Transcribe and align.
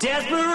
Desperate 0.00 0.49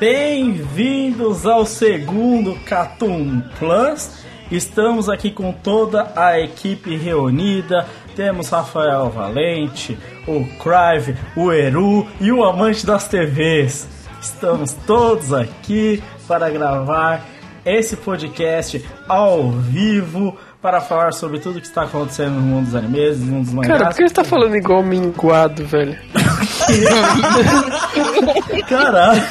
Bem-vindos 0.00 1.44
ao 1.44 1.66
segundo 1.66 2.58
Catum 2.64 3.42
Plus. 3.58 4.24
Estamos 4.50 5.10
aqui 5.10 5.30
com 5.30 5.52
toda 5.52 6.10
a 6.16 6.40
equipe 6.40 6.96
reunida. 6.96 7.86
Temos 8.16 8.48
Rafael 8.48 9.10
Valente, 9.10 9.98
o 10.26 10.42
Crive, 10.56 11.18
o 11.36 11.52
Eru 11.52 12.06
e 12.18 12.32
o 12.32 12.42
amante 12.42 12.86
das 12.86 13.08
TVs. 13.08 13.86
Estamos 14.22 14.72
todos 14.86 15.34
aqui 15.34 16.02
para 16.26 16.48
gravar 16.48 17.22
esse 17.62 17.94
podcast 17.94 18.82
ao 19.06 19.50
vivo 19.50 20.34
para 20.60 20.80
falar 20.80 21.12
sobre 21.12 21.38
tudo 21.38 21.60
que 21.60 21.66
está 21.66 21.82
acontecendo 21.84 22.34
no 22.34 22.40
mundo 22.42 22.64
dos 22.66 22.74
animes, 22.74 23.20
no 23.20 23.26
mundo 23.26 23.44
dos 23.44 23.54
mangás. 23.54 23.78
Cara, 23.78 23.90
por 23.90 23.96
que 23.96 24.08
você 24.08 24.14
tá 24.14 24.24
falando 24.24 24.56
igual 24.56 24.82
minguado, 24.82 25.64
velho? 25.64 25.96
Caralho. 28.68 29.22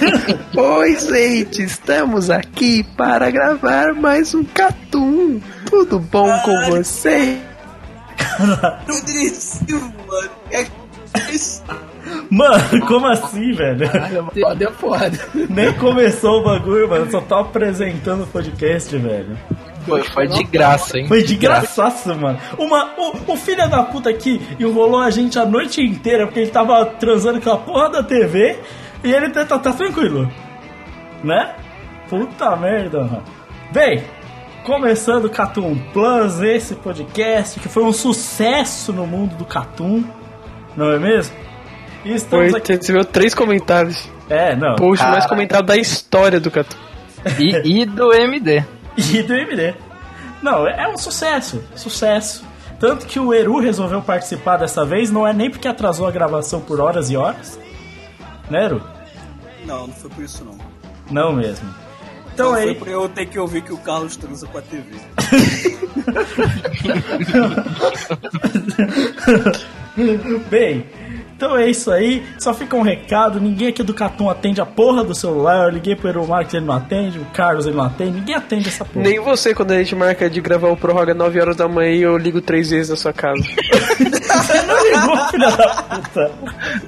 Oi, 0.58 0.96
gente, 1.00 1.62
estamos 1.64 2.30
aqui 2.32 2.84
para 2.98 3.30
gravar 3.30 3.94
mais 3.94 4.34
um 4.34 4.44
Catum. 4.44 5.40
Tudo 5.70 6.00
bom 6.00 6.36
com 6.40 6.72
você? 6.72 7.38
Rodrigo, 8.88 9.94
mano. 10.08 10.30
É 10.52 10.66
isso. 11.32 11.64
Mano, 12.32 12.86
como 12.88 13.06
assim, 13.08 13.52
velho? 13.54 13.88
Foda 14.42 14.66
é 14.66 14.72
foda. 14.72 15.20
Nem 15.50 15.72
começou 15.74 16.42
o 16.42 16.44
bagulho, 16.44 16.90
mano. 16.90 17.10
Só 17.12 17.22
tô 17.22 17.36
apresentando 17.36 18.24
o 18.24 18.28
podcast, 18.28 18.98
velho. 18.98 19.38
Foi, 19.86 20.04
foi 20.04 20.28
de 20.28 20.44
graça, 20.44 20.98
hein? 20.98 21.08
Foi 21.08 21.24
de 21.24 21.36
graçaço, 21.36 22.14
mano. 22.16 22.38
Uma, 22.58 22.94
o, 22.98 23.34
o 23.34 23.38
filho 23.38 23.70
da 23.70 23.84
puta 23.84 24.10
aqui 24.10 24.42
enrolou 24.60 25.00
a 25.00 25.10
gente 25.10 25.38
a 25.40 25.46
noite 25.46 25.82
inteira 25.82 26.26
porque 26.26 26.42
ele 26.42 26.52
tava 26.52 26.86
transando 26.86 27.42
com 27.42 27.50
a 27.50 27.58
porra 27.58 27.90
da 27.90 28.04
TV 28.04 28.60
e 29.04 29.12
ele 29.12 29.30
tá, 29.30 29.46
tá, 29.46 29.58
tá 29.60 29.74
tranquilo. 29.74 30.30
Né? 31.24 31.56
Puta 32.10 32.56
merda, 32.56 33.00
mano. 33.04 33.24
Bem, 33.72 34.04
começando 34.64 35.26
o 35.26 35.30
Catum 35.30 35.78
Plus, 35.94 36.42
esse 36.42 36.76
podcast 36.76 37.60
que 37.60 37.70
foi 37.70 37.84
um 37.84 37.94
sucesso 37.94 38.92
no 38.94 39.06
mundo 39.06 39.36
do 39.36 39.46
Catum, 39.46 40.04
não 40.76 40.92
é 40.92 41.00
mesmo? 41.00 41.36
E 42.06 42.14
estamos 42.14 42.52
Foi, 42.52 42.60
aqui. 42.60 42.78
você 42.78 42.94
viu 42.94 43.04
três 43.04 43.34
comentários. 43.34 44.10
É, 44.30 44.56
não. 44.56 44.76
Post 44.76 45.04
mais 45.06 45.26
comentado 45.26 45.66
da 45.66 45.76
história 45.76 46.40
do 46.40 46.50
Catum. 46.50 46.78
E, 47.38 47.82
e 47.82 47.86
do 47.86 48.14
MD. 48.14 48.64
E 49.00 49.24
do 49.24 49.34
MD. 49.34 49.74
Não, 50.42 50.68
é 50.68 50.88
um 50.88 50.98
sucesso, 50.98 51.64
sucesso. 51.76 52.44
Tanto 52.80 53.06
que 53.06 53.20
o 53.20 53.34
Eru 53.34 53.60
resolveu 53.60 54.02
participar 54.02 54.58
dessa 54.58 54.86
vez, 54.86 55.12
não 55.12 55.28
é 55.28 55.34
nem 55.34 55.50
porque 55.50 55.68
atrasou 55.68 56.08
a 56.08 56.12
gravação 56.12 56.62
por 56.62 56.80
horas 56.80 57.10
e 57.10 57.18
horas. 57.18 57.60
Né, 58.50 58.66
Eru? 58.66 58.82
Não, 59.66 59.88
não 59.88 59.94
foi 59.94 60.10
por 60.10 60.24
isso 60.24 60.44
não. 60.46 60.58
Não 61.12 61.34
mesmo. 61.34 61.68
Então 62.34 62.52
Não, 62.52 62.58
foi 62.58 62.70
aí. 62.70 62.76
por 62.76 62.88
eu 62.88 63.10
ter 63.10 63.26
que 63.26 63.38
ouvir 63.38 63.62
que 63.64 63.74
o 63.74 63.78
Carlos 63.78 64.16
transa 64.16 64.48
com 64.48 64.58
a 64.58 64.62
TV. 64.62 64.96
Bem, 70.50 70.86
então 71.40 71.56
é 71.58 71.70
isso 71.70 71.90
aí. 71.90 72.22
Só 72.38 72.54
fica 72.54 72.76
um 72.76 72.82
recado: 72.82 73.40
ninguém 73.40 73.70
aqui 73.70 73.82
do 73.82 73.94
Catum 73.94 74.30
atende 74.30 74.60
a 74.60 74.66
porra 74.66 75.06
do 75.06 75.16
celular. 75.16 75.64
Eu 75.68 75.70
liguei 75.70 75.96
pro 75.96 76.10
Eru 76.10 76.28
Marques, 76.28 76.54
ele 76.54 76.66
não 76.66 76.74
atende. 76.74 77.18
O 77.18 77.24
Carlos, 77.34 77.66
ele 77.66 77.78
não 77.78 77.86
atende. 77.86 78.12
Ninguém 78.12 78.36
atende 78.36 78.68
essa 78.68 78.84
porra. 78.84 79.06
Nem 79.06 79.22
você, 79.22 79.56
quando 79.56 79.72
a 79.72 79.78
gente 79.78 79.96
marca 79.96 80.30
de 80.30 80.42
gravar 80.42 80.68
o 80.68 80.76
Prorroga 80.76 81.14
9 81.14 81.40
horas 81.40 81.56
da 81.56 81.66
manhã, 81.66 82.08
eu 82.08 82.18
ligo 82.18 82.42
três 82.42 82.70
vezes 82.72 82.90
na 82.90 82.98
sua 82.98 83.14
casa. 83.14 83.42
Você 84.30 84.62
não 84.64 84.84
ligou, 84.84 85.28
filha 85.30 85.52
da 85.52 85.68
puta. 85.84 86.32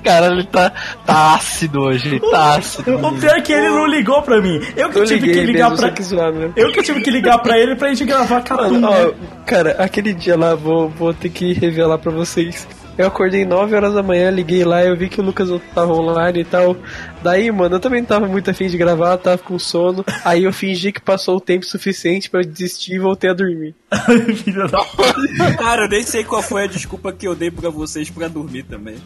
Cara, 0.03 0.27
ele 0.27 0.43
tá, 0.43 0.71
tá 1.05 1.33
ácido 1.35 1.81
hoje, 1.81 2.07
ele 2.07 2.19
tá 2.19 2.55
ácido. 2.57 2.97
O 2.97 3.19
pior 3.19 3.37
é 3.37 3.41
que 3.41 3.53
ele 3.53 3.69
não 3.69 3.87
ligou 3.87 4.21
pra 4.21 4.41
mim. 4.41 4.59
Eu 4.75 4.89
que 4.89 4.99
Eu 4.99 5.05
tive 5.05 5.27
liguei 5.27 5.45
que 5.45 5.51
ligar 5.51 5.69
mesmo, 5.69 5.85
pra. 5.85 5.91
que 5.91 6.03
zoar, 6.03 6.31
né? 6.33 6.51
Eu 6.55 6.71
que 6.71 6.83
tive 6.83 7.01
que 7.01 7.09
ligar 7.09 7.39
pra 7.39 7.57
ele 7.57 7.75
pra 7.75 7.87
gente 7.89 8.03
gravar 8.05 8.41
Catum. 8.41 8.79
Mano, 8.79 8.89
né? 8.89 9.11
ó, 9.17 9.43
cara, 9.45 9.71
aquele 9.79 10.13
dia 10.13 10.37
lá, 10.37 10.55
vou, 10.55 10.89
vou 10.89 11.13
ter 11.13 11.29
que 11.29 11.53
revelar 11.53 11.97
pra 11.97 12.11
vocês. 12.11 12.67
Eu 12.97 13.07
acordei 13.07 13.45
9 13.45 13.73
horas 13.75 13.93
da 13.93 14.03
manhã, 14.03 14.29
liguei 14.29 14.63
lá, 14.63 14.83
eu 14.83 14.95
vi 14.95 15.07
que 15.09 15.19
o 15.19 15.23
Lucas 15.23 15.49
tava 15.73 15.93
online 15.93 16.41
e 16.41 16.43
tal. 16.43 16.75
Daí, 17.23 17.49
mano, 17.51 17.75
eu 17.75 17.79
também 17.79 18.01
não 18.01 18.07
tava 18.07 18.27
muito 18.27 18.51
afim 18.51 18.67
de 18.67 18.77
gravar, 18.77 19.17
tava 19.17 19.37
com 19.39 19.57
sono. 19.57 20.03
Aí 20.25 20.43
eu 20.43 20.53
fingi 20.53 20.91
que 20.91 20.99
passou 21.01 21.37
o 21.37 21.41
tempo 21.41 21.65
suficiente 21.65 22.29
pra 22.29 22.41
eu 22.41 22.45
desistir 22.45 22.95
e 22.95 22.99
voltei 22.99 23.29
a 23.29 23.33
dormir. 23.33 23.73
Filha 24.43 24.67
da 24.67 24.83
puta. 24.83 25.57
Cara, 25.57 25.85
eu 25.85 25.89
nem 25.89 26.03
sei 26.03 26.23
qual 26.23 26.41
foi 26.43 26.65
a 26.65 26.67
desculpa 26.67 27.11
que 27.13 27.27
eu 27.27 27.33
dei 27.33 27.49
pra 27.49 27.69
vocês 27.69 28.09
pra 28.09 28.27
dormir 28.27 28.63
também. 28.63 28.97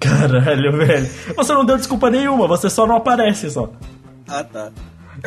Caralho, 0.00 0.76
velho. 0.76 1.08
Você 1.36 1.52
não 1.52 1.64
deu 1.64 1.76
desculpa 1.76 2.08
nenhuma, 2.10 2.46
você 2.48 2.70
só 2.70 2.86
não 2.86 2.96
aparece 2.96 3.50
só. 3.50 3.70
Ah, 4.26 4.42
tá. 4.42 4.70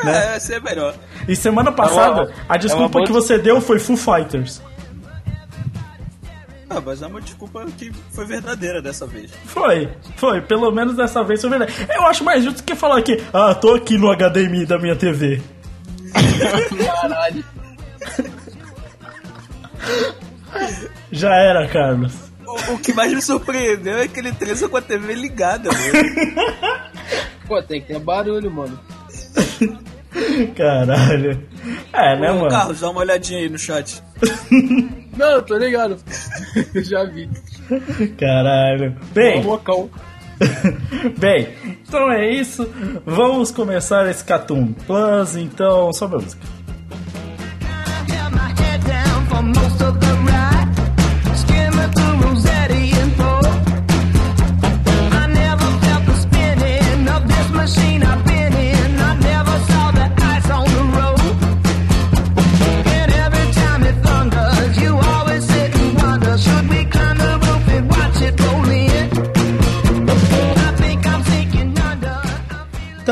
Né? 0.04 0.32
É, 0.34 0.36
essa 0.38 0.56
é 0.56 0.60
melhor. 0.60 0.96
E 1.28 1.36
semana 1.36 1.72
passada, 1.72 2.22
É 2.22 2.24
uma- 2.24 2.32
a 2.50 2.58
desculpa 2.58 2.94
boa 2.94 3.06
que 3.06 3.12
você 3.12 3.38
deu 3.38 3.60
foi 3.60 3.78
Foo 3.78 3.98
Fighters. 3.98 4.62
Ah, 6.74 6.80
mas 6.80 7.02
é 7.02 7.08
uma 7.08 7.20
desculpa 7.20 7.66
que 7.78 7.92
foi 8.12 8.26
verdadeira 8.26 8.82
dessa 8.82 9.06
vez. 9.06 9.30
Foi, 9.46 9.90
foi. 10.16 10.40
Pelo 10.42 10.72
menos 10.72 10.96
dessa 10.96 11.22
vez 11.22 11.42
foi 11.42 11.50
verdade. 11.50 11.74
Eu 11.94 12.06
acho 12.06 12.24
mais 12.24 12.46
justo 12.46 12.64
que 12.64 12.74
falar 12.76 13.02
que, 13.02 13.22
ah, 13.34 13.54
tô 13.54 13.74
aqui 13.74 13.98
no 13.98 14.10
HDMI 14.10 14.66
da 14.66 14.80
minha 14.80 14.96
TV. 14.96 15.42
Caralho. 16.86 17.44
Já 21.12 21.36
era, 21.36 21.68
Carlos. 21.68 22.14
O, 22.46 22.74
o 22.74 22.80
que 22.80 22.94
mais 22.94 23.14
me 23.14 23.22
surpreendeu 23.22 23.98
é 23.98 24.08
que 24.08 24.20
ele 24.22 24.32
transa 24.32 24.70
com 24.70 24.78
a 24.78 24.82
TV 24.82 25.14
ligada, 25.14 25.70
mano. 25.70 27.02
Pô, 27.48 27.62
tem 27.62 27.82
que 27.82 27.88
ter 27.88 28.00
barulho, 28.00 28.50
mano. 28.50 28.80
Caralho. 30.56 31.42
É, 31.94 32.20
né, 32.20 32.32
Ô, 32.32 32.36
mano? 32.36 32.50
Carlos, 32.50 32.80
dá 32.80 32.90
uma 32.90 33.02
olhadinha 33.02 33.40
aí 33.40 33.50
no 33.50 33.58
chat. 33.58 34.02
Não, 35.18 35.42
tô 35.42 35.58
ligado. 35.58 35.98
Já 36.84 37.04
vi. 37.06 37.30
Caralho. 38.18 38.96
Bem, 39.14 39.42
Bocão. 39.42 39.90
bem, 41.18 41.50
então 41.88 42.12
é 42.12 42.32
isso. 42.32 42.68
Vamos 43.06 43.52
começar 43.52 44.10
esse 44.10 44.24
Catum 44.24 44.74
Plus, 44.74 45.36
então, 45.36 45.94
sobe 45.94 46.16
a 46.16 46.20
música. 46.20 46.42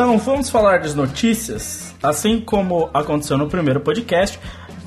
Então, 0.09 0.17
vamos 0.17 0.49
falar 0.49 0.79
das 0.79 0.95
notícias. 0.95 1.93
Assim 2.01 2.41
como 2.41 2.89
aconteceu 2.91 3.37
no 3.37 3.47
primeiro 3.47 3.79
podcast, 3.79 4.39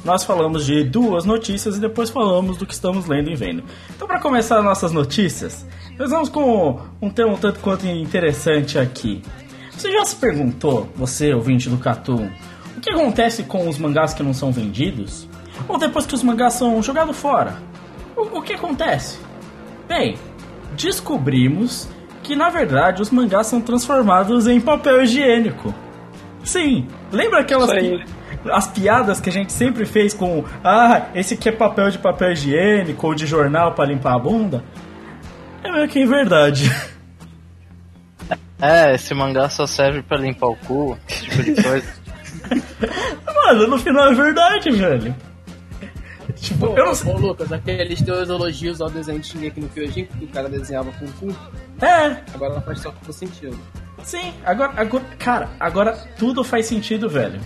nós 0.05 0.25
falamos 0.25 0.67
de 0.67 0.83
duas 0.83 1.25
notícias 1.25 1.77
e 1.77 1.81
depois 1.81 2.11
falamos 2.11 2.57
do 2.57 2.67
que 2.67 2.75
estamos 2.75 3.07
lendo 3.07 3.31
e 3.31 3.37
vendo. 3.37 3.63
Então, 3.95 4.09
para 4.09 4.19
começar 4.19 4.61
nossas 4.63 4.91
notícias, 4.91 5.65
Nós 5.97 6.11
vamos 6.11 6.29
com 6.29 6.81
um 7.01 7.09
tema 7.09 7.35
um 7.35 7.37
tanto 7.37 7.61
quanto 7.61 7.87
interessante 7.87 8.81
aqui. 8.81 9.23
Você 9.71 9.93
já 9.93 10.05
se 10.05 10.17
perguntou, 10.17 10.89
você, 10.97 11.33
ouvinte 11.33 11.71
do 11.71 11.79
Catum, 11.79 12.29
o 12.77 12.81
que 12.81 12.91
acontece 12.91 13.45
com 13.45 13.69
os 13.69 13.79
mangás 13.79 14.13
que 14.13 14.25
não 14.25 14.35
são 14.35 14.51
vendidos? 14.51 15.29
Ou 15.69 15.79
depois 15.79 16.05
que 16.05 16.17
os 16.17 16.23
mangás 16.25 16.55
são 16.55 16.83
jogados 16.83 17.17
fora? 17.17 17.63
O, 18.17 18.39
o 18.39 18.43
que 18.43 18.55
acontece? 18.55 19.21
Bem, 19.87 20.17
descobrimos 20.77 21.89
que 22.23 22.35
na 22.37 22.49
verdade 22.51 23.03
os 23.03 23.11
mangás 23.11 23.47
são 23.49 23.61
transformados 23.61 24.47
em 24.47 24.61
papel 24.61 25.03
higiênico. 25.03 25.75
Sim, 26.45 26.87
lembra 27.11 27.41
aquelas 27.41 27.71
pi- 27.73 28.05
as 28.51 28.67
piadas 28.69 29.21
que 29.21 29.29
a 29.29 29.33
gente 29.33 29.53
sempre 29.53 29.85
fez 29.85 30.13
com 30.15 30.45
ah, 30.65 31.03
esse 31.15 31.35
aqui 31.35 31.49
é 31.49 31.53
papel 31.53 31.91
de 31.91 31.99
papel 31.99 32.33
higiênico 32.33 33.07
ou 33.07 33.15
de 33.15 33.27
jornal 33.27 33.73
pra 33.73 33.85
limpar 33.85 34.15
a 34.15 34.19
bunda? 34.19 34.65
É 35.63 35.71
meio 35.71 35.89
que 35.89 36.05
verdade. 36.07 36.71
É, 38.61 38.95
esse 38.95 39.13
mangá 39.13 39.49
só 39.49 39.67
serve 39.67 40.03
pra 40.03 40.17
limpar 40.17 40.47
o 40.47 40.55
cu, 40.57 40.97
esse 41.09 41.25
tipo 41.25 41.43
de 41.43 41.61
coisa. 41.61 41.87
Mano, 43.47 43.67
no 43.67 43.77
final 43.79 44.13
é 44.13 44.15
verdade, 44.15 44.71
velho. 44.71 45.15
Tipo, 46.43 46.67
Pô, 46.67 46.77
eu 46.77 46.87
não 46.87 46.95
sei. 46.95 47.13
ô, 47.13 47.17
Lucas, 47.19 47.53
aqueles 47.53 48.03
teus 48.03 48.29
elogios 48.29 48.81
ao 48.81 48.91
desenho 48.91 49.21
de 49.21 49.29
Shingeki 49.29 49.61
no 49.61 49.69
Kyojin, 49.69 50.07
que 50.07 50.25
o 50.25 50.29
cara 50.29 50.49
desenhava 50.49 50.91
com 50.99 51.05
o 51.05 51.13
cu, 51.13 51.37
É, 51.81 52.17
agora 52.35 52.61
faz 52.63 52.81
só 52.81 52.91
com 52.91 53.13
sentido. 53.13 53.57
sim, 54.03 54.33
agora, 54.45 54.73
agora. 54.77 55.05
Cara, 55.21 55.49
agora 55.61 55.93
tudo 56.19 56.43
faz 56.43 56.67
sentido, 56.67 57.09
velho. 57.09 57.41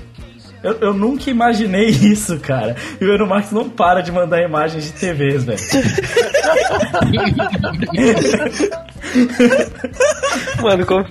Eu, 0.63 0.73
eu 0.81 0.95
nunca 0.95 1.29
imaginei 1.31 1.89
isso, 2.11 2.41
cara. 2.41 2.75
E 2.99 3.05
o 3.05 3.13
Eromax 3.13 3.53
não 3.53 3.69
para 3.69 4.01
de 4.01 4.11
mandar 4.11 4.41
imagens 4.43 4.85
de 4.85 4.93
TVs, 4.93 5.45
velho. 5.45 5.59
Mano, 10.63 10.87
como... 10.87 11.05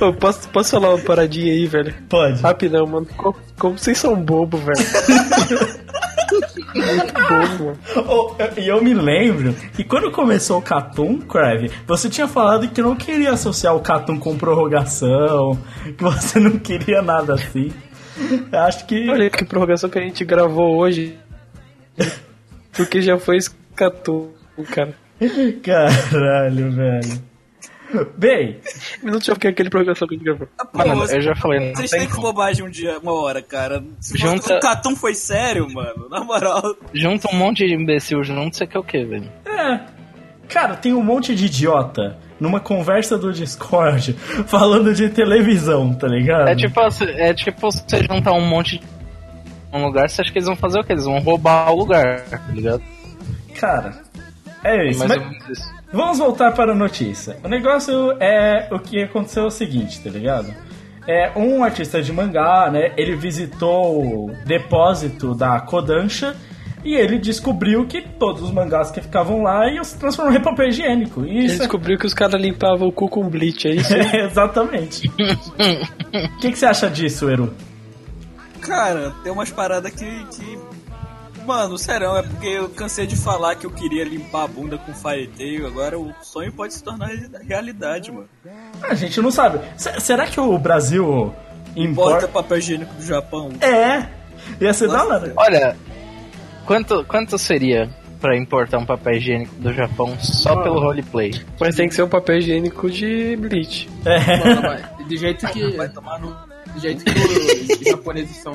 Ô, 0.00 0.12
posso, 0.14 0.48
posso 0.48 0.70
falar 0.70 0.94
uma 0.94 1.04
paradinha 1.04 1.52
aí, 1.52 1.66
velho? 1.66 1.94
Pode. 2.08 2.40
Rapidão, 2.40 2.86
mano. 2.86 3.06
Como, 3.16 3.36
como 3.58 3.78
vocês 3.78 3.98
são 3.98 4.16
bobo, 4.16 4.56
velho. 4.58 4.78
Muito 6.78 7.14
mano. 7.20 7.78
Oh, 8.08 8.34
E 8.56 8.68
eu 8.68 8.82
me 8.82 8.94
lembro 8.94 9.52
que 9.74 9.84
quando 9.84 10.10
começou 10.10 10.58
o 10.58 10.62
Catum, 10.62 11.18
Crave, 11.18 11.70
você 11.86 12.08
tinha 12.08 12.28
falado 12.28 12.68
que 12.68 12.80
não 12.80 12.96
queria 12.96 13.32
associar 13.32 13.74
o 13.74 13.80
Catum 13.80 14.18
com 14.18 14.36
prorrogação, 14.36 15.58
que 15.96 16.02
você 16.02 16.38
não 16.38 16.58
queria 16.58 17.02
nada 17.02 17.34
assim. 17.34 17.72
Eu 18.50 18.58
Acho 18.60 18.86
que. 18.86 19.08
Olha 19.08 19.30
que 19.30 19.44
prorrogação 19.44 19.88
que 19.90 19.98
a 19.98 20.02
gente 20.02 20.24
gravou 20.24 20.76
hoje. 20.76 21.18
Porque 22.72 23.00
já 23.00 23.18
foi 23.18 23.36
escatu, 23.36 24.30
cara. 24.70 24.94
Caralho, 25.62 26.70
velho. 26.70 27.22
Bem, 28.16 28.60
Minuto 29.02 29.24
já 29.24 29.34
foi 29.34 29.50
aquele 29.50 29.70
prorrogação 29.70 30.06
que 30.06 30.14
a 30.14 30.16
gente 30.18 30.24
gravou. 30.24 30.48
Pô, 30.72 30.78
Mano, 30.78 30.96
você- 30.96 31.16
eu 31.16 31.20
já 31.22 31.34
falei, 31.34 31.60
não 31.60 31.74
Vocês 31.76 31.90
têm 31.90 32.06
que 32.08 32.14
bobagem 32.20 32.64
um 32.64 32.70
dia, 32.70 32.98
uma 32.98 33.12
hora, 33.12 33.40
cara. 33.42 33.82
Junta- 34.14 34.56
O 34.56 34.60
Catum 34.60 34.94
foi 34.96 35.14
sério, 35.14 35.66
mano. 35.72 36.08
Na 36.10 36.22
moral. 36.22 36.62
Junta 36.92 37.28
um 37.32 37.36
monte 37.36 37.66
de 37.66 37.74
imbecil 37.74 38.22
junto, 38.22 38.56
você 38.56 38.66
quer 38.66 38.78
o 38.78 38.84
quê, 38.84 39.04
velho? 39.04 39.30
é. 39.46 39.80
Cara, 40.48 40.76
tem 40.76 40.94
um 40.94 41.02
monte 41.02 41.34
de 41.34 41.44
idiota 41.44 42.16
numa 42.40 42.58
conversa 42.58 43.18
do 43.18 43.30
Discord 43.34 44.14
falando 44.48 44.94
de 44.94 45.10
televisão, 45.10 45.92
tá 45.92 46.08
ligado? 46.08 46.48
É 46.48 46.56
tipo, 46.56 46.80
assim, 46.80 47.04
é 47.04 47.34
tipo 47.34 47.60
você 47.70 48.02
juntar 48.10 48.32
um 48.32 48.40
monte 48.48 48.78
de 48.78 48.86
um 49.70 49.84
lugar, 49.84 50.08
você 50.08 50.22
acha 50.22 50.32
que 50.32 50.38
eles 50.38 50.46
vão 50.46 50.56
fazer 50.56 50.80
o 50.80 50.84
quê? 50.84 50.92
Eles 50.94 51.04
vão 51.04 51.18
roubar 51.18 51.70
o 51.70 51.76
lugar, 51.76 52.22
tá 52.30 52.40
ligado? 52.48 52.82
Cara, 53.60 54.00
é 54.64 54.88
isso. 54.88 54.98
Mais 55.00 55.10
Mas- 55.10 55.20
ou 55.20 55.28
menos 55.32 55.48
isso. 55.50 55.77
Vamos 55.92 56.18
voltar 56.18 56.52
para 56.52 56.72
a 56.72 56.74
notícia. 56.74 57.38
O 57.42 57.48
negócio 57.48 58.12
é 58.20 58.68
o 58.70 58.78
que 58.78 59.02
aconteceu 59.02 59.44
é 59.44 59.46
o 59.46 59.50
seguinte, 59.50 60.00
tá 60.00 60.10
ligado? 60.10 60.54
É 61.06 61.32
um 61.34 61.64
artista 61.64 62.02
de 62.02 62.12
mangá, 62.12 62.70
né? 62.70 62.92
Ele 62.96 63.16
visitou 63.16 64.26
o 64.26 64.32
depósito 64.44 65.34
da 65.34 65.58
Kodansha 65.60 66.36
e 66.84 66.94
ele 66.94 67.18
descobriu 67.18 67.86
que 67.86 68.02
todos 68.02 68.42
os 68.42 68.50
mangás 68.50 68.90
que 68.90 69.00
ficavam 69.00 69.42
lá 69.42 69.66
iam 69.70 69.82
se 69.82 69.98
transformar 69.98 70.36
em 70.36 70.42
papel 70.42 70.68
higiênico. 70.68 71.24
E 71.24 71.30
Ele 71.30 71.46
isso 71.46 71.58
descobriu 71.58 71.98
que 71.98 72.06
os 72.06 72.14
caras 72.14 72.40
limpavam 72.40 72.88
o 72.88 72.92
cu 72.92 73.08
com 73.08 73.28
bleach, 73.28 73.66
é 73.66 73.74
isso? 73.74 73.94
é 73.94 74.24
exatamente. 74.26 75.10
O 76.08 76.40
que, 76.40 76.52
que 76.52 76.58
você 76.58 76.66
acha 76.66 76.88
disso, 76.88 77.28
Eru? 77.28 77.52
Cara, 78.60 79.12
tem 79.22 79.30
umas 79.30 79.50
paradas 79.50 79.92
que, 79.92 80.04
que. 80.04 80.58
Mano, 81.48 81.78
sério, 81.78 82.14
é 82.14 82.22
porque 82.22 82.46
eu 82.46 82.68
cansei 82.68 83.06
de 83.06 83.16
falar 83.16 83.54
que 83.56 83.64
eu 83.64 83.70
queria 83.70 84.04
limpar 84.04 84.44
a 84.44 84.46
bunda 84.46 84.76
com 84.76 84.92
Fire 84.92 85.26
Tail, 85.28 85.66
agora 85.66 85.98
o 85.98 86.12
sonho 86.22 86.52
pode 86.52 86.74
se 86.74 86.82
tornar 86.84 87.08
realidade, 87.48 88.12
mano. 88.12 88.28
A 88.82 88.94
gente 88.94 89.18
não 89.22 89.30
sabe. 89.30 89.58
S- 89.74 89.98
será 90.00 90.26
que 90.26 90.38
o 90.38 90.58
Brasil 90.58 91.34
Importa 91.74 92.26
importa? 92.26 92.28
papel 92.28 92.58
higiênico 92.58 92.94
do 92.94 93.02
Japão. 93.02 93.50
É. 93.62 94.06
Ia 94.60 94.74
ser 94.74 94.88
da 94.88 95.02
hora. 95.04 95.32
Olha, 95.36 95.74
quanto, 96.66 97.02
quanto 97.04 97.38
seria 97.38 97.88
pra 98.20 98.36
importar 98.36 98.76
um 98.78 98.84
papel 98.84 99.14
higiênico 99.14 99.54
do 99.56 99.72
Japão 99.72 100.18
só 100.20 100.62
pelo 100.62 100.78
roleplay? 100.80 101.32
Mas 101.58 101.74
tem 101.76 101.88
que 101.88 101.94
ser 101.94 102.02
um 102.02 102.08
papel 102.10 102.36
higiênico 102.38 102.90
de 102.90 103.36
bleach. 103.36 103.88
É. 104.04 104.36
Mano, 104.54 105.06
do 105.08 105.16
jeito 105.16 105.46
que. 105.48 105.76
Vai 105.78 105.88
tomar 105.88 106.20
no. 106.20 106.28
Do 106.74 106.78
jeito 106.80 107.02
que 107.02 107.72
os 107.72 107.88
japoneses 107.88 108.36
são. 108.36 108.54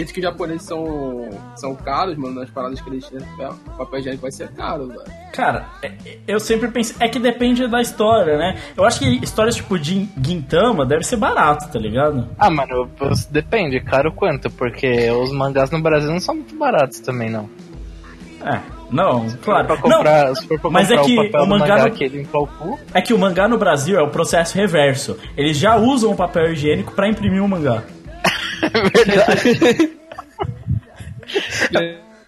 Jeito 0.00 0.14
que 0.14 0.20
os 0.20 0.24
japoneses 0.24 0.62
são. 0.62 1.28
são 1.56 1.74
caros, 1.74 2.16
mano, 2.16 2.40
nas 2.40 2.48
paradas 2.50 2.80
que 2.80 2.88
eles 2.88 3.06
têm, 3.08 3.18
o 3.18 3.70
papel 3.76 4.00
higiênico 4.00 4.22
vai 4.22 4.32
ser 4.32 4.48
caro, 4.52 4.86
velho. 4.88 5.02
Cara, 5.32 5.66
é- 5.82 5.92
eu 6.26 6.40
sempre 6.40 6.68
pensei. 6.68 6.96
É 6.98 7.06
que 7.08 7.18
depende 7.18 7.66
da 7.68 7.80
história, 7.82 8.38
né? 8.38 8.56
Eu 8.76 8.84
acho 8.84 8.98
que 8.98 9.06
histórias 9.22 9.56
tipo 9.56 9.78
de 9.78 10.08
Gintama 10.24 10.86
deve 10.86 11.04
ser 11.04 11.16
barato, 11.16 11.70
tá 11.70 11.78
ligado? 11.78 12.26
Ah, 12.38 12.48
mano, 12.48 12.88
depende, 13.30 13.78
caro 13.80 14.10
quanto, 14.12 14.50
porque 14.50 15.10
os 15.10 15.30
mangás 15.32 15.70
no 15.70 15.80
Brasil 15.82 16.10
não 16.10 16.20
são 16.20 16.34
muito 16.36 16.56
baratos 16.56 17.00
também, 17.00 17.28
não. 17.28 17.48
É, 18.42 18.58
não, 18.90 19.26
claro. 19.42 19.66
Pra 19.66 19.76
comprar, 19.76 20.34
se 20.34 20.46
for 20.48 20.58
pra 20.58 20.70
mas 20.70 20.90
é 20.90 20.96
comprar 20.96 21.06
que 21.06 21.12
o 21.20 21.24
papel 21.30 21.42
o 21.42 21.46
mangá 21.46 21.66
mangá 21.76 21.84
no- 21.88 21.94
que 21.94 22.08
limpar 22.08 22.38
o 22.38 22.46
cu, 22.46 22.68
Não, 22.70 22.78
é 22.94 23.02
que 23.02 23.12
o 23.12 23.18
mangá 23.18 23.46
no 23.46 23.58
Brasil 23.58 23.98
é 23.98 24.02
o 24.02 24.08
processo 24.08 24.56
reverso. 24.56 25.18
Eles 25.36 25.58
já 25.58 25.76
usam 25.76 26.10
o 26.12 26.16
papel 26.16 26.52
higiênico 26.52 26.92
pra 26.94 27.06
imprimir 27.06 27.42
o 27.44 27.48
mangá. 27.48 27.82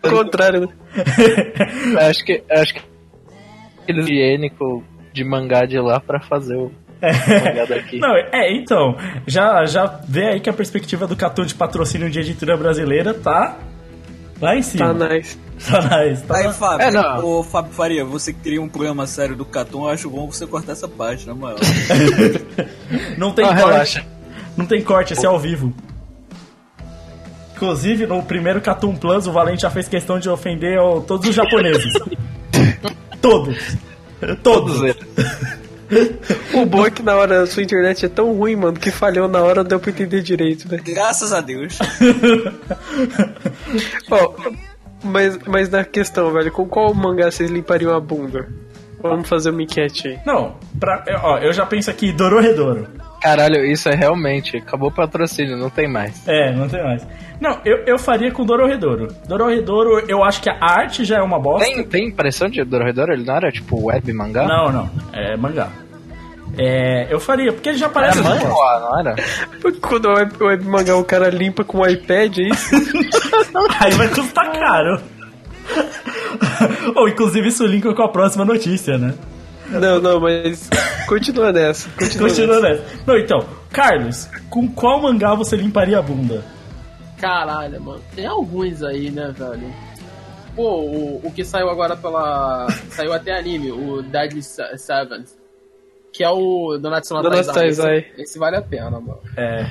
Ao 0.02 0.10
contrário, 0.10 0.60
né? 0.62 0.68
acho 2.08 2.24
que 2.24 2.42
acho 2.50 2.74
que 2.74 2.80
aquele 3.82 4.00
higiênico 4.02 4.84
de 5.12 5.24
mangá 5.24 5.64
de 5.64 5.78
lá 5.78 6.00
pra 6.00 6.20
fazer 6.20 6.56
o 6.56 6.72
daqui. 7.68 7.98
Não, 7.98 8.14
é, 8.16 8.52
então, 8.54 8.96
já, 9.26 9.64
já 9.66 9.86
vê 10.08 10.28
aí 10.28 10.40
que 10.40 10.48
a 10.48 10.52
perspectiva 10.52 11.06
do 11.06 11.16
Catu 11.16 11.44
de 11.44 11.54
patrocínio 11.54 12.08
de 12.08 12.20
editora 12.20 12.56
brasileira 12.56 13.12
tá 13.12 13.56
lá 14.40 14.56
em 14.56 14.62
cima. 14.62 14.94
Tá 14.94 15.08
nice. 15.08 15.36
Tá 15.68 15.80
nice, 16.04 16.22
tá 16.24 16.36
Aí, 16.36 16.46
lá- 16.46 16.52
Fábio, 16.52 16.86
É, 16.86 16.90
não. 16.92 17.24
ô 17.24 17.42
Fábio 17.44 17.72
Faria, 17.72 18.04
você 18.04 18.32
que 18.32 18.40
queria 18.40 18.62
um 18.62 18.68
programa 18.68 19.06
sério 19.06 19.34
do 19.36 19.44
Catum, 19.44 19.82
eu 19.84 19.88
acho 19.90 20.08
bom 20.10 20.26
você 20.30 20.46
cortar 20.46 20.72
essa 20.72 20.88
parte, 20.88 21.26
na 21.26 21.34
moral. 21.34 21.58
Não 23.18 23.32
tem 23.32 23.44
Não, 23.46 23.54
corte. 23.54 23.66
relaxa. 23.68 24.06
Não 24.56 24.66
tem 24.66 24.82
corte, 24.82 25.12
esse 25.12 25.24
é 25.24 25.28
ao 25.28 25.38
vivo. 25.38 25.72
Inclusive, 27.62 28.08
no 28.08 28.20
primeiro 28.24 28.60
Catum 28.60 28.96
Plus, 28.96 29.28
o 29.28 29.32
Valente 29.32 29.62
já 29.62 29.70
fez 29.70 29.86
questão 29.86 30.18
de 30.18 30.28
ofender 30.28 30.80
todos 31.06 31.28
os 31.28 31.34
japoneses. 31.34 31.92
todos. 31.92 32.16
Todos. 33.22 33.76
Todos 34.42 34.82
eles. 34.82 34.96
O 36.54 36.66
bom 36.66 36.84
é 36.84 36.90
que 36.90 37.04
na 37.04 37.14
hora 37.14 37.42
a 37.42 37.46
sua 37.46 37.62
internet 37.62 38.04
é 38.04 38.08
tão 38.08 38.34
ruim, 38.34 38.56
mano, 38.56 38.80
que 38.80 38.90
falhou 38.90 39.28
na 39.28 39.40
hora, 39.40 39.62
deu 39.62 39.78
pra 39.78 39.90
entender 39.90 40.22
direito, 40.22 40.68
né? 40.68 40.80
Graças 40.84 41.32
a 41.32 41.40
Deus. 41.40 41.78
Ó, 44.10 44.34
mas, 45.04 45.38
mas 45.46 45.68
na 45.68 45.84
questão, 45.84 46.32
velho, 46.32 46.50
com 46.50 46.66
qual 46.66 46.92
mangá 46.92 47.30
vocês 47.30 47.48
limpariam 47.48 47.94
a 47.94 48.00
bunda? 48.00 48.48
Vamos 49.00 49.28
fazer 49.28 49.50
uma 49.50 49.62
enquete 49.62 50.08
aí. 50.08 50.18
Não, 50.26 50.56
pra, 50.80 51.04
ó, 51.22 51.38
eu 51.38 51.52
já 51.52 51.64
penso 51.66 51.90
aqui, 51.90 52.10
Dororedoro. 52.10 52.88
Caralho, 53.22 53.64
isso 53.64 53.88
é 53.88 53.94
realmente. 53.94 54.56
Acabou 54.56 54.88
o 54.88 54.92
patrocínio, 54.92 55.56
não 55.56 55.70
tem 55.70 55.88
mais. 55.88 56.26
É, 56.26 56.52
não 56.52 56.68
tem 56.68 56.82
mais. 56.82 57.06
Não, 57.40 57.60
eu, 57.64 57.84
eu 57.86 57.98
faria 57.98 58.32
com 58.32 58.44
Dororedoro. 58.44 59.08
Dororedoro, 59.26 60.04
eu 60.08 60.24
acho 60.24 60.42
que 60.42 60.50
a 60.50 60.58
arte 60.60 61.04
já 61.04 61.18
é 61.18 61.22
uma 61.22 61.38
bosta. 61.38 61.64
Tem, 61.64 61.84
tem 61.84 62.08
impressão 62.08 62.48
de 62.48 62.64
Dororedor? 62.64 63.10
Ele 63.10 63.24
não 63.24 63.36
era 63.36 63.50
tipo 63.50 63.86
web 63.86 64.12
mangá? 64.12 64.46
Não, 64.46 64.72
não, 64.72 64.90
é 65.12 65.36
mangá. 65.36 65.70
É, 66.58 67.12
eu 67.12 67.18
faria, 67.18 67.52
porque 67.52 67.70
ele 67.70 67.78
já 67.78 67.88
parece. 67.88 68.18
Era 68.18 68.28
manhwa, 68.28 68.80
não 68.80 69.00
era? 69.00 69.14
Porque 69.60 69.78
quando 69.82 70.06
o 70.06 70.14
web, 70.14 70.32
web 70.40 70.64
mangá 70.66 70.96
o 70.96 71.04
cara 71.04 71.30
limpa 71.30 71.64
com 71.64 71.78
o 71.78 71.86
iPad, 71.86 72.38
é 72.38 72.48
isso? 72.48 72.74
Aí 73.80 73.92
vai 73.92 74.08
custar 74.08 74.52
caro. 74.52 75.00
Ou 76.96 77.08
inclusive 77.08 77.48
isso 77.48 77.64
linka 77.64 77.94
com 77.94 78.02
a 78.02 78.08
próxima 78.08 78.44
notícia, 78.44 78.98
né? 78.98 79.14
Não, 79.80 80.00
não, 80.00 80.20
mas 80.20 80.68
continua 81.06 81.52
nessa. 81.52 81.88
Continua, 81.90 82.28
Continua 82.28 82.60
nessa. 82.60 82.82
nessa. 82.82 83.04
Não, 83.06 83.18
então, 83.18 83.48
Carlos, 83.70 84.28
com 84.50 84.68
qual 84.68 85.00
mangá 85.02 85.34
você 85.34 85.56
limparia 85.56 85.98
a 85.98 86.02
bunda? 86.02 86.44
Caralho, 87.18 87.80
mano. 87.80 88.02
Tem 88.14 88.26
alguns 88.26 88.82
aí, 88.82 89.10
né, 89.10 89.32
velho? 89.36 89.72
pô, 90.54 90.80
o, 90.82 91.20
o 91.26 91.32
que 91.32 91.44
saiu 91.44 91.68
agora 91.70 91.96
pela. 91.96 92.66
saiu 92.90 93.12
até 93.12 93.38
anime, 93.38 93.70
o 93.72 94.02
Deadly 94.02 94.42
Se- 94.42 94.76
Sevens. 94.78 95.38
Que 96.12 96.22
é 96.22 96.28
o 96.28 96.76
Donatsu 96.78 97.14
no 97.14 97.22
Donatsu 97.22 97.52
Taizai. 97.54 97.68
Esse, 97.70 97.82
Taizai. 98.02 98.22
esse 98.22 98.38
vale 98.38 98.56
a 98.56 98.62
pena, 98.62 98.90
mano. 99.00 99.18
É. 99.34 99.64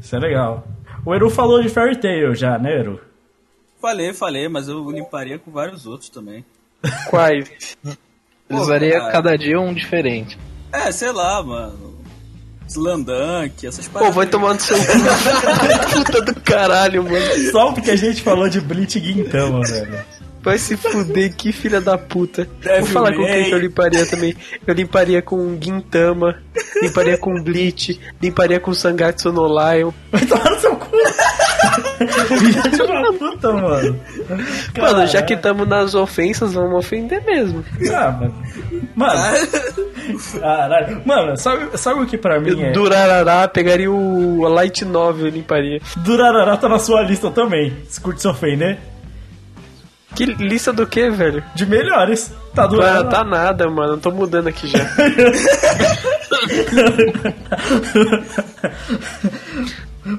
Isso 0.00 0.16
é 0.16 0.18
legal. 0.18 0.66
O 1.06 1.14
Eru 1.14 1.30
falou 1.30 1.62
de 1.62 1.68
Fairy 1.68 1.96
Tail 2.00 2.34
já, 2.34 2.58
né, 2.58 2.80
Eru? 2.80 3.00
Falei, 3.80 4.12
falei, 4.12 4.48
mas 4.48 4.66
eu 4.68 4.90
limparia 4.90 5.38
com 5.38 5.52
vários 5.52 5.86
outros 5.86 6.08
também. 6.10 6.44
Quais? 7.10 7.76
Eu 8.52 9.00
Pô, 9.04 9.12
cada 9.12 9.36
dia 9.36 9.60
um 9.60 9.72
diferente. 9.72 10.38
É, 10.72 10.90
sei 10.90 11.12
lá, 11.12 11.42
mano. 11.42 11.92
Slandank, 12.66 13.66
essas 13.66 13.86
Pô, 13.86 13.94
paradas. 13.94 14.14
vai 14.14 14.26
tomar 14.26 14.54
no 14.54 14.60
seu 14.60 14.76
cu. 14.78 14.84
Puta 16.04 16.22
do 16.22 16.40
caralho, 16.40 17.04
mano. 17.04 17.50
Só 17.50 17.72
porque 17.72 17.90
a 17.90 17.96
gente 17.96 18.22
falou 18.22 18.48
de 18.48 18.60
Bleach 18.60 18.98
e 18.98 19.02
Gintama, 19.02 19.60
velho. 19.62 19.98
Vai 20.42 20.58
se 20.58 20.76
fuder, 20.76 21.36
que 21.36 21.52
filha 21.52 21.80
da 21.80 21.96
puta. 21.96 22.48
Devil 22.60 22.80
Vou 22.80 22.88
falar 22.88 23.14
com 23.14 23.24
quem 23.24 23.44
que 23.44 23.52
eu 23.52 23.58
limparia 23.58 24.04
também. 24.04 24.34
Eu 24.66 24.74
limparia 24.74 25.22
com 25.22 25.56
Gintama, 25.60 26.42
limparia 26.82 27.16
com 27.16 27.40
Bleach, 27.40 28.00
limparia 28.20 28.58
com 28.58 28.74
Sangatsu 28.74 29.32
no 29.32 29.46
Lion. 29.46 29.92
Vai 30.10 30.26
tomar 30.26 30.50
no 30.50 30.58
seu 30.58 30.74
cu. 30.76 30.90
Filha 32.06 32.62
de 32.62 32.82
uma 32.82 33.12
puta, 33.12 33.52
mano. 33.52 34.00
Mano, 34.78 35.06
já 35.06 35.22
que 35.22 35.34
estamos 35.34 35.66
nas 35.68 35.94
ofensas, 35.94 36.54
vamos 36.54 36.78
ofender 36.78 37.22
mesmo. 37.24 37.64
Ah, 37.94 38.10
mano. 38.10 38.34
Mano. 38.94 39.22
Caralho. 40.40 41.02
Mano, 41.04 41.36
sabe, 41.36 41.78
sabe 41.78 42.00
o 42.00 42.06
que 42.06 42.18
pra 42.18 42.40
mim 42.40 42.60
é? 42.60 42.72
Durarará, 42.72 43.46
pegaria 43.48 43.90
o 43.90 44.46
Light 44.48 44.84
Novel 44.84 45.28
e 45.28 45.30
limparia. 45.30 45.80
Durarará 45.98 46.56
tá 46.56 46.68
na 46.68 46.78
sua 46.78 47.02
lista 47.02 47.30
também. 47.30 47.72
Se 47.88 48.00
curte 48.00 48.20
se 48.22 48.28
ofender. 48.28 48.78
Que 50.14 50.26
lista 50.26 50.72
do 50.72 50.86
que, 50.86 51.08
velho? 51.08 51.42
De 51.54 51.64
melhores. 51.64 52.34
Tá 52.54 52.66
Durarará. 52.66 53.08
tá 53.08 53.24
nada, 53.24 53.70
mano. 53.70 53.96
Tô 53.96 54.10
mudando 54.10 54.48
aqui 54.48 54.68
já. 54.68 54.78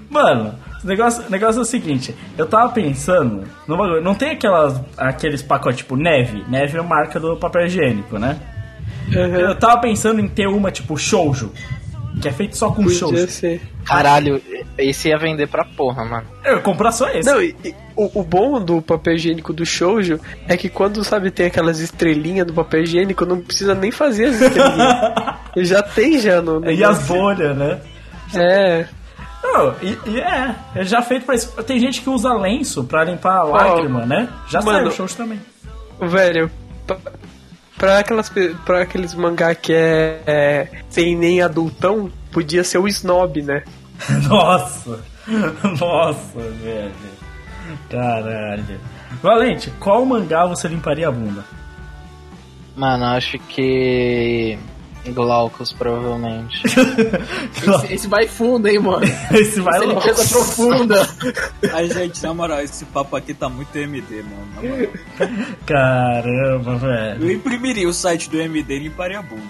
Mano, 0.10 0.56
o 0.84 0.88
negócio, 0.88 1.24
o 1.28 1.30
negócio 1.32 1.60
é 1.60 1.62
o 1.62 1.66
seguinte, 1.66 2.16
eu 2.38 2.46
tava 2.46 2.72
pensando 2.72 3.44
no 3.68 3.78
bagulho, 3.78 4.02
não 4.02 4.16
tem 4.16 4.32
aquelas, 4.32 4.80
aqueles 4.98 5.42
pacotes 5.42 5.80
tipo 5.80 5.96
neve, 5.96 6.44
neve 6.48 6.78
é 6.78 6.80
a 6.80 6.84
marca 6.84 7.20
do 7.20 7.36
papel 7.38 7.66
higiênico, 7.66 8.18
né? 8.18 8.38
Eu 9.12 9.56
tava 9.56 9.82
pensando 9.82 10.20
em 10.22 10.28
ter 10.28 10.48
uma 10.48 10.72
tipo 10.72 10.98
shoujo, 10.98 11.52
que 12.22 12.28
é 12.28 12.32
feito 12.32 12.56
só 12.58 12.70
com 12.70 12.84
Podia 12.84 12.98
shoujo. 12.98 13.28
ser. 13.28 13.62
Caralho, 13.86 14.42
esse 14.78 15.10
ia 15.10 15.18
vender 15.18 15.48
pra 15.48 15.66
porra, 15.66 16.06
mano. 16.06 16.26
Eu 16.44 16.56
ia 16.56 16.62
comprar 16.62 16.92
só 16.92 17.10
esse. 17.10 17.30
Não, 17.30 17.42
e, 17.42 17.54
e 17.66 17.76
o, 17.96 18.20
o 18.22 18.24
bom 18.24 18.62
do 18.64 18.82
papel 18.82 19.16
higiênico 19.16 19.52
do 19.54 19.66
shoujo 19.66 20.20
é 20.48 20.56
que 20.56 20.70
quando, 20.70 21.04
sabe, 21.04 21.32
tem 21.32 21.48
aquelas 21.48 21.80
estrelinhas 21.80 22.48
do 22.48 22.54
papel 22.54 22.84
higiênico, 22.84 23.26
não 23.26 23.42
precisa 23.42 23.76
nem 23.76 23.92
fazer 23.92 24.26
as 24.28 24.40
estrelinhas. 24.42 25.70
já 25.70 25.84
tem 25.84 26.20
já 26.20 26.42
no 26.42 26.58
e 26.64 26.78
negócio. 26.78 26.86
as 26.88 27.08
bolhas, 27.08 27.58
né? 27.58 27.82
É. 28.36 28.86
Não, 29.44 29.76
e, 29.82 30.00
e 30.06 30.22
é, 30.22 30.56
é 30.74 30.84
já 30.86 31.02
feito 31.02 31.26
pra 31.26 31.36
isso. 31.36 31.52
Tem 31.64 31.78
gente 31.78 32.02
que 32.02 32.10
usa 32.10 32.34
lenço 32.34 32.86
pra 32.86 33.04
limpar 33.04 33.40
a 33.40 33.44
lágrima, 33.44 34.06
né? 34.06 34.30
Já 34.48 34.62
mano, 34.62 34.80
saiu 34.80 34.92
shoujo 34.92 35.16
também. 35.16 35.40
Velho, 36.00 36.50
pra, 36.88 36.98
pra, 37.78 38.00
aquelas, 38.00 38.32
pra 38.66 38.82
aqueles 38.82 39.14
mangá 39.14 39.54
que 39.54 39.74
é, 39.74 40.22
é 40.26 40.68
sem 40.90 41.16
nem 41.16 41.42
adultão, 41.42 42.10
podia 42.32 42.64
ser 42.64 42.78
o 42.78 42.88
snob, 42.88 43.42
né? 43.42 43.64
Nossa, 44.28 45.00
nossa, 45.80 46.40
velho. 46.40 46.92
Caralho. 47.90 48.80
Valente, 49.22 49.72
qual 49.80 50.06
mangá 50.06 50.46
você 50.46 50.68
limparia 50.68 51.08
a 51.08 51.12
bunda? 51.12 51.44
Mano, 52.76 53.06
acho 53.06 53.38
que. 53.38 54.58
Glaucus, 55.12 55.74
provavelmente. 55.74 56.64
Esse, 57.58 57.94
esse 57.94 58.08
vai 58.08 58.28
fundo, 58.28 58.68
hein, 58.68 58.80
mano. 58.80 59.04
Esse 59.34 59.60
vai 59.60 59.76
Essa 59.76 59.86
longe. 59.86 60.08
limpeza 60.08 60.28
profunda. 60.30 61.10
Ai, 61.74 61.90
gente, 61.90 62.24
na 62.24 62.34
moral, 62.34 62.62
esse 62.62 62.86
papo 62.86 63.16
aqui 63.16 63.34
tá 63.34 63.50
muito 63.50 63.76
MD, 63.78 64.24
mano. 64.24 64.90
Caramba, 65.66 66.76
velho. 66.78 67.24
Eu 67.24 67.32
imprimiria 67.32 67.88
o 67.88 67.94
site 67.94 68.30
do 68.30 68.40
MD 68.40 68.76
e 68.76 68.80
limparia 68.80 69.20
a 69.20 69.22
bunda. 69.22 69.44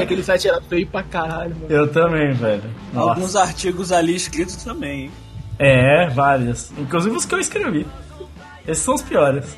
Aquele 0.00 0.22
site 0.22 0.48
era 0.48 0.60
feio 0.62 0.86
pra 0.86 1.02
caralho, 1.02 1.54
mano. 1.56 1.66
Eu 1.68 1.88
também, 1.90 2.32
velho. 2.32 2.62
Nossa. 2.92 3.10
Alguns 3.10 3.36
artigos 3.36 3.92
ali 3.92 4.14
escritos 4.14 4.56
também, 4.56 5.02
hein? 5.04 5.10
É, 5.58 6.08
vários. 6.10 6.70
Inclusive 6.78 7.16
os 7.16 7.24
que 7.24 7.34
eu 7.34 7.40
escrevi. 7.40 7.86
Esses 8.66 8.82
são 8.84 8.94
os 8.94 9.02
piores. 9.02 9.56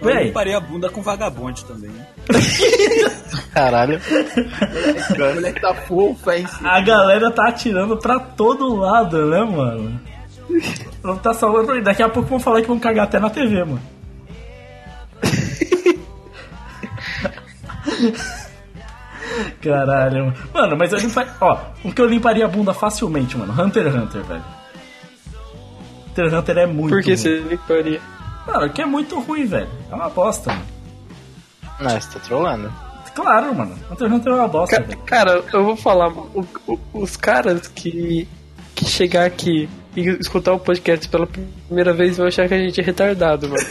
Eu 0.00 0.06
Véi, 0.06 0.24
limparia 0.26 0.56
a 0.56 0.60
bunda 0.60 0.88
com 0.88 1.02
vagabonde 1.02 1.64
também. 1.64 1.90
hein? 1.90 2.06
Caralho. 3.52 4.00
O 4.00 5.34
moleque 5.34 5.60
tá 5.60 5.74
fofo, 5.74 6.30
hein? 6.30 6.46
a 6.62 6.80
galera 6.80 7.30
tá 7.32 7.48
atirando 7.48 7.96
pra 7.96 8.20
todo 8.20 8.76
lado, 8.76 9.26
né, 9.26 9.42
mano? 9.42 10.00
Não 11.02 11.16
tá 11.16 11.34
salvando. 11.34 11.82
Daqui 11.82 12.02
a 12.02 12.08
pouco 12.08 12.28
vão 12.28 12.38
falar 12.38 12.60
que 12.62 12.68
vão 12.68 12.78
cagar 12.78 13.04
até 13.06 13.18
na 13.18 13.28
TV, 13.28 13.64
mano. 13.64 13.82
Caralho, 19.62 20.26
mano. 20.26 20.36
Mano, 20.54 20.76
mas 20.76 20.92
eu 20.92 20.98
limparia. 20.98 21.32
Ó, 21.40 21.58
o 21.84 21.92
que 21.92 22.00
eu 22.00 22.06
limparia 22.06 22.44
a 22.44 22.48
bunda 22.48 22.72
facilmente, 22.72 23.36
mano. 23.36 23.52
Hunter 23.52 23.86
x 23.86 23.94
Hunter, 23.94 24.22
velho. 24.22 24.44
Hunter 26.10 26.24
x 26.26 26.34
Hunter 26.34 26.58
é 26.58 26.66
muito 26.66 26.90
Por 26.94 27.02
que 27.02 27.16
você 27.16 27.38
limparia? 27.40 28.00
Mano, 28.48 28.70
que 28.72 28.82
é 28.82 28.86
muito 28.86 29.20
ruim, 29.20 29.44
velho. 29.46 29.68
É 29.90 29.94
uma 29.94 30.08
bosta, 30.08 30.50
mano. 30.52 30.64
Não, 31.80 31.90
você 31.90 32.08
tá 32.10 32.18
trolando. 32.20 32.72
Claro, 33.14 33.54
mano. 33.54 33.76
Hunter 33.90 34.06
x 34.08 34.16
Hunter 34.16 34.32
é 34.32 34.36
uma 34.36 34.48
bosta, 34.48 34.76
Ca- 34.76 34.82
velho. 34.86 34.98
Cara, 35.00 35.44
eu 35.52 35.64
vou 35.64 35.76
falar, 35.76 36.08
o- 36.08 36.46
o- 36.66 36.78
os 36.94 37.16
caras 37.16 37.66
que, 37.68 38.26
que 38.74 38.84
chegar 38.84 39.26
aqui 39.26 39.68
e 39.96 40.08
escutar 40.20 40.52
o 40.52 40.58
podcast 40.60 41.08
pela 41.08 41.26
primeira 41.26 41.92
vez 41.92 42.16
vão 42.16 42.26
achar 42.28 42.46
que 42.48 42.54
a 42.54 42.58
gente 42.58 42.80
é 42.80 42.84
retardado, 42.84 43.48
mano. 43.48 43.62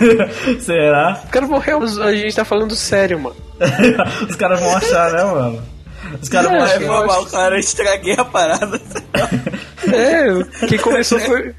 Será? 0.60 1.20
Os 1.24 1.30
caras 1.30 1.48
vão 1.48 1.58
realmente, 1.58 2.00
a 2.00 2.14
gente 2.14 2.34
tá 2.36 2.44
falando 2.44 2.74
sério, 2.74 3.20
mano. 3.20 3.36
Os 4.28 4.36
caras 4.36 4.58
vão 4.60 4.74
achar, 4.76 5.12
né, 5.12 5.24
mano? 5.24 5.62
Os 6.20 6.28
caras 6.28 6.50
vão 6.50 6.62
achar. 6.62 6.82
É 6.82 6.86
normal, 6.86 7.26
cara, 7.26 7.54
eu 7.56 7.60
estraguei 7.60 8.14
a 8.18 8.24
parada. 8.24 8.80
É, 9.92 10.66
quem 10.66 10.78
começou 10.78 11.18
foi. 11.20 11.54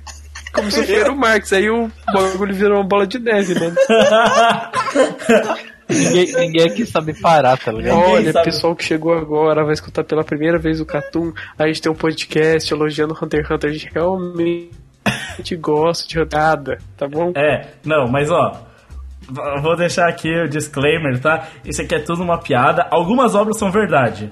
Começou 0.56 0.86
foi 0.86 1.10
o 1.10 1.16
Marx, 1.16 1.54
aí 1.54 1.70
o 1.70 1.92
bagulho 2.14 2.56
virou 2.56 2.78
uma 2.78 2.88
bola 2.88 3.06
de 3.06 3.20
neve, 3.20 3.54
mano. 3.60 3.76
Ninguém, 5.88 6.34
ninguém 6.34 6.66
aqui 6.66 6.84
sabe 6.84 7.14
parar, 7.14 7.58
tá 7.58 7.72
ligado? 7.72 7.96
Ninguém 7.96 8.14
Olha, 8.16 8.32
sabe. 8.32 8.46
pessoal 8.46 8.76
que 8.76 8.84
chegou 8.84 9.14
agora 9.14 9.64
vai 9.64 9.74
escutar 9.74 10.04
pela 10.04 10.24
primeira 10.24 10.58
vez 10.58 10.82
o 10.82 10.86
Catum. 10.86 11.32
A 11.60 11.68
gente 11.68 11.80
tem 11.80 11.92
um 11.92 11.96
podcast 11.96 12.74
elogiando 12.74 13.14
Hunter 13.14 13.42
x 13.42 13.52
Hunter. 13.52 13.70
A 13.70 13.74
gente 13.74 13.94
realmente 13.94 14.72
gosta 15.62 16.08
de 16.08 16.36
nada, 16.36 16.80
tá 16.98 17.08
bom? 17.08 17.32
É, 17.36 17.68
não, 17.86 18.08
mas 18.08 18.32
ó. 18.32 18.66
Vou 19.62 19.76
deixar 19.76 20.08
aqui 20.08 20.30
o 20.30 20.50
disclaimer, 20.50 21.20
tá? 21.20 21.48
Isso 21.64 21.82
aqui 21.82 21.96
é 21.96 22.00
tudo 22.00 22.24
uma 22.24 22.40
piada. 22.40 22.88
Algumas 22.90 23.36
obras 23.36 23.58
são 23.58 23.72
verdade. 23.72 24.32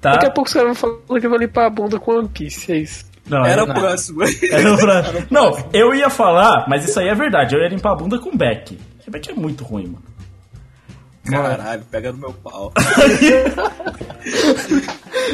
Tá? 0.00 0.12
Daqui 0.12 0.26
a 0.26 0.30
pouco 0.30 0.48
os 0.48 0.54
caras 0.54 0.78
vão 0.78 1.00
falar 1.06 1.20
que 1.20 1.28
vai 1.28 1.38
limpar 1.38 1.66
a 1.66 1.70
bunda 1.70 1.98
com 1.98 2.12
One 2.12 2.28
Piece, 2.28 2.72
é 2.72 2.76
isso. 2.76 3.07
Não, 3.28 3.38
Era 3.44 3.62
era 3.62 3.64
o 3.64 3.74
próximo. 3.74 4.22
Era 4.50 4.76
pra- 4.76 5.04
Não, 5.30 5.56
eu 5.72 5.94
ia 5.94 6.08
falar, 6.10 6.66
mas 6.68 6.84
isso 6.88 6.98
aí 6.98 7.08
é 7.08 7.14
verdade. 7.14 7.54
Eu 7.54 7.60
ia 7.62 7.68
limpar 7.68 7.92
a 7.92 7.96
bunda 7.96 8.18
com 8.18 8.36
Beck. 8.36 8.76
Porque 8.96 9.10
Beck 9.10 9.30
é 9.30 9.34
muito 9.34 9.64
ruim, 9.64 9.86
mano. 9.86 10.02
Caralho, 11.30 11.82
pega 11.90 12.10
no 12.10 12.18
meu 12.18 12.32
pau. 12.32 12.72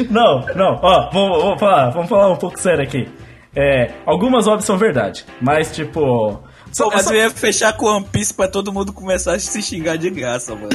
Não, 0.09 0.45
não, 0.55 0.79
ó, 0.81 1.09
vamos, 1.11 1.41
vamos 1.43 1.59
falar, 1.59 1.89
vamos 1.89 2.09
falar 2.09 2.29
um 2.31 2.35
pouco 2.35 2.59
sério 2.59 2.83
aqui. 2.83 3.07
É, 3.55 3.91
algumas 4.05 4.47
obras 4.47 4.65
são 4.65 4.77
verdade, 4.77 5.25
mas 5.41 5.73
tipo. 5.73 6.39
Só, 6.71 6.85
Pô, 6.89 6.91
mas 6.95 7.05
só- 7.05 7.13
eu 7.13 7.17
ia 7.21 7.29
fechar 7.29 7.71
com 7.77 7.85
One 7.85 8.05
Piece 8.11 8.33
pra 8.33 8.49
todo 8.49 8.73
mundo 8.73 8.91
começar 8.91 9.33
a 9.35 9.39
se 9.39 9.61
xingar 9.61 9.97
de 9.97 10.09
graça, 10.09 10.53
mano. 10.53 10.67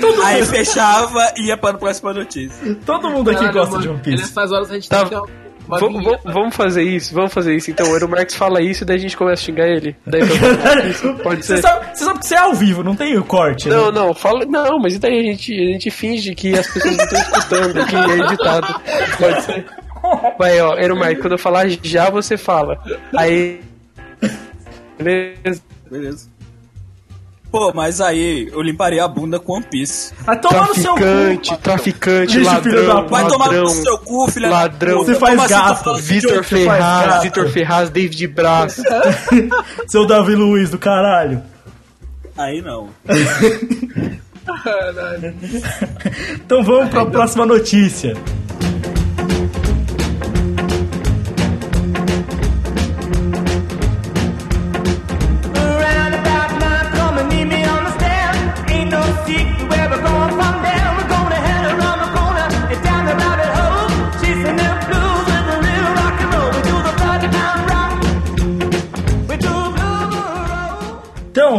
todo, 0.00 0.22
Aí 0.22 0.40
mundo, 0.40 0.46
fechava 0.50 1.34
e 1.36 1.48
ia 1.48 1.56
para 1.58 1.74
a 1.76 1.78
próxima 1.78 2.14
notícia. 2.14 2.74
todo 2.86 3.10
mundo 3.10 3.28
aqui 3.30 3.40
Caralho, 3.40 3.58
gosta 3.58 3.70
mano, 3.72 3.82
de 3.82 3.88
One 3.90 4.00
Piece. 4.00 4.22
Nessas 4.22 4.52
horas 4.52 4.70
a 4.70 4.74
gente 4.74 4.88
Tá. 4.88 4.96
tem 5.00 5.04
que 5.04 5.10
ter 5.10 5.16
uma 5.20 5.26
Vamos, 5.68 6.00
vinheta. 6.00 6.20
vamos- 6.24 6.34
vamos 6.40 6.56
fazer 6.56 6.82
isso, 6.82 7.14
vamos 7.14 7.32
fazer 7.32 7.54
isso. 7.54 7.70
Então, 7.70 7.90
o 7.90 7.94
Eero 7.94 8.08
Marx 8.08 8.34
fala 8.34 8.62
isso 8.62 8.84
e 8.84 8.86
daí 8.86 8.96
a 8.96 9.00
gente 9.00 9.16
começa 9.16 9.42
a 9.42 9.44
xingar 9.44 9.66
ele. 9.68 9.94
Daí 10.06 10.22
isso 10.90 11.14
pode 11.22 11.44
Você 11.44 11.56
ser. 11.56 11.62
sabe, 11.62 11.86
você 11.96 12.04
sabe 12.04 12.18
que 12.20 12.26
você 12.26 12.34
é 12.34 12.38
ao 12.38 12.54
vivo, 12.54 12.82
não 12.82 12.96
tem 12.96 13.16
o 13.18 13.24
corte, 13.24 13.68
Não, 13.68 13.86
né? 13.92 14.00
não, 14.00 14.14
fala. 14.14 14.44
Não, 14.46 14.78
mas 14.78 14.94
e 14.94 14.98
daí 14.98 15.18
a 15.18 15.22
gente, 15.22 15.52
a 15.52 15.72
gente 15.72 15.90
finge 15.90 16.34
que 16.34 16.58
as 16.58 16.66
pessoas 16.72 16.96
não 16.96 17.04
estão 17.04 17.20
escutando, 17.20 17.86
que 17.86 17.96
é 17.96 18.18
editado. 18.24 18.80
Pode 19.18 19.42
ser. 19.42 19.66
Vai, 20.38 20.60
ó, 20.60 20.76
Eero 20.78 20.96
Marx, 20.96 21.20
quando 21.20 21.32
eu 21.32 21.38
falar 21.38 21.66
já, 21.82 22.08
você 22.08 22.36
fala. 22.36 22.78
Aí. 23.16 23.60
Beleza. 24.98 25.62
Beleza. 25.90 26.28
Pô, 27.50 27.72
mas 27.74 28.00
aí 28.00 28.48
eu 28.52 28.60
limparia 28.60 29.02
a 29.02 29.08
bunda 29.08 29.40
com 29.40 29.54
One 29.54 29.64
Piece. 29.64 30.12
Vai 30.20 30.38
tomar 30.38 30.68
no 30.68 30.74
seu 30.74 30.92
cu. 30.94 31.00
Traficante, 31.00 31.58
traficante, 31.58 32.38
Lixo, 32.38 32.62
filho 32.62 32.86
da 32.86 32.94
ladrão, 32.94 33.02
puta. 33.04 33.10
Vai 33.10 33.28
tomar 33.28 33.44
ladrão, 33.46 33.62
no 33.64 33.70
seu 33.70 33.98
cu, 33.98 34.30
filha 34.30 34.50
ladrão. 34.50 34.98
Você 34.98 35.14
faz 35.14 35.40
assim 35.40 35.54
tu 35.54 35.58
gato. 35.58 35.96
Vitor 35.96 36.44
Ferraz. 36.44 37.22
Vitor 37.22 37.48
Ferraz, 37.48 37.90
David 37.90 38.26
Braz. 38.28 38.82
Seu 39.88 40.06
Davi 40.06 40.34
Luiz 40.34 40.70
do 40.70 40.78
caralho. 40.78 41.42
Aí 42.36 42.60
não. 42.62 42.88
Então 46.34 46.62
vamos 46.62 46.88
pra 46.88 47.04
próxima 47.04 47.44
notícia. 47.44 48.16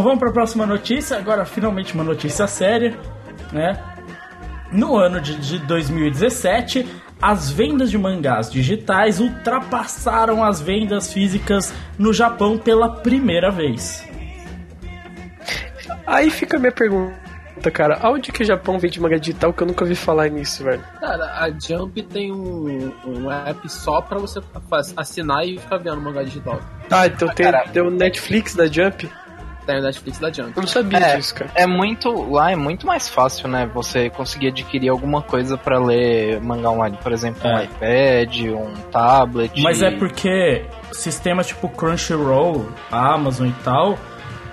Então, 0.00 0.02
vamos 0.02 0.18
para 0.18 0.30
a 0.30 0.32
próxima 0.32 0.66
notícia. 0.66 1.18
Agora, 1.18 1.44
finalmente, 1.44 1.94
uma 1.94 2.04
notícia 2.04 2.46
séria, 2.46 2.96
né? 3.52 3.78
No 4.72 4.96
ano 4.96 5.20
de, 5.20 5.36
de 5.36 5.58
2017, 5.58 6.86
as 7.20 7.50
vendas 7.50 7.90
de 7.90 7.98
mangás 7.98 8.50
digitais 8.50 9.20
ultrapassaram 9.20 10.42
as 10.42 10.60
vendas 10.60 11.12
físicas 11.12 11.72
no 11.98 12.12
Japão 12.12 12.56
pela 12.56 12.88
primeira 12.88 13.50
vez. 13.50 14.08
Aí 16.06 16.30
fica 16.30 16.56
a 16.56 16.60
minha 16.60 16.72
pergunta, 16.72 17.70
cara. 17.72 17.98
Aonde 18.00 18.32
que 18.32 18.42
o 18.42 18.46
Japão 18.46 18.78
vende 18.78 19.00
manga 19.00 19.18
digital 19.18 19.52
que 19.52 19.62
eu 19.62 19.66
nunca 19.66 19.84
ouvi 19.84 19.94
falar 19.94 20.28
nisso, 20.28 20.64
velho? 20.64 20.82
Cara, 21.00 21.24
a 21.40 21.50
Jump 21.50 22.02
tem 22.04 22.32
um, 22.32 22.92
um 23.04 23.30
app 23.30 23.68
só 23.68 24.00
pra 24.00 24.18
você 24.18 24.40
assinar 24.96 25.46
e 25.46 25.58
ficar 25.58 25.78
vendo 25.78 26.00
mangá 26.00 26.22
digital. 26.22 26.60
Ah, 26.90 27.06
então 27.06 27.28
tem, 27.28 27.50
cara. 27.50 27.68
tem 27.68 27.82
o 27.82 27.90
Netflix 27.90 28.54
da 28.54 28.66
Jump? 28.66 29.10
O 29.78 29.82
Netflix 29.82 30.18
da 30.18 30.32
Jump. 30.32 30.52
Eu 30.56 30.62
não 30.62 30.66
sabia 30.68 30.98
É, 30.98 31.16
disso, 31.16 31.34
cara. 31.34 31.50
é 31.54 31.66
muito. 31.66 32.10
Lá 32.30 32.50
é 32.52 32.56
muito 32.56 32.86
mais 32.86 33.08
fácil, 33.08 33.48
né? 33.48 33.68
Você 33.74 34.10
conseguir 34.10 34.48
adquirir 34.48 34.88
alguma 34.88 35.22
coisa 35.22 35.56
pra 35.56 35.78
ler 35.78 36.40
mangá 36.40 36.70
online. 36.70 36.98
Por 37.02 37.12
exemplo, 37.12 37.40
um 37.48 37.58
É. 37.58 37.64
iPad, 37.64 38.36
um 38.54 38.74
tablet. 38.90 39.62
Mas 39.62 39.82
é 39.82 39.90
porque 39.90 40.64
sistemas 40.92 41.46
tipo 41.46 41.68
Crunchyroll, 41.68 42.66
Amazon 42.90 43.48
e 43.48 43.54
tal, 43.64 43.98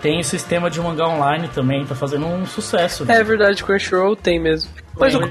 tem 0.02 0.22
sistema 0.24 0.70
de 0.70 0.80
mangá 0.80 1.08
online 1.08 1.48
também, 1.48 1.86
tá 1.86 1.96
fazendo 1.96 2.26
um 2.28 2.46
sucesso. 2.46 3.04
né? 3.06 3.18
É 3.18 3.24
verdade, 3.24 3.64
Crunchyroll 3.64 4.16
tem 4.16 4.40
mesmo. 4.40 4.70
Mas 5.00 5.16
o, 5.16 5.22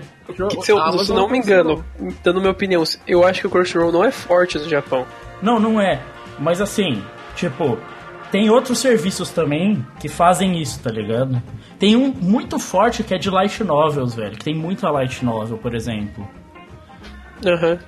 se 0.62 0.70
eu 0.72 0.98
se 1.04 1.12
não 1.12 1.28
me 1.28 1.38
engano, 1.38 1.84
dando 2.22 2.40
minha 2.40 2.52
opinião, 2.52 2.82
eu 3.06 3.26
acho 3.26 3.40
que 3.42 3.46
o 3.46 3.50
Crunchyroll 3.50 3.90
não 3.92 4.04
é 4.04 4.10
forte 4.10 4.58
no 4.58 4.68
Japão. 4.68 5.06
Não, 5.42 5.58
não 5.60 5.80
é. 5.80 6.00
Mas 6.38 6.60
assim, 6.60 7.02
tipo, 7.34 7.78
tem 8.30 8.50
outros 8.50 8.78
serviços 8.78 9.30
também 9.30 9.84
que 9.98 10.08
fazem 10.08 10.60
isso, 10.60 10.80
tá 10.82 10.90
ligado? 10.90 11.42
Tem 11.78 11.96
um 11.96 12.12
muito 12.12 12.58
forte 12.58 13.02
que 13.02 13.14
é 13.14 13.18
de 13.18 13.30
light 13.30 13.62
novels, 13.62 14.14
velho. 14.14 14.36
Que 14.36 14.44
tem 14.44 14.54
muita 14.54 14.90
light 14.90 15.24
novel, 15.24 15.58
por 15.58 15.74
exemplo. 15.74 16.26
Aham. 17.44 17.78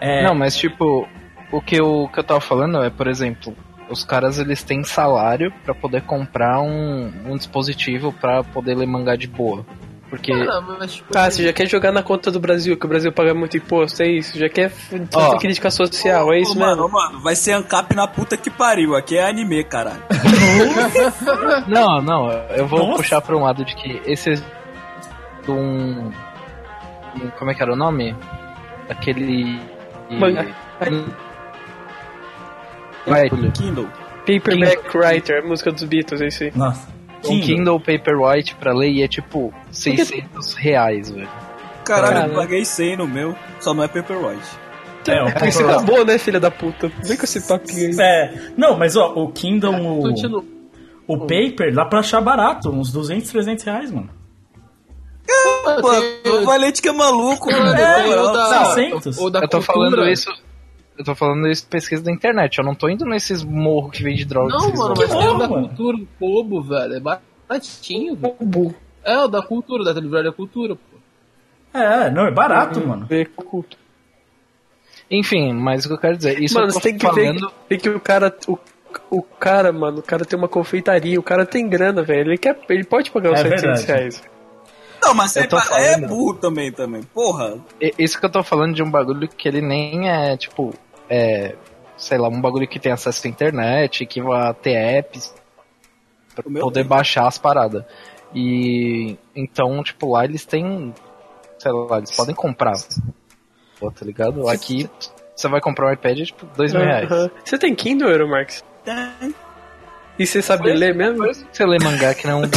É, 0.00 0.24
Não, 0.24 0.34
mas 0.34 0.56
tipo, 0.56 1.06
o 1.52 1.60
que 1.60 1.76
eu, 1.76 2.04
o 2.04 2.08
que 2.08 2.18
eu 2.18 2.24
tava 2.24 2.40
falando 2.40 2.82
é, 2.82 2.90
por 2.90 3.06
exemplo, 3.06 3.54
os 3.88 4.04
caras 4.04 4.38
eles 4.38 4.62
têm 4.62 4.82
salário 4.82 5.52
pra 5.64 5.74
poder 5.74 6.02
comprar 6.02 6.60
um, 6.60 7.12
um 7.26 7.36
dispositivo 7.36 8.12
pra 8.12 8.42
poder 8.42 8.74
ler 8.74 8.86
mangá 8.86 9.16
de 9.16 9.26
boa. 9.28 9.64
Porque. 10.08 10.32
Cara, 10.32 10.60
mas, 10.60 10.94
tipo, 10.94 11.18
Ah, 11.18 11.28
você 11.30 11.42
já 11.42 11.52
quer 11.52 11.66
jogar 11.66 11.90
na 11.90 12.02
conta 12.02 12.30
do 12.30 12.38
Brasil, 12.38 12.76
que 12.76 12.86
o 12.86 12.88
Brasil 12.88 13.10
paga 13.12 13.34
muito 13.34 13.56
imposto, 13.56 14.02
é 14.02 14.06
isso? 14.08 14.38
Já 14.38 14.48
quer 14.48 14.70
fazer 14.70 15.38
crítica 15.38 15.68
social, 15.70 16.32
é 16.32 16.40
isso 16.40 16.52
Ô, 16.52 16.60
mano, 16.60 16.82
mesmo? 16.82 16.92
mano, 16.92 17.20
vai 17.20 17.34
ser 17.34 17.52
ANCAP 17.54 17.94
na 17.96 18.06
puta 18.06 18.36
que 18.36 18.48
pariu. 18.48 18.94
Aqui 18.94 19.16
é 19.18 19.28
anime, 19.28 19.64
caralho. 19.64 20.02
Não, 21.66 22.00
não, 22.02 22.30
eu 22.56 22.66
vou 22.66 22.80
Nossa. 22.86 22.96
puxar 23.02 23.20
pra 23.20 23.36
um 23.36 23.42
lado 23.42 23.64
de 23.64 23.74
que 23.74 24.00
esse 24.06 24.40
um, 25.48 26.06
um- 26.08 26.12
como 27.38 27.50
é 27.50 27.54
que 27.54 27.62
era 27.62 27.72
o 27.72 27.76
nome? 27.76 28.14
Aquele 28.88 29.60
Manga. 30.10 30.46
Vai, 33.06 33.28
Kindle. 33.54 33.88
Paperback 34.20 34.96
Writer, 34.96 35.42
a 35.44 35.46
música 35.46 35.70
dos 35.72 35.84
Beatles, 35.84 36.20
é 36.20 36.26
isso 36.26 36.44
Nossa. 37.22 37.32
um 37.34 37.40
Kindle 37.40 37.80
Paperwhite 37.80 38.54
pra 38.56 38.72
ler 38.72 38.90
e 38.90 39.02
é 39.02 39.08
tipo 39.08 39.52
600 39.70 40.54
reais, 40.54 41.10
velho. 41.10 41.28
Caralho, 41.84 42.12
Caralho. 42.14 42.32
eu 42.32 42.36
paguei 42.38 42.64
100 42.64 42.96
no 42.96 43.06
meu, 43.06 43.34
só 43.60 43.72
não 43.74 43.82
é 43.84 43.88
Paperwhite. 43.88 44.46
É, 45.08 45.22
o 45.22 45.32
Porque 45.32 45.52
você 45.52 45.62
acabou, 45.62 46.04
né, 46.04 46.18
filha 46.18 46.40
da 46.40 46.50
puta? 46.50 46.90
Vem 47.04 47.16
com 47.16 47.24
esse 47.24 47.40
papinho 47.46 47.90
aí. 47.90 47.96
É, 48.00 48.50
não, 48.56 48.76
mas 48.76 48.96
ó, 48.96 49.12
o 49.14 49.30
Kindle, 49.30 49.72
o, 49.72 50.02
continua. 50.02 50.44
o 51.06 51.18
Paper, 51.20 51.72
dá 51.72 51.84
pra 51.84 52.00
achar 52.00 52.20
barato, 52.20 52.70
uns 52.70 52.90
200, 52.92 53.30
300 53.30 53.64
reais, 53.64 53.90
mano. 53.92 54.10
Pô, 55.80 56.30
o 56.40 56.44
Valente 56.44 56.80
que 56.82 56.88
é 56.88 56.92
maluco, 56.92 57.50
mano. 57.50 57.74
É, 57.74 58.08
eu 58.12 58.32
tá- 58.32 58.48
da- 58.48 58.64
600. 58.74 59.18
ou 59.18 59.30
da 59.30 59.40
Eu 59.40 59.48
tô 59.48 59.58
cultura. 59.58 59.90
falando 59.90 60.08
isso. 60.08 60.30
Eu 60.98 61.04
tô 61.04 61.14
falando 61.14 61.46
isso 61.48 61.62
de 61.62 61.68
pesquisa 61.68 62.02
da 62.02 62.10
internet. 62.10 62.58
Eu 62.58 62.64
não 62.64 62.74
tô 62.74 62.88
indo 62.88 63.04
nesses 63.04 63.42
morros 63.44 63.90
que 63.92 64.02
vende 64.02 64.24
droga. 64.24 64.50
Não, 64.56 64.72
mano, 64.72 64.94
mas 64.96 65.10
tem 65.10 65.28
o 65.28 65.38
da 65.38 65.48
cultura, 65.48 65.96
o 65.98 66.06
Kobo, 66.18 66.62
velho. 66.62 66.94
É 66.94 67.00
baratinho, 67.00 68.16
velho. 68.16 68.74
É, 69.04 69.18
o 69.18 69.28
da 69.28 69.42
cultura, 69.42 69.84
da 69.84 70.00
livraria 70.00 70.30
da 70.30 70.36
cultura, 70.36 70.74
pô. 70.74 70.96
É, 71.78 72.10
não, 72.10 72.26
é 72.26 72.30
barato, 72.30 72.84
mano. 72.86 73.06
Ver 73.06 73.28
culto. 73.36 73.76
Enfim, 75.10 75.52
mas 75.52 75.84
o 75.84 75.88
que 75.88 75.94
eu 75.94 75.98
quero 75.98 76.16
dizer, 76.16 76.42
isso 76.42 76.54
Mano, 76.54 76.68
eu 76.68 76.72
tô 76.72 76.80
você 76.80 76.88
tem 76.88 76.98
que 76.98 77.06
falando. 77.06 77.52
ver, 77.68 77.78
que 77.78 77.88
o 77.88 78.00
cara. 78.00 78.34
O, 78.48 78.58
o 79.10 79.22
cara, 79.22 79.72
mano, 79.72 79.98
o 79.98 80.02
cara 80.02 80.24
tem 80.24 80.38
uma 80.38 80.48
confeitaria, 80.48 81.20
o 81.20 81.22
cara 81.22 81.44
tem 81.46 81.68
grana, 81.68 82.02
velho. 82.02 82.30
Ele, 82.30 82.38
quer, 82.38 82.58
ele 82.68 82.84
pode 82.84 83.10
pagar 83.10 83.32
os 83.32 83.40
É 83.40 83.42
700 83.42 83.62
verdade. 83.62 83.86
reais. 83.86 84.22
Não, 85.02 85.14
mas 85.14 85.36
é, 85.36 85.44
é 85.44 85.48
falando. 85.48 86.08
burro 86.08 86.34
também, 86.34 86.72
também. 86.72 87.02
Porra. 87.02 87.58
Isso 87.98 88.18
que 88.18 88.24
eu 88.26 88.30
tô 88.30 88.42
falando 88.42 88.74
de 88.74 88.82
um 88.82 88.90
bagulho 88.90 89.28
que 89.28 89.46
ele 89.46 89.60
nem 89.60 90.08
é, 90.10 90.36
tipo, 90.36 90.74
é. 91.08 91.54
Sei 91.96 92.18
lá, 92.18 92.28
um 92.28 92.40
bagulho 92.40 92.68
que 92.68 92.78
tem 92.78 92.92
acesso 92.92 93.26
à 93.26 93.30
internet, 93.30 94.04
que 94.04 94.20
vai 94.20 94.52
ter 94.52 94.72
apps 94.72 95.34
pra 96.34 96.44
poder 96.44 96.80
tem. 96.80 96.84
baixar 96.86 97.26
as 97.26 97.38
paradas. 97.38 97.84
E 98.34 99.16
então, 99.34 99.82
tipo, 99.82 100.12
lá 100.12 100.24
eles 100.24 100.44
têm. 100.44 100.94
Sei 101.58 101.72
lá, 101.72 101.98
eles 101.98 102.10
podem 102.14 102.34
comprar. 102.34 102.74
Pô, 103.80 103.90
tá 103.90 104.04
ligado? 104.04 104.46
Aqui 104.48 104.88
você 105.34 105.48
vai 105.48 105.60
comprar 105.60 105.88
um 105.88 105.92
iPad 105.92 106.18
tipo, 106.18 106.46
dois 106.56 106.72
mil 106.72 106.82
reais. 106.82 107.08
Você 107.44 107.58
tem 107.58 107.74
Kindle, 107.74 108.10
Euromarx? 108.10 108.64
Tem. 108.84 109.34
E 110.18 110.26
você 110.26 110.40
sabe 110.40 110.72
ler 110.72 110.94
mesmo? 110.94 111.26
Isso 111.26 111.46
você 111.52 111.66
lê 111.66 111.78
mangá 111.82 112.14
que 112.14 112.26
não. 112.26 112.42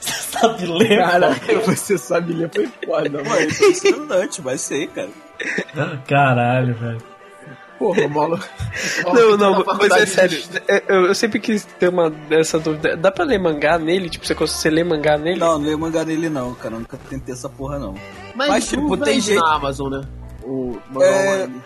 Sabe 0.00 0.66
ler? 0.66 0.98
Caralho, 0.98 1.60
você 1.64 1.96
sabe 1.96 2.32
ler, 2.32 2.50
foi 2.52 2.66
foda, 2.84 3.22
mano. 3.22 3.36
é 3.36 3.44
impressionante, 3.44 4.42
vai 4.42 4.58
ser, 4.58 4.88
cara. 4.88 5.08
Caralho, 6.06 6.74
velho. 6.74 7.02
Porra, 7.78 8.06
molo. 8.08 8.38
Não, 9.12 9.36
não, 9.36 9.64
mas 9.64 9.90
é 9.92 10.06
sério. 10.06 10.42
é, 10.68 10.82
Eu, 10.88 11.06
eu 11.06 11.14
sempre 11.14 11.40
quis 11.40 11.64
ter 11.64 11.88
uma 11.88 12.08
dessa 12.10 12.58
dúvida. 12.58 12.96
Dá 12.96 13.10
pra 13.10 13.24
ler 13.24 13.38
mangá 13.38 13.78
nele? 13.78 14.08
Tipo, 14.08 14.26
você 14.26 14.34
consegue 14.34 14.76
lê 14.76 14.84
mangá 14.84 15.18
nele? 15.18 15.40
Não, 15.40 15.58
não 15.58 15.66
lê 15.66 15.76
mangá 15.76 16.04
nele 16.04 16.28
não, 16.28 16.54
cara. 16.54 16.76
Nunca 16.78 16.96
tentei 17.08 17.34
essa 17.34 17.48
porra 17.48 17.78
não. 17.78 17.94
Mas, 18.34 18.48
Mas, 18.48 18.68
tipo, 18.68 18.96
tem 18.96 19.14
vende 19.14 19.26
jeito- 19.26 19.42
na 19.42 19.54
Amazon, 19.56 19.90
né? 19.90 20.02
O 20.42 20.78
mangá 20.90 21.06
É, 21.06 21.34
online. 21.44 21.62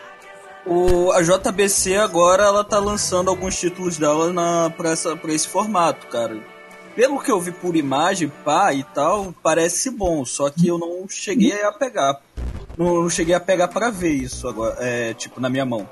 O, 0.66 1.12
a 1.12 1.22
JBC 1.22 1.96
agora 1.96 2.44
ela 2.44 2.62
tá 2.64 2.78
lançando 2.78 3.30
alguns 3.30 3.58
títulos 3.58 3.96
dela 3.96 4.32
na, 4.32 4.70
pra, 4.70 4.90
essa, 4.90 5.16
pra 5.16 5.32
esse 5.32 5.48
formato, 5.48 6.06
cara. 6.08 6.36
Pelo 6.94 7.20
que 7.20 7.30
eu 7.30 7.40
vi 7.40 7.52
por 7.52 7.76
imagem, 7.76 8.30
pá 8.44 8.74
e 8.74 8.82
tal, 8.82 9.32
parece 9.42 9.88
bom, 9.90 10.24
só 10.24 10.50
que 10.50 10.66
eu 10.68 10.76
não 10.78 11.06
cheguei 11.08 11.62
a 11.62 11.70
pegar. 11.72 12.20
Não, 12.78 13.02
não 13.02 13.10
cheguei 13.10 13.34
a 13.34 13.40
pegar 13.40 13.68
pra 13.68 13.90
ver 13.90 14.12
isso 14.12 14.46
agora, 14.46 14.76
é, 14.78 15.12
tipo, 15.12 15.40
na 15.40 15.50
minha 15.50 15.66
mão. 15.66 15.88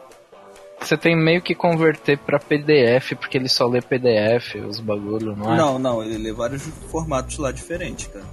Você 0.81 0.96
tem 0.96 1.16
meio 1.16 1.42
que 1.42 1.55
converter 1.55 2.18
pra 2.18 2.38
PDF, 2.38 3.14
porque 3.18 3.37
ele 3.37 3.49
só 3.49 3.66
lê 3.66 3.81
PDF, 3.81 4.55
os 4.68 4.79
bagulho, 4.79 5.35
não 5.35 5.53
é? 5.53 5.57
Não, 5.57 5.79
não, 5.79 6.03
ele 6.03 6.16
lê 6.18 6.33
vários 6.33 6.62
formatos 6.90 7.38
lá 7.38 7.51
diferentes, 7.51 8.07
cara. 8.07 8.25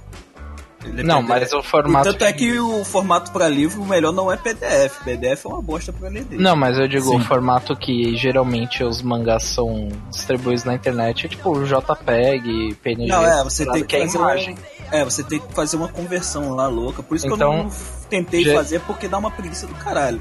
Lê 0.92 1.02
Não, 1.02 1.22
mas 1.22 1.52
o 1.52 1.62
formato. 1.62 2.10
Tanto 2.12 2.24
é 2.24 2.32
que 2.32 2.58
o 2.58 2.84
formato 2.84 3.32
pra 3.32 3.48
livro, 3.48 3.80
o 3.82 3.86
melhor 3.86 4.12
não 4.12 4.30
é 4.30 4.36
PDF. 4.36 5.02
PDF 5.04 5.44
é 5.44 5.48
uma 5.48 5.62
bosta 5.62 5.92
pra 5.92 6.08
ler. 6.08 6.26
Não, 6.30 6.54
mas 6.54 6.78
eu 6.78 6.86
digo, 6.86 7.04
Sim. 7.08 7.16
o 7.16 7.20
formato 7.20 7.74
que 7.76 8.16
geralmente 8.16 8.84
os 8.84 9.00
mangás 9.02 9.44
são 9.44 9.88
distribuídos 10.10 10.64
na 10.64 10.74
internet 10.74 11.26
é 11.26 11.28
tipo 11.28 11.50
o 11.50 11.64
JPEG, 11.64 12.74
PNG. 12.82 13.06
Não, 13.08 13.24
é, 13.24 13.42
você 13.42 13.64
tem 13.64 13.82
que 13.82 13.88
que 13.88 13.96
é 13.96 14.00
fazer 14.06 14.18
imagem. 14.18 14.54
uma, 14.54 14.96
É, 14.98 15.04
você 15.04 15.22
tem 15.24 15.40
que 15.40 15.52
fazer 15.54 15.76
uma 15.76 15.88
conversão 15.88 16.54
lá 16.54 16.66
louca. 16.68 17.02
Por 17.02 17.16
isso 17.16 17.26
que 17.26 17.32
Então, 17.34 17.52
eu 17.52 17.62
não 17.64 17.70
tentei 18.10 18.44
já- 18.44 18.54
fazer, 18.54 18.80
porque 18.80 19.08
dá 19.08 19.18
uma 19.18 19.30
preguiça 19.30 19.66
do 19.66 19.74
caralho. 19.74 20.20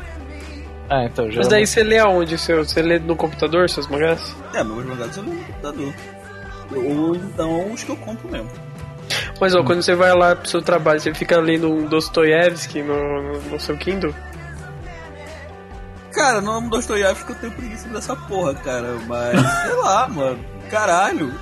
Ah, 0.90 1.06
então, 1.06 1.28
Mas 1.36 1.48
daí 1.48 1.66
você 1.66 1.82
lê 1.84 1.98
aonde? 2.00 2.38
Seu, 2.38 2.64
você 2.64 2.82
lê 2.82 3.00
no 3.00 3.16
computador 3.16 3.70
seus 3.70 3.88
mangás? 3.88 4.36
É, 4.54 4.64
meus 4.64 4.86
mangados 4.86 5.18
eu 5.18 5.24
leio 5.24 5.36
no 5.38 5.44
computador. 5.46 5.94
Ou 6.76 7.16
então 7.16 7.72
os 7.72 7.84
que 7.84 7.90
eu 7.90 7.96
compro 7.98 8.30
mesmo. 8.30 8.50
Mas 9.40 9.56
ó, 9.56 9.64
quando 9.64 9.82
você 9.82 9.96
vai 9.96 10.14
lá 10.14 10.36
pro 10.36 10.50
seu 10.50 10.62
trabalho, 10.62 11.00
você 11.00 11.14
fica 11.14 11.40
lendo 11.40 11.72
um 11.72 11.86
Dostoiévski 11.86 12.82
no, 12.82 12.96
no, 12.96 13.42
no 13.42 13.60
seu 13.60 13.78
Kindle? 13.78 14.14
Cara, 16.12 16.42
não 16.42 16.54
amo 16.54 16.70
Dostoiévski 16.70 17.26
porque 17.26 17.46
eu 17.46 17.50
tenho 17.50 17.62
preguiça 17.62 17.90
dessa 17.90 18.16
porra, 18.16 18.54
cara. 18.54 18.96
Mas, 19.08 19.40
sei 19.64 19.74
lá, 19.74 20.08
mano. 20.08 20.40
Caralho. 20.70 21.34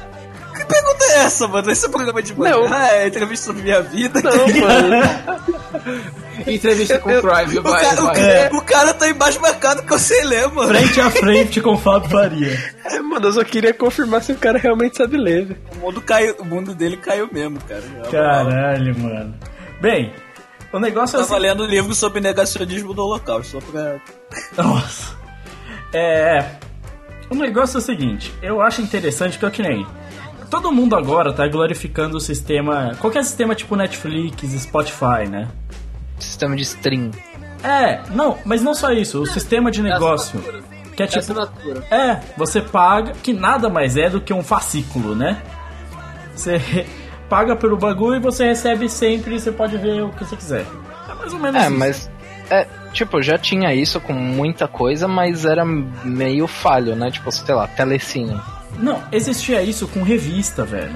Que 0.62 0.66
pergunta 0.74 1.06
é 1.06 1.16
essa, 1.24 1.48
mano? 1.48 1.72
Esse 1.72 1.86
é 1.86 1.90
programa 1.90 2.22
de 2.22 2.34
manhã? 2.38 2.56
Não. 2.56 2.74
Ah, 2.74 2.88
é 2.94 3.08
entrevista 3.08 3.46
sobre 3.48 3.64
minha 3.64 3.82
vida. 3.82 4.22
Não, 4.22 4.48
mano. 4.48 6.12
Entrevista 6.48 6.98
com 7.00 7.12
o 7.12 7.22
Drive, 7.22 7.60
O 7.60 7.62
vai, 7.62 7.82
cara, 7.84 8.02
o, 8.02 8.06
vai. 8.06 8.16
cara, 8.16 8.56
o 8.56 8.62
cara 8.62 8.94
tá 8.94 9.10
embaixo 9.10 9.40
marcado 9.40 9.84
que 9.84 9.94
eu 9.94 10.00
sei 10.00 10.24
ler, 10.24 10.48
mano. 10.48 10.70
Frente 10.70 11.00
a 11.02 11.10
frente 11.12 11.62
com 11.62 11.74
o 11.74 11.78
Fábio 11.78 12.10
Faria. 12.10 12.74
É, 12.86 13.00
mano, 13.00 13.28
eu 13.28 13.34
só 13.34 13.44
queria 13.44 13.74
confirmar 13.74 14.24
se 14.24 14.32
o 14.32 14.38
cara 14.38 14.58
realmente 14.58 14.98
sabe 14.98 15.18
ler, 15.18 15.46
velho. 15.46 15.60
O 15.74 15.76
mundo, 15.78 16.02
caiu, 16.02 16.36
o 16.40 16.46
mundo 16.46 16.74
dele 16.74 16.98
caiu 16.98 17.30
mesmo, 17.32 17.60
cara. 17.62 17.84
Caralho, 18.10 18.98
mano. 18.98 19.36
Bem, 19.80 20.14
o 20.74 20.80
negócio 20.80 21.16
é 21.16 21.20
Eu 21.20 21.22
assim. 21.22 21.30
tava 21.30 21.42
lendo 21.42 21.64
um 21.64 21.68
livro 21.68 21.94
sobre 21.94 22.20
negacionismo 22.22 22.94
do 22.94 23.04
Holocausto, 23.04 23.60
só 23.62 23.72
pra. 23.72 24.00
Nossa. 24.58 25.16
É. 25.94 26.44
O 27.30 27.36
negócio 27.36 27.78
é 27.78 27.80
o 27.80 27.82
seguinte, 27.82 28.34
eu 28.42 28.62
acho 28.62 28.82
interessante 28.82 29.38
que 29.38 29.46
eu 29.46 29.52
que 29.52 29.62
nem. 29.62 29.86
Todo 30.52 30.72
mundo 30.72 30.96
agora 30.96 31.34
tá 31.34 31.48
glorificando 31.48 32.18
o 32.18 32.20
sistema. 32.20 32.92
Qualquer 33.00 33.24
sistema 33.24 33.56
tipo 33.56 33.76
Netflix, 33.76 34.44
Spotify, 34.62 35.28
né? 35.28 35.48
Sistema 36.20 36.56
de 36.56 36.62
stream. 36.64 37.10
É, 37.64 38.02
não, 38.12 38.38
mas 38.46 38.62
não 38.62 38.74
só 38.76 38.92
isso, 38.92 39.22
o 39.22 39.26
sistema 39.26 39.72
de 39.72 39.82
negócio. 39.82 40.40
Que 40.96 41.04
é 41.04 41.06
É 41.06 41.08
tipo. 41.08 41.20
assinatura. 41.20 41.84
É, 41.90 42.20
você 42.38 42.60
paga, 42.62 43.14
que 43.24 43.32
nada 43.34 43.70
mais 43.70 43.96
é 43.98 44.10
do 44.10 44.20
que 44.20 44.34
um 44.34 44.44
fascículo, 44.44 45.16
né? 45.16 45.42
Você 46.36 46.86
paga 47.30 47.56
pelo 47.56 47.78
bagulho 47.78 48.18
e 48.18 48.20
você 48.20 48.46
recebe 48.46 48.90
sempre, 48.90 49.40
você 49.40 49.52
pode 49.52 49.78
ver 49.78 50.04
o 50.04 50.10
que 50.10 50.26
você 50.26 50.36
quiser. 50.36 50.66
É 51.10 51.14
mais 51.14 51.34
ou 51.34 51.40
menos 51.40 51.62
É, 51.64 51.68
isso. 51.68 51.78
mas. 51.78 52.12
É, 52.50 52.68
tipo, 52.92 53.22
já 53.22 53.38
tinha 53.38 53.74
isso 53.74 54.02
com 54.02 54.12
muita 54.12 54.68
coisa, 54.68 55.08
mas 55.08 55.46
era 55.46 55.64
meio 55.64 56.46
falho, 56.48 56.94
né? 56.96 57.10
Tipo, 57.10 57.32
sei 57.32 57.56
lá, 57.56 57.66
telecine. 57.68 58.38
Não, 58.80 59.02
existia 59.12 59.62
isso 59.62 59.88
com 59.88 60.02
revista, 60.04 60.64
velho. 60.66 60.96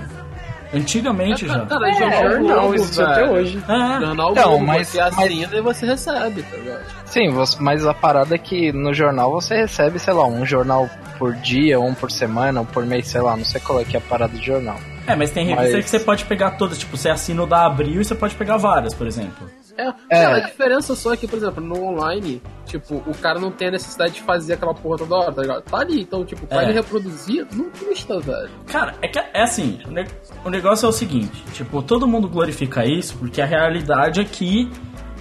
Antigamente 0.74 1.48
já. 1.48 1.66
Cara, 1.66 1.90
É, 1.90 1.94
jornal 1.94 2.32
jornal, 2.32 2.60
Globo, 2.60 2.76
existe 2.76 2.98
velho. 2.98 3.10
até 3.12 3.30
hoje. 3.32 3.58
É, 3.64 4.02
Jornal 4.02 4.32
Então, 4.32 4.50
Globo, 4.50 4.66
mas- 4.66 4.88
você 4.90 5.00
assina 5.00 5.56
e 5.58 5.62
você 5.62 5.86
recebe, 5.86 6.44
tá 6.44 6.58
ligado? 6.58 6.82
Sim, 7.06 7.30
mas 7.60 7.86
a 7.86 7.94
parada 7.94 8.36
é 8.36 8.38
que 8.38 8.72
no 8.74 8.94
jornal 8.94 9.32
você 9.32 9.56
recebe, 9.56 10.00
sei 10.00 10.14
lá, 10.14 10.26
um 10.26 10.46
jornal 10.46 10.90
por 11.18 11.34
dia, 11.36 11.80
um 11.80 11.94
por 11.94 12.12
semana, 12.12 12.60
um 12.62 12.66
por 12.66 12.86
mês, 12.86 13.08
sei 13.08 13.22
lá, 13.22 13.38
não 13.38 13.46
sei 13.46 13.62
qual 13.62 13.80
é 13.80 13.86
que 13.86 13.96
é 13.96 14.00
a 14.00 14.02
parada 14.02 14.38
de 14.38 14.46
jornal. 14.46 14.78
é, 15.08 15.16
mas 15.16 15.30
tem 15.32 15.46
revista 15.46 15.74
Mas- 15.78 15.86
que 15.86 15.90
você 15.92 16.00
pode 16.00 16.26
pegar 16.26 16.52
todas, 16.52 16.78
tipo, 16.80 16.98
você 16.98 17.10
assina 17.10 17.44
o 17.44 17.46
da 17.46 17.66
Abril 17.68 18.02
e 18.02 18.04
você 18.04 18.16
pode 18.16 18.34
pegar 18.36 18.58
várias, 18.58 18.94
por 18.94 19.06
exemplo. 19.08 19.48
É, 19.78 19.88
É. 20.10 20.24
cara, 20.24 20.38
a 20.38 20.40
diferença 20.42 20.96
só 20.96 21.14
é 21.14 21.18
que, 21.18 21.28
por 21.28 21.38
exemplo, 21.38 21.64
no 21.64 21.84
online, 21.84 22.42
tipo, 22.66 22.96
o 23.06 23.14
cara 23.18 23.40
não 23.40 23.52
tem 23.52 23.68
a 23.68 23.72
necessidade 23.72 24.14
de 24.14 24.22
fazer 24.24 24.54
aquela 24.54 24.74
porra 24.74 24.98
toda 25.00 25.16
hora, 25.16 25.32
tá 25.34 25.42
ligado? 25.42 25.62
Tá 25.64 25.78
ali, 25.80 26.02
então, 26.02 26.24
tipo, 26.26 26.46
pra 26.48 26.62
É. 26.62 26.66
ele 26.66 26.74
reproduzir, 26.74 27.46
não 27.54 27.70
custa, 27.70 28.20
velho. 28.20 28.50
Cara, 28.68 28.96
é 29.02 29.08
que 29.08 29.20
é 29.20 29.42
assim, 29.44 29.80
o 29.86 29.92
ne- 29.92 30.08
o 30.44 30.50
negócio 30.50 30.86
é 30.86 30.90
o 30.90 30.92
seguinte, 30.92 31.44
tipo, 31.54 31.82
todo 31.84 32.08
mundo 32.08 32.28
glorifica 32.30 32.86
isso 32.86 33.18
porque 33.18 33.42
a 33.42 33.46
realidade 33.46 34.22
é 34.22 34.24
que 34.26 34.70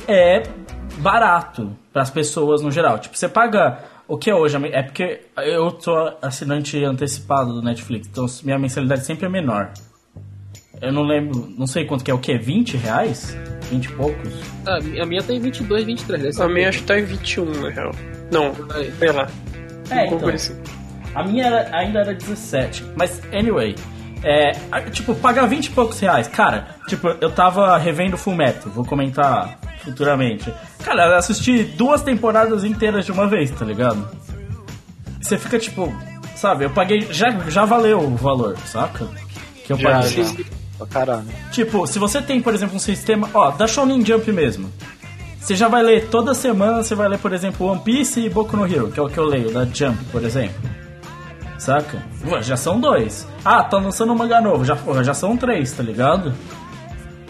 é 0.07 0.43
barato 0.99 1.77
pras 1.93 2.11
pessoas 2.11 2.63
no 2.63 2.71
geral. 2.71 2.99
Tipo, 2.99 3.17
você 3.17 3.29
paga 3.29 3.79
o 4.07 4.17
que 4.17 4.31
é 4.31 4.35
hoje? 4.35 4.57
É 4.73 4.83
porque 4.83 5.23
eu 5.39 5.71
tô 5.73 6.13
assinante 6.23 6.83
antecipado 6.85 7.53
do 7.53 7.63
Netflix, 7.63 8.07
então 8.09 8.27
minha 8.43 8.59
mensalidade 8.59 9.05
sempre 9.05 9.27
é 9.27 9.29
menor. 9.29 9.73
Eu 10.85 10.93
não 10.93 11.03
lembro, 11.03 11.49
não 11.57 11.67
sei 11.67 11.85
quanto 11.85 12.05
que 12.05 12.11
é 12.11 12.15
o 12.15 12.19
que? 12.19 12.37
20 12.37 12.77
reais? 12.77 13.37
20 13.71 13.85
e 13.85 13.89
poucos? 13.93 14.33
Ah, 14.67 14.77
a 15.03 15.07
minha 15.07 15.23
tem 15.23 15.41
22, 15.41 15.85
23, 15.85 16.23
deve 16.23 16.33
ser 16.35 16.43
A 16.43 16.49
minha 16.49 16.69
acho 16.69 16.79
que 16.79 16.85
tá 16.85 16.99
em 16.99 17.05
21, 17.05 17.45
na 17.63 17.71
real. 17.71 17.91
Não, 18.31 18.53
sei 18.99 19.13
lá. 19.13 19.29
É, 19.91 20.03
Um 20.05 20.17
então. 20.17 20.29
assim. 20.29 20.55
A 21.15 21.23
minha 21.25 21.47
era- 21.47 21.77
ainda 21.77 22.01
era 22.01 22.15
17. 22.15 22.85
Mas, 22.97 23.21
anyway. 23.33 23.75
É, 24.23 24.53
tipo, 24.91 25.15
pagar 25.15 25.47
20 25.47 25.67
e 25.67 25.71
poucos 25.71 26.01
reais. 26.01 26.27
Cara, 26.29 26.69
tipo, 26.89 27.09
eu 27.21 27.31
tava 27.31 27.77
revendo 27.77 28.17
Full 28.17 28.35
Metal. 28.35 28.73
Vou 28.73 28.85
comentar 28.85 29.59
futuramente. 29.85 30.53
Cara, 30.83 31.07
eu 31.09 31.17
assisti 31.17 31.63
duas 31.63 32.01
temporadas 32.03 32.65
inteiras 32.65 33.05
de 33.05 33.13
uma 33.13 33.27
vez, 33.29 33.51
tá 33.51 33.65
ligado? 33.65 34.09
Você 35.21 35.37
fica, 35.39 35.59
tipo... 35.59 35.95
Sabe, 36.37 36.65
eu 36.65 36.71
paguei... 36.71 37.07
Já, 37.11 37.31
já 37.49 37.65
valeu 37.65 38.01
o 38.01 38.17
valor, 38.17 38.57
saca? 38.67 39.07
Que 39.65 39.73
eu 39.73 39.79
Já, 39.79 39.91
paguei. 40.01 40.25
já. 40.25 40.35
Pra 40.79 40.87
caralho. 40.87 41.27
Tipo, 41.53 41.87
se 41.87 41.99
você 41.99 42.21
tem, 42.21 42.41
por 42.41 42.53
exemplo, 42.55 42.77
um 42.77 42.81
sistema... 42.81 43.29
Ó, 43.33 43.51
da 43.53 43.67
Shonen 43.67 44.05
Jump 44.05 44.31
mesmo. 44.33 44.71
Você 45.41 45.55
já 45.55 45.69
vai 45.69 45.83
ler 45.83 46.09
toda 46.09 46.33
semana, 46.35 46.83
você 46.83 46.95
vai 46.95 47.09
ler, 47.09 47.19
por 47.19 47.33
exemplo, 47.33 47.67
One 47.67 47.81
Piece 47.81 48.19
e 48.21 48.31
Boku 48.31 48.57
no 48.57 48.67
Hero, 48.67 48.91
que 48.91 48.99
é 48.99 49.03
o 49.03 49.09
que 49.09 49.19
eu 49.19 49.25
leio, 49.25 49.51
da 49.53 49.65
Jump, 49.67 50.03
por 50.11 50.25
exemplo. 50.25 50.55
Saca? 51.59 52.03
Ué, 52.27 52.43
Já 52.43 52.57
são 52.57 52.81
dois. 52.81 53.27
Ah, 53.45 53.63
tá 53.63 53.79
lançando 53.79 54.13
um 54.13 54.17
mangá 54.17 54.41
novo, 54.41 54.65
já, 54.65 54.75
porra, 54.75 55.05
já 55.05 55.15
são 55.15 55.37
três, 55.37 55.73
tá 55.73 55.83
ligado? 55.83 56.33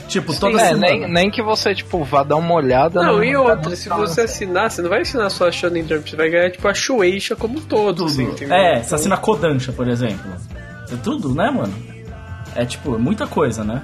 Tipo, 0.09 0.39
toda 0.39 0.61
É, 0.61 0.69
semana. 0.69 0.81
nem, 0.87 1.11
nem 1.13 1.31
que 1.31 1.43
você, 1.43 1.75
tipo, 1.75 2.05
vá 2.05 2.23
dar 2.23 2.37
uma 2.37 2.55
olhada 2.55 3.03
Não, 3.03 3.23
e 3.25 3.35
outra, 3.37 3.75
se 3.75 3.89
você 3.89 4.23
assinar, 4.23 4.71
você 4.71 4.81
não 4.83 4.89
vai 4.91 5.01
assinar 5.03 5.31
só 5.31 5.49
a 5.49 5.53
Shonen 5.53 5.87
Jump, 5.87 6.09
você 6.11 6.17
vai 6.17 6.29
ganhar, 6.31 6.51
tipo, 6.51 6.67
a 6.69 6.75
Shueisha 6.75 7.35
como 7.35 7.59
um 7.59 7.63
todo, 7.63 8.05
assim, 8.05 8.25
entendeu? 8.25 8.55
É, 8.57 8.83
você 8.83 8.95
assina 8.95 9.17
Kodansha, 9.17 9.73
por 9.73 9.89
exemplo. 9.89 10.31
É 10.93 10.97
tudo, 11.03 11.35
né, 11.35 11.51
mano? 11.51 11.73
É 12.55 12.65
tipo, 12.65 12.99
muita 12.99 13.27
coisa, 13.27 13.65
né? 13.65 13.83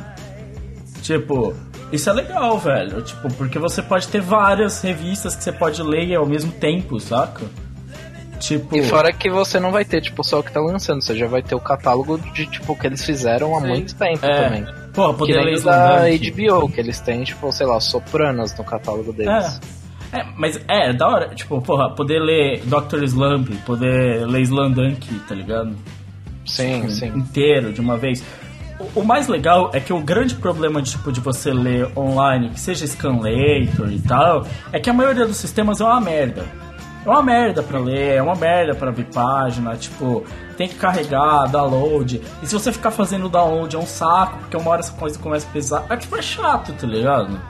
Tipo, 1.03 1.55
isso 1.93 2.09
é 2.09 2.13
legal, 2.13 2.59
velho. 2.59 3.03
Tipo, 3.03 3.33
porque 3.35 3.59
você 3.59 3.83
pode 3.83 4.09
ter 4.09 4.21
várias 4.21 4.81
revistas 4.83 5.35
que 5.35 5.43
você 5.43 5.53
pode 5.53 5.83
ler 5.83 6.15
ao 6.15 6.27
mesmo 6.27 6.53
tempo, 6.53 7.01
saca? 7.01 7.45
Tipo. 8.39 8.77
E 8.77 8.83
fora 8.83 9.13
que 9.13 9.29
você 9.31 9.59
não 9.61 9.71
vai 9.71 9.85
ter, 9.85 10.01
tipo, 10.01 10.23
só 10.25 10.41
o 10.41 10.43
que 10.43 10.53
tá 10.53 10.61
lançando, 10.61 11.03
você 11.03 11.15
já 11.17 11.27
vai 11.27 11.43
ter 11.43 11.55
o 11.55 11.61
catálogo 11.61 12.19
de, 12.33 12.47
tipo, 12.47 12.75
que 12.77 12.87
eles 12.87 13.05
fizeram 13.05 13.57
há 13.57 13.61
Sim. 13.61 13.69
muito 13.69 13.95
tempo 13.95 14.25
É. 14.25 14.45
também. 14.45 14.67
Pô, 14.95 15.13
Que 15.13 15.19
poder 15.19 15.35
ler 15.35 15.45
nem 15.45 15.55
o 15.57 15.63
da. 15.63 16.01
HBO, 16.09 16.69
que 16.73 16.81
eles 16.81 17.01
têm, 17.01 17.23
tipo, 17.23 17.53
sei 17.53 17.67
lá, 17.67 17.79
sopranos 17.81 18.57
no 18.57 18.65
catálogo 18.65 19.13
deles. 19.13 19.61
É. 19.73 19.81
É, 20.13 20.25
mas 20.37 20.61
é, 20.67 20.93
da 20.93 21.07
hora, 21.07 21.29
tipo, 21.37 21.61
porra, 21.63 21.95
poder 21.95 22.19
ler 22.19 22.63
Dr. 22.65 23.05
Slump, 23.05 23.49
poder 23.65 24.27
ler 24.27 24.41
Slandunk, 24.43 25.07
tá 25.29 25.35
ligado? 25.37 25.77
Sim, 26.45 26.81
Tipo, 26.81 26.91
sim. 26.91 27.07
Inteiro, 27.09 27.73
de 27.73 27.81
uma 27.81 27.97
vez. 27.97 28.25
O, 28.95 29.05
mais 29.05 29.29
legal 29.29 29.71
é 29.75 29.81
que 29.81 29.93
o 29.93 30.01
grande 30.01 30.35
problema 30.35 30.81
de, 30.81 30.93
tipo, 30.93 31.13
de 31.13 31.21
você 31.21 31.53
ler 31.53 31.91
online, 31.97 32.51
que 32.51 32.61
seja 32.61 32.87
Scanlator 32.87 33.91
e 33.91 34.01
tal, 34.01 34.47
é 34.73 34.81
que 34.81 34.89
a 34.89 34.93
maioria 34.93 35.27
dos 35.27 35.37
sistemas 35.37 35.81
é 35.81 35.85
uma 35.85 36.01
merda. 36.01 36.47
É 37.05 37.09
uma 37.09 37.23
merda 37.23 37.63
pra 37.63 37.79
ler, 37.79 38.17
é 38.17 38.23
uma 38.23 38.35
merda 38.35 38.75
pra 38.75 38.91
ver 38.91 39.07
página, 39.07 39.77
tipo, 39.77 40.25
tem 40.57 40.69
que 40.69 40.75
carregar, 40.75 41.47
download. 41.49 42.21
E 42.43 42.47
se 42.47 42.53
você 42.53 42.73
ficar 42.73 42.91
fazendo 42.91 43.29
download 43.29 43.75
é 43.75 43.79
um 43.79 43.87
saco, 43.87 44.39
porque 44.39 44.57
uma 44.57 44.71
hora 44.71 44.81
essa 44.81 44.93
coisa 44.93 45.19
começa 45.19 45.47
a 45.47 45.53
pesar. 45.53 45.87
É 45.89 45.97
tipo, 45.97 46.17
é 46.17 46.23
chato, 46.23 46.73
tá 46.73 46.87
ligado? 46.87 47.41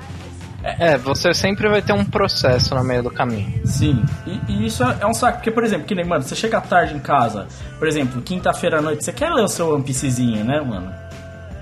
É, 0.62 0.99
você 0.99 1.33
sempre 1.33 1.69
vai 1.69 1.81
ter 1.81 1.93
um 1.93 2.05
processo 2.05 2.75
no 2.75 2.85
meio 2.85 3.03
do 3.03 3.11
caminho. 3.11 3.61
Sim, 3.64 4.03
e, 4.27 4.53
e 4.53 4.66
isso 4.66 4.85
é, 4.85 4.99
é 5.01 5.07
um 5.07 5.14
saco, 5.14 5.38
porque, 5.38 5.51
por 5.51 5.64
exemplo, 5.64 5.87
que 5.87 5.95
nem, 5.95 6.05
mano, 6.05 6.23
você 6.23 6.37
chega 6.37 6.61
tarde 6.61 6.95
em 6.95 6.99
casa, 6.99 7.47
por 7.79 7.88
exemplo, 7.88 8.21
quinta-feira 8.21 8.79
à 8.79 8.83
noite, 8.83 9.05
você 9.05 9.12
quer 9.12 9.31
ler 9.31 9.43
o 9.43 9.49
seu 9.49 9.75
One 9.75 9.83
Piecezinho, 9.83 10.45
né, 10.45 10.61
mano? 10.61 10.93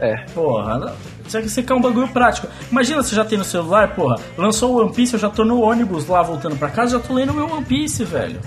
É. 0.01 0.17
Porra, 0.35 0.79
não- 0.79 0.93
isso 1.27 1.37
aqui 1.37 1.49
você 1.49 1.63
quer 1.63 1.75
um 1.75 1.81
bagulho 1.81 2.09
prático. 2.09 2.47
Imagina 2.71 3.03
você 3.03 3.15
já 3.15 3.25
tem 3.25 3.37
no 3.37 3.45
celular, 3.45 3.95
porra, 3.95 4.17
lançou 4.37 4.75
o 4.75 4.81
One 4.81 4.93
Piece, 4.95 5.15
eu 5.15 5.21
já 5.21 5.29
tô 5.29 5.45
no 5.45 5.61
ônibus 5.61 6.07
lá 6.07 6.23
voltando 6.23 6.57
pra 6.57 6.71
casa, 6.71 6.99
já 6.99 7.05
tô 7.05 7.13
lendo 7.15 7.35
meu 7.35 7.51
One 7.53 7.65
Piece, 7.65 8.05
velho. 8.05 8.41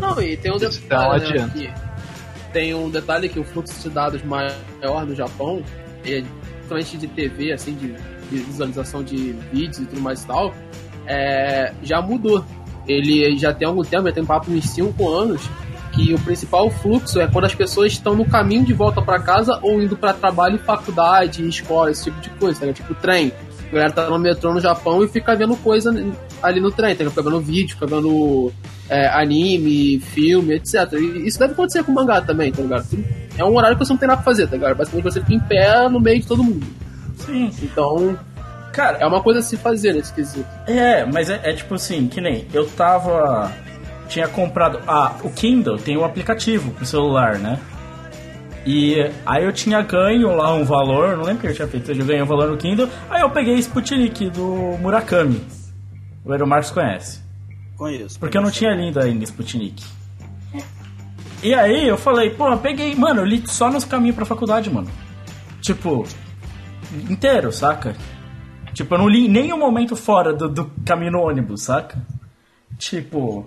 Não, 0.00 0.20
e 0.20 0.36
tem 0.36 0.52
um 0.52 0.56
Isso 0.56 0.80
detalhe, 0.80 1.22
não 1.24 1.30
né, 1.30 1.42
adianta. 1.44 1.58
que 1.58 1.70
tem 2.52 2.74
um 2.74 2.90
detalhe 2.90 3.28
que 3.28 3.38
o 3.38 3.44
fluxo 3.44 3.80
de 3.80 3.90
dados 3.94 4.22
maior 4.24 5.06
no 5.06 5.14
Japão, 5.14 5.62
é, 6.04 6.22
principalmente 6.56 6.98
de 6.98 7.06
TV, 7.06 7.52
assim, 7.52 7.74
de, 7.74 7.92
de 8.30 8.38
visualização 8.44 9.02
de 9.02 9.32
vídeos 9.52 9.78
e 9.78 9.86
tudo 9.86 10.00
mais 10.00 10.22
e 10.22 10.26
tal, 10.26 10.52
é, 11.06 11.72
já 11.82 12.00
mudou. 12.02 12.44
Ele 12.86 13.36
já 13.38 13.52
tem 13.52 13.68
algum 13.68 13.82
tempo, 13.82 14.06
já 14.06 14.12
tem 14.12 14.22
um 14.22 14.26
papo 14.26 14.50
uns 14.50 14.64
5 14.70 15.08
anos, 15.08 15.42
que 15.98 16.14
o 16.14 16.18
principal 16.20 16.70
fluxo 16.70 17.20
é 17.20 17.26
quando 17.26 17.46
as 17.46 17.54
pessoas 17.54 17.92
estão 17.92 18.14
no 18.14 18.24
caminho 18.24 18.64
de 18.64 18.72
volta 18.72 19.02
para 19.02 19.18
casa 19.18 19.58
ou 19.62 19.82
indo 19.82 19.96
para 19.96 20.12
trabalho 20.12 20.56
e 20.56 20.58
faculdade, 20.58 21.46
escola, 21.46 21.90
esse 21.90 22.04
tipo 22.04 22.20
de 22.20 22.30
coisa, 22.30 22.64
né? 22.64 22.72
tipo 22.72 22.94
trem. 22.94 23.32
A 23.68 23.72
galera 23.72 23.92
tá 23.92 24.08
no 24.08 24.18
metrô 24.18 24.54
no 24.54 24.60
Japão 24.60 25.02
e 25.04 25.08
fica 25.08 25.34
vendo 25.34 25.56
coisa 25.56 25.90
ali 26.42 26.60
no 26.60 26.70
trem, 26.70 26.94
tá? 26.94 27.04
fica 27.04 27.22
vendo 27.22 27.40
vídeo, 27.40 27.74
fica 27.74 27.86
vendo 27.86 28.52
é, 28.88 29.08
anime, 29.08 30.00
filme, 30.00 30.54
etc. 30.54 30.92
E 30.92 31.26
isso 31.26 31.38
deve 31.38 31.52
acontecer 31.52 31.82
com 31.82 31.92
mangá 31.92 32.20
também, 32.20 32.50
tá 32.52 32.62
ligado? 32.62 32.86
É 33.36 33.44
um 33.44 33.54
horário 33.56 33.76
que 33.76 33.84
você 33.84 33.92
não 33.92 33.98
tem 33.98 34.08
nada 34.08 34.22
pra 34.22 34.32
fazer, 34.32 34.46
tá 34.46 34.56
ligado? 34.56 34.76
Basicamente 34.76 35.04
você 35.04 35.20
fica 35.20 35.34
em 35.34 35.40
pé 35.40 35.88
no 35.88 36.00
meio 36.00 36.20
de 36.20 36.26
todo 36.26 36.42
mundo. 36.42 36.66
Sim. 37.18 37.50
Então, 37.62 38.16
Cara, 38.72 38.98
é 38.98 39.06
uma 39.06 39.20
coisa 39.20 39.40
a 39.40 39.42
se 39.42 39.56
fazer 39.56 39.92
nesse 39.92 40.12
quesito. 40.12 40.46
É, 40.64 41.04
mas 41.04 41.28
é, 41.28 41.40
é 41.42 41.52
tipo 41.52 41.74
assim, 41.74 42.06
que 42.06 42.20
nem 42.20 42.46
eu 42.52 42.64
tava. 42.70 43.52
Tinha 44.08 44.26
comprado. 44.26 44.80
Ah, 44.86 45.16
o 45.22 45.30
Kindle 45.30 45.78
tem 45.78 45.96
um 45.96 46.04
aplicativo 46.04 46.70
pro 46.72 46.86
celular, 46.86 47.38
né? 47.38 47.60
E 48.66 48.96
aí 49.24 49.44
eu 49.44 49.52
tinha 49.52 49.80
ganho 49.82 50.34
lá 50.34 50.52
um 50.52 50.64
valor, 50.64 51.16
não 51.16 51.24
lembro 51.24 51.38
o 51.38 51.40
que 51.40 51.46
eu 51.46 51.54
tinha 51.54 51.68
feito, 51.68 51.90
eu 51.90 52.04
ganhei 52.04 52.22
um 52.22 52.26
valor 52.26 52.50
no 52.50 52.56
Kindle, 52.56 52.88
aí 53.08 53.22
eu 53.22 53.30
peguei 53.30 53.54
Sputnik 53.54 54.28
do 54.30 54.76
Murakami. 54.80 55.40
O 56.24 56.32
Eero 56.32 56.46
Marcos 56.46 56.70
conhece. 56.70 57.22
Conheço. 57.76 58.18
Porque 58.18 58.36
eu 58.36 58.42
não 58.42 58.50
tinha 58.50 58.74
lido 58.74 59.00
ainda 59.00 59.24
Sputnik. 59.24 59.82
E 61.42 61.54
aí 61.54 61.86
eu 61.86 61.96
falei, 61.96 62.30
pô, 62.30 62.50
eu 62.50 62.58
peguei, 62.58 62.94
mano, 62.94 63.20
eu 63.20 63.24
li 63.24 63.42
só 63.46 63.70
nos 63.70 63.84
caminhos 63.84 64.16
pra 64.16 64.26
faculdade, 64.26 64.68
mano. 64.68 64.88
Tipo, 65.62 66.04
inteiro, 67.08 67.52
saca? 67.52 67.94
Tipo, 68.74 68.94
eu 68.94 68.98
não 68.98 69.08
li 69.08 69.26
em 69.26 69.28
nenhum 69.28 69.58
momento 69.58 69.94
fora 69.94 70.32
do, 70.32 70.48
do 70.48 70.64
caminho 70.84 71.12
no 71.12 71.20
ônibus, 71.20 71.62
saca? 71.62 71.98
Tipo. 72.76 73.46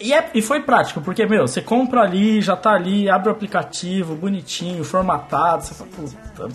E, 0.00 0.12
é- 0.12 0.30
e 0.34 0.40
foi 0.40 0.60
prático, 0.62 1.00
porque, 1.00 1.26
meu, 1.26 1.46
você 1.48 1.60
compra 1.60 2.02
ali, 2.02 2.40
já 2.40 2.54
tá 2.56 2.70
ali, 2.72 3.10
abre 3.10 3.28
o 3.28 3.32
aplicativo, 3.32 4.14
bonitinho, 4.14 4.84
formatado, 4.84 5.64
você 5.64 5.74
fala, 5.74 5.90
puta, 5.90 6.48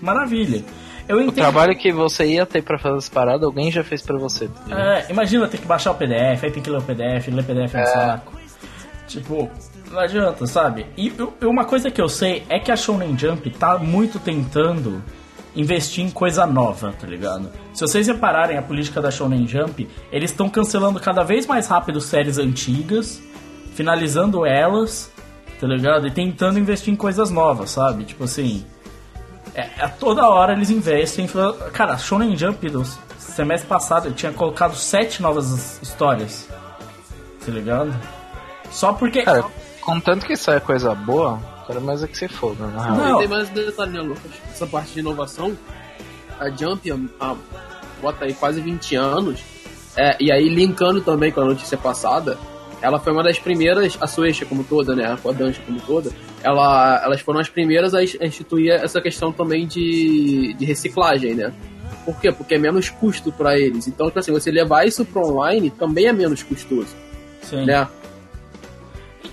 maravilha. 0.00 0.64
Eu 1.06 1.26
O 1.26 1.32
trabalho 1.32 1.74
que 1.76 1.90
você 1.92 2.26
ia 2.26 2.44
ter 2.46 2.62
pra 2.62 2.78
fazer 2.78 2.98
essa 2.98 3.10
parada, 3.10 3.44
alguém 3.46 3.70
já 3.70 3.82
fez 3.84 4.02
pra 4.02 4.18
você. 4.18 4.48
É, 4.70 5.06
imagina 5.10 5.46
ter 5.48 5.58
que 5.58 5.66
baixar 5.66 5.90
o 5.90 5.94
PDF, 5.94 6.44
aí 6.44 6.50
tem 6.50 6.62
que 6.62 6.68
ler 6.70 6.78
o 6.78 6.82
PDF, 6.82 7.28
ler 7.28 7.44
PDF 7.44 7.74
é 7.74 7.82
um 7.82 7.86
saco. 7.86 8.32
Tipo, 9.06 9.50
não 9.90 10.00
adianta, 10.00 10.46
sabe? 10.46 10.86
E 10.96 11.12
eu- 11.18 11.32
uma 11.48 11.64
coisa 11.64 11.90
que 11.90 12.00
eu 12.00 12.08
sei 12.10 12.42
é 12.48 12.58
que 12.58 12.70
a 12.70 12.76
Shonen 12.76 13.16
Jump 13.18 13.48
tá 13.50 13.78
muito 13.78 14.18
tentando 14.18 15.02
investir 15.58 16.04
em 16.04 16.10
coisa 16.10 16.46
nova, 16.46 16.94
tá 16.98 17.04
ligado? 17.04 17.50
Se 17.74 17.80
vocês 17.80 18.06
repararem 18.06 18.56
a 18.56 18.62
política 18.62 19.02
da 19.02 19.10
Shonen 19.10 19.46
Jump, 19.46 19.88
eles 20.12 20.30
estão 20.30 20.48
cancelando 20.48 21.00
cada 21.00 21.24
vez 21.24 21.48
mais 21.48 21.66
rápido 21.66 22.00
séries 22.00 22.38
antigas, 22.38 23.20
finalizando 23.74 24.46
elas, 24.46 25.10
tá 25.60 25.66
ligado? 25.66 26.06
E 26.06 26.12
tentando 26.12 26.60
investir 26.60 26.94
em 26.94 26.96
coisas 26.96 27.28
novas, 27.30 27.70
sabe? 27.70 28.04
Tipo 28.04 28.22
assim, 28.22 28.64
é, 29.52 29.68
é 29.78 29.88
toda 29.88 30.28
hora 30.28 30.52
eles 30.52 30.70
investem. 30.70 31.28
Cara, 31.72 31.98
Shonen 31.98 32.36
Jump 32.36 32.70
do 32.70 32.84
semestre 33.18 33.68
passado 33.68 34.12
tinha 34.12 34.32
colocado 34.32 34.76
sete 34.76 35.20
novas 35.20 35.82
histórias. 35.82 36.48
Tá 37.44 37.50
ligado? 37.50 37.92
Só 38.70 38.92
porque. 38.92 39.22
Cara, 39.22 39.44
contanto 39.80 40.24
que 40.24 40.34
isso 40.34 40.52
é 40.52 40.60
coisa 40.60 40.94
boa, 40.94 41.40
quero 41.68 41.80
mais 41.82 42.02
é 42.02 42.08
que 42.08 42.18
se 42.18 42.26
foda, 42.26 42.66
na 42.66 42.82
real. 42.82 42.96
Não. 42.96 43.18
Tem 43.18 43.28
mais 43.28 43.48
um 43.50 43.54
detalhe, 43.54 43.92
né, 43.92 44.00
Lucas? 44.00 44.32
Essa 44.50 44.66
parte 44.66 44.92
de 44.94 45.00
inovação, 45.00 45.56
a 46.40 46.50
Jump, 46.50 46.90
a, 47.20 47.36
bota 48.02 48.24
aí 48.24 48.34
quase 48.34 48.60
20 48.60 48.96
anos, 48.96 49.40
é, 49.96 50.16
e 50.18 50.32
aí 50.32 50.48
linkando 50.48 51.00
também 51.00 51.30
com 51.30 51.40
a 51.40 51.44
notícia 51.44 51.76
passada, 51.78 52.36
ela 52.80 52.98
foi 52.98 53.12
uma 53.12 53.22
das 53.22 53.38
primeiras, 53.38 53.96
a 54.00 54.06
Suecia 54.06 54.46
como 54.46 54.64
toda, 54.64 54.94
né, 54.96 55.12
a 55.12 55.16
Kodansha 55.16 55.60
como 55.66 55.80
toda, 55.80 56.10
ela, 56.42 57.02
elas 57.04 57.20
foram 57.20 57.40
as 57.40 57.48
primeiras 57.48 57.94
a 57.94 58.02
ins- 58.02 58.16
a 58.20 58.24
instituir 58.26 58.72
essa 58.72 59.00
questão 59.00 59.32
também 59.32 59.66
de, 59.66 60.54
de 60.54 60.64
reciclagem, 60.64 61.34
né? 61.34 61.52
Por 62.04 62.18
quê? 62.20 62.32
Porque 62.32 62.54
é 62.54 62.58
menos 62.58 62.88
custo 62.88 63.30
para 63.30 63.58
eles. 63.58 63.86
Então, 63.86 64.06
tipo 64.06 64.18
assim, 64.18 64.32
você 64.32 64.50
levar 64.50 64.86
isso 64.86 65.04
para 65.04 65.20
online 65.20 65.68
também 65.68 66.06
é 66.06 66.12
menos 66.12 66.42
custoso, 66.42 66.94
Sim. 67.42 67.66
né? 67.66 67.86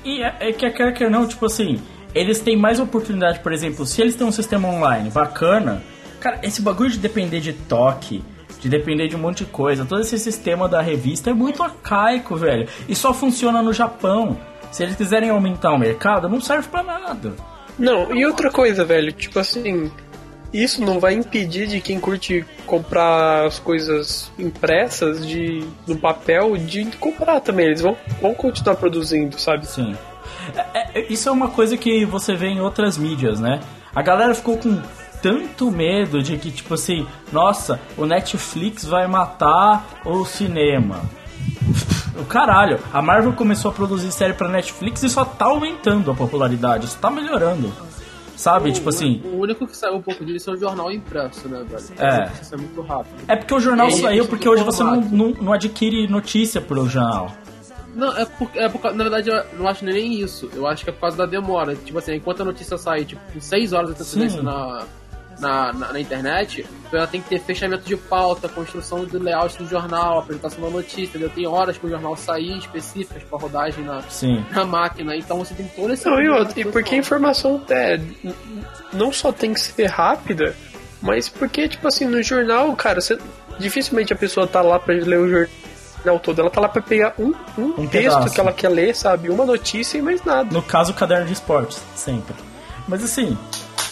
E 0.04 0.22
é, 0.22 0.36
é 0.40 0.52
que 0.52 0.70
quer 0.72 0.92
que 0.94 1.08
não, 1.08 1.28
tipo 1.28 1.46
assim, 1.46 1.80
eles 2.16 2.40
têm 2.40 2.56
mais 2.56 2.80
oportunidade, 2.80 3.42
por 3.42 3.52
exemplo, 3.52 3.86
se 3.86 4.02
eles 4.02 4.16
têm 4.16 4.26
um 4.26 4.32
sistema 4.32 4.70
online 4.70 5.10
bacana, 5.10 5.84
cara, 6.20 6.40
esse 6.42 6.62
bagulho 6.62 6.90
de 6.90 6.98
depender 6.98 7.42
de 7.42 7.52
toque, 7.52 8.24
de 8.62 8.70
depender 8.70 9.10
de 9.10 9.16
um 9.16 9.20
monte 9.20 9.44
de 9.44 9.52
coisa, 9.52 9.86
todo 9.86 10.02
esse 10.02 10.18
sistema 10.18 10.68
da 10.68 10.82
revista 10.82 11.30
é 11.30 11.34
muito 11.34 11.62
arcaico, 11.62 12.38
velho. 12.38 12.68
E 12.88 12.96
só 12.96 13.14
funciona 13.14 13.62
no 13.62 13.74
Japão. 13.74 14.38
Se 14.72 14.84
eles 14.84 14.96
quiserem 14.96 15.30
aumentar 15.30 15.72
o 15.74 15.78
mercado, 15.78 16.30
não 16.30 16.40
serve 16.40 16.70
pra 16.70 16.82
nada. 16.82 17.36
Não, 17.78 18.16
e 18.16 18.26
outra 18.26 18.50
coisa, 18.50 18.86
velho, 18.86 19.12
tipo 19.12 19.38
assim, 19.38 19.92
isso 20.54 20.84
não 20.84 21.00
vai 21.00 21.14
impedir 21.14 21.68
de 21.68 21.82
quem 21.82 22.00
curte 22.00 22.46
comprar 22.66 23.46
as 23.46 23.60
coisas 23.60 24.32
impressas 24.40 25.28
de 25.28 25.66
no 25.86 25.98
papel 25.98 26.56
de 26.58 26.86
comprar 26.98 27.42
também. 27.42 27.68
Eles 27.68 27.82
vão, 27.82 27.98
vão 28.22 28.34
continuar 28.34 28.76
produzindo, 28.76 29.38
sabe? 29.38 29.68
Sim. 29.68 29.96
É- 30.74 31.00
é- 31.00 31.06
isso 31.12 31.28
é 31.30 31.32
uma 31.32 31.50
coisa 31.50 31.78
que 31.78 32.06
você 32.06 32.36
vê 32.36 32.48
em 32.48 32.62
outras 32.62 32.98
mídias, 32.98 33.40
né? 33.40 33.60
A 33.96 34.02
galera 34.02 34.34
ficou 34.36 34.58
com 34.58 34.82
tanto 35.22 35.72
medo 35.72 36.22
de 36.22 36.38
que, 36.38 36.52
tipo 36.52 36.74
assim, 36.74 37.08
nossa, 37.32 37.80
o 37.98 38.06
Netflix 38.06 38.86
vai 38.86 39.08
matar 39.08 39.86
o 40.06 40.24
cinema. 40.26 41.02
O 42.20 42.26
caralho, 42.26 42.80
a 42.94 43.02
Marvel 43.02 43.34
começou 43.34 43.72
a 43.72 43.74
produzir 43.74 44.12
série 44.12 44.34
pra 44.34 44.48
Netflix 44.48 45.04
e 45.04 45.10
só 45.10 45.26
tá 45.26 45.46
aumentando 45.46 46.12
a 46.12 46.16
popularidade, 46.16 46.86
isso 46.86 46.98
tá 47.00 47.10
melhorando. 47.10 47.72
Sabe, 48.38 48.72
tipo 48.74 48.90
assim, 48.90 49.22
O 49.24 49.40
único 49.40 49.66
que 49.66 49.76
saiu 49.76 49.96
um 49.96 50.02
pouco 50.02 50.24
disso 50.26 50.50
é 50.50 50.54
o 50.54 50.58
jornal 50.58 50.92
impresso, 50.92 51.48
né, 51.48 51.64
velho? 51.68 51.84
É. 51.98 52.30
Isso 52.42 52.54
é 52.54 52.58
muito 52.58 52.82
rápido. 52.82 53.16
é 53.30 53.36
porque 53.36 53.54
o 53.54 53.60
jornal 53.62 53.88
aí, 53.88 53.94
saiu 53.94 54.28
porque 54.28 54.48
hoje 54.48 54.62
você 54.64 54.84
não, 54.84 55.00
não, 55.02 55.30
não 55.42 55.54
adquire 55.54 56.06
notícia 56.08 56.60
pelo 56.60 56.88
jornal. 56.90 57.32
Não, 57.96 58.16
é 58.16 58.26
porque, 58.26 58.60
é 58.60 58.68
porque, 58.68 58.90
na 58.92 59.04
verdade, 59.04 59.30
eu 59.30 59.44
não 59.58 59.68
acho 59.68 59.86
nem 59.86 60.20
isso. 60.20 60.50
Eu 60.54 60.68
acho 60.68 60.84
que 60.84 60.90
é 60.90 60.94
por 60.94 61.00
causa 61.00 61.16
da 61.16 61.26
demora. 61.26 61.76
Tipo 61.76 61.98
assim, 61.98 62.16
enquanto 62.16 62.42
a 62.42 62.46
notícia 62.46 62.78
sai, 62.78 63.06
tipo, 63.06 63.22
com 63.32 63.40
6 63.40 63.72
horas 63.72 63.88
de 63.88 63.94
antecedência 63.94 64.44
na, 64.44 64.86
na, 65.40 65.72
na, 65.72 65.94
na 65.94 66.00
internet, 66.00 66.66
então 66.86 67.00
ela 67.00 67.08
tem 67.08 67.22
que 67.22 67.30
ter 67.30 67.40
fechamento 67.40 67.86
de 67.86 67.96
pauta, 67.96 68.50
construção 68.50 69.06
do 69.06 69.18
layout 69.18 69.58
do 69.58 69.68
jornal, 69.68 70.20
apresentação 70.20 70.62
da 70.62 70.70
notícia, 70.70 71.06
entendeu? 71.06 71.30
Tem 71.30 71.48
horas 71.48 71.78
pro 71.78 71.90
jornal 71.90 72.18
sair 72.18 72.58
específicas 72.58 73.24
pra 73.24 73.40
rodagem 73.40 73.86
na, 73.86 74.02
Sim. 74.04 74.46
na 74.52 74.66
máquina, 74.66 75.16
então 75.16 75.38
você 75.38 75.54
tem 75.54 75.68
todo 75.70 75.94
esse... 75.94 76.06
Não, 76.06 76.22
e, 76.22 76.30
outra, 76.30 76.60
e 76.60 76.66
porque 76.66 76.96
a 76.96 76.98
informação 76.98 77.64
é, 77.70 77.98
não 78.92 79.14
só 79.14 79.32
tem 79.32 79.54
que 79.54 79.60
ser 79.62 79.86
rápida, 79.86 80.54
mas 81.02 81.30
porque, 81.30 81.70
tipo 81.70 81.88
assim, 81.88 82.06
no 82.06 82.22
jornal, 82.22 82.76
cara, 82.76 83.00
você, 83.00 83.18
dificilmente 83.58 84.12
a 84.12 84.18
pessoa 84.18 84.46
tá 84.46 84.62
lá 84.62 84.80
pra 84.80 84.94
ler 84.94 85.20
o 85.20 85.30
jornal 85.30 85.66
todo, 86.20 86.40
ela 86.40 86.50
tá 86.50 86.62
lá 86.62 86.70
pra 86.70 86.82
pegar 86.82 87.14
um, 87.20 87.34
um, 87.58 87.74
Um 87.82 87.88
texto 87.88 88.16
pedaço. 88.18 88.34
que 88.34 88.40
ela 88.40 88.54
quer 88.54 88.70
ler, 88.70 88.96
sabe? 88.96 89.30
Uma 89.30 89.46
notícia 89.46 89.98
e 89.98 90.02
mais 90.02 90.24
nada. 90.24 90.50
No 90.52 90.62
caso, 90.62 90.92
o 90.92 90.96
caderno 90.96 91.26
de 91.26 91.34
esportes, 91.34 91.82
sempre. 91.96 92.36
Mas 92.88 93.04
assim, 93.04 93.38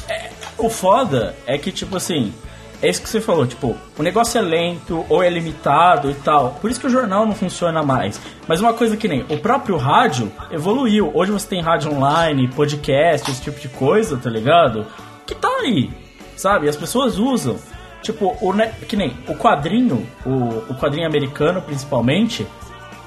é- 0.08 0.30
o 0.58 0.69
foda 0.69 1.36
é 1.47 1.58
que, 1.58 1.71
tipo 1.71 1.97
assim, 1.97 2.34
é 2.82 2.89
isso 2.89 3.02
que 3.02 3.10
você 3.10 3.19
falou, 3.21 3.47
tipo, 3.47 3.76
o 3.97 4.04
negócio 4.04 4.38
é 4.38 4.41
lento 4.41 5.06
ou 5.10 5.23
é 5.23 5.30
limitado 5.30 6.12
e 6.12 6.13
tal. 6.15 6.58
Por 6.62 6.69
isso 6.69 6.80
que 6.80 6.88
o 6.88 6.89
jornal 6.89 7.26
não 7.26 7.34
funciona 7.34 7.82
mais. 7.82 8.19
Mas 8.47 8.60
uma 8.62 8.73
coisa 8.73 8.95
que 8.97 9.08
nem 9.08 9.26
o 9.30 9.38
próprio 9.39 9.78
rádio 9.78 10.32
evoluiu. 10.52 11.10
Hoje 11.13 11.32
você 11.32 11.47
tem 11.47 11.62
rádio 11.62 11.91
online, 11.93 12.47
podcast, 12.49 13.32
esse 13.32 13.41
tipo 13.41 13.60
de 13.60 13.69
coisa, 13.69 14.17
tá 14.17 14.30
ligado? 14.30 14.86
Que 15.26 15.34
tá 15.34 15.47
aí, 15.62 15.89
sabe? 16.36 16.67
As 16.69 16.76
pessoas 16.76 17.17
usam. 17.17 17.58
Tipo, 18.03 18.37
o, 18.41 18.53
que 18.85 18.95
nem 18.95 19.15
o 19.27 19.33
quadrinho, 19.33 20.05
o, 20.25 20.71
o 20.71 20.75
quadrinho 20.75 21.07
americano 21.07 21.61
principalmente, 21.61 22.45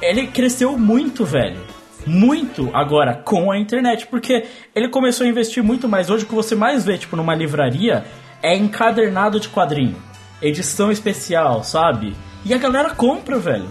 ele 0.01 0.27
cresceu 0.27 0.77
muito, 0.77 1.25
velho. 1.25 1.61
Muito 2.07 2.71
agora 2.73 3.15
com 3.15 3.51
a 3.51 3.59
internet, 3.59 4.07
porque 4.07 4.47
ele 4.75 4.89
começou 4.89 5.27
a 5.27 5.29
investir 5.29 5.63
muito 5.63 5.89
mais. 5.89 6.09
Hoje 6.09 6.25
o 6.25 6.27
que 6.27 6.35
você 6.35 6.55
mais 6.55 6.85
vê, 6.85 6.97
tipo, 6.97 7.17
numa 7.17 7.35
livraria 7.35 8.05
é 8.43 8.57
encadernado 8.57 9.39
de 9.39 9.49
quadrinho. 9.49 9.97
Edição 10.41 10.91
especial, 10.91 11.63
sabe? 11.63 12.15
E 12.45 12.55
a 12.55 12.59
galera 12.59 12.91
compra, 12.91 13.39
velho. 13.39 13.69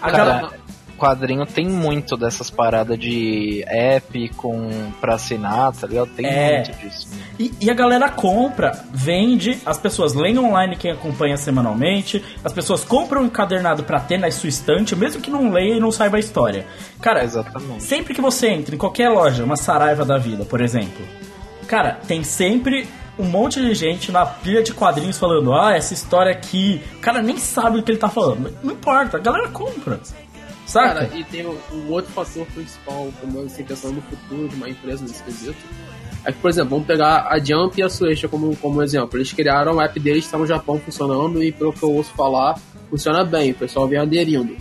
A 0.00 0.10
Cara, 0.10 0.24
galera. 0.24 0.59
Quadrinho 1.00 1.46
tem 1.46 1.66
muito 1.66 2.16
dessas 2.16 2.50
paradas 2.50 2.98
de 2.98 3.64
app 3.66 4.28
com 4.36 4.68
pra 5.00 5.14
assinar, 5.14 5.72
tá 5.72 5.86
ligado? 5.86 6.08
Tem 6.10 6.26
É. 6.26 6.56
muito 6.56 6.72
disso. 6.78 7.08
E, 7.38 7.50
e 7.60 7.70
a 7.70 7.74
galera 7.74 8.08
compra, 8.10 8.84
vende, 8.92 9.58
as 9.64 9.78
pessoas 9.78 10.12
leem 10.12 10.38
online 10.38 10.76
quem 10.76 10.90
acompanha 10.90 11.36
semanalmente, 11.38 12.22
as 12.44 12.52
pessoas 12.52 12.84
compram 12.84 13.22
um 13.22 13.26
encadernado 13.26 13.82
pra 13.84 13.98
ter 13.98 14.18
na 14.18 14.30
sua 14.30 14.48
estante, 14.50 14.94
mesmo 14.94 15.22
que 15.22 15.30
não 15.30 15.50
leia 15.50 15.76
e 15.76 15.80
não 15.80 15.90
saiba 15.90 16.18
a 16.18 16.20
história. 16.20 16.66
Cara, 17.00 17.24
Exatamente. 17.24 17.82
Sempre 17.82 18.12
que 18.14 18.20
você 18.20 18.48
entra 18.48 18.74
em 18.74 18.78
qualquer 18.78 19.08
loja, 19.08 19.42
uma 19.42 19.56
Saraiva 19.56 20.04
da 20.04 20.18
vida, 20.18 20.44
por 20.44 20.60
exemplo, 20.60 21.04
cara, 21.66 21.98
tem 22.06 22.22
sempre 22.22 22.86
um 23.18 23.24
monte 23.24 23.60
de 23.60 23.74
gente 23.74 24.10
na 24.10 24.24
pilha 24.26 24.62
de 24.62 24.72
quadrinhos 24.72 25.18
falando, 25.18 25.52
ah, 25.54 25.74
essa 25.76 25.92
história 25.92 26.32
aqui. 26.32 26.80
O 26.96 27.00
cara 27.00 27.20
nem 27.22 27.36
sabe 27.36 27.78
o 27.78 27.82
que 27.82 27.90
ele 27.92 27.98
tá 27.98 28.08
falando. 28.08 28.52
Não 28.62 28.72
importa, 28.72 29.18
a 29.18 29.20
galera 29.20 29.48
compra. 29.48 30.00
Saca? 30.70 31.06
Cara, 31.06 31.10
e 31.16 31.24
tem 31.24 31.44
um, 31.44 31.58
um 31.72 31.90
outro 31.90 32.12
fator 32.12 32.46
principal, 32.46 33.12
como 33.20 33.40
assim, 33.40 33.64
questão 33.64 33.92
do 33.92 34.00
futuro 34.02 34.48
de 34.48 34.54
uma 34.54 34.68
empresa 34.68 35.02
nesse 35.02 35.20
quesito. 35.24 35.58
É 36.24 36.30
que, 36.30 36.38
por 36.38 36.48
exemplo, 36.48 36.70
vamos 36.70 36.86
pegar 36.86 37.26
a 37.28 37.40
Jump 37.40 37.80
e 37.80 37.82
a 37.82 37.88
Suecia 37.88 38.28
como, 38.28 38.54
como 38.56 38.80
exemplo. 38.80 39.18
Eles 39.18 39.32
criaram 39.32 39.74
o 39.74 39.80
app 39.80 39.98
deles, 39.98 40.24
está 40.24 40.38
no 40.38 40.46
Japão 40.46 40.78
funcionando 40.78 41.42
e, 41.42 41.50
pelo 41.50 41.72
que 41.72 41.82
eu 41.82 41.90
ouço 41.90 42.12
falar, 42.12 42.56
funciona 42.88 43.24
bem. 43.24 43.50
O 43.50 43.54
pessoal 43.56 43.88
vem 43.88 43.98
aderindo. 43.98 44.56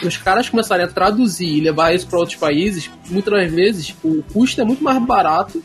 E 0.00 0.06
os 0.06 0.16
caras 0.16 0.48
começarem 0.48 0.84
a 0.84 0.88
traduzir 0.88 1.48
e 1.48 1.60
levar 1.60 1.92
isso 1.92 2.06
para 2.06 2.20
outros 2.20 2.38
países, 2.38 2.88
muitas 3.10 3.34
das 3.34 3.50
vezes 3.50 3.96
o 4.04 4.22
custo 4.32 4.60
é 4.60 4.64
muito 4.64 4.84
mais 4.84 5.04
barato 5.04 5.60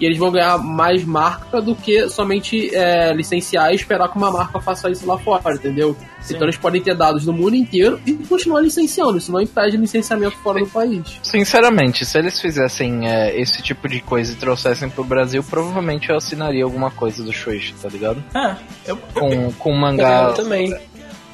E 0.00 0.04
eles 0.04 0.18
vão 0.18 0.30
ganhar 0.30 0.58
mais 0.58 1.04
marca 1.04 1.60
do 1.60 1.74
que 1.74 2.08
somente 2.10 2.74
é, 2.74 3.12
licenciar 3.12 3.72
e 3.72 3.76
esperar 3.76 4.08
que 4.10 4.16
uma 4.16 4.30
marca 4.30 4.60
faça 4.60 4.90
isso 4.90 5.06
lá 5.06 5.18
fora, 5.18 5.54
entendeu? 5.54 5.96
Então 6.28 6.42
eles 6.42 6.56
podem 6.56 6.82
ter 6.82 6.94
dados 6.94 7.24
no 7.24 7.32
mundo 7.32 7.54
inteiro 7.54 8.00
e 8.04 8.12
continuar 8.14 8.60
licenciando. 8.60 9.16
Isso 9.16 9.32
não 9.32 9.40
impede 9.40 9.76
licenciamento 9.76 10.36
fora 10.38 10.58
do 10.60 10.66
país. 10.66 11.18
Sinceramente, 11.22 12.04
se 12.04 12.18
eles 12.18 12.40
fizessem 12.40 13.08
é, 13.08 13.38
esse 13.38 13.62
tipo 13.62 13.88
de 13.88 14.00
coisa 14.00 14.32
e 14.32 14.36
trouxessem 14.36 14.90
pro 14.90 15.04
Brasil, 15.04 15.42
provavelmente 15.42 16.10
eu 16.10 16.16
assinaria 16.16 16.64
alguma 16.64 16.90
coisa 16.90 17.22
do 17.22 17.32
Shueisha, 17.32 17.74
tá 17.80 17.88
ligado? 17.88 18.22
É, 18.34 18.56
eu, 18.86 18.96
Com, 18.96 19.52
com 19.52 19.72
mangá. 19.72 20.28
Eu 20.28 20.34
também. 20.34 20.76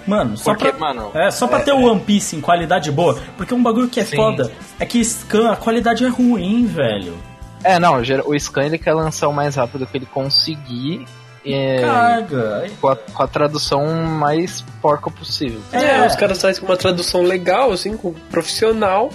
Mano, 0.06 0.36
só 0.36 0.52
Porque, 0.52 0.72
pra, 0.72 0.92
mano, 0.92 1.10
é, 1.14 1.30
só 1.30 1.46
pra 1.46 1.60
ter 1.60 1.72
o 1.72 1.82
One 1.82 2.00
Piece 2.00 2.34
em 2.36 2.40
qualidade 2.40 2.90
boa. 2.90 3.20
Porque 3.36 3.54
um 3.54 3.62
bagulho 3.62 3.88
que 3.88 4.00
é 4.00 4.04
Sim. 4.04 4.16
foda 4.16 4.52
é 4.78 4.84
que 4.84 5.02
Scan, 5.04 5.52
a 5.52 5.56
qualidade 5.56 6.04
é 6.04 6.08
ruim, 6.08 6.66
velho. 6.66 7.16
É, 7.64 7.78
não, 7.78 8.00
o 8.26 8.38
Scan 8.38 8.64
ele 8.64 8.78
quer 8.78 8.94
lançar 8.94 9.28
o 9.28 9.32
mais 9.32 9.56
rápido 9.56 9.86
que 9.86 9.96
ele 9.96 10.06
conseguir. 10.06 11.06
é, 11.44 11.80
Caga. 11.80 12.70
com, 12.80 12.88
a, 12.88 12.96
com 12.96 13.22
a 13.22 13.26
tradução 13.26 13.86
mais 14.06 14.62
porca 14.80 15.10
possível. 15.10 15.60
É, 15.72 16.06
os 16.06 16.14
caras 16.16 16.40
fazem 16.40 16.60
com 16.60 16.70
uma 16.70 16.76
tradução 16.76 17.22
legal, 17.22 17.72
assim, 17.72 17.96
com 17.96 18.12
profissional, 18.30 19.10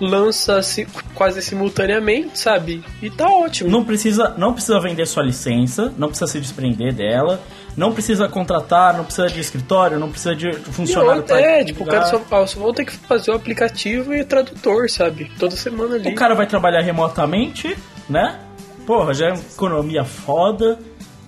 lança 0.00 0.62
se, 0.62 0.86
quase 1.14 1.40
simultaneamente, 1.42 2.38
sabe? 2.38 2.84
E 3.00 3.10
tá 3.10 3.26
ótimo. 3.26 3.70
Não 3.70 3.84
precisa, 3.84 4.34
não 4.36 4.52
precisa 4.52 4.80
vender 4.80 5.06
sua 5.06 5.22
licença, 5.22 5.92
não 5.96 6.08
precisa 6.08 6.30
se 6.30 6.40
desprender 6.40 6.92
dela, 6.94 7.40
não 7.76 7.92
precisa 7.92 8.28
contratar, 8.28 8.96
não 8.96 9.04
precisa 9.04 9.28
de 9.28 9.38
escritório, 9.38 9.98
não 9.98 10.10
precisa 10.10 10.34
de 10.34 10.52
funcionário 10.54 11.22
pra 11.22 11.40
é, 11.40 11.64
tipo, 11.64 11.84
o 11.84 11.86
cara 11.86 12.06
só, 12.06 12.46
só 12.46 12.58
vão 12.58 12.72
ter 12.72 12.86
que 12.86 12.96
fazer 12.96 13.30
o 13.30 13.34
aplicativo 13.34 14.14
e 14.14 14.22
o 14.22 14.24
tradutor, 14.24 14.88
sabe? 14.88 15.30
Toda 15.38 15.54
semana 15.54 15.96
ali. 15.96 16.10
O 16.10 16.14
cara 16.14 16.34
vai 16.34 16.46
trabalhar 16.46 16.80
remotamente, 16.80 17.76
né? 18.08 18.40
Porra, 18.86 19.12
já 19.12 19.26
é 19.26 19.32
uma 19.32 19.42
economia 19.42 20.04
foda, 20.04 20.78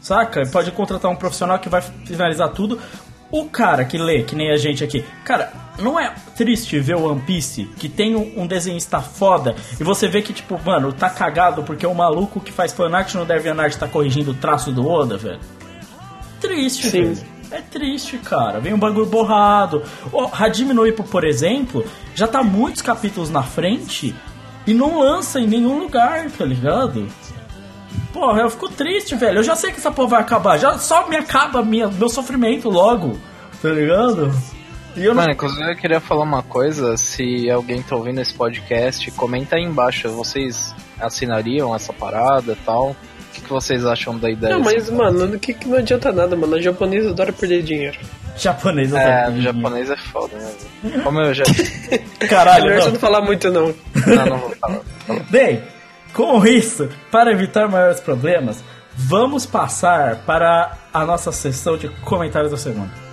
saca? 0.00 0.46
Pode 0.46 0.70
contratar 0.70 1.10
um 1.10 1.16
profissional 1.16 1.58
que 1.58 1.68
vai 1.68 1.82
finalizar 1.82 2.48
tudo. 2.50 2.80
O 3.30 3.44
cara 3.44 3.84
que 3.84 3.98
lê, 3.98 4.22
que 4.22 4.34
nem 4.34 4.50
a 4.50 4.56
gente 4.56 4.82
aqui, 4.82 5.04
cara, 5.22 5.52
não 5.78 6.00
é 6.00 6.14
triste 6.34 6.80
ver 6.80 6.96
o 6.96 7.10
One 7.10 7.20
Piece 7.20 7.64
que 7.76 7.86
tem 7.86 8.16
um, 8.16 8.40
um 8.42 8.46
desenhista 8.46 9.00
foda 9.00 9.54
e 9.78 9.84
você 9.84 10.08
vê 10.08 10.22
que, 10.22 10.32
tipo, 10.32 10.58
mano, 10.64 10.94
tá 10.94 11.10
cagado 11.10 11.62
porque 11.62 11.86
o 11.86 11.94
maluco 11.94 12.40
que 12.40 12.50
faz 12.50 12.72
fanart 12.72 13.14
no 13.14 13.26
DeviantArt 13.26 13.76
tá 13.76 13.86
corrigindo 13.86 14.30
o 14.30 14.34
traço 14.34 14.72
do 14.72 14.88
Oda, 14.88 15.18
velho? 15.18 15.40
Triste, 16.48 16.90
Sim. 16.90 17.12
velho. 17.14 17.38
É 17.50 17.60
triste, 17.62 18.18
cara. 18.18 18.60
Vem 18.60 18.74
um 18.74 18.78
bagulho 18.78 19.06
borrado. 19.06 19.82
O 20.12 20.28
Hajime 20.30 20.74
no 20.74 20.86
Ippo, 20.86 21.02
por 21.04 21.24
exemplo, 21.24 21.84
já 22.14 22.26
tá 22.26 22.42
muitos 22.42 22.82
capítulos 22.82 23.30
na 23.30 23.42
frente 23.42 24.14
e 24.66 24.74
não 24.74 25.00
lança 25.00 25.40
em 25.40 25.46
nenhum 25.46 25.78
lugar, 25.78 26.30
tá 26.30 26.44
ligado? 26.44 27.08
Porra, 28.12 28.42
eu 28.42 28.50
fico 28.50 28.68
triste, 28.68 29.14
velho. 29.14 29.38
Eu 29.38 29.42
já 29.42 29.56
sei 29.56 29.70
que 29.72 29.78
essa 29.78 29.90
porra 29.90 30.08
vai 30.08 30.20
acabar. 30.20 30.58
Já 30.58 30.78
só 30.78 31.08
me 31.08 31.16
acaba 31.16 31.62
minha, 31.62 31.88
meu 31.88 32.08
sofrimento 32.08 32.68
logo, 32.68 33.18
tá 33.62 33.70
ligado? 33.70 34.30
E 34.96 35.04
eu 35.04 35.14
não... 35.14 35.22
Mano, 35.22 35.32
inclusive 35.32 35.70
eu 35.70 35.76
queria 35.76 36.00
falar 36.00 36.24
uma 36.24 36.42
coisa, 36.42 36.96
se 36.96 37.48
alguém 37.50 37.82
tá 37.82 37.96
ouvindo 37.96 38.20
esse 38.20 38.34
podcast, 38.34 39.10
comenta 39.12 39.56
aí 39.56 39.62
embaixo, 39.62 40.08
vocês 40.10 40.74
assinariam 41.00 41.74
essa 41.74 41.92
parada 41.92 42.52
e 42.52 42.56
tal? 42.56 42.96
O 43.54 43.58
que, 43.58 43.66
vocês 43.66 43.86
acham 43.86 44.18
da 44.18 44.30
ideia? 44.30 44.54
Não, 44.54 44.60
mas, 44.60 44.84
assim? 44.84 44.94
mano, 44.94 45.24
o 45.34 45.38
que, 45.38 45.54
que 45.54 45.68
não 45.68 45.78
adianta 45.78 46.12
nada, 46.12 46.36
mano. 46.36 46.56
A 46.56 46.60
japonesa 46.60 47.10
adora 47.10 47.32
perder 47.32 47.62
dinheiro. 47.62 47.98
Japonês, 48.36 48.92
eu 48.92 48.98
É, 48.98 49.30
o 49.30 49.40
japonês 49.40 49.90
é 49.90 49.96
foda, 49.96 50.36
né? 50.36 51.00
Como 51.02 51.20
eu 51.20 51.34
já. 51.34 51.44
Caralho, 52.28 52.64
Melhor 52.64 52.80
você 52.80 52.86
não. 52.86 52.92
não 52.92 53.00
falar 53.00 53.20
muito, 53.22 53.50
não. 53.50 53.74
Não, 54.06 54.26
não 54.26 54.38
vou 54.38 54.50
falar. 54.56 54.80
Bem, 55.30 55.62
com 56.12 56.46
isso, 56.46 56.88
para 57.10 57.32
evitar 57.32 57.68
maiores 57.68 58.00
problemas, 58.00 58.62
vamos 58.94 59.46
passar 59.46 60.16
para 60.26 60.76
a 60.92 61.04
nossa 61.04 61.32
sessão 61.32 61.76
de 61.76 61.88
comentários 62.02 62.50
da 62.50 62.56
semana. 62.56 63.07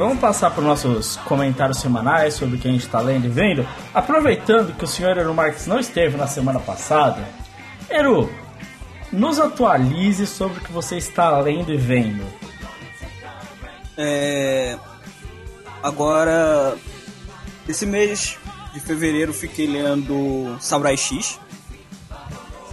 Vamos 0.00 0.18
passar 0.18 0.50
para 0.50 0.60
os 0.60 0.66
nossos 0.66 1.16
comentários 1.18 1.78
semanais 1.78 2.34
sobre 2.34 2.56
o 2.56 2.58
que 2.58 2.66
a 2.66 2.70
gente 2.70 2.84
está 2.84 3.00
lendo 3.00 3.26
e 3.26 3.28
vendo. 3.28 3.66
Aproveitando 3.92 4.74
que 4.74 4.84
o 4.84 4.86
senhor 4.86 5.16
Eru 5.18 5.34
Marques 5.34 5.66
não 5.66 5.78
esteve 5.78 6.16
na 6.16 6.26
semana 6.26 6.58
passada, 6.58 7.22
Eru, 7.88 8.32
nos 9.12 9.38
atualize 9.38 10.26
sobre 10.26 10.58
o 10.58 10.60
que 10.60 10.72
você 10.72 10.96
está 10.96 11.38
lendo 11.40 11.72
e 11.72 11.76
vendo. 11.76 12.24
É, 13.96 14.78
agora, 15.82 16.76
esse 17.68 17.84
mês 17.84 18.38
de 18.72 18.80
fevereiro 18.80 19.32
fiquei 19.32 19.66
lendo 19.66 20.56
Samurai 20.60 20.96
X. 20.96 21.38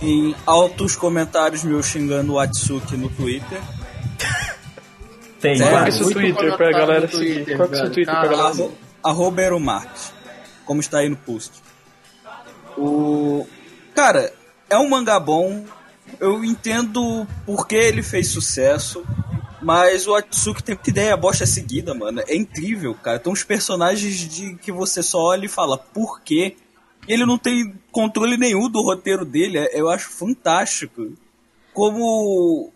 Em 0.01 0.35
altos 0.45 0.95
comentários 0.95 1.63
meus 1.63 1.87
xingando 1.87 2.33
o 2.33 2.39
Atsuki 2.39 2.95
no 2.95 3.09
Twitter. 3.09 3.59
Tem, 5.39 5.55
que 5.57 5.63
é 5.63 5.67
o 5.67 5.71
vários. 5.71 5.95
seu 5.95 6.05
muito 6.05 6.19
Twitter 6.19 6.57
pra 6.57 6.71
galera 6.71 7.07
seguir? 7.07 7.33
Twitter, 7.35 7.57
Qual 7.57 7.69
que 7.69 7.75
é 7.75 7.77
o 7.77 7.81
seu. 7.81 7.91
Twitter 7.93 8.13
pra 8.15 8.27
galera 8.27 8.53
seguir? 8.53 8.63
Arro, 8.63 8.77
arroba 9.03 9.59
Marques, 9.59 10.13
como 10.65 10.79
está 10.81 10.99
aí 10.99 11.09
no 11.09 11.15
post. 11.17 11.51
O 12.77 13.47
cara 13.95 14.33
é 14.69 14.77
um 14.77 14.89
mangá 14.89 15.19
bom. 15.19 15.65
Eu 16.19 16.43
entendo 16.43 17.27
por 17.45 17.67
que 17.67 17.75
ele 17.75 18.01
fez 18.01 18.29
sucesso, 18.29 19.03
mas 19.61 20.07
o 20.07 20.15
Atsuki 20.15 20.63
tem 20.63 20.75
muita 20.75 20.89
ideia 20.89 21.17
bosta 21.17 21.45
seguida, 21.45 21.93
mano. 21.93 22.21
É 22.27 22.35
incrível, 22.35 22.95
cara. 22.95 23.19
Tem 23.19 23.31
uns 23.31 23.43
personagens 23.43 24.15
de 24.15 24.55
que 24.55 24.71
você 24.71 25.03
só 25.03 25.19
olha 25.19 25.45
e 25.45 25.49
fala 25.49 25.77
por 25.77 26.21
quê. 26.21 26.55
E 27.07 27.13
ele 27.13 27.25
não 27.25 27.37
tem 27.37 27.73
controle 27.91 28.37
nenhum 28.37 28.69
do 28.69 28.81
roteiro 28.81 29.25
dele. 29.25 29.57
É- 29.59 29.79
Eu 29.79 29.89
acho 29.89 30.09
fantástico. 30.09 31.13
Como 31.73 32.71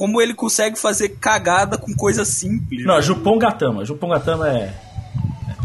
como 0.00 0.18
ele 0.18 0.32
consegue 0.32 0.78
fazer 0.78 1.10
cagada 1.20 1.76
com 1.76 1.94
coisa 1.94 2.24
simples. 2.24 2.86
Não, 2.86 3.02
Jupon 3.02 3.36
Gatama. 3.38 3.84
Jupon 3.84 4.08
Gatama 4.08 4.48
é. 4.48 4.74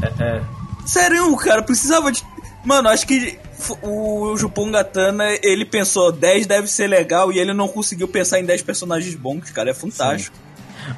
É. 0.01 0.23
é- 0.23 0.41
Sério, 0.85 1.33
cara, 1.37 1.61
precisava 1.63 2.11
de. 2.11 2.21
Mano, 2.65 2.89
acho 2.89 3.07
que 3.07 3.39
o 3.81 4.35
Jupon 4.35 4.71
Gatana, 4.71 5.23
ele 5.41 5.63
pensou 5.63 6.11
10 6.11 6.47
deve 6.47 6.67
ser 6.67 6.87
legal 6.87 7.31
e 7.31 7.39
ele 7.39 7.53
não 7.53 7.69
conseguiu 7.69 8.09
pensar 8.09 8.37
em 8.37 8.43
10 8.43 8.61
personagens 8.61 9.15
bons, 9.15 9.51
cara. 9.51 9.69
É 9.69 9.73
fantástico. 9.73 10.35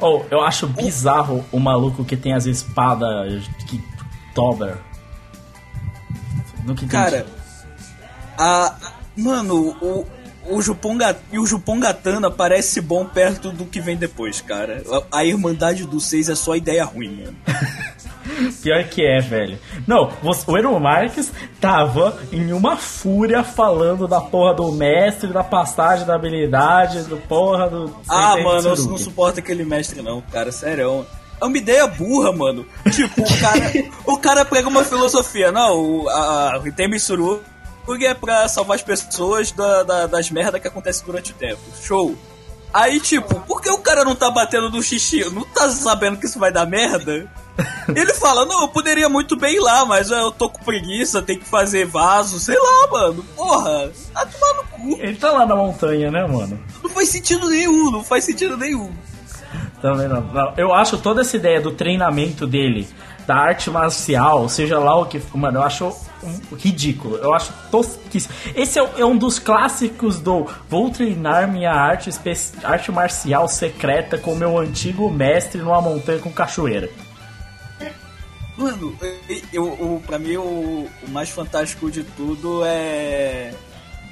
Oh, 0.02 0.24
eu 0.32 0.42
acho 0.42 0.66
bizarro 0.66 1.46
o 1.52 1.60
maluco 1.60 2.04
que 2.04 2.18
tem 2.18 2.34
as 2.34 2.48
espadas 2.48 3.44
que 3.68 3.80
dobra. 4.34 4.80
Nunca 6.66 6.84
entendi. 6.84 6.92
Cara, 6.92 7.28
a. 8.36 8.76
Mano, 9.16 9.78
o. 9.80 10.17
O 10.50 10.62
Jupon, 10.62 10.98
Ga- 10.98 11.16
e 11.32 11.38
o 11.40 11.46
Jupon 11.46 11.80
Gatana 11.80 12.32
parece 12.32 12.80
bom 12.82 13.06
perto 13.06 13.52
do 13.52 13.66
que 13.66 13.80
vem 13.82 13.98
depois, 13.98 14.40
cara. 14.42 14.82
A, 15.12 15.20
a 15.20 15.26
Irmandade 15.26 15.86
dos 15.86 16.06
Seis 16.06 16.30
é 16.30 16.36
só 16.36 16.56
ideia 16.56 16.84
ruim, 16.86 17.24
mano. 17.24 17.36
Pior 18.62 18.84
que 18.86 19.06
é, 19.06 19.20
velho. 19.22 19.58
Não, 19.88 20.12
você- 20.22 20.44
o 20.50 20.58
Ero 20.58 20.78
Marques 20.80 21.32
tava 21.62 22.18
em 22.32 22.52
uma 22.54 22.76
fúria 22.78 23.44
falando 23.44 24.08
da 24.08 24.20
porra 24.22 24.54
do 24.54 24.72
mestre, 24.72 25.32
da 25.32 25.44
passagem 25.44 26.06
da 26.06 26.16
habilidade, 26.16 27.04
do 27.04 27.18
porra 27.18 27.70
do. 27.70 27.96
Ah, 28.08 28.30
Sensei 28.34 28.44
mano, 28.44 28.68
eu 28.70 28.76
não 28.86 28.98
suporto 28.98 29.40
aquele 29.40 29.64
mestre, 29.64 30.02
não, 30.02 30.22
cara, 30.22 30.52
sério. 30.52 31.06
É 31.40 31.46
uma 31.46 31.58
ideia 31.58 31.86
burra, 31.88 32.32
mano. 32.32 32.66
Tipo, 32.92 33.22
o 33.22 33.40
cara, 33.40 33.62
o 34.06 34.18
cara 34.18 34.44
pega 34.46 34.68
uma 34.68 34.84
filosofia, 34.84 35.52
não, 35.52 35.80
o, 36.04 36.10
a, 36.10 36.56
a 36.56 36.68
Hitemi 36.68 37.00
Suru 37.88 38.04
é 38.06 38.14
pra 38.14 38.48
salvar 38.48 38.76
as 38.76 38.82
pessoas 38.84 39.52
da, 39.52 39.84
da- 39.84 40.08
das 40.08 40.30
merdas 40.30 40.62
que 40.62 40.68
acontecem 40.68 41.06
durante 41.06 41.32
o 41.32 41.36
tempo. 41.36 41.60
Show. 41.82 42.16
Aí, 42.74 43.00
tipo, 43.00 43.34
por 43.42 43.62
que 43.62 43.70
o 43.72 43.78
cara 43.80 44.04
não 44.04 44.14
tá 44.14 44.30
batendo 44.30 44.70
no 44.70 44.84
xixi? 44.84 45.24
Não 45.32 45.44
tá 45.44 45.70
sabendo 45.70 46.18
que 46.18 46.26
isso 46.26 46.38
vai 46.38 46.52
dar 46.52 46.66
merda? 46.68 47.26
Ele 47.96 48.14
fala, 48.14 48.46
não, 48.46 48.62
eu 48.62 48.68
poderia 48.68 49.08
muito 49.10 49.36
bem 49.38 49.56
ir 49.56 49.60
lá, 49.60 49.84
mas 49.86 50.12
eu 50.12 50.32
tô 50.32 50.48
com 50.50 50.64
preguiça, 50.64 51.22
tem 51.22 51.40
que 51.40 51.46
fazer 51.46 51.86
vaso, 51.88 52.40
sei 52.40 52.58
lá, 52.60 52.88
mano. 52.92 53.24
Porra, 53.36 53.90
tá 54.14 54.26
tomar 54.26 54.54
no 54.62 54.64
cu. 54.68 55.02
Ele 55.02 55.16
tá 55.16 55.32
lá 55.32 55.46
na 55.46 55.56
montanha, 55.56 56.12
né, 56.12 56.28
mano? 56.28 56.60
Não 56.84 56.90
faz 56.90 57.10
sentido 57.10 57.50
nenhum, 57.50 57.90
não 57.90 58.04
faz 58.04 58.26
sentido 58.26 58.58
nenhum. 58.58 58.92
Também 59.82 60.08
não. 60.08 60.54
Eu 60.58 60.74
acho 60.74 60.98
toda 60.98 61.22
essa 61.22 61.36
ideia 61.38 61.62
do 61.62 61.72
treinamento 61.72 62.46
dele, 62.46 62.88
da 63.26 63.36
arte 63.36 63.70
marcial, 63.72 64.48
seja 64.50 64.78
lá 64.78 64.96
o 65.00 65.06
que. 65.06 65.20
Mano, 65.34 65.60
eu 65.60 65.64
acho 65.64 65.96
ridículo. 66.58 67.18
Eu 67.18 67.34
acho 67.34 67.54
tosquíssimo. 67.72 68.34
Esse 68.56 68.80
é, 68.80 68.90
é 68.98 69.06
um 69.06 69.18
dos 69.18 69.40
clássicos 69.40 70.20
do 70.20 70.48
vou 70.70 70.90
treinar 70.90 71.52
minha 71.52 71.72
arte, 71.72 72.10
arte 72.64 72.92
marcial 72.92 73.48
secreta 73.48 74.18
com 74.18 74.36
meu 74.36 74.58
antigo 74.58 75.10
mestre 75.10 75.62
numa 75.62 75.82
montanha 75.82 76.20
com 76.20 76.32
cachoeira. 76.32 76.90
Mano, 78.58 78.98
eu, 79.54 79.78
eu, 79.80 80.04
pra 80.06 80.18
mim 80.18 80.36
o, 80.38 80.90
o 81.04 81.10
mais 81.10 81.30
fantástico 81.30 81.92
de 81.92 82.04
tudo 82.04 82.64
é. 82.66 83.54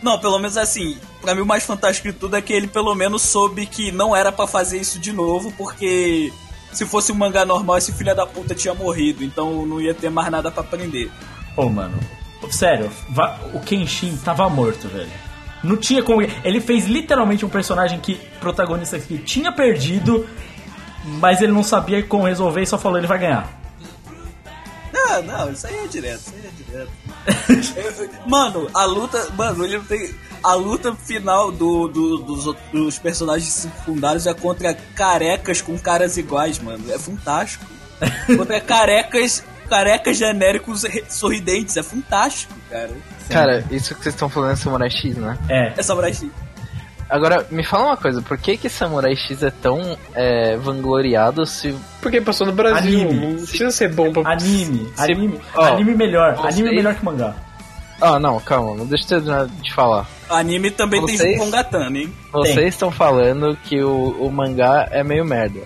Não, 0.04 0.20
pelo 0.20 0.38
menos 0.38 0.56
assim, 0.56 0.98
pra 1.20 1.34
mim 1.34 1.42
o 1.42 1.46
mais 1.46 1.64
fantástico 1.64 2.10
de 2.10 2.14
tudo 2.14 2.36
é 2.36 2.42
que 2.42 2.54
ele 2.54 2.68
pelo 2.68 2.94
menos 2.94 3.24
soube 3.24 3.66
que 3.66 3.92
não 3.92 4.16
era 4.16 4.32
pra 4.32 4.46
fazer 4.46 4.78
isso 4.78 5.00
de 5.00 5.12
novo, 5.12 5.52
porque 5.54 6.32
se 6.72 6.86
fosse 6.86 7.12
um 7.12 7.16
mangá 7.16 7.44
normal, 7.44 7.78
esse 7.78 7.92
filho 7.92 8.16
da 8.16 8.28
puta 8.28 8.54
tinha 8.54 8.74
morrido, 8.74 9.24
então 9.24 9.66
não 9.66 9.82
ia 9.82 9.96
ter 9.96 10.12
mais 10.12 10.30
nada 10.30 10.52
pra 10.52 10.62
aprender. 10.62 11.10
Ô, 11.56 11.70
mano, 11.70 11.98
sério, 12.50 12.92
o 13.54 13.60
Kenshin 13.60 14.18
tava 14.18 14.50
morto, 14.50 14.88
velho. 14.88 15.10
Não 15.64 15.78
tinha 15.78 16.04
como. 16.04 16.22
Ele 16.22 16.62
fez 16.62 16.86
literalmente 16.86 17.46
um 17.46 17.50
personagem 17.50 18.00
que, 18.00 18.16
protagonista 18.40 19.00
que 19.00 19.18
tinha 19.18 19.52
perdido, 19.52 20.28
mas 21.06 21.42
ele 21.42 21.52
não 21.52 21.64
sabia 21.64 22.04
como 22.04 22.26
resolver 22.26 22.62
e 22.62 22.68
só 22.68 22.78
falou: 22.78 22.98
ele 22.98 23.08
vai 23.08 23.18
ganhar. 23.20 23.50
Não, 24.94 25.22
não, 25.24 25.52
isso 25.52 25.68
aí 25.68 25.76
é 25.84 25.88
direto, 25.88 26.20
isso 26.20 26.34
aí 26.36 26.46
é 26.46 26.64
direto. 26.64 26.92
Eu- 27.98 28.04
eu- 28.06 28.30
mano, 28.30 28.70
a 28.74 28.86
luta. 28.86 29.30
Mano, 29.36 29.64
ele 29.66 29.78
não 29.78 29.86
tem. 29.86 30.14
A 30.44 30.54
luta 30.54 30.94
final 30.96 31.52
do, 31.52 31.88
do- 31.88 32.18
dos, 32.20 32.56
dos 32.72 33.00
personagens 33.00 33.52
secundários 33.52 34.28
é 34.28 34.34
contra 34.34 34.74
carecas 34.94 35.62
com 35.62 35.78
caras 35.80 36.18
iguais, 36.18 36.60
mano. 36.60 36.84
É 36.92 37.00
fantástico. 37.00 37.66
Contra 38.38 38.60
carecas. 38.62 39.44
Carecas 39.70 40.18
genéricos 40.18 40.84
sorridentes. 41.10 41.76
É 41.78 41.84
fantástico, 41.84 42.54
cara. 42.70 42.90
Cara, 43.30 43.64
isso 43.72 43.96
que 43.96 44.04
vocês 44.04 44.14
estão 44.16 44.30
falando 44.30 44.52
é 44.54 44.56
Samurai 44.56 44.90
X, 44.90 45.16
né? 45.18 45.38
É. 45.50 45.74
É 45.78 45.84
Samurai 45.84 46.14
X. 46.14 46.28
Agora, 47.08 47.46
me 47.52 47.64
fala 47.64 47.86
uma 47.88 47.98
coisa, 47.98 48.20
por 48.22 48.36
que 48.38 48.58
que 48.58 48.68
Samurai 48.68 49.16
X 49.16 49.44
é 49.44 49.52
tão 49.52 49.96
é, 50.16 50.58
vangloriado 50.58 51.46
se... 51.46 51.76
Porque 52.02 52.20
passou 52.20 52.48
no 52.48 52.54
Brasil, 52.54 53.02
Anime. 53.10 53.28
não 53.28 53.36
precisa 53.46 53.70
ser 53.70 53.94
bom 53.94 54.12
pra... 54.12 54.32
Anime, 54.32 54.90
Se- 54.96 55.04
anime, 55.12 55.40
ó, 55.56 55.66
anime 55.66 55.94
melhor, 55.96 56.36
vocês- 56.36 56.56
anime 56.56 56.76
melhor 56.76 56.96
que 56.96 57.06
mangá. 57.06 57.36
Ah, 58.02 58.20
não, 58.20 58.40
calma, 58.40 58.76
não 58.76 58.86
deixa 58.88 59.16
eu 59.16 59.50
falar. 59.74 60.08
Anime 60.30 60.72
também 60.72 61.06
tem 61.06 61.16
Vocês- 61.16 61.38
Jupongatana, 61.38 61.98
hein? 61.98 62.14
Vocês 62.34 62.74
estão 62.74 62.90
falando 62.92 63.56
que 63.64 63.82
o, 63.84 64.10
o 64.20 64.32
mangá 64.32 64.88
é 64.92 65.04
meio 65.04 65.24
merda. 65.24 65.62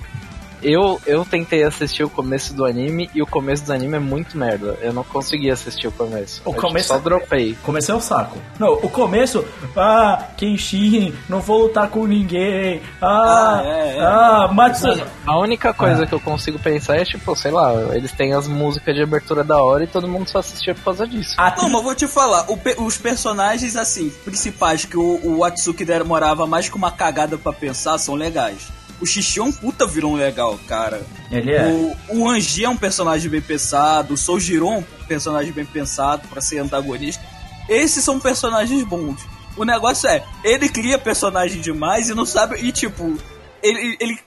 Eu, 0.62 1.00
eu 1.06 1.24
tentei 1.26 1.64
assistir 1.64 2.04
o 2.04 2.10
começo 2.10 2.54
do 2.54 2.66
anime 2.66 3.10
e 3.14 3.22
o 3.22 3.28
começo 3.28 3.66
do 3.66 3.74
anime 3.74 3.96
é 3.96 4.00
muito 4.00 4.38
merda. 4.38 4.78
Eu 4.82 4.92
não 4.94 5.04
consegui 5.04 5.50
assistir 5.50 5.88
o 5.88 5.92
começo. 5.92 6.42
O 6.46 6.50
Eu 6.50 6.54
começo- 6.56 6.88
só 6.90 6.98
dropei. 6.98 7.58
Comecei 7.64 7.94
o 7.96 8.02
saco. 8.02 8.38
Não, 8.60 8.74
o 8.74 8.90
começo, 8.90 9.46
ah, 9.76 10.24
Kenshin, 10.38 11.14
não 11.30 11.40
vou 11.40 11.64
lutar 11.64 11.90
com 11.90 12.06
ninguém. 12.06 12.82
Ah, 13.02 13.10
Ah, 13.10 13.62
é, 13.66 13.98
é. 13.98 14.02
ah, 14.02 14.50
Matsu. 14.52 14.88
A 15.26 15.38
única 15.40 15.74
coisa 15.74 16.04
Ah. 16.04 16.08
que 16.08 16.14
eu 16.14 16.20
consigo 16.20 16.60
pensar 16.60 16.98
é, 16.98 17.06
tipo, 17.06 17.36
sei 17.36 17.52
lá, 17.52 17.74
eles 17.96 18.12
têm 18.12 18.34
as 18.34 18.48
músicas 18.48 18.96
de 18.96 19.02
abertura 19.02 19.44
da 19.44 19.62
hora 19.64 19.84
e 19.84 19.88
todo 19.88 20.08
mundo 20.08 20.30
só 20.30 20.40
assistia 20.40 20.76
por 20.76 20.84
causa 20.84 21.08
disso. 21.08 21.36
A 21.38 21.50
Não, 21.56 21.64
mas 21.70 21.74
eu 21.74 21.84
vou 21.84 21.96
te 21.96 22.08
falar, 22.08 22.46
o 22.50 22.58
pe- 22.58 22.76
os 22.78 22.98
personagens, 22.98 23.76
assim, 23.76 24.10
principais 24.26 24.86
que 24.86 24.98
o, 24.98 25.20
o 25.24 25.44
Atsuki 25.44 25.86
demorava 25.86 26.46
mais 26.48 26.68
que 26.70 26.76
uma 26.76 26.92
cagada 26.92 27.38
pra 27.38 27.52
pensar 27.54 27.98
são 27.98 28.16
legais. 28.16 28.68
O 29.02 29.06
Xixi 29.06 29.40
é 29.40 29.44
um 29.44 29.52
puta 29.52 29.86
vilão 29.86 30.14
legal, 30.14 30.60
cara. 30.68 31.02
Ele 31.32 31.54
é. 31.54 31.66
O, 32.10 32.20
o 32.20 32.30
Anji 32.30 32.66
é 32.66 32.70
um 32.70 32.78
personagem 32.78 33.30
bem 33.30 33.42
pensado, 33.42 34.14
o 34.14 34.18
Soujiro 34.18 34.68
é 34.68 34.78
um 34.78 34.84
personagem 35.08 35.52
bem 35.52 35.66
pensado 35.66 36.28
pra 36.28 36.42
ser 36.42 36.60
antagonista. 36.60 37.24
Esses 37.68 38.04
são 38.04 38.20
personagens 38.20 38.84
bons. 38.84 39.26
O 39.56 39.64
negócio 39.64 40.10
é, 40.10 40.24
ele 40.44 40.70
cria 40.70 40.98
personagem 40.98 41.62
demais 41.62 42.10
e 42.10 42.16
não 42.16 42.26
sabe. 42.26 42.58
E 42.62 42.72
tipo, 42.72 43.18
ele, 43.62 43.98
ele 44.00 44.20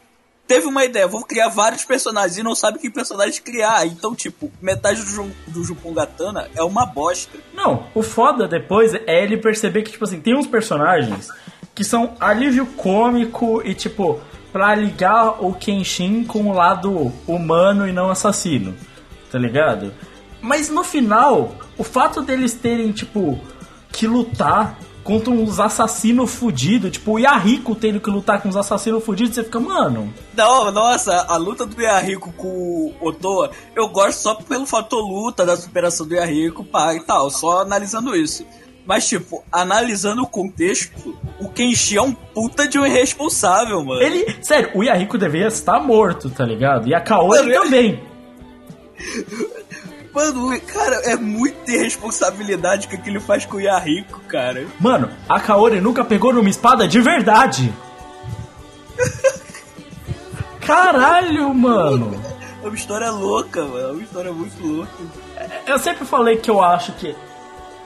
teve 0.46 0.66
uma 0.66 0.84
ideia, 0.84 1.08
vou 1.08 1.24
criar 1.24 1.48
vários 1.48 1.84
personagens 1.84 2.36
e 2.36 2.42
não 2.42 2.54
sabe 2.54 2.78
que 2.78 2.90
personagem 2.90 3.40
criar. 3.42 3.86
Então, 3.86 4.14
tipo, 4.14 4.52
metade 4.60 5.02
do, 5.02 5.30
do 5.48 5.64
Jupongatana 5.64 6.48
é 6.54 6.62
uma 6.62 6.84
bosta. 6.84 7.38
Não, 7.54 7.86
o 7.94 8.02
foda 8.02 8.46
depois 8.46 8.94
é 8.94 9.22
ele 9.22 9.36
perceber 9.36 9.82
que, 9.82 9.92
tipo 9.92 10.04
assim, 10.04 10.20
tem 10.20 10.36
uns 10.36 10.46
personagens 10.46 11.30
que 11.74 11.82
são 11.82 12.14
alívio 12.20 12.66
cômico 12.66 13.62
e, 13.64 13.74
tipo, 13.74 14.20
pra 14.52 14.74
ligar 14.74 15.42
o 15.42 15.54
Kenshin 15.54 16.24
com 16.24 16.50
o 16.50 16.52
lado 16.52 17.12
humano 17.26 17.88
e 17.88 17.92
não 17.92 18.10
assassino, 18.10 18.74
tá 19.30 19.38
ligado? 19.38 19.92
Mas 20.40 20.68
no 20.68 20.84
final, 20.84 21.54
o 21.78 21.84
fato 21.84 22.20
deles 22.20 22.52
terem, 22.52 22.92
tipo, 22.92 23.40
que 23.90 24.06
lutar 24.06 24.78
contra 25.02 25.30
uns 25.30 25.58
assassinos 25.58 26.32
fudidos, 26.32 26.92
tipo, 26.92 27.12
o 27.12 27.18
Yahiko 27.18 27.74
tendo 27.74 28.00
que 28.00 28.10
lutar 28.10 28.40
com 28.40 28.48
uns 28.48 28.56
assassinos 28.56 29.04
fudidos, 29.04 29.34
você 29.34 29.42
fica, 29.42 29.58
mano, 29.58 30.12
Não, 30.34 30.70
nossa, 30.70 31.26
a 31.28 31.36
luta 31.36 31.66
do 31.66 31.80
Yahiko 31.80 32.32
com 32.32 32.48
o 32.48 32.94
Otoa, 33.00 33.50
eu 33.74 33.88
gosto 33.88 34.20
só 34.20 34.34
pelo 34.34 34.66
fator 34.66 35.00
luta 35.00 35.44
da 35.44 35.56
superação 35.56 36.06
do 36.06 36.14
Yahiko, 36.14 36.64
pá, 36.64 36.94
e 36.94 37.00
tal, 37.00 37.30
só 37.30 37.62
analisando 37.62 38.14
isso. 38.14 38.44
Mas, 38.84 39.08
tipo, 39.08 39.44
analisando 39.52 40.22
o 40.22 40.26
contexto, 40.26 41.16
o 41.38 41.48
Kenshi 41.48 41.96
é 41.96 42.02
um 42.02 42.12
puta 42.12 42.66
de 42.66 42.78
um 42.78 42.84
irresponsável, 42.84 43.84
mano. 43.84 44.02
ele, 44.02 44.36
sério, 44.42 44.70
o 44.74 44.82
Yahiko 44.82 45.16
deveria 45.16 45.46
estar 45.46 45.78
morto, 45.78 46.28
tá 46.28 46.44
ligado? 46.44 46.88
E 46.88 46.94
a 46.94 47.00
Kaori 47.00 47.48
Mano, 47.48 47.62
também. 47.62 48.02
Mano, 50.12 50.60
cara, 50.60 50.96
é 51.10 51.16
muita 51.16 51.72
irresponsabilidade 51.72 52.86
que 52.86 53.08
ele 53.08 53.18
faz 53.18 53.46
com 53.46 53.56
o 53.56 53.60
Yahiko, 53.60 54.20
cara. 54.28 54.66
Mano, 54.78 55.08
a 55.26 55.40
Kaori 55.40 55.80
nunca 55.80 56.04
pegou 56.04 56.34
numa 56.34 56.50
espada 56.50 56.86
de 56.86 57.00
verdade. 57.00 57.72
Caralho, 60.60 61.52
mano. 61.54 62.20
É 62.62 62.66
uma 62.66 62.76
história 62.76 63.10
louca, 63.10 63.64
mano. 63.64 63.88
É 63.88 63.92
uma 63.92 64.02
história 64.02 64.32
muito 64.32 64.64
louca. 64.64 64.92
Eu 65.66 65.78
sempre 65.78 66.04
falei 66.04 66.36
que 66.36 66.50
eu 66.50 66.62
acho 66.62 66.92
que 66.92 67.16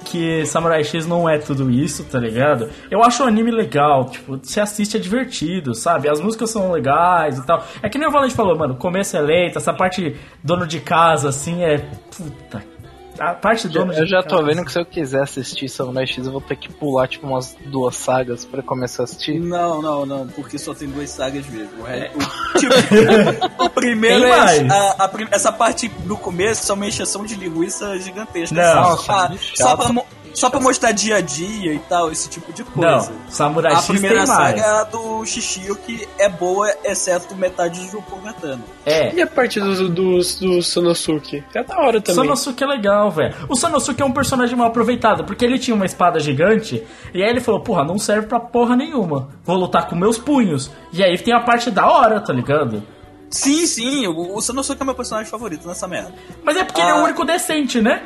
que 0.07 0.47
Samurai 0.47 0.85
X 0.85 1.07
não 1.07 1.29
é 1.29 1.39
tudo 1.39 1.71
isso, 1.71 2.05
tá 2.05 2.19
ligado? 2.19 2.71
Eu 2.91 3.03
acho 3.03 3.23
o 3.23 3.27
anime 3.27 3.51
legal, 3.51 4.07
tipo, 4.07 4.39
você 4.39 4.61
assiste 4.61 4.97
é 4.97 5.01
divertido, 5.01 5.75
sabe? 5.75 6.09
As 6.09 6.21
músicas 6.21 6.51
são 6.51 6.71
legais 6.71 7.39
e 7.39 7.45
tal. 7.45 7.65
É 7.83 7.89
que 7.89 7.99
nem 7.99 8.09
o 8.09 8.13
Valente 8.13 8.35
falou, 8.35 8.57
mano, 8.57 8.77
começo 8.77 9.17
é 9.17 9.21
lento, 9.21 9.59
essa 9.59 9.73
parte 9.73 10.17
dono 10.43 10.67
de 10.67 10.81
casa, 10.81 11.29
assim, 11.29 11.63
é. 11.63 11.79
Puta. 12.17 12.76
A 13.19 13.35
parte 13.35 13.69
de 13.69 13.79
Eu 13.79 14.07
já 14.07 14.23
tô 14.23 14.43
vendo 14.43 14.65
que 14.65 14.73
se 14.73 14.79
eu 14.79 14.85
quiser 14.87 15.23
assistir 15.23 15.69
Samurai 15.69 16.07
X, 16.07 16.27
eu 16.27 16.33
vou 16.33 16.41
ter 16.41 16.57
que 16.57 16.73
pular, 16.73 17.09
tipo, 17.09 17.27
umas 17.27 17.57
duas 17.67 17.97
sagas 17.97 18.45
pra 18.45 18.63
começar 18.63 19.03
a 19.03 19.05
assistir. 19.05 19.41
Não, 19.41 19.81
não, 19.81 20.07
não, 20.07 20.27
porque 20.29 20.59
só 20.59 20.75
tem 20.75 20.89
duas 20.89 21.11
sagas 21.11 21.47
mesmo. 21.47 21.81
O 21.81 21.85
resto- 21.85 22.17
o- 22.19 22.59
tipo, 22.59 23.65
o 23.65 23.71
primeiro 23.71 24.23
Tem 24.23 24.33
é 24.33 24.37
mais. 24.37 24.71
a- 24.71 25.05
a 25.05 25.11
essa 25.35 25.53
parte 25.53 25.89
do 25.89 26.17
começo 26.17 26.71
é 26.71 26.75
uma 26.75 26.87
encheção 26.87 27.25
de 27.25 27.35
linguiça 27.35 27.99
gigantesca. 27.99 28.55
Não. 28.55 28.97
só, 28.97 29.03
pra, 29.05 29.37
só, 29.55 29.77
pra, 29.77 30.03
só 30.37 30.51
pra 30.51 30.61
mostrar 30.61 30.93
dia 30.93 31.17
a 31.17 31.21
dia 31.21 31.73
e 31.75 31.79
tal, 31.81 32.13
esse 32.13 32.29
tipo 32.29 32.53
de 32.53 32.63
coisa. 32.63 33.11
Não, 33.11 33.31
Samurai 33.31 33.73
a 33.73 33.77
X 33.79 33.87
primeira 33.87 34.19
tem 34.19 34.27
saga 34.27 34.43
mais. 34.43 34.61
é 34.63 34.69
a 34.81 34.85
do 34.85 35.25
Shishio, 35.25 35.75
que 35.77 36.07
é 36.19 36.29
boa, 36.29 36.71
exceto 36.85 37.35
metade 37.35 37.81
do 37.81 37.91
Jupogatano. 37.91 38.63
É. 38.85 39.13
E 39.15 39.21
a 39.23 39.27
parte 39.27 39.59
do, 39.59 39.89
do, 39.89 40.19
do 40.19 40.63
Sonosuke? 40.63 41.43
É 41.55 41.63
da 41.65 41.79
hora 41.79 41.99
O 41.99 42.01
também. 42.03 42.23
Sanosuke 42.25 42.63
é 42.63 42.67
legal, 42.67 43.11
velho. 43.11 43.35
O 43.49 43.57
Sanosuke 43.57 44.03
é 44.03 44.05
um 44.05 44.13
personagem 44.13 44.55
mal 44.57 44.69
aproveitado, 44.69 45.25
porque 45.25 45.45
ele 45.45 45.59
tinha 45.59 45.75
uma 45.75 45.87
espada 45.87 46.21
gigante, 46.21 46.83
e 47.15 47.23
aí 47.23 47.29
ele 47.31 47.41
falou, 47.41 47.61
porra, 47.63 47.83
não 47.85 47.99
serve 47.99 48.27
pra 48.27 48.39
porra 48.39 48.77
nenhuma. 48.77 49.29
Vou 49.45 49.57
lutar 49.57 49.89
com 49.89 49.97
meus 49.97 50.19
punhos. 50.19 50.71
E 50.93 51.03
aí 51.03 51.17
tem 51.19 51.33
a 51.35 51.41
parte 51.41 51.71
da 51.71 51.87
hora, 51.91 52.21
tá 52.21 52.33
ligado? 52.33 52.83
Sim, 53.31 53.67
sim, 53.67 54.07
o, 54.07 54.37
o 54.37 54.41
Sanosuke 54.41 54.81
é 54.81 54.85
meu 54.85 54.95
personagem 54.95 55.29
favorito 55.31 55.67
nessa 55.67 55.89
merda. 55.89 56.13
Mas 56.45 56.57
é 56.57 56.63
porque 56.65 56.81
ele 56.81 56.91
é 56.91 56.95
o 56.95 56.99
Ah. 56.99 57.05
único 57.05 57.25
decente, 57.25 57.81
né? 57.81 58.05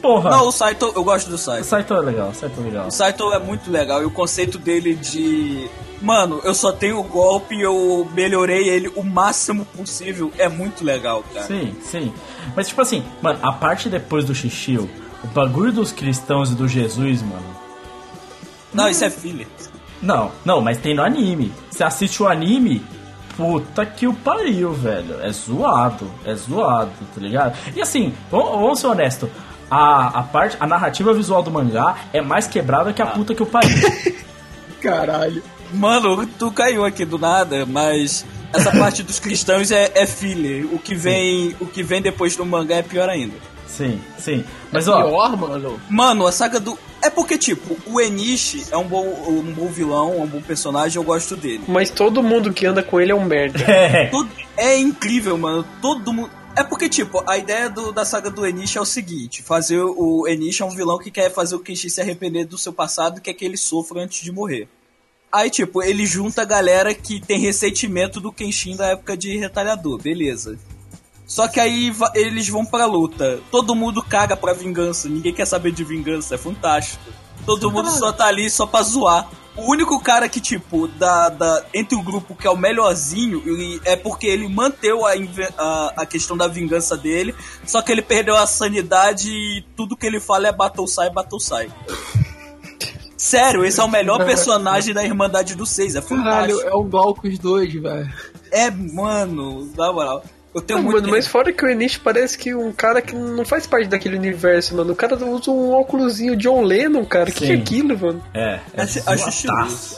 Porra. 0.00 0.30
Não, 0.30 0.48
o 0.48 0.52
Saito, 0.52 0.92
eu 0.94 1.04
gosto 1.04 1.28
do 1.28 1.34
O 1.34 1.38
Saito. 1.38 1.64
Saito 1.64 1.94
é 1.94 2.00
legal, 2.00 2.30
o 2.30 2.34
Saito 2.34 2.60
é 2.60 2.62
legal. 2.62 2.86
O 2.86 2.90
Saito 2.90 3.32
é 3.32 3.38
muito 3.38 3.70
legal 3.70 4.02
e 4.02 4.04
o 4.06 4.10
conceito 4.10 4.58
dele 4.58 4.94
de. 4.94 5.68
Mano, 6.00 6.40
eu 6.44 6.54
só 6.54 6.72
tenho 6.72 6.98
o 6.98 7.02
golpe 7.02 7.54
e 7.54 7.60
eu 7.60 8.08
melhorei 8.14 8.68
ele 8.68 8.90
o 8.96 9.02
máximo 9.02 9.66
possível 9.66 10.32
é 10.38 10.48
muito 10.48 10.82
legal, 10.82 11.22
cara. 11.34 11.46
Sim, 11.46 11.76
sim. 11.82 12.12
Mas 12.56 12.68
tipo 12.68 12.80
assim, 12.80 13.04
mano, 13.20 13.38
a 13.42 13.52
parte 13.52 13.90
depois 13.90 14.24
do 14.24 14.34
Shishio, 14.34 14.88
o 15.22 15.26
bagulho 15.26 15.72
dos 15.72 15.92
cristãos 15.92 16.50
e 16.50 16.54
do 16.54 16.66
Jesus, 16.66 17.20
mano. 17.20 17.60
Não, 18.72 18.88
isso 18.88 19.04
é 19.04 19.10
filler. 19.10 19.46
Não, 20.00 20.30
não, 20.44 20.62
mas 20.62 20.78
tem 20.78 20.94
no 20.94 21.02
anime. 21.02 21.52
Você 21.70 21.84
assiste 21.84 22.22
o 22.22 22.28
anime, 22.28 22.82
puta 23.36 23.84
que 23.84 24.06
o 24.06 24.14
pariu, 24.14 24.72
velho. 24.72 25.20
É 25.20 25.30
zoado, 25.30 26.10
é 26.24 26.34
zoado, 26.34 26.90
tá 27.14 27.20
ligado? 27.20 27.58
E 27.76 27.82
assim, 27.82 28.14
vamos, 28.30 28.50
vamos 28.50 28.80
ser 28.80 28.86
honestos. 28.86 29.28
A, 29.70 30.18
a 30.18 30.22
parte, 30.24 30.56
a 30.58 30.66
narrativa 30.66 31.14
visual 31.14 31.42
do 31.42 31.50
mangá 31.50 31.96
é 32.12 32.20
mais 32.20 32.46
quebrada 32.46 32.92
que 32.92 33.00
a 33.00 33.06
puta 33.06 33.34
que 33.34 33.42
o 33.42 33.46
pariu. 33.46 33.70
Caralho. 34.80 35.42
Mano, 35.72 36.26
tu 36.38 36.50
caiu 36.50 36.84
aqui 36.84 37.04
do 37.04 37.18
nada, 37.18 37.64
mas 37.66 38.24
essa 38.52 38.72
parte 38.76 39.02
dos 39.02 39.18
cristãos 39.18 39.70
é, 39.70 39.92
é 39.94 40.06
filler. 40.06 40.66
O 40.72 40.78
que 40.78 40.94
vem, 40.94 41.54
o 41.60 41.66
que 41.66 41.82
vem 41.82 42.02
depois 42.02 42.34
do 42.36 42.44
mangá 42.44 42.76
é 42.76 42.82
pior 42.82 43.08
ainda. 43.08 43.34
Sim, 43.66 44.00
sim. 44.18 44.44
Mas 44.72 44.88
ó, 44.88 45.04
Pior, 45.04 45.36
mano. 45.36 45.80
Mano, 45.88 46.26
a 46.26 46.32
saga 46.32 46.58
do. 46.58 46.76
É 47.02 47.08
porque, 47.08 47.38
tipo, 47.38 47.76
o 47.86 48.00
Enishi 48.00 48.64
é 48.70 48.76
um 48.76 48.84
bom, 48.84 49.06
um 49.28 49.42
bom 49.54 49.68
vilão, 49.68 50.20
um 50.20 50.26
bom 50.26 50.42
personagem, 50.42 50.96
eu 50.96 51.04
gosto 51.04 51.36
dele. 51.36 51.62
Mas 51.68 51.88
todo 51.88 52.22
mundo 52.22 52.52
que 52.52 52.66
anda 52.66 52.82
com 52.82 53.00
ele 53.00 53.12
é 53.12 53.14
um 53.14 53.24
merda. 53.24 53.60
é, 53.70 54.06
Todo- 54.06 54.28
É 54.56 54.76
incrível, 54.76 55.38
mano. 55.38 55.64
Todo 55.80 56.12
mundo. 56.12 56.30
É 56.56 56.64
porque, 56.64 56.88
tipo, 56.88 57.22
a 57.28 57.38
ideia 57.38 57.70
do- 57.70 57.92
da 57.92 58.04
saga 58.04 58.30
do 58.30 58.46
Enishi 58.46 58.76
é 58.76 58.80
o 58.80 58.84
seguinte: 58.84 59.42
fazer 59.42 59.80
o 59.80 60.26
Enishi 60.28 60.62
é 60.62 60.64
um 60.66 60.70
vilão 60.70 60.98
que 60.98 61.10
quer 61.10 61.32
fazer 61.32 61.54
o 61.54 61.60
Kenshin 61.60 61.88
se 61.88 62.00
arrepender 62.00 62.44
do 62.46 62.58
seu 62.58 62.72
passado 62.72 63.18
e 63.18 63.20
quer 63.20 63.34
que 63.34 63.44
ele 63.44 63.56
sofra 63.56 64.02
antes 64.02 64.22
de 64.22 64.32
morrer. 64.32 64.68
Aí, 65.32 65.48
tipo, 65.48 65.80
ele 65.82 66.04
junta 66.06 66.42
a 66.42 66.44
galera 66.44 66.92
que 66.92 67.20
tem 67.20 67.38
ressentimento 67.38 68.20
do 68.20 68.32
Kenshin 68.32 68.74
da 68.76 68.88
época 68.88 69.16
de 69.16 69.38
retalhador, 69.38 69.96
beleza. 70.02 70.58
Só 71.24 71.46
que 71.46 71.60
aí 71.60 71.94
eles 72.16 72.48
vão 72.48 72.64
pra 72.66 72.84
luta. 72.86 73.40
Todo 73.52 73.76
mundo 73.76 74.02
caga 74.02 74.36
pra 74.36 74.52
vingança, 74.52 75.08
ninguém 75.08 75.32
quer 75.32 75.46
saber 75.46 75.70
de 75.70 75.84
vingança, 75.84 76.34
é 76.34 76.38
fantástico. 76.38 77.04
Todo 77.46 77.70
mundo 77.70 77.88
só 77.92 78.10
tá 78.12 78.26
ali 78.26 78.50
só 78.50 78.66
pra 78.66 78.82
zoar. 78.82 79.30
O 79.60 79.70
único 79.70 80.00
cara 80.00 80.28
que, 80.28 80.40
tipo, 80.40 80.88
da, 80.88 81.28
da, 81.28 81.64
entre 81.74 81.96
o 81.96 82.02
grupo 82.02 82.34
que 82.34 82.46
é 82.46 82.50
o 82.50 82.56
melhorzinho 82.56 83.42
e 83.46 83.80
é 83.84 83.96
porque 83.96 84.26
ele 84.26 84.48
manteve 84.48 84.94
a, 85.02 85.62
a, 85.62 85.92
a 85.98 86.06
questão 86.06 86.36
da 86.36 86.48
vingança 86.48 86.96
dele, 86.96 87.34
só 87.66 87.82
que 87.82 87.92
ele 87.92 88.02
perdeu 88.02 88.36
a 88.36 88.46
sanidade 88.46 89.30
e 89.30 89.64
tudo 89.76 89.96
que 89.96 90.06
ele 90.06 90.18
fala 90.20 90.48
é 90.48 90.52
battle 90.52 90.86
sai, 90.86 91.10
battle 91.10 91.40
sai. 91.40 91.70
Sério, 93.16 93.66
esse 93.66 93.78
é 93.78 93.84
o 93.84 93.88
melhor 93.88 94.24
personagem 94.24 94.94
da 94.94 95.04
Irmandade 95.04 95.54
do 95.54 95.66
Seis, 95.66 95.94
é 95.94 96.00
Caralho, 96.00 96.54
fantástico. 96.54 96.68
é 96.68 96.74
o 96.74 96.84
Glaucus 96.84 97.38
2, 97.38 97.74
velho. 97.74 98.14
É, 98.50 98.70
mano, 98.70 99.70
na 99.76 99.92
moral. 99.92 100.24
Eu 100.52 100.60
tenho 100.60 100.78
Não, 100.80 100.84
muito. 100.86 101.02
mano, 101.02 101.12
mas 101.12 101.28
fora 101.28 101.52
que 101.52 101.64
o 101.64 101.68
Enish 101.68 101.98
parece 101.98 102.36
que 102.36 102.52
um 102.54 102.72
cara 102.72 103.00
que 103.00 103.14
não 103.14 103.44
faz 103.44 103.66
parte 103.68 103.88
daquele 103.88 104.16
universo, 104.16 104.76
mano. 104.76 104.92
O 104.92 104.96
cara 104.96 105.14
usa 105.14 105.50
um 105.50 105.70
óculosinho 105.72 106.36
John 106.36 106.62
Lennon, 106.62 107.04
cara. 107.04 107.30
O 107.30 107.32
que, 107.32 107.46
que 107.46 107.52
é 107.52 107.54
aquilo, 107.54 107.96
mano? 107.96 108.22
é, 108.34 108.58
é. 108.74 108.84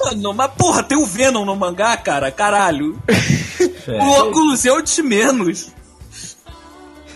Mano, 0.04 0.34
mas 0.34 0.50
porra, 0.52 0.82
tem 0.82 0.98
o 0.98 1.06
Venom 1.06 1.46
no 1.46 1.56
mangá, 1.56 1.96
cara? 1.96 2.30
Caralho. 2.30 2.98
É. 3.84 4.00
O 4.00 4.10
óculos 4.10 4.64
é 4.64 4.70
o 4.72 4.80
de 4.80 5.02
menos. 5.02 5.72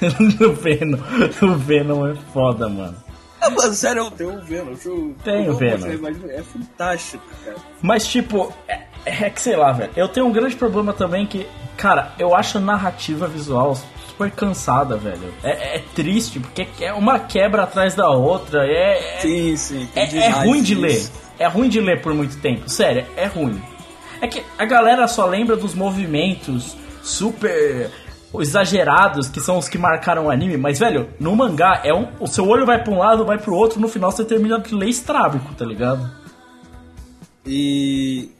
o 0.03 0.53
Venom, 0.53 0.99
o 1.43 1.55
Venom 1.55 2.09
é 2.09 2.17
foda, 2.33 2.69
mano. 2.69 2.97
É, 3.41 3.49
mano, 3.51 3.75
sério, 3.75 4.05
eu 4.05 4.11
tenho 4.11 4.35
o 4.39 4.43
Venom. 4.43 4.75
Eu- 4.85 5.15
Tem 5.23 5.49
o 5.49 5.55
Venom. 5.55 5.87
É 6.29 6.43
fantástico, 6.43 7.23
cara. 7.45 7.57
Mas, 7.83 8.07
tipo, 8.07 8.53
é, 8.69 8.81
é 9.05 9.31
que 9.31 9.41
sei 9.41 9.57
lá, 9.57 9.73
velho. 9.73 9.91
Eu 9.97 10.09
tenho 10.09 10.27
um 10.27 10.33
grande 10.33 10.57
problema 10.57 10.93
também 10.93 11.27
que, 11.27 11.47
cara, 11.77 12.13
eu 12.19 12.35
acho 12.35 12.59
a 12.59 12.61
narrativa 12.61 13.27
visual 13.29 13.77
super 14.09 14.31
cansada, 14.31 14.97
velho. 14.97 15.33
É, 15.45 15.77
é 15.77 15.83
triste, 15.95 16.41
porque 16.41 16.67
é 16.81 16.93
uma 16.93 17.19
quebra 17.19 17.65
atrás 17.65 17.95
da 17.95 18.09
outra. 18.11 18.67
É, 18.67 19.17
é, 19.17 19.21
Sim, 19.21 19.57
sim. 19.57 19.89
é, 19.95 20.17
é 20.17 20.29
ruim 20.31 20.63
de 20.63 20.75
ler. 20.75 20.93
isso. 20.93 21.13
É 21.39 21.47
ruim 21.47 21.69
de 21.69 21.81
ler 21.81 22.01
por 22.01 22.15
muito 22.15 22.39
tempo. 22.39 22.69
Sério, 22.71 23.05
é 23.17 23.27
ruim. 23.27 23.63
É 24.23 24.27
que 24.27 24.43
a 24.59 24.65
galera 24.65 25.07
só 25.07 25.27
lembra 25.27 25.55
dos 25.57 25.75
movimentos 25.75 26.75
super 27.03 27.91
exagerados 28.39 29.29
que 29.29 29.41
são 29.41 29.59
os 29.59 29.69
que 29.69 29.79
marcaram 29.79 30.27
o 30.27 30.31
anime, 30.31 30.57
mas 30.57 30.79
velho, 30.79 31.09
no 31.19 31.35
mangá 31.35 31.81
é 31.85 31.95
um, 31.95 32.09
o 32.21 32.27
seu 32.27 32.47
olho 32.47 32.67
vai 32.67 32.83
pra 32.83 32.93
um 32.93 32.99
lado, 32.99 33.25
vai 33.25 33.39
pro 33.39 33.55
outro, 33.55 33.81
no 33.81 33.89
final 33.89 34.11
você 34.11 34.25
termina 34.25 34.59
de 34.59 34.75
ler 34.75 34.89
estrábico, 34.89 35.55
tá 35.55 35.65
ligado? 35.65 36.11
E. 37.47 38.31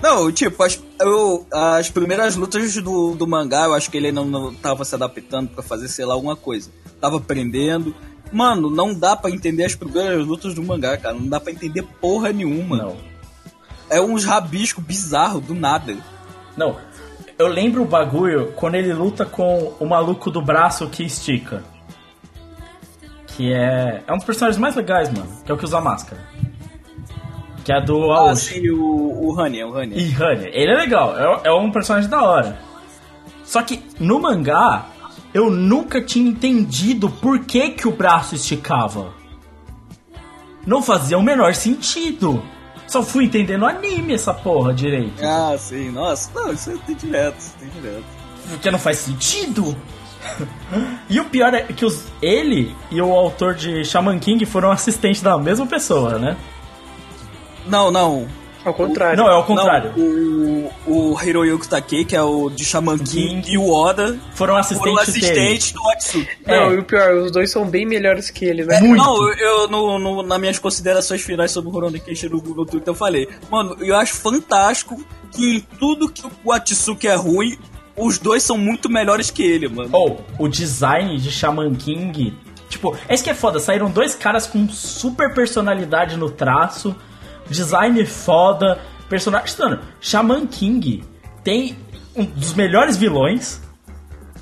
Não, 0.00 0.30
tipo, 0.30 0.62
as, 0.62 0.80
eu, 1.00 1.46
as 1.52 1.90
primeiras 1.90 2.36
lutas 2.36 2.74
do, 2.76 3.14
do 3.14 3.26
mangá, 3.26 3.64
eu 3.64 3.74
acho 3.74 3.90
que 3.90 3.96
ele 3.96 4.08
ainda 4.08 4.22
não 4.22 4.54
tava 4.54 4.84
se 4.84 4.94
adaptando 4.94 5.50
pra 5.50 5.62
fazer, 5.62 5.88
sei 5.88 6.04
lá, 6.04 6.14
alguma 6.14 6.36
coisa. 6.36 6.70
Tava 7.00 7.16
aprendendo. 7.16 7.94
Mano, 8.32 8.70
não 8.70 8.92
dá 8.92 9.16
pra 9.16 9.30
entender 9.30 9.64
as 9.64 9.74
primeiras 9.74 10.26
lutas 10.26 10.54
do 10.54 10.62
mangá, 10.62 10.96
cara. 10.96 11.14
Não 11.14 11.28
dá 11.28 11.40
pra 11.40 11.52
entender 11.52 11.82
porra 12.00 12.32
nenhuma. 12.32 12.76
Não. 12.76 12.96
É 13.88 14.00
uns 14.00 14.24
rabiscos 14.24 14.84
bizarros, 14.84 15.42
do 15.44 15.54
nada. 15.54 15.96
Não, 16.56 16.76
eu 17.38 17.48
lembro 17.48 17.82
o 17.82 17.86
bagulho 17.86 18.52
quando 18.56 18.74
ele 18.76 18.92
luta 18.92 19.24
com 19.24 19.74
o 19.80 19.86
maluco 19.86 20.30
do 20.30 20.40
braço 20.42 20.88
que 20.88 21.02
estica. 21.04 21.62
Que 23.28 23.52
é. 23.52 24.02
É 24.06 24.12
um 24.12 24.16
dos 24.16 24.24
personagens 24.24 24.60
mais 24.60 24.74
legais, 24.76 25.10
mano. 25.10 25.28
Que 25.44 25.50
é 25.50 25.54
o 25.54 25.58
que 25.58 25.64
usa 25.64 25.80
máscara. 25.80 26.20
Que 27.64 27.72
é 27.72 27.80
do 27.80 28.12
Ah, 28.12 28.18
Aoshi. 28.30 28.60
sim, 28.60 28.70
o, 28.70 28.84
o 28.84 29.34
Honey, 29.40 29.64
o 29.64 29.72
Honey. 29.74 29.98
E 29.98 30.22
Honey. 30.22 30.50
Ele 30.52 30.72
é 30.72 30.76
legal, 30.76 31.18
é, 31.18 31.48
é 31.48 31.52
um 31.52 31.70
personagem 31.70 32.08
da 32.10 32.22
hora. 32.22 32.58
Só 33.42 33.62
que 33.62 33.82
no 33.98 34.20
mangá, 34.20 34.86
eu 35.32 35.50
nunca 35.50 36.00
tinha 36.00 36.28
entendido 36.30 37.08
por 37.10 37.40
que, 37.40 37.70
que 37.70 37.88
o 37.88 37.92
braço 37.92 38.34
esticava. 38.34 39.12
Não 40.66 40.82
fazia 40.82 41.18
o 41.18 41.22
menor 41.22 41.54
sentido. 41.54 42.42
Só 42.86 43.02
fui 43.02 43.24
entender 43.24 43.56
no 43.56 43.66
anime 43.66 44.14
essa 44.14 44.32
porra 44.32 44.72
direito. 44.72 45.24
Ah, 45.24 45.56
sim, 45.58 45.90
nossa. 45.90 46.30
Não, 46.34 46.52
isso 46.52 46.78
tem 46.86 46.94
direto, 46.94 47.38
isso 47.38 47.54
tem 47.58 47.68
direto. 47.68 48.04
Porque 48.50 48.70
não 48.70 48.78
faz 48.78 48.98
sentido. 48.98 49.76
e 51.08 51.20
o 51.20 51.24
pior 51.26 51.52
é 51.54 51.62
que 51.62 51.84
os, 51.84 52.06
ele 52.20 52.74
e 52.90 53.00
o 53.00 53.12
autor 53.12 53.54
de 53.54 53.84
Shaman 53.84 54.18
King 54.18 54.44
foram 54.46 54.70
assistentes 54.70 55.22
da 55.22 55.36
mesma 55.38 55.66
pessoa, 55.66 56.18
né? 56.18 56.36
Não, 57.66 57.90
não. 57.90 58.28
Ao 58.64 58.72
contrário. 58.72 59.16
Não, 59.18 59.28
é 59.28 59.34
ao 59.34 59.44
contrário. 59.44 59.92
Não, 59.96 60.70
o, 60.86 61.12
o 61.12 61.22
Hiroyuki 61.22 61.68
Takei, 61.68 62.04
que 62.04 62.16
é 62.16 62.22
o 62.22 62.48
de 62.48 62.64
Shaman 62.64 62.98
King, 62.98 63.42
King. 63.42 63.52
e 63.52 63.58
o 63.58 63.70
Oda 63.70 64.18
Foram 64.34 64.54
foram 64.64 64.96
assistentes 64.98 65.14
dele. 65.14 65.26
assistentes 65.30 65.72
do 65.72 65.88
Atsuki. 65.90 66.28
Não, 66.46 66.54
É. 66.54 66.74
e 66.74 66.78
o 66.78 66.84
pior, 66.84 67.14
os 67.16 67.30
dois 67.30 67.50
são 67.50 67.66
bem 67.66 67.84
melhores 67.86 68.30
que 68.30 68.44
ele, 68.44 68.64
né? 68.64 68.80
Muito. 68.80 69.02
Não, 69.02 69.32
eu, 69.34 69.68
no, 69.68 69.98
no- 69.98 70.22
nas 70.22 70.40
minhas 70.40 70.58
considerações 70.58 71.20
finais 71.22 71.50
sobre 71.50 71.68
o 71.70 71.72
Rurouni 71.72 72.00
Kenshin 72.00 72.28
no 72.28 72.40
Google 72.40 72.64
Twitter 72.64 72.88
eu 72.90 72.94
falei, 72.94 73.28
mano, 73.50 73.76
eu 73.80 73.94
acho 73.96 74.14
fantástico 74.14 75.02
que 75.30 75.56
em 75.56 75.60
tudo 75.78 76.08
que 76.08 76.22
o 76.44 76.52
Atsuki 76.52 77.06
é 77.08 77.14
ruim, 77.14 77.58
os 77.96 78.18
dois 78.18 78.42
são 78.42 78.56
muito 78.56 78.88
melhores 78.88 79.30
que 79.30 79.42
ele, 79.42 79.68
mano. 79.68 79.90
Ou, 79.92 80.20
o 80.38 80.48
design 80.48 81.16
de 81.18 81.30
Shaman 81.30 81.74
King. 81.74 82.34
Tipo, 82.68 82.96
é 83.08 83.14
isso 83.14 83.22
que 83.22 83.30
é 83.30 83.34
foda. 83.34 83.60
Saíram 83.60 83.88
dois 83.90 84.14
caras 84.16 84.46
com 84.46 84.68
super 84.68 85.32
personalidade 85.32 86.16
no 86.16 86.28
traço, 86.30 86.94
design 87.48 88.04
foda, 88.06 88.78
personagem. 89.08 89.54
Mano, 89.58 89.80
Shaman 90.00 90.46
King 90.46 91.04
tem 91.42 91.76
um 92.16 92.24
dos 92.24 92.54
melhores 92.54 92.96
vilões, 92.96 93.60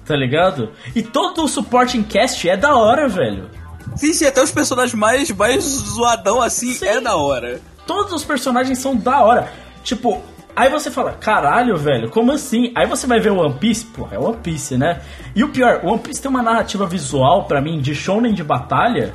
tá 0.05 0.15
ligado? 0.17 0.71
E 0.95 1.03
todo 1.03 1.45
o 1.45 1.49
supporting 1.49 2.03
cast 2.03 2.49
é 2.49 2.57
da 2.57 2.77
hora, 2.77 3.09
velho. 3.09 3.49
Sim, 3.97 4.13
sim, 4.13 4.27
até 4.27 4.43
os 4.43 4.51
personagens 4.51 4.95
mais, 4.95 5.31
mais 5.31 5.65
zoadão 5.65 6.41
assim 6.41 6.73
Sim. 6.73 6.87
é 6.87 7.01
da 7.01 7.17
hora. 7.17 7.61
Todos 7.87 8.13
os 8.13 8.25
personagens 8.25 8.79
são 8.79 8.97
da 8.97 9.21
hora. 9.21 9.53
Tipo, 9.83 10.23
aí 10.55 10.71
você 10.71 10.91
fala, 10.91 11.13
caralho, 11.13 11.77
velho, 11.77 12.11
como 12.11 12.33
assim? 12.33 12.73
Aí 12.75 12.87
você 12.87 13.07
vai 13.07 13.21
ver 13.21 13.33
o 13.33 13.39
One 13.39 13.55
Piece, 13.55 13.85
pô, 13.87 14.09
é 14.11 14.19
One 14.19 14.37
Piece, 14.37 14.77
né? 14.77 15.03
E 15.35 15.43
o 15.43 15.49
pior, 15.49 15.81
o 15.83 15.89
One 15.89 15.99
Piece 15.99 16.23
tem 16.23 16.31
uma 16.31 16.43
narrativa 16.43 16.87
visual, 16.87 17.45
pra 17.45 17.61
mim, 17.61 17.81
de 17.81 17.95
shonen 17.95 18.33
de 18.33 18.45
batalha, 18.45 19.15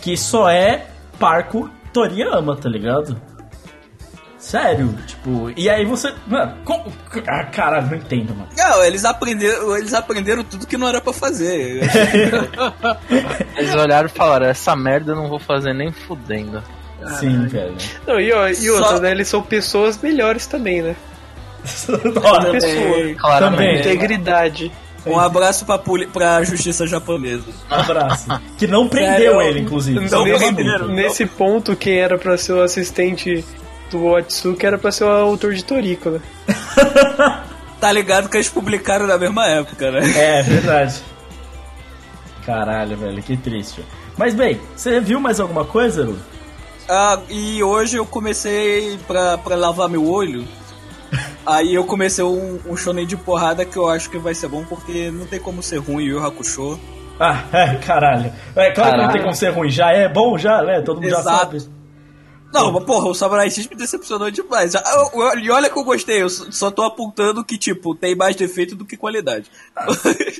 que 0.00 0.16
só 0.16 0.48
é 0.48 0.86
Parco 1.18 1.68
Toriyama, 1.92 2.56
tá 2.56 2.68
ligado? 2.68 3.20
Sério, 4.38 4.94
tipo, 5.06 5.50
e 5.56 5.68
aí 5.68 5.84
você. 5.84 6.14
Mano, 6.26 6.56
como. 6.64 6.92
Ah, 7.26 7.44
caralho, 7.46 7.88
não 7.90 7.96
entendo, 7.96 8.34
mano. 8.34 8.48
Não, 8.56 8.84
eles 8.84 9.04
aprenderam, 9.04 9.76
eles 9.76 9.92
aprenderam 9.92 10.44
tudo 10.44 10.66
que 10.66 10.76
não 10.76 10.88
era 10.88 11.00
pra 11.00 11.12
fazer. 11.12 11.80
Eles 13.58 13.74
olharam 13.74 14.06
e 14.06 14.10
falaram, 14.10 14.46
essa 14.46 14.76
merda 14.76 15.12
eu 15.12 15.16
não 15.16 15.28
vou 15.28 15.40
fazer 15.40 15.74
nem 15.74 15.90
fudendo. 15.90 16.62
Sim, 17.18 17.46
velho. 17.48 17.76
Não, 18.06 18.20
e, 18.20 18.32
ó, 18.32 18.46
e 18.48 18.54
Só- 18.54 18.74
outra, 18.74 19.00
né? 19.00 19.10
Eles 19.10 19.28
são 19.28 19.42
pessoas 19.42 19.98
melhores 20.00 20.46
também, 20.46 20.82
né? 20.82 20.96
Olha, 22.24 22.52
Pessoa. 22.52 23.14
Claramente. 23.18 23.56
Também. 23.56 23.78
Integridade. 23.80 24.72
Um 25.06 25.18
abraço 25.18 25.64
pra, 25.64 25.78
poli- 25.78 26.06
pra 26.06 26.42
justiça 26.44 26.86
japonesa. 26.86 27.44
um 27.70 27.74
abraço. 27.74 28.26
Que 28.58 28.66
não 28.66 28.88
prendeu 28.88 29.34
Sério? 29.34 29.40
ele, 29.42 29.60
inclusive. 29.60 30.08
Não 30.10 30.24
nesse, 30.24 30.52
prenderam. 30.54 30.88
ponto, 31.36 31.74
quem 31.76 31.98
era 31.98 32.18
pra 32.18 32.36
ser 32.36 32.52
o 32.52 32.62
assistente 32.62 33.44
do 33.90 34.14
Atsuki 34.16 34.66
era 34.66 34.76
pra 34.76 34.92
ser 34.92 35.04
o 35.04 35.08
autor 35.08 35.54
de 35.54 35.64
Toriko, 35.64 36.10
né? 36.10 36.20
Tá 37.80 37.92
ligado 37.92 38.28
que 38.28 38.36
eles 38.36 38.48
publicaram 38.48 39.06
na 39.06 39.16
mesma 39.16 39.46
época, 39.46 39.92
né? 39.92 40.00
É, 40.16 40.42
verdade. 40.42 41.00
Caralho, 42.44 42.96
velho, 42.96 43.22
que 43.22 43.36
triste. 43.36 43.84
Mas 44.16 44.34
bem, 44.34 44.60
você 44.74 44.98
viu 45.00 45.20
mais 45.20 45.38
alguma 45.38 45.64
coisa, 45.64 46.02
Lu? 46.04 46.18
Ah, 46.88 47.20
e 47.28 47.62
hoje 47.62 47.96
eu 47.96 48.04
comecei 48.06 48.98
pra, 49.06 49.38
pra 49.38 49.54
lavar 49.54 49.88
meu 49.88 50.08
olho. 50.10 50.44
Aí 51.46 51.74
eu 51.74 51.84
comecei 51.84 52.22
um, 52.24 52.58
um 52.66 52.76
shonen 52.76 53.06
de 53.06 53.16
porrada 53.16 53.64
que 53.64 53.76
eu 53.76 53.88
acho 53.88 54.10
que 54.10 54.18
vai 54.18 54.34
ser 54.34 54.48
bom 54.48 54.64
porque 54.64 55.10
não 55.10 55.26
tem 55.26 55.40
como 55.40 55.62
ser 55.62 55.78
ruim 55.78 56.04
o 56.10 56.18
Yu 56.18 56.26
Hakusho. 56.26 56.78
Ah, 57.20 57.42
é, 57.52 57.74
caralho. 57.76 58.32
É 58.54 58.70
claro 58.70 58.74
que 58.74 58.78
não 58.80 58.84
Caralho. 59.06 59.12
tem 59.12 59.22
como 59.22 59.34
ser 59.34 59.50
ruim. 59.50 59.70
Já 59.70 59.90
é 59.90 60.08
bom, 60.08 60.38
já, 60.38 60.62
né? 60.62 60.80
Todo 60.82 61.00
mundo 61.00 61.10
já 61.10 61.18
Exato. 61.20 61.58
sabe. 61.60 61.78
Não, 62.52 62.72
mas 62.72 62.84
porra, 62.84 63.08
o 63.08 63.14
Samurai 63.14 63.50
X 63.50 63.66
me 63.68 63.76
decepcionou 63.76 64.30
demais. 64.30 64.74
Ah, 64.74 64.82
eu- 65.14 65.20
eu- 65.22 65.38
E 65.38 65.50
olha 65.50 65.68
que 65.68 65.78
eu 65.78 65.84
gostei, 65.84 66.22
eu 66.22 66.30
só 66.30 66.70
tô 66.70 66.82
apontando 66.82 67.44
que, 67.44 67.58
tipo, 67.58 67.94
tem 67.94 68.14
mais 68.16 68.36
defeito 68.36 68.74
do 68.74 68.86
que 68.86 68.96
qualidade. 68.96 69.50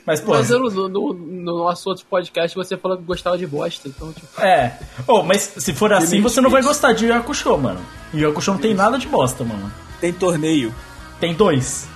Mas, 0.07 0.21
pô, 0.21 0.33
Mas 0.33 0.51
eu, 0.51 0.59
no, 0.61 0.89
no, 0.89 1.13
no 1.13 1.59
nosso 1.59 1.89
outro 1.91 2.07
podcast 2.09 2.57
você 2.57 2.77
falou 2.79 2.97
que 2.97 3.03
gostava 3.05 3.37
de 3.37 3.47
bosta, 3.47 3.89
então, 3.89 4.11
tipo. 4.13 4.27
é. 4.41 4.79
Oh, 5.07 5.23
mas 5.23 5.53
se 5.59 5.75
for 5.75 5.93
assim, 5.93 6.23
você 6.23 6.41
não 6.41 6.49
vai 6.49 6.63
gostar 6.63 6.93
de 6.95 7.11
Hakusho, 7.13 7.59
mano. 7.59 7.81
Hakusho 8.15 8.53
não 8.53 8.59
tem 8.59 8.73
nada 8.73 8.97
de 8.99 9.07
bosta, 9.07 9.45
mano. 9.45 9.71
Tem 10.01 10.13
torneio. 10.13 10.75
Tem 11.21 11.35
dois. 11.35 11.87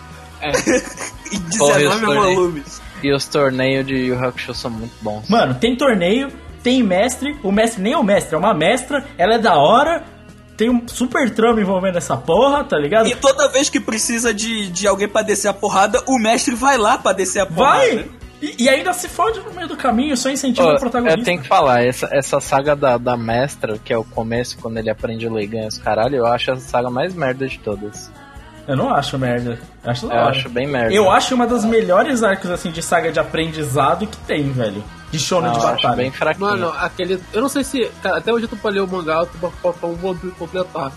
É. 0.40 0.52
E 1.32 1.38
Porra, 1.56 1.78
19 1.78 1.82
eu 1.82 1.90
torneio. 2.14 2.34
volumes. 2.36 2.82
E 3.02 3.10
os 3.10 3.24
torneios 3.26 3.86
de 3.86 3.94
Yu 3.94 4.22
Hakusho 4.22 4.52
são 4.52 4.70
muito 4.70 4.92
bons. 5.00 5.26
Mano, 5.30 5.54
tem 5.54 5.74
torneio, 5.74 6.28
tem 6.62 6.82
mestre, 6.82 7.34
o 7.42 7.50
mestre 7.50 7.82
nem 7.82 7.94
é 7.94 7.96
o 7.96 8.04
mestre, 8.04 8.34
é 8.34 8.38
uma 8.38 8.52
mestra, 8.52 9.02
ela 9.16 9.36
é 9.36 9.38
da 9.38 9.56
hora, 9.56 10.04
tem 10.54 10.68
um 10.68 10.86
super 10.86 11.30
trama 11.30 11.58
envolvendo 11.58 11.96
essa 11.96 12.18
porra, 12.18 12.62
tá 12.64 12.76
ligado? 12.78 13.08
E 13.08 13.16
toda 13.16 13.48
vez 13.48 13.70
que 13.70 13.80
precisa 13.80 14.34
de, 14.34 14.68
de 14.68 14.86
alguém 14.86 15.08
pra 15.08 15.22
descer 15.22 15.48
a 15.48 15.54
porrada, 15.54 16.02
o 16.06 16.18
mestre 16.18 16.54
vai 16.54 16.76
lá 16.76 16.98
pra 16.98 17.14
descer 17.14 17.40
a 17.40 17.46
porrada. 17.46 17.78
Vai! 17.78 18.10
E, 18.42 18.64
e 18.64 18.68
ainda 18.68 18.92
se 18.92 19.08
fode 19.08 19.38
no 19.38 19.52
meio 19.52 19.68
do 19.68 19.76
caminho, 19.76 20.16
só 20.16 20.28
incentiva 20.28 20.66
Ô, 20.72 20.74
o 20.74 20.78
protagonista. 20.80 21.20
eu 21.20 21.24
tenho 21.24 21.40
que 21.40 21.46
falar, 21.46 21.84
essa, 21.84 22.08
essa 22.10 22.40
saga 22.40 22.74
da, 22.74 22.98
da 22.98 23.16
mestra, 23.16 23.78
que 23.78 23.92
é 23.92 23.96
o 23.96 24.02
começo, 24.02 24.58
quando 24.58 24.78
ele 24.78 24.90
aprende 24.90 25.28
ler 25.28 25.44
e 25.44 25.46
ganha 25.46 25.68
os 25.68 25.78
caralho, 25.78 26.16
eu 26.16 26.26
acho 26.26 26.50
essa 26.50 26.60
saga 26.60 26.90
mais 26.90 27.14
merda 27.14 27.46
de 27.46 27.58
todas. 27.60 28.10
Eu 28.66 28.76
não 28.76 28.94
acho 28.94 29.18
merda. 29.18 29.58
Eu 29.84 29.90
acho 29.90 30.06
Eu 30.06 30.20
acho 30.20 30.48
bem 30.48 30.66
merda. 30.66 30.94
Eu 30.94 31.10
acho 31.10 31.34
uma 31.34 31.46
das 31.46 31.64
melhores 31.64 32.22
arcos 32.22 32.50
assim 32.50 32.70
de 32.70 32.82
saga 32.82 33.10
de 33.10 33.18
aprendizado 33.18 34.06
que 34.06 34.16
tem, 34.18 34.52
velho. 34.52 34.82
De 35.10 35.18
shonen 35.18 35.50
Não, 35.50 35.58
de 35.58 35.64
eu 35.64 35.68
acho 35.68 35.82
batalha. 35.82 35.96
bem 35.96 36.10
fraquinho. 36.10 36.48
Mano, 36.48 36.68
aquele. 36.78 37.20
Eu 37.32 37.42
não 37.42 37.48
sei 37.48 37.64
se. 37.64 37.90
Cara, 38.02 38.18
até 38.18 38.32
hoje 38.32 38.44
eu 38.44 38.48
tô 38.48 38.56
pra 38.56 38.70
ler 38.70 38.80
o 38.80 38.86
mangá, 38.86 39.14
eu 39.14 39.26
tô 39.26 39.38
pra, 39.38 39.72
pra, 39.72 39.72
pra 39.72 40.30
completar. 40.38 40.92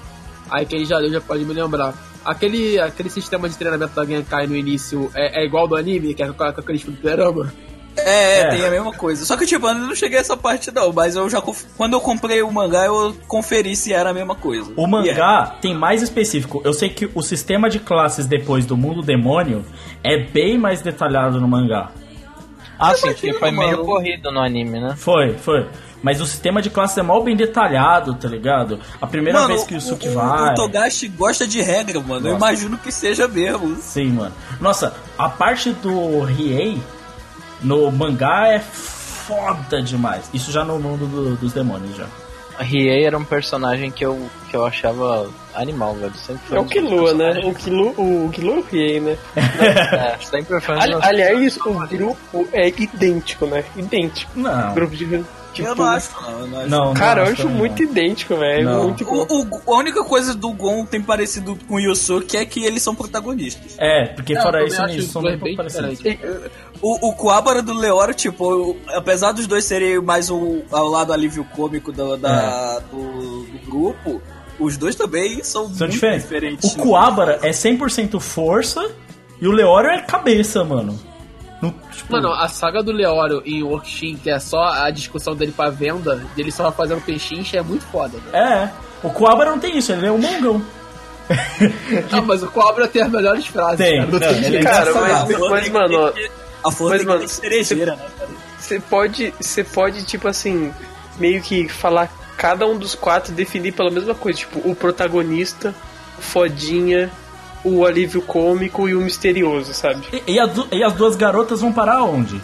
Aí 0.50 0.66
quem 0.66 0.86
já 0.86 0.98
leu 1.00 1.12
já 1.12 1.22
pode 1.22 1.44
me 1.44 1.54
lembrar. 1.54 1.94
Aquele, 2.26 2.80
aquele 2.80 3.10
sistema 3.10 3.48
de 3.48 3.56
treinamento 3.58 3.94
da 3.96 4.04
Genkai 4.04 4.48
no 4.48 4.56
início 4.56 5.12
é, 5.14 5.42
é 5.42 5.46
igual 5.46 5.64
ao 5.64 5.70
do 5.70 5.76
anime, 5.76 6.14
que 6.14 6.24
é 6.24 6.28
com, 6.28 6.34
com 6.34 6.44
aqueles 6.44 6.82
fliperama. 6.82 7.54
É, 7.98 8.02
é, 8.02 8.40
É. 8.42 8.50
tem 8.50 8.66
a 8.66 8.70
mesma 8.70 8.92
coisa. 8.92 9.24
Só 9.24 9.38
que, 9.38 9.46
tipo, 9.46 9.66
eu 9.68 9.74
não 9.74 9.96
cheguei 9.96 10.18
a 10.18 10.22
essa 10.22 10.36
parte, 10.36 10.70
não. 10.74 10.92
Mas 10.92 11.16
eu 11.16 11.30
já. 11.30 11.42
Quando 11.78 11.94
eu 11.94 12.02
comprei 12.02 12.42
o 12.42 12.52
mangá, 12.52 12.86
eu 12.86 13.16
conferi 13.28 13.74
se 13.76 13.94
era 13.94 14.10
a 14.10 14.14
mesma 14.14 14.36
coisa. 14.36 14.70
O 14.76 14.86
mangá 14.86 15.56
tem 15.62 15.74
mais 15.74 16.02
específico. 16.02 16.62
Eu 16.66 16.74
sei 16.74 16.90
que 16.90 17.10
o 17.16 17.22
sistema 17.22 17.70
de 17.70 17.80
classes 17.80 18.26
depois 18.26 18.66
do 18.66 18.76
mundo 18.76 19.02
demônio 19.02 19.64
é 20.04 20.18
bem 20.18 20.58
mais 20.58 20.82
detalhado 20.82 21.40
no 21.40 21.48
mangá. 21.48 21.92
Ah, 22.78 22.94
sim, 22.94 23.32
foi 23.34 23.52
meio 23.52 23.86
corrido 23.86 24.30
no 24.32 24.42
anime, 24.42 24.82
né? 24.82 24.96
Foi, 24.98 25.34
foi. 25.38 25.66
Mas 26.06 26.22
o 26.22 26.26
sistema 26.28 26.62
de 26.62 26.70
classes 26.70 26.96
é 27.00 27.02
mal 27.02 27.24
bem 27.24 27.36
detalhado, 27.36 28.14
tá 28.14 28.28
ligado? 28.28 28.80
A 29.02 29.08
primeira 29.08 29.40
Mano, 29.40 29.48
vez 29.56 29.64
que 29.64 29.74
o 29.74 29.82
Suki 29.82 30.08
o, 30.08 30.14
vai. 30.14 30.52
O 30.52 30.54
Togashi 30.56 31.08
gosta 31.08 31.48
de 31.48 31.64
regra, 31.64 32.00
mano. 32.00 32.28
Eu 32.28 32.34
Nossa. 32.34 32.46
imagino 32.46 32.78
que 32.78 32.92
seja 32.92 33.28
mesmo. 33.28 33.76
Sim, 33.78 34.10
mano. 34.12 34.32
Nossa, 34.62 34.94
a 35.18 35.28
parte 35.28 35.72
do 35.72 36.20
Riei 36.22 36.80
no 37.64 37.92
mangá 37.92 38.50
é 38.50 38.60
foda 38.60 39.82
demais. 39.82 40.30
Isso 40.32 40.52
já 40.52 40.64
no 40.64 40.78
mundo 40.78 41.08
do- 41.08 41.36
dos 41.38 41.54
demônios 41.54 41.96
já. 41.98 42.06
A 42.60 42.64
Riei 42.64 43.04
era 43.04 43.18
um 43.18 43.26
personagem 43.26 43.90
que 43.90 44.06
eu, 44.06 44.30
que 44.50 44.56
eu 44.56 44.64
achava 44.64 45.28
animal, 45.56 45.96
velho. 45.96 46.14
Sempre 46.16 46.48
foi 46.48 46.58
É 46.58 46.62
o 46.62 46.66
Killua, 46.66 47.14
né? 47.16 47.42
O 47.44 47.54
Killua, 47.56 47.94
o 47.98 48.30
Killua 48.32 48.64
Riei, 48.72 49.00
né? 49.00 49.18
É, 49.36 50.18
sempre 50.24 50.62
foi 50.62 50.80
Ali- 50.80 50.94
aliás, 51.02 51.58
o 51.58 51.74
grupo 51.88 52.48
é 52.54 52.68
idêntico, 52.70 53.48
né? 53.48 53.64
Idêntico. 53.76 54.32
Não. 54.40 54.74
Grupo 54.76 54.96
de. 54.96 55.26
Tipo, 55.56 55.70
eu 55.70 55.76
não 55.76 55.86
acho, 55.86 56.10
não. 56.22 56.40
Eu 56.40 56.48
não 56.48 56.60
acho. 56.60 56.70
Não, 56.70 56.94
Cara, 56.94 57.22
não 57.22 57.28
eu 57.28 57.34
acho 57.34 57.50
muito 57.50 57.82
não. 57.84 57.90
idêntico, 57.92 58.36
velho. 58.36 58.84
Muito 58.84 59.06
bom. 59.06 59.26
O, 59.30 59.42
o- 59.72 59.74
a 59.74 59.78
única 59.80 60.04
coisa 60.04 60.34
do 60.36 60.52
Gon 60.52 60.86
tem 60.86 61.02
parecido 61.02 61.58
com 61.68 61.76
o 61.76 61.80
Yusuke 61.80 62.36
é 62.38 62.46
que 62.46 62.64
eles 62.64 62.82
são 62.84 62.94
protagonistas. 62.94 63.76
É, 63.78 64.06
porque 64.08 64.34
É, 64.38 64.42
fora 64.42 64.66
isso, 64.66 64.82
eles 64.84 65.06
são 65.06 65.22
dois 65.22 65.36
bem 65.40 65.44
bem 65.44 65.56
parecidos. 65.56 66.00
O, 66.82 67.10
o 67.10 67.62
do 67.62 67.74
Leoro, 67.74 68.14
tipo, 68.14 68.52
eu- 68.52 68.78
apesar 68.96 69.32
dos 69.32 69.48
dois 69.48 69.64
serem 69.64 70.00
mais 70.02 70.30
o, 70.30 70.62
ao 70.72 70.88
lado 70.88 71.14
alívio 71.14 71.46
cômico 71.56 71.92
do, 71.92 72.18
da- 72.18 72.80
do, 72.92 73.44
do 73.46 73.60
grupo, 73.66 74.22
os 74.60 74.78
dois 74.78 74.96
também 74.96 75.44
são, 75.44 75.64
São 75.70 75.80
muito 75.88 75.92
diferentes. 75.92 76.24
diferentes. 76.24 76.74
O 76.74 76.78
Kuwabara 76.78 77.40
é 77.42 77.52
100% 77.52 78.20
força 78.20 78.86
e 79.42 79.48
o 79.48 79.52
Leório 79.52 79.90
é 79.90 80.02
cabeça, 80.02 80.64
mano. 80.64 81.00
No, 81.62 81.74
tipo, 81.92 82.12
Mano, 82.12 82.32
a 82.34 82.48
saga 82.48 82.84
do 82.84 82.92
Leório 82.92 83.42
em 83.46 83.64
Workshin, 83.64 84.18
que 84.18 84.30
é 84.30 84.40
só 84.40 84.62
a 84.64 84.90
discussão 84.90 85.36
dele 85.36 85.54
pra 85.56 85.70
venda, 85.70 86.16
dele 86.36 86.52
só 86.52 86.72
fazendo 86.72 87.02
pechincha, 87.02 87.58
é 87.58 87.62
muito 87.62 87.86
foda, 87.86 88.18
né? 88.32 88.72
É, 89.04 89.08
o 89.08 89.10
Kuwabara 89.10 89.52
não 89.52 89.60
tem 89.60 89.78
isso, 89.78 89.92
ele 89.92 90.06
é 90.06 90.12
um 90.12 90.18
mongão. 90.18 90.62
Ah, 92.12 92.22
mas 92.22 92.44
o 92.44 92.48
Cobra 92.48 92.88
tem 92.88 93.02
as 93.02 93.10
melhores 93.10 93.48
frases. 93.48 93.78
Tem, 93.78 93.98
cara, 93.98 94.12
não 94.12 94.20
não, 94.20 94.30
ele 94.30 94.58
é 94.58 94.62
Cara, 94.64 94.90
engraçado. 94.92 95.28
mas, 95.40 95.50
mas 95.50 95.64
tem 95.64 95.74
mano, 95.74 96.14
A 96.64 96.72
flor 96.72 96.90
mas, 96.92 97.00
tem 97.00 97.08
mano, 97.08 97.28
cerejeira, 97.28 97.96
né, 97.96 98.06
cara? 98.20 98.30
Você 98.60 98.80
pode, 98.80 99.34
você 99.40 99.64
pode, 99.64 100.06
tipo 100.06 100.28
assim, 100.28 100.72
meio 101.18 101.42
que 101.42 101.68
falar 101.68 102.12
cada 102.38 102.68
um 102.68 102.78
dos 102.78 102.96
quatro 102.96 103.34
definir 103.34 103.72
pela 103.72 103.90
mesma 103.90 104.14
coisa, 104.14 104.40
tipo, 104.40 104.60
o 104.70 104.76
protagonista, 104.76 105.74
o 106.18 106.22
fodinha, 106.22 107.12
o 107.66 107.86
alívio 107.86 108.22
cômico 108.22 108.88
e 108.88 108.96
o 108.96 109.02
misterioso, 109.02 109.74
sabe? 109.74 110.06
E, 110.28 110.34
e 110.34 110.40
a 110.40 110.50
e 110.72 110.84
as 110.84 110.94
duas 110.94 111.16
garotas 111.16 111.60
vão 111.62 111.74
parar 111.74 112.04
onde? 112.04 112.40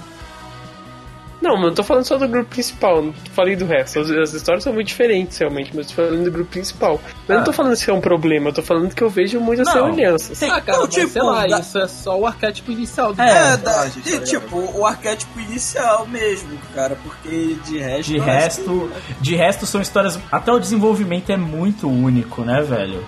Não, 1.41 1.55
mano, 1.55 1.69
eu 1.69 1.74
tô 1.74 1.84
falando 1.84 2.05
só 2.05 2.19
do 2.19 2.28
grupo 2.28 2.51
principal, 2.51 3.01
não 3.01 3.13
falei 3.34 3.55
do 3.55 3.65
resto. 3.65 3.99
As, 3.99 4.11
as 4.11 4.32
histórias 4.32 4.63
são 4.63 4.72
muito 4.72 4.86
diferentes, 4.89 5.39
realmente, 5.39 5.72
mas 5.76 5.89
eu 5.89 5.95
tô 5.95 6.03
falando 6.03 6.24
do 6.24 6.32
grupo 6.32 6.51
principal. 6.51 7.01
Mas 7.22 7.30
eu 7.30 7.36
não 7.38 7.43
tô 7.43 7.51
falando 7.51 7.72
que 7.74 7.80
isso 7.80 7.89
é 7.89 7.93
um 7.95 7.99
problema, 7.99 8.49
eu 8.49 8.53
tô 8.53 8.61
falando 8.61 8.93
que 8.93 9.03
eu 9.03 9.09
vejo 9.09 9.39
muitas 9.39 9.65
Não. 9.65 9.74
semelhanças. 9.74 10.43
Ah, 10.43 10.61
cara, 10.61 10.78
Não, 10.78 10.86
mas 10.86 10.93
tipo, 10.93 11.09
sei 11.09 11.22
lá, 11.24 11.47
da- 11.47 11.59
isso 11.59 11.80
é 11.80 11.88
só 11.88 12.19
o 12.19 12.28
arquétipo 12.28 12.72
inicial 12.72 13.11
do 13.15 13.19
É, 13.24 13.28
É, 13.28 13.57
da, 13.57 13.72
personagem, 13.72 14.03
tá 14.03 14.09
e, 14.09 14.11
ligado? 14.13 14.28
tipo, 14.30 14.57
o 14.80 14.86
arquétipo 14.86 15.39
inicial 15.39 16.05
mesmo, 16.05 16.59
cara, 16.76 16.95
porque 17.03 17.55
de 17.65 17.80
resto. 17.80 18.11
De 18.11 18.19
resto, 18.19 18.91
de 19.19 19.36
resto 19.36 19.65
são 19.65 19.82
histórias. 19.82 20.19
Até 20.32 20.51
o 20.51 20.59
desenvolvimento 20.59 21.32
é 21.32 21.38
muito 21.38 21.89
único, 21.89 22.43
né, 22.43 22.61
velho? 22.61 23.03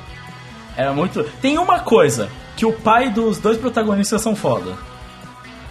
É 0.78 0.90
muito. 0.90 1.24
Tem 1.42 1.58
uma 1.58 1.80
coisa 1.80 2.30
que 2.56 2.66
o 2.66 2.74
pai 2.74 3.10
dos 3.10 3.38
dois 3.38 3.58
protagonistas 3.58 4.22
são 4.22 4.36
foda. 4.36 4.74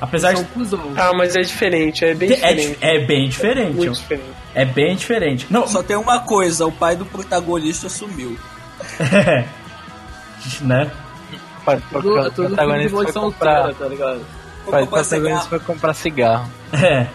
Apesar 0.01 0.35
São 0.37 0.45
de. 0.45 0.79
Ah, 0.97 1.13
mas 1.17 1.37
é 1.37 1.41
diferente, 1.43 2.05
é 2.05 2.13
bem 2.15 2.31
É, 2.33 2.35
diferente. 2.35 2.69
di- 2.71 2.79
é 2.81 2.99
bem 3.07 3.29
diferente. 3.29 3.77
Muito 3.77 3.93
diferente. 3.93 4.27
É 4.55 4.65
bem 4.65 4.97
diferente. 4.97 5.47
Não, 5.49 5.67
Só 5.69 5.83
tem 5.83 5.97
uma 5.97 6.19
coisa, 6.21 6.67
o 6.67 6.73
pai 6.73 6.97
do 6.97 7.05
protagonista 7.07 7.89
sumiu. 7.89 8.37
né? 10.61 10.91
Pai, 11.65 11.81
protagonista 11.89 12.91
foi 12.97 13.13
comprar, 13.13 13.75
tá 13.75 13.87
ligado? 13.87 14.21
pai, 14.69 14.83
o 14.83 14.87
protagonista 14.87 15.17
cigarro. 15.17 15.49
foi 15.49 15.61
comprar 15.61 15.95
cigarro. 15.95 16.51
É. 16.73 17.07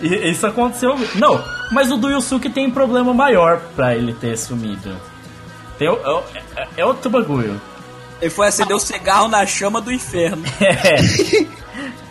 E- 0.00 0.30
Isso 0.30 0.46
aconteceu. 0.46 0.94
Não, 1.14 1.42
mas 1.72 1.90
o 1.90 1.96
do 1.96 2.10
Yusuke 2.10 2.50
tem 2.50 2.70
problema 2.70 3.14
maior 3.14 3.60
pra 3.74 3.94
ele 3.96 4.12
ter 4.12 4.36
sumido. 4.36 4.94
Tem, 5.78 5.88
o- 5.88 6.22
é, 6.56 6.66
é 6.78 6.84
outro 6.84 7.10
bagulho. 7.10 7.60
Ele 8.20 8.30
foi 8.30 8.46
acender 8.48 8.74
o 8.74 8.80
cigarro 8.80 9.28
na 9.28 9.44
chama 9.46 9.80
do 9.80 9.92
inferno. 9.92 10.42
É. 10.60 11.46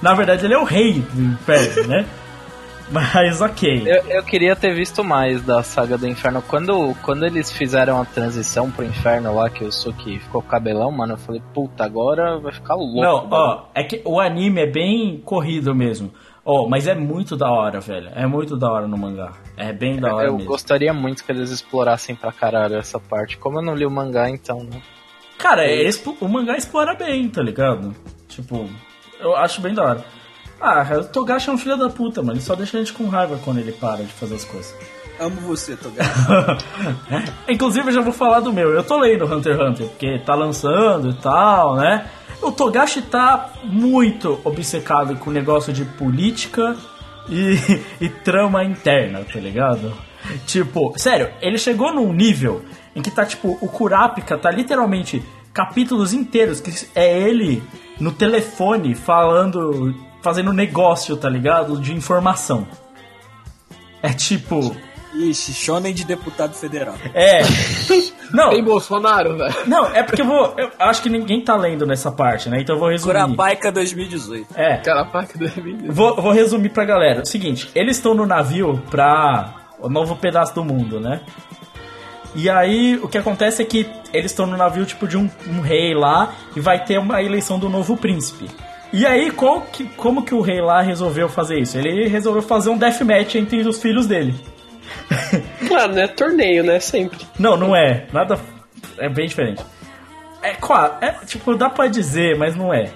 Na 0.01 0.13
verdade, 0.13 0.45
ele 0.45 0.53
é 0.53 0.57
o 0.57 0.63
rei 0.63 0.93
do 1.13 1.22
inferno, 1.34 1.88
né? 1.88 2.05
Mas 2.91 3.41
ok. 3.41 3.82
Eu, 3.88 4.03
eu 4.18 4.24
queria 4.24 4.55
ter 4.55 4.76
visto 4.76 5.03
mais 5.03 5.41
da 5.41 5.63
saga 5.63 5.97
do 5.97 6.07
inferno. 6.07 6.43
Quando, 6.47 6.93
quando 7.01 7.26
eles 7.26 7.51
fizeram 7.51 7.99
a 7.99 8.05
transição 8.05 8.70
pro 8.70 8.86
inferno 8.86 9.34
lá, 9.34 9.49
que 9.49 9.63
o 9.63 9.72
Suki 9.72 10.20
ficou 10.20 10.43
com 10.43 10.47
cabelão, 10.47 10.91
mano, 10.91 11.13
eu 11.13 11.18
falei, 11.18 11.41
puta, 11.51 11.84
agora 11.84 12.38
vai 12.38 12.53
ficar 12.53 12.76
louco. 12.76 13.01
Não, 13.01 13.26
o 13.26 13.28
ó, 13.32 13.63
é 13.74 13.84
que 13.84 14.03
o 14.05 14.20
anime 14.20 14.61
é 14.61 14.68
bem 14.68 15.20
corrido 15.26 15.74
mesmo. 15.74 16.11
Ó, 16.47 16.67
mas 16.69 16.87
é 16.87 16.93
muito 16.93 17.35
da 17.35 17.49
hora, 17.49 17.79
velho. 17.79 18.11
É 18.13 18.27
muito 18.27 18.55
da 18.55 18.71
hora 18.71 18.87
no 18.87 18.95
mangá. 18.95 19.31
É 19.57 19.73
bem 19.73 19.99
da 19.99 20.13
hora 20.13 20.27
Eu 20.27 20.33
mesmo. 20.35 20.47
gostaria 20.47 20.93
muito 20.93 21.23
que 21.23 21.31
eles 21.31 21.49
explorassem 21.49 22.15
pra 22.15 22.31
caralho 22.31 22.75
essa 22.77 22.99
parte. 22.99 23.35
Como 23.35 23.57
eu 23.57 23.63
não 23.63 23.73
li 23.73 23.83
o 23.83 23.89
mangá, 23.89 24.29
então, 24.29 24.59
né? 24.59 24.79
Cara, 25.39 25.65
é 25.65 25.89
o 26.21 26.27
mangá 26.27 26.55
explora 26.55 26.93
bem, 26.93 27.27
tá 27.29 27.41
ligado? 27.41 27.95
Tipo, 28.27 28.69
eu 29.19 29.35
acho 29.35 29.59
bem 29.59 29.73
da 29.73 29.83
hora. 29.83 30.05
Ah, 30.61 30.85
o 30.99 31.03
Togashi 31.03 31.49
é 31.49 31.53
um 31.53 31.57
filho 31.57 31.77
da 31.77 31.89
puta, 31.89 32.21
mano. 32.21 32.33
Ele 32.33 32.41
só 32.41 32.55
deixa 32.55 32.77
a 32.77 32.79
gente 32.79 32.93
com 32.93 33.07
raiva 33.07 33.39
quando 33.43 33.59
ele 33.59 33.71
para 33.71 34.03
de 34.03 34.13
fazer 34.13 34.35
as 34.35 34.45
coisas. 34.45 34.73
Amo 35.19 35.41
você, 35.41 35.75
Togashi. 35.75 36.09
Inclusive, 37.49 37.87
eu 37.89 37.93
já 37.93 38.01
vou 38.01 38.13
falar 38.13 38.39
do 38.39 38.53
meu. 38.53 38.71
Eu 38.71 38.83
tô 38.83 38.97
lendo 38.97 39.25
Hunter 39.25 39.55
x 39.55 39.61
Hunter, 39.67 39.87
porque 39.87 40.19
tá 40.19 40.35
lançando 40.35 41.09
e 41.09 41.13
tal, 41.15 41.75
né? 41.75 42.09
O 42.41 42.51
Togashi 42.51 43.01
tá 43.01 43.53
muito 43.63 44.39
obcecado 44.43 45.15
com 45.17 45.29
o 45.29 45.33
negócio 45.33 45.73
de 45.73 45.86
política 45.86 46.75
e, 47.29 47.57
e 48.05 48.09
trama 48.09 48.63
interna, 48.63 49.23
tá 49.23 49.39
ligado? 49.39 49.93
Tipo, 50.45 50.93
sério, 50.97 51.29
ele 51.41 51.57
chegou 51.57 51.93
num 51.93 52.11
nível 52.11 52.63
em 52.95 53.01
que 53.01 53.11
tá, 53.11 53.25
tipo, 53.25 53.57
o 53.61 53.67
Kurapika 53.67 54.38
tá 54.38 54.49
literalmente 54.49 55.23
capítulos 55.53 56.13
inteiros 56.13 56.59
que 56.59 56.71
é 56.93 57.19
ele 57.19 57.63
no 57.99 58.11
telefone 58.11 58.93
falando, 58.93 59.95
fazendo 60.21 60.51
negócio, 60.51 61.15
tá 61.15 61.29
ligado? 61.29 61.79
De 61.79 61.93
informação. 61.93 62.67
É 64.01 64.13
tipo. 64.13 64.75
Ixi, 65.16 65.53
shonen 65.53 65.93
de 65.93 66.03
deputado 66.05 66.53
federal. 66.53 66.95
É. 67.13 67.39
Não, 68.34 68.49
Tem 68.49 68.63
Bolsonaro, 68.63 69.38
velho. 69.38 69.53
não, 69.68 69.86
é 69.93 70.01
porque 70.03 70.22
eu 70.22 70.26
vou. 70.26 70.53
Eu 70.57 70.70
acho 70.80 71.01
que 71.01 71.09
ninguém 71.09 71.41
tá 71.41 71.55
lendo 71.55 71.86
nessa 71.86 72.11
parte, 72.11 72.49
né? 72.49 72.59
Então 72.59 72.76
eu 72.76 72.80
vou 72.80 72.89
resumir. 72.89 73.13
Curapaica 73.13 73.72
2018. 73.72 74.47
É. 74.55 74.82
Do 75.38 75.47
vídeo. 75.47 75.93
Vou, 75.93 76.16
vou 76.16 76.32
resumir 76.32 76.70
pra 76.70 76.84
galera. 76.84 77.22
O 77.22 77.26
seguinte, 77.26 77.70
eles 77.76 77.97
estão 77.97 78.13
no 78.16 78.26
navio 78.26 78.82
pra 78.89 79.53
o 79.80 79.88
novo 79.88 80.16
pedaço 80.16 80.53
do 80.55 80.66
mundo, 80.66 80.99
né? 80.99 81.22
E 82.34 82.49
aí, 82.49 82.99
o 83.01 83.07
que 83.07 83.18
acontece 83.18 83.61
é 83.61 83.66
que 83.66 83.88
eles 84.11 84.32
estão 84.32 84.45
no 84.45 84.57
navio, 84.57 84.86
tipo, 84.86 85.07
de 85.07 85.16
um, 85.18 85.30
um 85.47 85.61
rei 85.61 85.93
lá, 85.93 86.34
e 86.55 86.59
vai 86.59 86.84
ter 86.84 86.97
uma 86.99 87.22
eleição 87.22 87.57
do 87.57 87.70
novo 87.70 87.95
príncipe. 87.95 88.49
E 88.91 89.05
aí, 89.05 89.32
qual 89.32 89.61
que, 89.61 89.86
como 89.95 90.24
que 90.24 90.34
o 90.34 90.41
rei 90.41 90.59
lá 90.61 90.82
resolveu 90.82 91.30
fazer 91.30 91.59
isso? 91.59 91.78
Ele 91.78 92.07
resolveu 92.07 92.41
fazer 92.41 92.70
um 92.72 92.78
deathmatch 92.78 93.36
entre 93.36 93.61
os 93.66 93.80
filhos 93.82 94.05
dele. 94.07 94.36
Claro, 95.67 95.93
né? 95.93 96.07
Torneio, 96.07 96.63
né? 96.63 96.79
Sempre. 96.79 97.19
Não, 97.39 97.57
não 97.57 97.75
é. 97.75 98.05
Nada. 98.13 98.39
É 98.97 99.09
bem 99.09 99.27
diferente. 99.27 99.63
É, 100.41 100.51
quase. 100.53 100.93
É, 101.01 101.11
tipo, 101.25 101.55
dá 101.55 101.69
pra 101.69 101.88
dizer, 101.88 102.38
mas 102.38 102.55
não 102.55 102.73
é. 102.73 102.89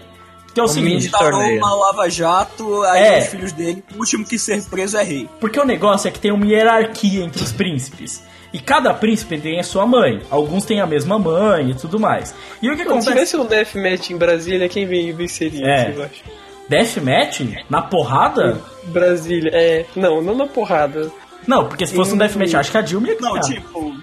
Que 0.53 0.59
é 0.59 0.63
o 0.63 0.67
seguinte. 0.67 1.05
Instalou 1.05 1.31
torneio. 1.31 1.57
uma 1.57 1.73
lava-jato, 1.75 2.83
aí 2.83 3.03
É. 3.03 3.19
os 3.19 3.27
filhos 3.27 3.51
dele, 3.51 3.83
o 3.95 3.99
último 3.99 4.25
que 4.25 4.37
ser 4.39 4.63
preso 4.65 4.97
é 4.97 5.03
rei. 5.03 5.29
Porque 5.39 5.59
o 5.59 5.65
negócio 5.65 6.07
é 6.07 6.11
que 6.11 6.19
tem 6.19 6.31
uma 6.31 6.45
hierarquia 6.45 7.23
entre 7.23 7.41
os 7.43 7.51
príncipes. 7.51 8.23
E 8.51 8.57
cada 8.59 8.91
príncipe 8.93 9.37
tem 9.39 9.59
a 9.59 9.63
sua 9.63 9.85
mãe. 9.85 10.21
Alguns 10.31 10.65
têm 10.65 10.81
a 10.81 10.87
mesma 10.87 11.19
mãe 11.19 11.69
e 11.69 11.75
tudo 11.75 11.99
mais. 11.99 12.33
E 12.61 12.67
o 12.69 12.71
que 12.75 12.83
Quando 12.83 12.93
acontece? 12.99 13.07
tivesse 13.11 13.37
um 13.37 13.45
deathmatch 13.45 14.09
em 14.09 14.17
Brasília, 14.17 14.67
quem 14.67 14.87
ven- 14.87 15.13
venceria, 15.13 15.65
É. 15.67 15.83
vocês 15.91 15.99
acham? 15.99 16.33
Deathmatch? 16.67 17.41
Na 17.69 17.81
porrada? 17.83 18.59
Brasília, 18.85 19.51
é. 19.53 19.85
Não, 19.95 20.21
não 20.21 20.35
na 20.35 20.47
porrada. 20.47 21.11
Não, 21.49 21.67
porque 21.67 21.87
se 21.87 21.95
fosse 21.95 22.13
um 22.13 22.17
deathmatch, 22.17 22.53
acho 22.53 22.71
que 22.71 22.77
a 22.77 22.81
Dilma 22.81 23.07
ia 23.07 23.17
Não, 23.19 23.31
ganhar. 23.33 23.41
tipo. 23.43 23.93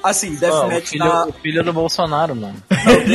Assim, 0.00 0.34
o, 0.36 0.38
Deathmatch 0.38 0.88
filho, 0.90 1.04
na. 1.04 1.26
o 1.26 1.32
filho 1.32 1.64
do 1.64 1.72
Bolsonaro, 1.72 2.36
mano. 2.36 2.54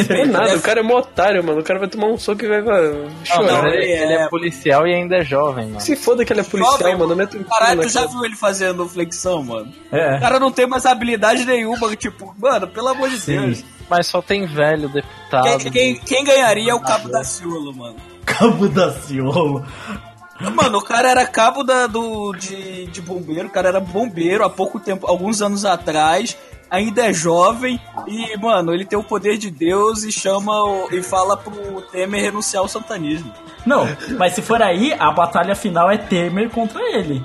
É 0.09 0.25
nada, 0.25 0.55
o 0.57 0.61
cara 0.61 0.79
é 0.81 0.83
um 0.83 0.91
otário, 0.91 1.43
mano. 1.43 1.59
O 1.61 1.63
cara 1.63 1.77
vai 1.79 1.87
tomar 1.87 2.07
um 2.07 2.17
soco 2.17 2.43
e 2.43 2.47
vai, 2.47 2.61
vai 2.63 2.81
Não, 2.81 3.09
chorar. 3.23 3.61
mas 3.63 3.73
ele, 3.75 3.83
ele 3.83 3.91
é- 3.93 4.03
ele 4.05 4.13
é 4.13 4.27
policial 4.27 4.87
e 4.87 4.95
ainda 4.95 5.17
é 5.17 5.23
jovem, 5.23 5.67
mano. 5.67 5.79
Se 5.81 5.95
foda 5.95 6.25
que 6.25 6.33
ele 6.33 6.41
é 6.41 6.43
policial, 6.43 6.77
Jovem, 6.79 6.97
mano. 6.97 7.13
Um 7.23 7.25
tiro 7.27 7.45
Caralho, 7.45 7.77
na 7.77 7.83
tu 7.83 7.89
já 7.89 8.05
viu 8.07 8.25
ele 8.25 8.35
fazendo 8.35 8.89
flexão, 8.89 9.43
mano? 9.43 9.71
O 9.91 9.95
É. 9.95 10.19
cara 10.19 10.39
não 10.39 10.51
tem 10.51 10.65
mais 10.67 10.85
habilidade 10.87 11.45
nenhuma, 11.45 11.95
tipo, 11.95 12.35
mano, 12.39 12.67
pelo 12.67 12.87
amor 12.87 13.07
de 13.09 13.19
Sim. 13.19 13.39
Deus. 13.39 13.63
Mas 13.87 14.07
só 14.07 14.19
tem 14.21 14.47
velho 14.47 14.89
deputado. 14.89 15.59
Quem, 15.59 15.71
quem, 15.71 15.95
quem 15.95 16.23
ganharia 16.23 16.71
é 16.71 16.75
o 16.75 16.79
Cabo 16.81 17.07
da 17.09 17.23
Ciolo, 17.23 17.71
mano. 17.73 17.95
Cabo 18.25 18.67
da 18.67 18.91
Ciolo. 18.93 19.63
Mano, 20.39 20.77
o 20.77 20.81
cara 20.83 21.09
era 21.09 21.25
cabo 21.27 21.63
da, 21.63 21.85
do, 21.87 22.31
de, 22.33 22.85
de 22.87 23.01
bombeiro, 23.01 23.47
o 23.47 23.51
cara 23.51 23.67
era 23.69 23.79
bombeiro 23.79 24.43
há 24.45 24.49
pouco 24.49 24.79
tempo, 24.79 25.05
alguns 25.05 25.41
anos 25.41 25.65
atrás, 25.65 26.37
ainda 26.71 27.05
é 27.07 27.13
jovem 27.13 27.79
e, 28.07 28.37
mano, 28.37 28.73
ele 28.73 28.85
tem 28.85 28.97
o 28.97 29.03
poder 29.03 29.37
de 29.37 29.51
Deus 29.51 30.03
e 30.03 30.11
chama 30.11 30.63
o- 30.63 30.87
e 30.91 31.01
fala 31.03 31.35
pro 31.35 31.81
Temer 31.91 32.21
renunciar 32.21 32.61
ao 32.63 32.69
santanismo. 32.69 33.31
Não, 33.65 33.85
mas 34.17 34.33
se 34.33 34.41
for 34.41 34.61
aí, 34.61 34.93
a 34.97 35.11
batalha 35.11 35.55
final 35.55 35.91
é 35.91 35.97
Temer 35.97 36.49
contra 36.49 36.81
ele. 36.95 37.21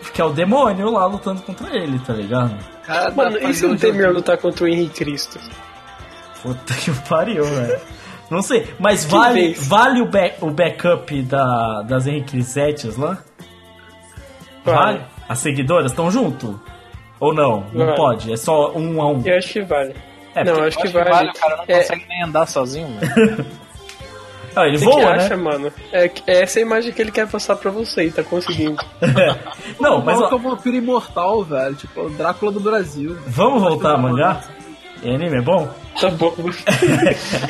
Porque 0.00 0.20
é 0.22 0.24
o 0.24 0.30
demônio 0.32 0.90
lá 0.90 1.04
lutando 1.04 1.42
contra 1.42 1.76
ele, 1.76 1.98
tá 1.98 2.14
ligado? 2.14 2.56
Cara, 2.86 3.10
Mano, 3.10 3.38
tá 3.38 3.50
e 3.50 3.54
se 3.54 3.66
o 3.66 3.76
Temer 3.76 4.10
lutar 4.12 4.38
contra 4.38 4.64
o 4.64 4.68
Henrique 4.68 5.04
Cristo? 5.04 5.38
Puta 6.42 6.72
que 6.74 6.90
pariu, 7.06 7.44
velho. 7.44 7.80
Não 8.30 8.42
sei, 8.42 8.68
mas 8.78 9.04
vale, 9.06 9.40
vez? 9.40 9.66
vale 9.66 10.02
o, 10.02 10.06
back, 10.06 10.44
o 10.44 10.50
backup 10.50 11.22
da, 11.22 11.82
das 11.82 12.06
Henrique 12.06 12.42
Setes 12.42 12.96
lá? 12.96 13.18
Vale. 14.64 14.76
Vale? 14.98 15.00
As 15.28 15.38
seguidoras 15.38 15.90
estão 15.92 16.10
junto? 16.10 16.60
Ou 17.20 17.34
não? 17.34 17.64
Não 17.72 17.86
Vale. 17.86 17.96
pode, 17.96 18.32
é 18.32 18.36
só 18.36 18.72
um 18.72 19.00
a 19.02 19.10
um. 19.10 19.22
Eu 19.24 19.36
acho 19.38 19.52
que 19.52 19.62
vale. 19.62 19.94
É, 20.34 20.44
não, 20.44 20.62
acho 20.62 20.78
que 20.78 20.88
vale. 20.88 21.10
vale, 21.10 21.30
o 21.30 21.32
cara 21.34 21.56
não 21.56 21.64
É, 21.66 21.78
consegue 21.80 22.06
nem 22.08 22.22
andar 22.22 22.46
sozinho, 22.46 22.88
mano. 22.88 23.46
Ah, 24.56 24.66
ele 24.66 24.78
Você 24.78 24.84
voa, 24.86 24.96
que 24.96 25.04
né? 25.04 25.12
acha, 25.12 25.36
mano? 25.36 25.72
É, 25.92 26.10
é 26.26 26.42
essa 26.42 26.58
a 26.58 26.62
imagem 26.62 26.92
que 26.92 27.00
ele 27.00 27.12
quer 27.12 27.28
passar 27.28 27.54
pra 27.54 27.70
você 27.70 28.06
e 28.06 28.10
tá 28.10 28.24
conseguindo. 28.24 28.76
não, 29.78 30.02
mas 30.02 30.20
ó, 30.20 30.30
é 30.30 30.34
um 30.34 30.38
vampiro 30.38 30.76
imortal, 30.76 31.44
velho. 31.44 31.76
Tipo, 31.76 32.00
o 32.06 32.10
Drácula 32.10 32.50
do 32.50 32.58
Brasil. 32.58 33.16
vamos 33.28 33.62
voltar 33.62 33.94
a 33.94 33.98
mangá? 33.98 34.40
E 35.02 35.14
anime 35.14 35.36
é 35.36 35.42
bom? 35.42 35.68
Tá 36.00 36.10
bom. 36.10 36.34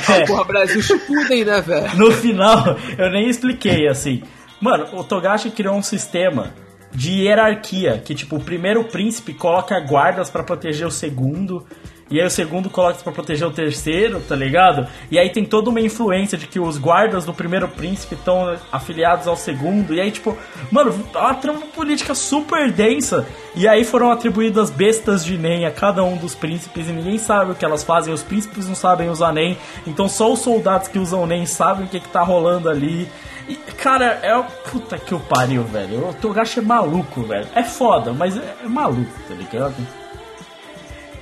É. 0.08 0.26
Porra, 0.26 0.44
Brasil 0.44 0.80
Shippuden, 0.82 1.44
né, 1.44 1.60
velho? 1.60 1.96
No 1.96 2.10
final, 2.10 2.76
eu 2.96 3.10
nem 3.10 3.28
expliquei 3.28 3.86
assim. 3.86 4.22
Mano, 4.60 4.86
o 4.92 5.04
Togashi 5.04 5.50
criou 5.50 5.74
um 5.74 5.82
sistema 5.82 6.54
de 6.92 7.24
hierarquia, 7.24 7.98
que 7.98 8.14
tipo, 8.14 8.36
o 8.36 8.42
primeiro 8.42 8.84
príncipe 8.84 9.34
coloca 9.34 9.78
guardas 9.80 10.30
pra 10.30 10.42
proteger 10.42 10.86
o 10.86 10.90
segundo, 10.90 11.66
e 12.10 12.20
aí 12.20 12.26
o 12.26 12.30
segundo 12.30 12.70
coloca 12.70 12.98
pra 13.02 13.12
proteger 13.12 13.46
o 13.46 13.50
terceiro, 13.50 14.20
tá 14.20 14.34
ligado? 14.34 14.86
E 15.10 15.18
aí 15.18 15.30
tem 15.30 15.44
toda 15.44 15.68
uma 15.70 15.80
influência 15.80 16.38
de 16.38 16.46
que 16.46 16.58
os 16.58 16.78
guardas 16.78 17.24
do 17.24 17.34
primeiro 17.34 17.68
príncipe 17.68 18.14
estão 18.14 18.56
afiliados 18.72 19.26
ao 19.26 19.36
segundo, 19.36 19.94
e 19.94 20.00
aí 20.00 20.10
tipo, 20.10 20.36
mano, 20.70 20.94
é 21.14 21.18
uma 21.18 21.34
trama 21.34 21.60
política 21.74 22.14
super 22.14 22.70
densa. 22.72 23.26
E 23.54 23.66
aí 23.66 23.84
foram 23.84 24.10
atribuídas 24.10 24.70
bestas 24.70 25.24
de 25.24 25.36
Nen 25.36 25.66
a 25.66 25.70
cada 25.70 26.02
um 26.04 26.16
dos 26.16 26.34
príncipes 26.34 26.88
e 26.88 26.92
ninguém 26.92 27.18
sabe 27.18 27.52
o 27.52 27.54
que 27.54 27.64
elas 27.64 27.82
fazem, 27.82 28.12
os 28.12 28.22
príncipes 28.22 28.68
não 28.68 28.74
sabem 28.74 29.10
usar 29.10 29.32
Nen, 29.32 29.58
então 29.86 30.08
só 30.08 30.32
os 30.32 30.40
soldados 30.40 30.88
que 30.88 30.98
usam 30.98 31.26
Nen 31.26 31.44
sabem 31.44 31.86
o 31.86 31.88
que, 31.88 32.00
que 32.00 32.08
tá 32.08 32.22
rolando 32.22 32.68
ali. 32.68 33.08
E, 33.48 33.54
cara, 33.54 34.18
é 34.22 34.36
o. 34.36 34.44
Puta 34.44 34.98
que 34.98 35.14
o 35.14 35.20
pariu, 35.20 35.64
velho. 35.64 36.10
O 36.10 36.14
Togashi 36.14 36.58
é 36.58 36.62
maluco, 36.62 37.22
velho. 37.22 37.48
É 37.54 37.62
foda, 37.62 38.12
mas 38.12 38.36
é, 38.36 38.56
é 38.62 38.68
maluco, 38.68 39.10
tá 39.26 39.34
ligado? 39.34 39.74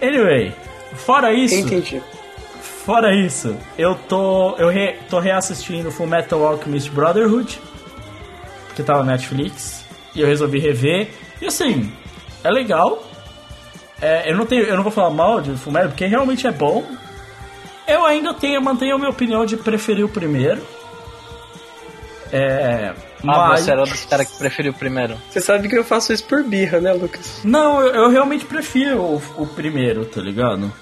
Anyway, 0.02 0.52
fora 0.94 1.32
isso. 1.32 1.54
Entendi. 1.54 2.02
Fora 2.84 3.12
isso, 3.14 3.56
eu 3.76 3.94
tô. 4.08 4.54
Eu 4.58 4.68
re- 4.68 4.96
tô 5.10 5.18
reassistindo 5.18 5.90
Full 5.90 6.06
Metal 6.06 6.46
Alchemist 6.46 6.88
Brotherhood, 6.90 7.60
que 8.76 8.82
tava 8.82 9.02
na 9.02 9.12
Netflix, 9.12 9.84
e 10.14 10.20
eu 10.20 10.26
resolvi 10.26 10.58
rever. 10.60 11.08
E 11.42 11.46
assim, 11.46 11.92
é 12.44 12.50
legal. 12.50 13.02
É, 14.00 14.30
eu, 14.30 14.36
não 14.36 14.46
tenho, 14.46 14.62
eu 14.62 14.76
não 14.76 14.82
vou 14.84 14.92
falar 14.92 15.10
mal 15.10 15.40
de 15.40 15.56
Full 15.56 15.72
Metal, 15.72 15.88
porque 15.88 16.06
realmente 16.06 16.46
é 16.46 16.52
bom. 16.52 16.84
Eu 17.88 18.04
ainda 18.04 18.32
tenho, 18.34 18.60
mantenho 18.62 18.94
a 18.94 18.98
minha 18.98 19.10
opinião 19.10 19.44
de 19.44 19.56
preferir 19.56 20.04
o 20.04 20.08
primeiro. 20.08 20.60
É. 22.32 22.92
Ah, 23.34 23.48
mas- 23.50 23.60
você 23.60 23.70
era 23.70 23.82
dos 23.84 24.04
caras 24.04 24.30
que 24.30 24.38
preferiu 24.38 24.72
o 24.72 24.74
primeiro. 24.74 25.16
Você 25.30 25.40
sabe 25.40 25.68
que 25.68 25.76
eu 25.76 25.84
faço 25.84 26.12
isso 26.12 26.24
por 26.24 26.42
birra, 26.44 26.80
né, 26.80 26.92
Lucas? 26.92 27.40
Não, 27.44 27.80
eu, 27.80 27.94
eu 27.94 28.10
realmente 28.10 28.44
prefiro 28.44 28.98
o, 29.00 29.22
o 29.38 29.46
primeiro, 29.46 30.04
tá 30.04 30.20
ligado? 30.20 30.72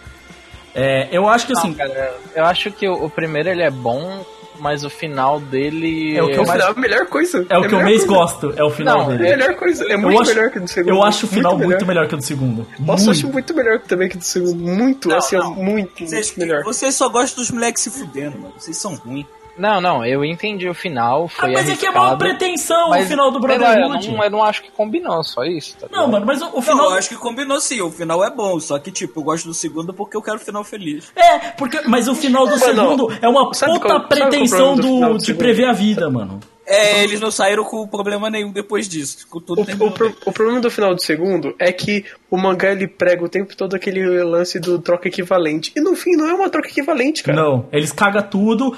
É, 0.74 1.09
eu 1.12 1.28
acho 1.28 1.47
que 1.47 1.53
assim. 1.53 1.68
Não, 1.68 1.74
cara, 1.76 2.14
eu 2.34 2.45
acho 2.45 2.70
que 2.72 2.88
o, 2.88 3.05
o 3.05 3.11
primeiro 3.11 3.49
ele 3.49 3.62
é 3.62 3.70
bom, 3.70 4.24
mas 4.59 4.82
o 4.84 4.90
final 4.90 5.38
dele. 5.38 6.16
É 6.16 6.22
o 6.22 6.26
que 6.28 6.36
eu 6.38 6.42
O 6.42 6.47
mais- 6.47 6.61
é 6.61 6.66
a 6.66 6.74
melhor 6.74 7.07
coisa. 7.07 7.47
É 7.49 7.57
o 7.59 7.62
a 7.62 7.68
que 7.68 7.74
eu 7.74 7.80
mais 7.80 8.05
coisa. 8.05 8.07
gosto, 8.07 8.55
é 8.57 8.64
o 8.64 8.70
final 8.70 8.99
Não, 9.05 9.11
É 9.12 9.14
a 9.14 9.16
dele. 9.18 9.36
melhor 9.36 9.55
coisa. 9.55 9.84
É 9.92 9.97
muito 9.97 10.20
acho- 10.22 10.34
melhor 10.34 10.51
que 10.51 10.59
o 10.59 10.61
do 10.62 10.68
segundo. 10.68 10.88
Eu 10.92 11.03
acho 11.05 11.26
o 11.26 11.28
final 11.28 11.57
muito 11.57 11.86
melhor, 11.86 12.09
que 12.09 12.14
o 12.14 12.16
do 12.16 12.24
segundo. 12.24 12.66
Nossa, 12.80 13.03
eu 13.03 13.07
muito. 13.07 13.11
acho 13.11 13.28
muito 13.28 13.55
melhor 13.55 13.78
também 13.80 14.09
que 14.09 14.16
o 14.16 14.18
do 14.18 14.24
segundo. 14.24 14.57
Muito, 14.57 15.09
Não, 15.09 15.16
assim, 15.16 15.36
não. 15.36 15.55
muito, 15.55 16.05
Vocês, 16.07 16.26
muito 16.36 16.38
melhor. 16.40 16.64
vocês 16.64 16.92
só 16.95 17.09
gostam 17.09 17.42
dos 17.42 17.53
moleques 17.53 17.82
se 17.82 17.90
fudendo, 17.90 18.38
mano. 18.40 18.55
Vocês 18.59 18.76
são 18.76 18.97
ruins. 18.97 19.26
Não, 19.57 19.81
não, 19.81 20.05
eu 20.05 20.25
entendi 20.25 20.69
o 20.69 20.75
final, 20.75 21.27
Ah, 21.27 21.41
foi 21.43 21.53
mas 21.53 21.69
é 21.69 21.77
que 21.77 21.87
é 21.87 21.91
uma 21.91 22.19
pretensão 22.19 22.91
mas, 22.91 23.05
o 23.07 23.09
final 23.09 23.31
do 23.31 23.39
lá, 23.39 23.53
eu 23.55 23.59
Brotherhood. 23.59 24.09
não, 24.13 24.25
eu 24.25 24.31
não 24.31 24.43
acho 24.43 24.63
que 24.63 24.71
combinou, 24.71 25.23
só 25.23 25.45
isso, 25.45 25.77
tá 25.77 25.87
Não, 25.91 26.09
mano, 26.09 26.27
mas 26.27 26.43
o, 26.43 26.47
o 26.49 26.55
Não, 26.57 26.63
final. 26.63 26.91
eu 26.91 26.97
acho 26.97 27.09
que 27.09 27.17
combinou 27.17 27.61
sim. 27.61 27.81
O 27.81 27.91
final 27.91 28.25
é 28.25 28.31
bom, 28.31 28.59
só 28.59 28.79
que, 28.79 28.91
tipo, 28.91 29.21
eu 29.21 29.25
gosto 29.25 29.47
do 29.47 29.55
segundo 29.55 29.95
porque 29.95 30.17
eu 30.17 30.23
quero 30.23 30.37
o 30.39 30.41
final 30.41 30.65
feliz. 30.65 31.13
É, 31.15 31.39
porque, 31.51 31.81
mas 31.87 32.09
o 32.09 32.15
final 32.15 32.45
do 32.47 32.59
Mano, 32.59 32.65
segundo 32.65 33.13
é 33.23 33.29
uma 33.29 33.49
puta 33.51 33.95
é 33.95 34.01
pretensão 34.01 34.75
do 34.75 34.83
do, 34.83 35.13
do 35.15 35.19
de 35.19 35.35
prever 35.35 35.67
a 35.67 35.73
vida, 35.73 36.11
mano. 36.11 36.41
É, 36.67 37.03
eles 37.05 37.21
não 37.21 37.31
saíram 37.31 37.65
com 37.65 37.87
problema 37.87 38.31
nenhum 38.31 38.51
depois 38.53 38.89
disso. 38.89 39.27
Com 39.29 39.41
tudo 39.41 39.61
O, 39.62 39.87
o 39.87 39.91
pro- 39.91 40.17
o 40.27 40.33
problema 40.33 40.61
do 40.61 40.71
final 40.71 40.95
do 40.95 41.03
segundo 41.03 41.55
é 41.59 41.71
que 41.73 42.05
o 42.31 42.37
mangá 42.37 42.73
ele 42.73 42.89
prega 42.89 43.25
o 43.25 43.29
tempo 43.29 43.55
todo 43.57 43.75
aquele 43.75 44.23
lance 44.25 44.59
do 44.59 44.79
troca 44.79 45.09
equivalente. 45.09 45.73
E 45.77 45.81
no 45.81 45.95
fim 45.95 46.17
não 46.17 46.29
é 46.29 46.35
uma 46.35 46.49
troca 46.49 46.69
equivalente, 46.69 47.23
cara. 47.23 47.37
Não, 47.41 47.69
eles 47.73 47.93
cagam 47.93 48.23
tudo. 48.23 48.77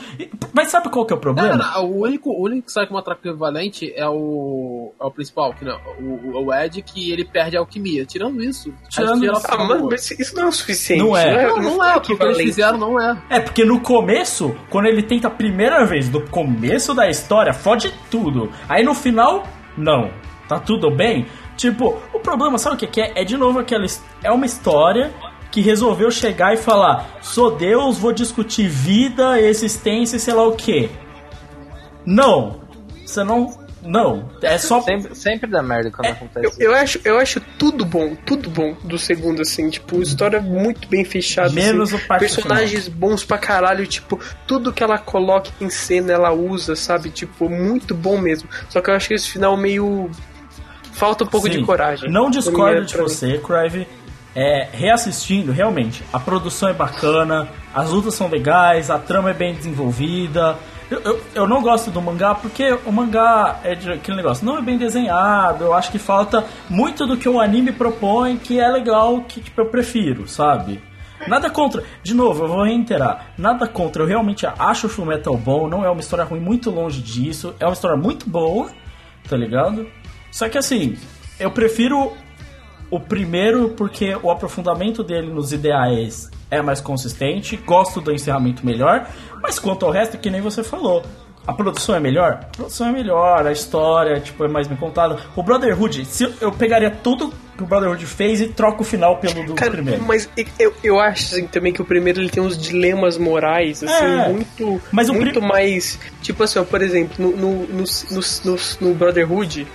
Mas 0.53 0.69
sabe 0.69 0.89
qual 0.89 1.07
que 1.07 1.13
é 1.13 1.17
o 1.17 1.21
problema? 1.21 1.59
Cara, 1.59 1.81
o 1.81 2.01
único, 2.03 2.31
o 2.31 2.43
único 2.45 2.67
que 2.67 2.73
sai 2.73 2.87
com 2.87 2.95
uma 2.95 3.03
troca 3.03 3.29
equivalente 3.29 3.93
é 3.95 4.09
o, 4.09 4.93
é 5.01 5.05
o 5.05 5.11
principal, 5.11 5.55
que 5.55 5.65
não, 5.65 5.79
o, 6.01 6.45
o 6.47 6.55
Ed, 6.55 6.83
que 6.83 7.11
ele 7.13 7.25
perde 7.25 7.57
a 7.57 7.61
alquimia. 7.61 8.05
Tirando 8.05 8.43
isso, 8.43 8.73
Tirando 8.91 9.25
isso. 9.25 9.47
Ah, 9.49 9.59
mano, 9.65 9.89
isso 9.95 10.35
não 10.35 10.45
é 10.45 10.47
o 10.49 10.53
suficiente. 10.53 11.03
Não 11.03 11.17
é. 11.17 11.47
Não, 11.47 11.57
não 11.63 11.85
é, 11.85 11.93
porque 11.95 12.13
o 12.13 12.19
que 12.19 12.25
eles 12.25 12.39
fizeram 12.39 12.79
não 12.79 13.01
é. 13.01 13.17
É, 13.31 13.41
porque 13.41 13.65
no 13.65 13.81
começo, 13.81 14.55
quando 14.71 14.87
ele 14.87 15.03
tenta 15.03 15.29
a 15.29 15.31
primeira 15.31 15.85
vez, 15.85 16.11
no 16.11 16.21
começo 16.29 16.93
da 16.95 17.09
história, 17.09 17.53
fode 17.77 17.95
tudo. 18.11 18.51
Aí 18.69 18.83
no 18.83 18.95
final, 18.95 19.47
não. 19.77 20.11
Tá 20.49 20.59
tudo 20.59 20.91
bem? 20.91 21.27
Tipo, 21.57 21.99
o 22.13 22.21
problema, 22.21 22.59
sabe 22.59 22.77
o 22.77 22.79
que 22.79 23.01
é? 23.01 23.13
É 23.17 23.25
de 23.25 23.37
novo 23.37 23.59
aquela. 23.59 23.85
É 24.23 24.31
uma 24.31 24.47
história 24.47 25.13
que 25.51 25.61
resolveu 25.61 26.11
chegar 26.11 26.55
e 26.55 26.57
falar: 26.57 27.19
sou 27.21 27.51
Deus, 27.51 27.99
vou 27.99 28.13
discutir 28.13 28.69
vida, 28.69 29.41
existência 29.41 30.17
e 30.17 30.21
sei 30.21 30.35
lá 30.35 30.47
o 30.47 30.57
que. 30.57 30.91
Não. 32.05 32.61
Você 33.05 33.25
não. 33.25 33.66
Não, 33.87 34.29
é 34.43 34.59
só. 34.59 34.81
Sempre, 34.83 35.15
sempre 35.15 35.51
dá 35.51 35.63
merda 35.63 35.91
quando 35.91 36.09
acontece 36.09 36.47
Eu, 36.47 36.51
isso. 36.51 36.63
eu, 36.63 36.75
acho, 36.75 37.01
eu 37.05 37.19
acho 37.19 37.41
tudo 37.59 37.85
bom, 37.85 38.15
tudo 38.15 38.51
bom 38.51 38.77
do 38.83 38.99
segundo, 38.99 39.43
assim, 39.43 39.71
tipo, 39.71 40.03
história 40.03 40.41
muito 40.41 40.89
bem 40.89 41.05
fechada. 41.05 41.51
Menos 41.51 41.93
assim, 41.93 42.03
o 42.03 42.07
parte 42.07 42.21
Personagens 42.21 42.89
bons 42.89 43.25
pra 43.25 43.39
caralho, 43.39 43.87
tipo, 43.87 44.19
tudo 44.47 44.73
que 44.73 44.83
ela 44.83 44.99
coloca 44.99 45.51
em 45.61 45.71
cena, 45.71 46.13
ela 46.13 46.33
usa, 46.33 46.75
sabe? 46.77 47.11
Tipo, 47.11 47.49
muito 47.49 47.95
bom 47.95 48.19
mesmo. 48.19 48.49
Só 48.69 48.81
que 48.81 48.91
eu 48.91 48.95
acho 48.95 49.09
que 49.09 49.15
esse 49.15 49.31
final 49.31 49.57
meio. 49.57 50.11
Falta 50.93 51.25
um 51.25 51.27
pouco 51.27 51.47
Sim. 51.47 51.59
de 51.59 51.65
coragem. 51.65 52.11
Não 52.11 52.31
discordo 52.31 52.81
é 52.81 52.85
de 52.85 52.97
você, 52.97 53.39
Crive. 53.39 53.87
É, 54.35 54.69
reassistindo, 54.71 55.51
realmente, 55.51 56.05
a 56.13 56.21
produção 56.21 56.69
é 56.69 56.75
bacana, 56.75 57.49
as 57.75 57.89
lutas 57.89 58.13
são 58.15 58.29
legais, 58.29 58.91
a 58.91 58.99
trama 58.99 59.31
é 59.31 59.35
bem 59.35 59.55
desenvolvida. 59.55 60.59
Eu, 60.89 61.01
eu, 61.01 61.23
eu 61.35 61.49
não 61.49 61.61
gosto 61.61 61.91
do 61.91 62.01
mangá 62.01 62.35
porque 62.35 62.79
o 62.85 62.93
mangá 62.93 63.61
é 63.65 63.75
de 63.75 63.93
aquele 63.93 64.17
negócio, 64.17 64.47
não 64.47 64.59
é 64.59 64.63
bem 64.63 64.79
desenhado, 64.79 65.65
eu 65.65 65.75
acho 65.75 65.91
que 65.91 65.99
falta 65.99 66.45
muito 66.71 67.07
do 67.07 67.17
que 67.17 67.29
o 67.29 67.41
anime 67.41 67.73
propõe 67.73 68.37
que 68.37 68.61
é 68.61 68.69
legal, 68.69 69.21
que 69.23 69.41
tipo, 69.41 69.61
eu 69.61 69.67
prefiro, 69.67 70.29
sabe? 70.29 70.81
Nada 71.27 71.51
contra, 71.51 71.83
de 72.05 72.15
novo, 72.15 72.45
eu 72.45 72.49
vou 72.49 72.63
reiterar, 72.63 73.33
nada 73.37 73.67
contra, 73.67 74.03
eu 74.03 74.07
realmente 74.07 74.47
acho 74.47 74.87
o 74.87 74.91
Fullmetal 74.91 75.37
bom, 75.37 75.69
não 75.69 75.85
é 75.85 75.91
uma 75.91 76.01
história 76.01 76.25
ruim, 76.25 76.39
muito 76.39 76.71
longe 76.71 77.03
disso, 77.03 77.53
é 77.59 77.65
uma 77.65 77.73
história 77.73 77.97
muito 77.97 78.31
boa, 78.31 78.71
tá 79.29 79.37
ligado? 79.37 79.89
Só 80.31 80.49
que 80.49 80.57
assim, 80.57 80.97
eu 81.41 81.51
prefiro 81.51 82.13
o 82.89 83.01
primeiro 83.01 83.71
porque 83.71 84.15
o 84.23 84.31
aprofundamento 84.31 85.03
dele 85.03 85.33
nos 85.33 85.53
ideais 85.53 86.31
é 86.51 86.63
mais 86.63 86.81
consistente, 86.81 87.57
gosto 87.57 88.01
do 88.01 88.13
encerramento 88.13 88.65
melhor, 88.65 89.09
mas 89.43 89.59
quanto 89.59 89.85
ao 89.87 89.91
resto, 89.93 90.17
que 90.19 90.31
nem 90.31 90.41
você 90.41 90.63
falou. 90.63 91.03
A 91.47 91.53
produção 91.53 91.95
é 91.95 92.01
melhor? 92.01 92.41
A 92.43 92.57
produção 92.57 92.89
é 92.89 92.93
melhor, 92.93 93.47
a 93.47 93.53
história 93.53 94.19
tipo, 94.19 94.45
é 94.45 94.49
mais 94.49 94.67
bem 94.67 94.77
contada. 94.77 95.17
O 95.37 95.43
Brotherhood, 95.45 96.05
se 96.05 96.25
eu, 96.25 96.33
eu 96.41 96.51
pegaria 96.51 96.91
tudo 96.91 97.33
que 97.57 97.63
o 97.63 97.67
Brotherhood 97.67 98.05
fez 98.05 98.41
e 98.41 98.49
troco 98.49 98.83
o 98.83 98.85
final 98.85 99.19
pelo 99.19 99.45
do 99.47 99.55
Cara, 99.55 99.71
primeiro. 99.71 100.03
mas 100.03 100.29
eu, 100.59 100.75
eu 100.83 100.99
acho 100.99 101.35
assim, 101.37 101.47
também 101.47 101.73
que 101.73 101.81
o 101.81 101.85
primeiro 101.85 102.21
ele 102.21 102.31
tem 102.31 102.43
uns 102.43 102.59
dilemas 102.59 103.17
morais, 103.17 103.81
assim, 103.85 103.93
É, 104.05 104.29
muito, 104.29 104.83
mas 104.91 105.09
muito 105.09 105.39
prim- 105.39 105.49
mais. 105.49 106.01
Tipo 106.21 106.43
assim, 106.43 106.59
ó, 106.59 106.65
por 106.65 106.83
exemplo, 106.83 107.15
no, 107.19 107.37
no, 107.37 107.53
no, 107.69 107.85
no, 108.11 108.21
no- 108.45 108.59
no 108.89 108.95
Brotherhood, 108.95 109.69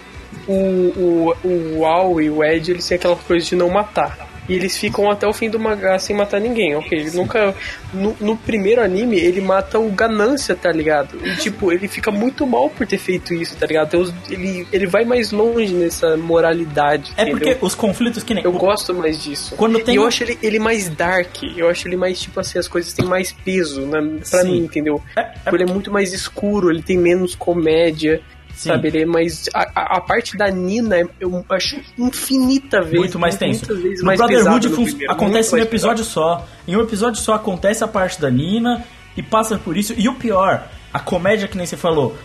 o, 0.47 0.53
o, 0.53 1.77
o 1.79 1.85
Al 1.85 2.19
e 2.21 2.29
o 2.29 2.43
Ed 2.43 2.69
eles 2.71 2.85
têm 2.87 2.97
aquela 2.97 3.15
coisa 3.15 3.45
de 3.45 3.55
não 3.55 3.69
matar. 3.69 4.27
E 4.49 4.53
eles 4.55 4.77
ficam 4.77 5.09
até 5.09 5.27
o 5.27 5.33
fim 5.33 5.49
do 5.49 5.59
mangá 5.59 5.97
sem 5.99 6.15
matar 6.15 6.39
ninguém, 6.41 6.75
ok? 6.75 6.97
Ele 6.97 7.11
nunca. 7.11 7.53
No, 7.93 8.15
no 8.19 8.37
primeiro 8.37 8.81
anime, 8.81 9.17
ele 9.19 9.39
mata 9.41 9.77
o 9.79 9.89
Ganância, 9.91 10.55
tá 10.55 10.71
ligado? 10.71 11.17
E 11.25 11.35
tipo, 11.37 11.71
ele 11.71 11.87
fica 11.87 12.09
muito 12.11 12.45
mal 12.47 12.69
por 12.69 12.87
ter 12.87 12.97
feito 12.97 13.33
isso, 13.33 13.55
tá 13.55 13.65
ligado? 13.65 13.91
Deus, 13.91 14.13
ele, 14.29 14.67
ele 14.71 14.87
vai 14.87 15.05
mais 15.05 15.31
longe 15.31 15.73
nessa 15.73 16.17
moralidade. 16.17 17.11
É 17.17 17.23
entendeu? 17.23 17.37
porque 17.37 17.65
os 17.65 17.75
conflitos 17.75 18.23
que 18.23 18.33
nem. 18.33 18.43
Eu 18.43 18.51
gosto 18.53 18.93
mais 18.93 19.21
disso. 19.21 19.55
Quando 19.55 19.79
tem 19.79 19.95
e 19.95 19.97
eu 19.97 20.05
acho 20.07 20.23
ele, 20.23 20.37
ele 20.41 20.59
mais 20.59 20.89
dark. 20.89 21.43
Eu 21.55 21.69
acho 21.69 21.87
ele 21.87 21.95
mais, 21.95 22.19
tipo 22.19 22.39
assim, 22.39 22.57
as 22.59 22.67
coisas 22.67 22.93
têm 22.93 23.05
mais 23.05 23.31
peso 23.31 23.85
na, 23.85 24.01
pra 24.29 24.41
Sim. 24.41 24.51
mim, 24.51 24.57
entendeu? 24.65 25.01
É- 25.15 25.21
é 25.45 25.53
Ele 25.53 25.63
é 25.63 25.67
muito 25.67 25.91
mais 25.91 26.13
escuro, 26.13 26.69
ele 26.71 26.81
tem 26.81 26.97
menos 26.97 27.35
comédia. 27.35 28.21
Sim. 28.55 28.69
Sabe, 28.69 29.01
é 29.01 29.05
mais. 29.05 29.49
A, 29.53 29.61
a- 29.97 30.01
parte 30.01 30.37
da 30.37 30.49
Nina 30.49 30.97
eu 31.19 31.45
acho 31.49 31.79
infinita 31.97 32.81
vezes. 32.81 32.99
muito 32.99 33.19
mais 33.19 33.37
tenso. 33.37 33.65
No 33.73 34.03
mais 34.05 34.19
Brotherhood 34.19 34.69
no 34.69 34.75
primeiro, 34.75 35.11
acontece 35.11 35.55
em 35.55 35.59
um 35.59 35.61
episódio 35.63 36.03
só. 36.05 36.45
Em 36.67 36.75
um 36.75 36.81
episódio 36.81 37.19
só 37.21 37.33
acontece 37.33 37.83
a 37.83 37.87
parte 37.87 38.19
da 38.21 38.29
Nina 38.29 38.83
e 39.17 39.23
passa 39.23 39.57
por 39.57 39.75
isso. 39.77 39.93
E 39.97 40.07
o 40.07 40.13
pior, 40.15 40.67
a 40.93 40.99
comédia 40.99 41.47
que 41.47 41.57
nem 41.57 41.65
você 41.65 41.77
falou. 41.77 42.15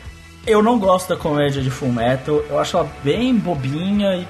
Eu 0.47 0.63
não 0.63 0.79
gosto 0.79 1.09
da 1.09 1.17
comédia 1.17 1.61
de 1.61 1.71
Full 1.71 1.91
Metal. 1.93 2.43
Eu 2.49 2.59
acho 2.59 2.77
ela 2.77 2.89
bem 3.03 3.35
bobinha 3.35 4.15
e 4.17 4.27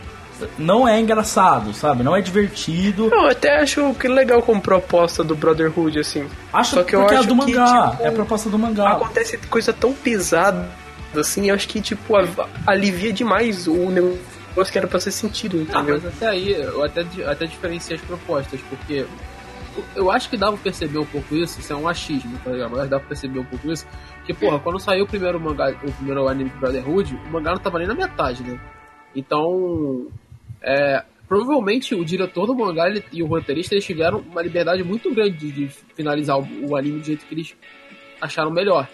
não 0.59 0.87
é 0.89 0.99
engraçado, 1.01 1.75
sabe? 1.75 2.03
Não 2.03 2.15
é 2.17 2.21
divertido. 2.23 3.09
Eu 3.13 3.27
até 3.27 3.61
acho 3.61 3.95
que 3.95 4.07
legal 4.09 4.41
como 4.43 4.61
proposta 4.61 5.23
do 5.25 5.35
Brotherhood, 5.37 5.99
assim. 5.99 6.27
Acho 6.53 6.77
Só 6.77 6.83
que 6.85 6.95
eu 6.95 7.03
é 7.03 7.17
acho 7.17 7.29
do 7.29 7.39
que, 7.45 7.53
mangá. 7.55 7.91
tipo, 7.91 8.03
é 8.03 8.09
a 8.09 8.13
proposta 8.13 8.49
do 8.49 8.59
mangá. 8.59 8.93
Acontece 8.93 9.37
coisa 9.49 9.73
tão 9.73 9.93
pesada, 9.93 10.67
assim, 11.17 11.49
eu 11.49 11.55
acho 11.55 11.69
que, 11.69 11.81
tipo, 11.81 12.17
a- 12.17 12.27
alivia 12.67 13.13
demais 13.13 13.67
o 13.67 13.91
negócio 13.91 14.73
que 14.73 14.79
era 14.79 14.87
pra 14.87 14.99
ser 15.01 15.11
sentido, 15.11 15.59
Ah, 15.59 15.81
entendeu? 15.81 16.01
mas 16.03 16.07
até 16.07 16.27
aí 16.29 16.53
eu 16.53 16.83
até, 16.85 17.05
até 17.27 17.47
diferenciei 17.47 17.97
as 17.99 18.03
propostas, 18.05 18.61
porque 18.69 19.05
eu- 19.95 20.11
acho 20.11 20.31
que 20.31 20.37
dá 20.37 20.49
pra 20.49 20.57
perceber 20.57 20.99
um 20.99 21.05
pouco 21.07 21.35
isso, 21.37 21.61
isso 21.61 21.73
é 21.73 21.77
um 21.77 21.87
achismo, 21.87 22.39
tá 22.45 22.51
ligado? 22.51 22.71
Mas 22.77 22.89
dá 22.89 22.99
pra 22.99 23.09
perceber 23.09 23.39
um 23.41 23.45
pouco 23.45 23.71
isso, 23.71 23.87
porque, 24.19 24.33
porra, 24.35 24.59
quando 24.59 24.79
saiu 24.81 25.05
o 25.05 25.07
primeiro 25.09 25.39
mangá, 25.41 25.71
o 25.85 25.93
primeiro 25.93 26.27
anime 26.29 26.51
do 26.51 26.59
Brotherhood, 26.59 27.15
o 27.27 27.31
mangá 27.31 27.51
não 27.53 27.59
tava 27.59 27.79
nem 27.79 27.87
na 27.89 27.95
metade, 27.95 28.43
né? 28.43 28.59
Então, 29.15 30.07
é, 30.63 31.03
provavelmente 31.29 31.95
o 31.95 32.05
diretor 32.05 32.47
do 32.47 32.55
mangá 32.55 32.89
ele- 32.89 33.05
e 33.13 33.23
o 33.23 33.27
roteirista 33.27 33.75
eles 33.75 33.85
tiveram 33.85 34.19
uma 34.19 34.43
liberdade 34.43 34.83
muito 34.83 35.13
grande 35.15 35.37
de, 35.37 35.51
de 35.53 35.69
finalizar 35.95 36.39
o, 36.39 36.47
o 36.71 36.77
anime 36.77 37.01
do 37.01 37.05
jeito 37.05 37.27
que 37.27 37.35
eles 37.35 37.55
acharam 38.21 38.51
melhor. 38.51 38.89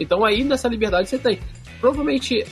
Então 0.00 0.24
aí 0.24 0.42
nessa 0.44 0.68
liberdade 0.68 1.08
você 1.08 1.18
tem. 1.18 1.38
Provavelmente 1.80 2.44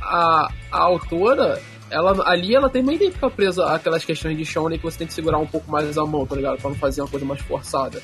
a, 0.00 0.48
a 0.70 0.78
autora, 0.78 1.60
ela 1.90 2.28
ali 2.28 2.54
ela 2.54 2.68
também 2.70 2.98
tem 2.98 3.08
que 3.08 3.14
ficar 3.14 3.30
presa 3.30 3.66
àquelas 3.72 4.04
questões 4.04 4.36
de 4.36 4.44
shonen 4.44 4.78
que 4.78 4.84
você 4.84 4.98
tem 4.98 5.06
que 5.06 5.12
segurar 5.14 5.38
um 5.38 5.46
pouco 5.46 5.70
mais 5.70 5.96
a 5.96 6.04
mão, 6.06 6.26
tá 6.26 6.34
ligado? 6.36 6.58
Pra 6.60 6.70
não 6.70 6.76
fazer 6.76 7.00
uma 7.02 7.08
coisa 7.08 7.26
mais 7.26 7.40
forçada. 7.42 8.02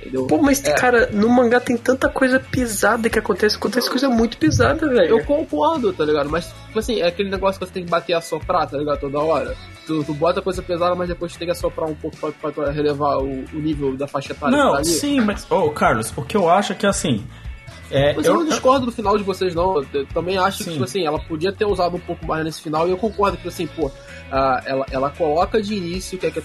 Entendeu? 0.00 0.28
Pô, 0.28 0.38
mas, 0.38 0.64
É. 0.64 0.72
cara, 0.74 1.08
no 1.12 1.28
mangá 1.28 1.58
tem 1.58 1.76
tanta 1.76 2.08
coisa 2.08 2.38
pesada 2.38 3.10
que 3.10 3.18
acontece. 3.18 3.56
Acontece 3.56 3.90
coisa 3.90 4.08
muito 4.08 4.38
pesada, 4.38 4.86
velho. 4.88 5.18
Eu 5.18 5.24
concordo, 5.24 5.92
tá 5.92 6.04
ligado? 6.04 6.30
Mas, 6.30 6.46
tipo 6.66 6.78
assim, 6.78 7.00
é 7.00 7.08
aquele 7.08 7.28
negócio 7.28 7.58
que 7.58 7.66
você 7.66 7.72
tem 7.72 7.84
que 7.84 7.90
bater 7.90 8.12
e 8.12 8.14
assoprar, 8.14 8.68
tá 8.70 8.78
ligado? 8.78 9.00
Toda 9.00 9.18
hora. 9.18 9.56
Tu, 9.88 10.04
tu 10.04 10.14
bota 10.14 10.40
coisa 10.40 10.62
pesada, 10.62 10.94
mas 10.94 11.08
depois 11.08 11.32
tu 11.32 11.38
tem 11.40 11.48
que 11.48 11.52
assoprar 11.52 11.88
um 11.90 11.96
pouco 11.96 12.16
pra, 12.16 12.30
pra 12.30 12.52
tu 12.52 12.60
relevar 12.70 13.18
o, 13.18 13.44
o 13.52 13.58
nível 13.58 13.96
da 13.96 14.06
faixa 14.06 14.32
etária 14.32 14.56
Não, 14.56 14.70
tá 14.70 14.78
ali. 14.78 14.86
sim, 14.86 15.20
mas. 15.20 15.44
Ô, 15.50 15.68
Carlos, 15.70 16.12
o 16.16 16.22
que 16.22 16.36
eu 16.36 16.48
acho 16.48 16.74
é 16.74 16.76
que 16.76 16.86
assim. 16.86 17.26
É, 17.90 18.14
Mas 18.14 18.26
eu, 18.26 18.34
eu, 18.34 18.40
não 18.40 18.46
discordo 18.46 18.86
do 18.86 18.92
final 18.92 19.16
de 19.16 19.24
vocês, 19.24 19.54
não. 19.54 19.82
Eu 19.92 20.06
também 20.06 20.36
acho 20.36 20.58
Sim. 20.58 20.64
que, 20.64 20.70
tipo 20.72 20.84
assim, 20.84 21.06
ela 21.06 21.18
podia 21.18 21.52
ter 21.52 21.64
usado 21.64 21.96
um 21.96 22.00
pouco 22.00 22.26
mais 22.26 22.44
nesse 22.44 22.60
final. 22.60 22.86
E 22.86 22.90
eu 22.90 22.96
concordo 22.96 23.36
que, 23.38 23.48
assim, 23.48 23.66
pô, 23.66 23.90
ah, 24.30 24.62
ela, 24.64 24.86
ela 24.90 25.10
coloca 25.10 25.60
de 25.60 25.74
início 25.74 26.18
que, 26.18 26.26
é 26.26 26.30
que, 26.30 26.40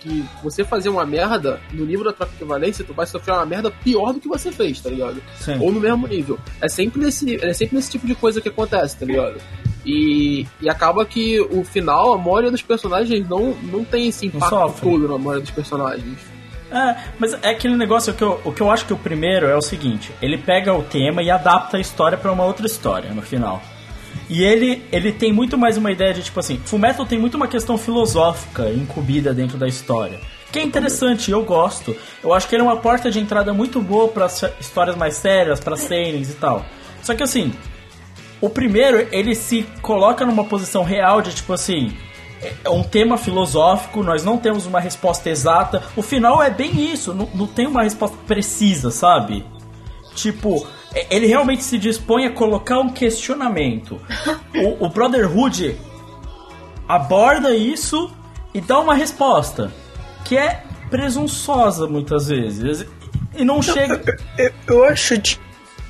que 0.00 0.24
você 0.42 0.64
fazer 0.64 0.88
uma 0.88 1.06
merda 1.06 1.60
no 1.72 1.84
nível 1.86 2.04
da 2.04 2.12
troca 2.12 2.32
equivalência, 2.34 2.84
tu 2.84 2.92
vai 2.92 3.06
sofrer 3.06 3.32
uma 3.32 3.46
merda 3.46 3.70
pior 3.70 4.12
do 4.12 4.20
que 4.20 4.28
você 4.28 4.50
fez, 4.50 4.80
tá 4.80 4.90
ligado? 4.90 5.22
sim. 5.38 5.56
Ou 5.60 5.70
no 5.70 5.80
mesmo 5.80 6.06
nível. 6.06 6.38
É 6.60 6.68
sempre 6.68 7.00
nesse, 7.00 7.36
é 7.44 7.52
sempre 7.52 7.76
nesse 7.76 7.90
tipo 7.90 8.06
de 8.06 8.14
coisa 8.14 8.40
que 8.40 8.48
acontece, 8.48 8.98
tá 8.98 9.06
ligado? 9.06 9.40
E, 9.86 10.46
e 10.60 10.68
acaba 10.68 11.04
que 11.06 11.40
o 11.40 11.64
final, 11.64 12.12
a 12.12 12.18
maioria 12.18 12.50
dos 12.50 12.62
personagens 12.62 13.26
não, 13.28 13.54
não 13.62 13.84
tem 13.84 14.08
esse 14.08 14.26
impacto 14.26 14.80
todo 14.82 15.08
na 15.08 15.16
maioria 15.16 15.42
dos 15.42 15.50
personagens. 15.50 16.37
É, 16.70 16.96
mas 17.18 17.32
é 17.42 17.50
aquele 17.50 17.76
negócio 17.76 18.12
que 18.12 18.22
eu, 18.22 18.40
o 18.44 18.52
que 18.52 18.60
eu 18.60 18.70
acho 18.70 18.84
que 18.84 18.92
o 18.92 18.96
primeiro 18.96 19.46
é 19.46 19.56
o 19.56 19.62
seguinte: 19.62 20.12
ele 20.20 20.36
pega 20.36 20.72
o 20.74 20.82
tema 20.82 21.22
e 21.22 21.30
adapta 21.30 21.76
a 21.76 21.80
história 21.80 22.18
pra 22.18 22.32
uma 22.32 22.44
outra 22.44 22.66
história 22.66 23.12
no 23.12 23.22
final. 23.22 23.62
E 24.28 24.44
ele, 24.44 24.84
ele 24.92 25.10
tem 25.10 25.32
muito 25.32 25.56
mais 25.56 25.76
uma 25.78 25.90
ideia 25.90 26.12
de 26.12 26.22
tipo 26.22 26.38
assim: 26.38 26.58
Fullmetal 26.64 27.06
tem 27.06 27.18
muito 27.18 27.36
uma 27.36 27.48
questão 27.48 27.78
filosófica 27.78 28.68
incubida 28.70 29.32
dentro 29.32 29.56
da 29.56 29.66
história. 29.66 30.20
Que 30.52 30.58
é 30.58 30.62
interessante, 30.62 31.30
eu 31.30 31.42
gosto. 31.44 31.96
Eu 32.22 32.32
acho 32.32 32.48
que 32.48 32.54
ele 32.54 32.62
é 32.62 32.64
uma 32.64 32.76
porta 32.76 33.10
de 33.10 33.18
entrada 33.18 33.52
muito 33.52 33.80
boa 33.80 34.08
para 34.08 34.26
histórias 34.60 34.96
mais 34.96 35.14
sérias, 35.14 35.60
para 35.60 35.76
seinens 35.76 36.30
e 36.30 36.34
tal. 36.34 36.64
Só 37.02 37.14
que 37.14 37.22
assim, 37.22 37.52
o 38.40 38.48
primeiro, 38.48 39.08
ele 39.10 39.34
se 39.34 39.66
coloca 39.82 40.24
numa 40.24 40.44
posição 40.44 40.84
real 40.84 41.22
de 41.22 41.34
tipo 41.34 41.52
assim. 41.52 41.96
É 42.64 42.70
um 42.70 42.82
tema 42.82 43.16
filosófico, 43.18 44.02
nós 44.02 44.24
não 44.24 44.36
temos 44.38 44.64
uma 44.66 44.78
resposta 44.80 45.28
exata. 45.28 45.82
O 45.96 46.02
final 46.02 46.42
é 46.42 46.50
bem 46.50 46.92
isso, 46.92 47.12
não, 47.12 47.28
não 47.34 47.46
tem 47.46 47.66
uma 47.66 47.82
resposta 47.82 48.16
precisa, 48.26 48.90
sabe? 48.90 49.44
Tipo, 50.14 50.66
é- 50.94 51.06
ele 51.14 51.26
realmente 51.26 51.62
se 51.64 51.76
dispõe 51.78 52.26
a 52.26 52.30
colocar 52.30 52.78
um 52.78 52.90
questionamento. 52.90 54.00
O, 54.54 54.86
o 54.86 54.88
Brotherhood 54.88 55.76
aborda 56.88 57.54
isso 57.54 58.10
e 58.54 58.60
dá 58.60 58.78
uma 58.80 58.94
resposta 58.94 59.70
que 60.24 60.36
é 60.36 60.62
presunçosa 60.90 61.86
muitas 61.86 62.28
vezes 62.28 62.86
e 63.36 63.44
não 63.44 63.60
chega. 63.62 64.02
Eu, 64.36 64.52
eu 64.66 64.84
acho, 64.84 65.18
ti- 65.18 65.40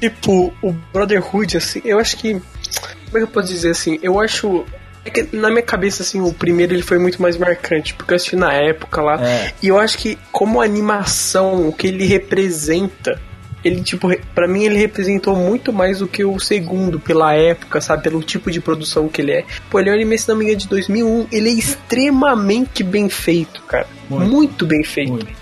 tipo, 0.01 0.53
o 0.62 0.72
Brotherhood, 0.92 1.57
assim, 1.57 1.80
eu 1.84 1.99
acho 1.99 2.16
que. 2.16 2.32
Como 2.34 3.16
é 3.16 3.18
que 3.18 3.22
eu 3.22 3.28
posso 3.28 3.49
dizer 3.49 3.70
assim? 3.70 3.99
Eu 4.03 4.20
acho. 4.20 4.64
É 5.09 5.11
que 5.11 5.34
na 5.36 5.48
minha 5.48 5.62
cabeça, 5.62 6.02
assim, 6.02 6.20
o 6.20 6.32
primeiro 6.32 6.74
ele 6.74 6.82
foi 6.82 6.98
muito 6.98 7.20
mais 7.22 7.36
marcante, 7.36 7.94
porque 7.94 8.12
eu 8.12 8.16
assisti 8.16 8.36
na 8.36 8.52
época 8.52 9.00
lá. 9.00 9.14
É. 9.24 9.52
E 9.62 9.68
eu 9.68 9.78
acho 9.78 9.96
que, 9.98 10.18
como 10.30 10.61
animação, 10.61 11.66
o 11.68 11.72
que 11.72 11.86
ele 11.86 12.04
representa, 12.06 13.18
ele, 13.64 13.80
tipo, 13.82 14.09
pra 14.34 14.46
mim 14.46 14.64
ele 14.64 14.76
representou 14.76 15.34
muito 15.34 15.72
mais 15.72 15.98
do 16.00 16.06
que 16.06 16.24
o 16.24 16.38
segundo, 16.38 17.00
pela 17.00 17.32
época, 17.34 17.80
sabe? 17.80 18.02
Pelo 18.02 18.22
tipo 18.22 18.50
de 18.50 18.61
produção 18.61 19.09
que 19.09 19.20
ele 19.22 19.32
é. 19.32 19.44
Pô, 19.70 19.80
ele 19.80 19.88
é 19.88 19.92
um 19.92 19.94
anime, 19.96 20.18
se 20.18 20.28
não 20.28 20.36
me 20.36 20.44
engano, 20.44 20.59
de 20.61 20.68
2001. 20.68 21.26
Ele 21.32 21.48
é 21.48 21.52
extremamente 21.54 22.82
bem 22.84 23.09
feito, 23.09 23.62
cara. 23.62 23.86
Muito. 24.11 24.30
Muito, 24.30 24.66
bem 24.66 24.84
feito. 24.84 25.12
Muito. 25.12 25.32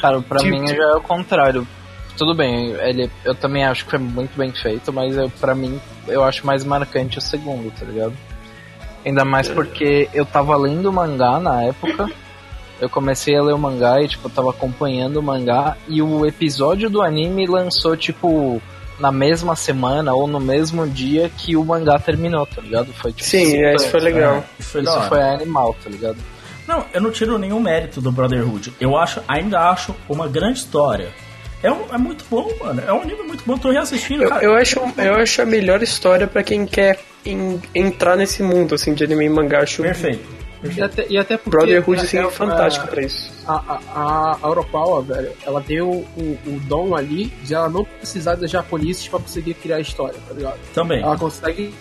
Cara, 0.00 0.20
pra 0.22 0.38
Tipo- 0.38 0.50
mim 0.50 0.66
já 0.68 0.74
é 0.84 0.94
o 0.94 1.00
contrário. 1.00 1.66
tudo 2.16 2.34
bem, 2.34 2.70
ele, 2.82 3.10
eu 3.24 3.34
também 3.34 3.64
acho 3.64 3.84
que 3.84 3.90
foi 3.90 3.98
muito 3.98 4.36
bem 4.38 4.52
feito, 4.52 4.92
mas 4.92 5.16
eu, 5.16 5.28
pra 5.40 5.54
mim, 5.54 5.80
eu 6.06 6.22
acho 6.22 6.46
mais 6.46 6.62
marcante 6.62 7.18
o 7.18 7.20
segundo, 7.20 7.70
tá 7.72 7.84
ligado? 7.84 8.12
Ainda 9.04 9.24
mais 9.24 9.48
porque 9.48 10.08
eu 10.14 10.24
tava 10.24 10.56
lendo 10.56 10.88
o 10.88 10.92
mangá 10.92 11.38
na 11.40 11.62
época. 11.64 12.08
Eu 12.80 12.88
comecei 12.90 13.36
a 13.36 13.42
ler 13.42 13.52
o 13.54 13.58
mangá 13.58 14.00
e, 14.02 14.08
tipo, 14.08 14.26
eu 14.26 14.30
tava 14.32 14.50
acompanhando 14.50 15.16
o 15.18 15.22
mangá. 15.22 15.76
E 15.88 16.02
o 16.02 16.26
episódio 16.26 16.90
do 16.90 17.00
anime 17.02 17.46
lançou, 17.46 17.96
tipo, 17.96 18.60
na 18.98 19.12
mesma 19.12 19.54
semana 19.56 20.12
ou 20.14 20.26
no 20.26 20.40
mesmo 20.40 20.86
dia 20.88 21.30
que 21.38 21.56
o 21.56 21.64
mangá 21.64 21.98
terminou, 21.98 22.44
tá 22.46 22.60
ligado? 22.60 22.92
Foi, 22.92 23.12
tipo, 23.12 23.28
Sim, 23.28 23.46
super- 23.46 23.74
isso 23.76 23.88
foi 23.88 24.00
legal. 24.00 24.44
Isso 24.58 24.70
foi 24.70 24.82
Isso 24.82 25.00
foi 25.02 25.20
animal, 25.22 25.76
tá 25.82 25.88
ligado? 25.90 26.16
Não, 26.66 26.84
eu 26.92 27.00
não 27.00 27.10
tiro 27.10 27.38
nenhum 27.38 27.60
mérito 27.60 28.00
do 28.00 28.10
Brotherhood. 28.12 28.72
Eu 28.80 28.96
acho, 28.96 29.20
ainda 29.28 29.68
acho 29.70 29.94
uma 30.08 30.26
grande 30.28 30.58
história. 30.60 31.08
É, 31.62 31.70
um- 31.70 31.86
é 31.92 31.98
muito 31.98 32.24
bom, 32.30 32.48
mano. 32.60 32.82
É 32.86 32.92
um 32.92 33.02
anime 33.02 33.22
muito 33.22 33.44
bom. 33.46 33.56
Tô 33.58 33.70
reassistindo, 33.70 34.24
Eu, 34.24 34.28
cara. 34.28 34.44
eu 34.44 34.54
acho, 34.56 34.80
eu 34.98 35.14
acho 35.16 35.42
a 35.42 35.44
melhor 35.44 35.82
história 35.82 36.26
pra 36.26 36.42
quem 36.42 36.66
quer 36.66 36.98
em- 37.24 37.60
entrar 37.74 38.16
nesse 38.16 38.42
mundo 38.42 38.74
assim 38.74 38.94
de 38.94 39.04
anime 39.04 39.26
e 39.26 39.28
mangá. 39.28 39.60
Acho 39.62 39.82
Perfeito. 39.82 40.42
E 40.76 40.80
até, 40.80 41.06
e 41.08 41.18
até 41.18 41.36
porque. 41.36 41.50
Brotherhood 41.50 42.00
assim, 42.00 42.18
é- 42.18 42.20
é- 42.22 42.30
fantástico 42.30 42.86
pra 42.86 43.02
isso. 43.02 43.32
a, 43.48 43.80
a, 43.94 44.38
a 44.42 45.02
velho, 45.02 45.32
ela 45.44 45.60
deu 45.60 45.88
o, 45.88 46.38
o 46.46 46.60
dom 46.66 46.94
ali 46.94 47.26
de 47.42 47.52
ela 47.52 47.68
não 47.68 47.84
precisar 47.84 48.36
das 48.36 48.50
japoneses 48.50 49.08
pra 49.08 49.18
conseguir 49.18 49.54
criar 49.54 49.76
a 49.76 49.80
história, 49.80 50.18
tá 50.28 50.34
ligado? 50.34 50.58
Também. 50.72 51.02
Ela 51.02 51.18
consegue 51.18 51.74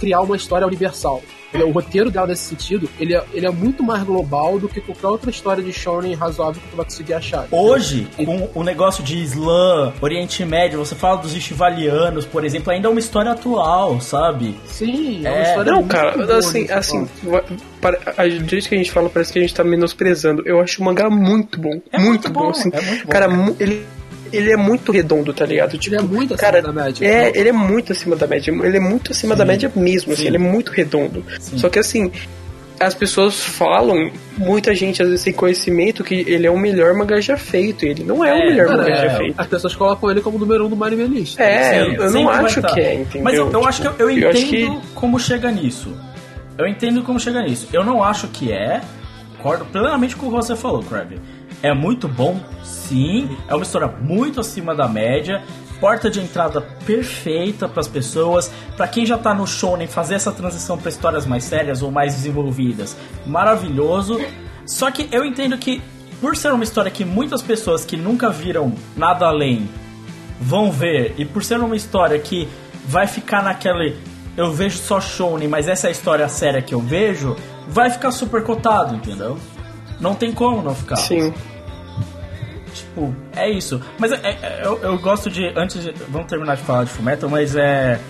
criar 0.00 0.22
uma 0.22 0.36
história 0.36 0.66
universal. 0.66 1.22
O 1.54 1.70
roteiro 1.70 2.10
dela 2.10 2.26
nesse 2.26 2.44
sentido, 2.44 2.88
ele 3.00 3.14
é, 3.14 3.24
ele 3.32 3.46
é 3.46 3.50
muito 3.50 3.82
mais 3.82 4.02
global 4.02 4.58
do 4.58 4.68
que 4.68 4.80
qualquer 4.80 5.06
outra 5.06 5.30
história 5.30 5.62
de 5.62 5.72
shonen 5.72 6.14
razoável 6.14 6.60
que 6.60 6.68
tu 6.68 6.76
vai 6.76 6.84
conseguir 6.84 7.14
achar. 7.14 7.46
Hoje, 7.50 8.06
com 8.16 8.50
o 8.54 8.62
negócio 8.62 9.02
de 9.02 9.16
Islã, 9.16 9.92
Oriente 10.00 10.44
Médio, 10.44 10.78
você 10.78 10.94
fala 10.94 11.16
dos 11.16 11.34
estivalianos, 11.34 12.26
por 12.26 12.44
exemplo, 12.44 12.70
ainda 12.72 12.88
é 12.88 12.90
uma 12.90 13.00
história 13.00 13.32
atual, 13.32 14.00
sabe? 14.00 14.54
Sim, 14.66 15.24
é 15.26 15.30
uma 15.30 15.38
É. 15.38 15.42
história 15.48 15.72
Não, 15.72 15.78
muito 15.80 15.90
cara, 15.92 16.16
boa 16.26 16.36
assim, 16.38 16.70
assim, 16.70 17.06
ponto. 17.06 17.30
va- 17.30 17.44
para- 17.80 17.98
a- 18.16 18.26
do 18.26 18.48
jeito 18.48 18.68
que 18.68 18.74
a 18.74 18.78
gente 18.78 18.90
fala, 18.90 19.08
parece 19.08 19.32
que 19.32 19.38
a 19.38 19.42
gente 19.42 19.54
tá 19.54 19.64
menosprezando. 19.64 20.42
Eu 20.46 20.60
acho 20.60 20.82
o 20.82 20.84
mangá 20.84 21.08
muito 21.08 21.58
bom. 21.60 21.80
É 21.92 21.98
muito, 21.98 22.08
muito 22.08 22.30
bom, 22.30 22.40
bom, 22.42 22.50
assim. 22.50 22.68
é 22.72 22.80
muito 22.82 23.04
bom. 23.06 23.10
Cara, 23.10 23.28
mu- 23.28 23.56
ele, 23.58 23.86
ele 24.32 24.52
é 24.52 24.56
muito 24.56 24.92
redondo, 24.92 25.32
tá 25.32 25.44
ligado? 25.46 25.76
Tipo, 25.78 25.96
Ele 25.96 26.02
é 26.02 26.06
muito 26.06 26.34
acima 26.34 26.50
cara, 26.50 26.62
da 26.62 26.72
média. 26.72 27.06
É, 27.06 27.32
ele 27.38 27.48
é 27.48 27.52
muito 27.52 27.92
acima 27.92 28.16
da 28.16 28.26
média. 28.26 28.50
Ele 28.50 28.76
é 28.76 28.80
muito 28.80 29.12
acima 29.12 29.34
da 29.36 29.44
média 29.44 29.70
mesmo, 29.74 30.12
assim, 30.12 30.22
sim. 30.22 30.28
ele 30.28 30.36
é 30.36 30.40
muito 30.40 30.70
redondo. 30.72 31.24
Sim. 31.40 31.58
Só 31.58 31.68
que 31.68 31.78
assim, 31.78 32.10
as 32.80 32.94
pessoas 32.94 33.40
falam, 33.44 34.10
muita 34.36 34.74
gente 34.74 35.02
às 35.02 35.08
vezes 35.08 35.22
sem 35.24 35.32
conhecimento, 35.32 36.04
que 36.04 36.14
ele 36.28 36.46
é 36.46 36.50
o 36.50 36.56
melhor 36.58 36.94
mangá 36.94 37.20
já 37.20 37.36
feito. 37.36 37.84
Ele 37.84 38.04
não 38.04 38.24
é, 38.24 38.30
É, 38.30 38.34
o 38.34 38.46
melhor 38.50 38.66
Cara, 38.68 38.78
mangá 38.82 38.90
é, 38.94 39.08
já 39.10 39.16
feito. 39.16 39.34
As 39.36 39.46
pessoas 39.46 39.74
colocam 39.74 40.10
ele 40.10 40.20
como 40.20 40.38
número 40.38 40.66
um 40.66 40.68
do 40.70 40.84
Anime 40.84 41.04
List. 41.06 41.38
É, 41.40 41.62
Sim, 41.84 41.94
eu, 41.94 42.02
eu 42.04 42.10
não 42.12 42.28
acho 42.28 42.62
que 42.62 42.80
é, 42.80 42.94
entendeu? 42.94 43.22
Mas 43.22 43.34
eu, 43.34 43.50
eu 43.50 43.66
acho 43.66 43.82
que 43.82 43.88
eu, 44.02 44.10
eu 44.10 44.10
entendo 44.10 44.46
que- 44.80 44.80
como 44.94 45.18
chega 45.18 45.50
nisso. 45.50 45.92
Eu 46.56 46.66
entendo 46.66 47.02
como 47.02 47.18
chega 47.20 47.40
nisso. 47.42 47.68
Eu 47.72 47.84
não 47.84 48.02
acho 48.02 48.28
que 48.28 48.52
é. 48.52 48.80
Concordo 49.36 49.64
plenamente 49.66 50.16
com 50.16 50.26
o 50.26 50.30
que 50.30 50.34
você 50.36 50.56
falou, 50.56 50.82
Crab. 50.82 51.16
É 51.62 51.72
muito 51.72 52.06
bom, 52.06 52.40
sim. 52.62 53.36
É 53.48 53.54
uma 53.54 53.62
história 53.62 53.88
muito 53.88 54.40
acima 54.40 54.74
da 54.74 54.88
média. 54.88 55.42
Porta 55.80 56.10
de 56.10 56.20
entrada 56.20 56.60
perfeita 56.60 57.68
para 57.68 57.80
as 57.80 57.88
pessoas. 57.88 58.50
Para 58.76 58.88
quem 58.88 59.04
já 59.04 59.18
tá 59.18 59.34
no 59.34 59.46
shonen, 59.46 59.86
fazer 59.86 60.14
essa 60.14 60.32
transição 60.32 60.78
para 60.78 60.88
histórias 60.88 61.26
mais 61.26 61.44
sérias 61.44 61.82
ou 61.82 61.90
mais 61.90 62.14
desenvolvidas. 62.14 62.96
Maravilhoso. 63.26 64.20
Só 64.66 64.90
que 64.90 65.08
eu 65.10 65.24
entendo 65.24 65.56
que, 65.56 65.80
por 66.20 66.36
ser 66.36 66.52
uma 66.52 66.64
história 66.64 66.90
que 66.90 67.04
muitas 67.04 67.42
pessoas 67.42 67.84
que 67.84 67.96
nunca 67.96 68.30
viram 68.30 68.72
nada 68.96 69.26
além 69.26 69.68
vão 70.40 70.70
ver, 70.70 71.14
e 71.18 71.24
por 71.24 71.42
ser 71.42 71.60
uma 71.60 71.74
história 71.74 72.18
que 72.18 72.48
vai 72.86 73.06
ficar 73.06 73.42
naquele. 73.42 73.96
Eu 74.36 74.52
vejo 74.52 74.78
só 74.78 75.00
Shonen, 75.00 75.48
mas 75.48 75.66
essa 75.66 75.86
é 75.86 75.88
a 75.88 75.90
história 75.90 76.28
séria 76.28 76.62
que 76.62 76.72
eu 76.72 76.80
vejo, 76.80 77.36
vai 77.66 77.90
ficar 77.90 78.12
super 78.12 78.44
cotado, 78.44 78.94
entendeu? 78.94 79.36
Não 80.00 80.14
tem 80.14 80.32
como 80.32 80.62
não 80.62 80.74
ficar. 80.74 80.96
Sim. 80.96 81.32
Tipo, 82.72 83.14
é 83.34 83.50
isso. 83.50 83.80
Mas 83.98 84.12
é- 84.12 84.20
é- 84.22 84.62
eu, 84.64 84.78
eu 84.82 84.98
gosto 84.98 85.30
de. 85.30 85.46
Antes 85.56 85.82
de. 85.82 85.92
Vamos 86.08 86.28
terminar 86.28 86.56
de 86.56 86.62
falar 86.62 86.84
de 86.84 86.90
Fullmetal, 86.90 87.28
mas 87.28 87.56
é. 87.56 88.00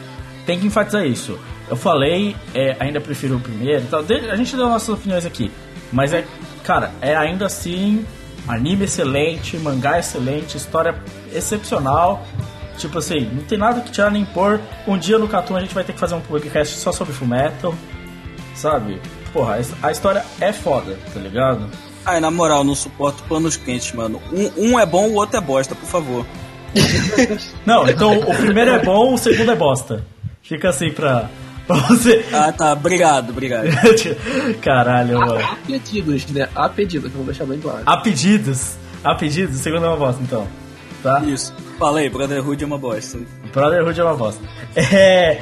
Tem 0.45 0.59
que 0.59 0.67
enfatizar 0.67 1.05
isso. 1.05 1.39
Eu 1.69 1.77
falei, 1.77 2.35
é, 2.55 2.75
ainda 2.81 3.01
prefiro 3.01 3.37
o 3.37 3.41
primeiro 3.41 3.83
e 3.83 3.87
tal. 3.87 4.01
A 4.01 4.37
gente 4.37 4.57
deu 4.57 4.69
nossas 4.69 4.89
opiniões 4.89 5.25
aqui. 5.27 5.51
Mas 5.93 6.13
é. 6.13 6.25
Cara, 6.65 6.91
é 7.01 7.17
ainda 7.17 7.47
assim. 7.47 8.05
Anime 8.47 8.85
excelente, 8.85 9.59
mangá 9.59 9.99
excelente, 9.99 10.57
história 10.57 10.95
excepcional. 11.35 12.25
Tipo 12.79 12.99
assim, 12.99 13.29
não 13.31 13.43
tem 13.43 13.59
nada 13.59 13.81
que 13.83 13.91
tirar 13.91 14.11
nem 14.11 14.25
pôr. 14.25 14.59
Um 14.87 14.97
dia 14.97 15.19
no 15.19 15.29
Catum 15.29 15.57
a 15.57 15.61
gente 15.61 15.75
vai 15.75 15.85
ter 15.85 15.93
que 15.93 15.99
fazer 15.99 16.15
um 16.15 16.21
podcast 16.21 16.79
só 16.79 16.93
sobre 16.93 17.13
Fullmetal. 17.13 17.75
Sabe? 18.55 19.01
Porra, 19.33 19.59
a 19.83 19.91
história 19.91 20.25
é 20.41 20.53
foda, 20.53 20.99
tá 21.13 21.21
ligado? 21.21 21.69
Ai, 22.05 22.21
na 22.21 22.31
moral, 22.31 22.65
não 22.65 22.75
suporto 22.75 23.23
panos 23.25 23.57
quentes, 23.57 23.93
mano. 23.93 24.21
Um, 24.33 24.71
um 24.71 24.81
é 24.81 24.87
bom, 24.87 25.09
o 25.09 25.15
outro 25.15 25.37
é 25.37 25.41
bosta, 25.41 25.75
por 25.75 25.87
favor. 25.87 26.27
Não, 27.65 27.89
então 27.89 28.19
o 28.19 28.35
primeiro 28.37 28.71
é 28.71 28.79
bom, 28.83 29.15
o 29.15 29.19
segundo 29.19 29.51
é 29.51 29.57
bosta. 29.57 30.05
Fica 30.43 30.69
assim 30.69 30.91
pra, 30.91 31.29
pra 31.67 31.77
você. 31.77 32.25
Ah, 32.33 32.53
tá, 32.53 32.73
obrigado, 32.73 33.31
obrigado. 33.31 33.69
Caralho, 34.61 35.19
mano. 35.19 35.39
Há 35.39 35.57
pedidos, 35.67 36.27
né? 36.29 36.49
Há 36.55 36.69
pedidos, 36.69 37.11
vamos 37.11 37.27
deixar 37.27 37.47
bem 37.47 37.59
claro. 37.59 37.83
Há 37.85 37.97
pedidos. 37.99 38.77
Há 39.05 39.15
pedidos, 39.15 39.57
o 39.57 39.59
segundo 39.59 39.85
é 39.85 39.89
uma 39.89 39.97
bosta, 39.97 40.23
então. 40.23 40.47
Tá? 41.03 41.21
Isso. 41.21 41.55
Falei, 41.79 42.09
Brotherhood 42.09 42.63
é 42.63 42.67
uma 42.67 42.79
bosta. 42.79 43.19
Brotherhood 43.53 44.01
é 44.01 44.05
uma 44.05 44.15
bosta. 44.17 44.43
É. 44.77 45.41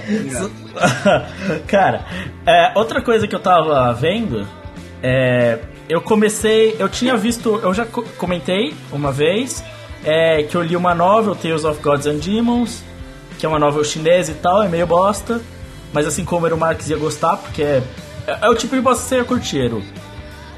Cara, 1.67 2.05
é, 2.47 2.73
outra 2.75 3.01
coisa 3.01 3.27
que 3.27 3.35
eu 3.35 3.41
tava 3.41 3.93
vendo 3.95 4.47
é. 5.03 5.59
Eu 5.89 6.01
comecei. 6.01 6.77
Eu 6.79 6.89
tinha 6.89 7.17
visto. 7.17 7.59
Eu 7.63 7.73
já 7.73 7.87
co- 7.87 8.03
comentei 8.19 8.75
uma 8.93 9.11
vez 9.13 9.65
é, 10.05 10.43
que 10.43 10.55
eu 10.57 10.63
li 10.63 10.77
uma 10.77 10.95
novel, 10.95 11.35
Tales 11.35 11.65
of 11.65 11.81
Gods 11.81 12.07
and 12.07 12.17
Demons, 12.19 12.83
que 13.39 13.47
é 13.47 13.49
uma 13.49 13.59
novel 13.59 13.83
chinesa 13.85 14.33
e 14.33 14.35
tal, 14.35 14.63
é 14.63 14.69
meio 14.69 14.87
bosta. 14.87 15.41
Mas 15.93 16.07
assim 16.07 16.25
como 16.25 16.47
o 16.47 16.57
Marx 16.59 16.91
ia 16.91 16.97
gostar, 16.99 17.37
porque 17.37 17.63
é, 17.63 17.83
é, 18.27 18.39
é 18.43 18.49
o 18.51 18.55
tipo 18.55 18.75
de 18.75 18.83
bosta 18.83 19.03
que 19.05 19.09
você 19.09 19.17
ia 19.17 19.25
curtir. 19.25 19.71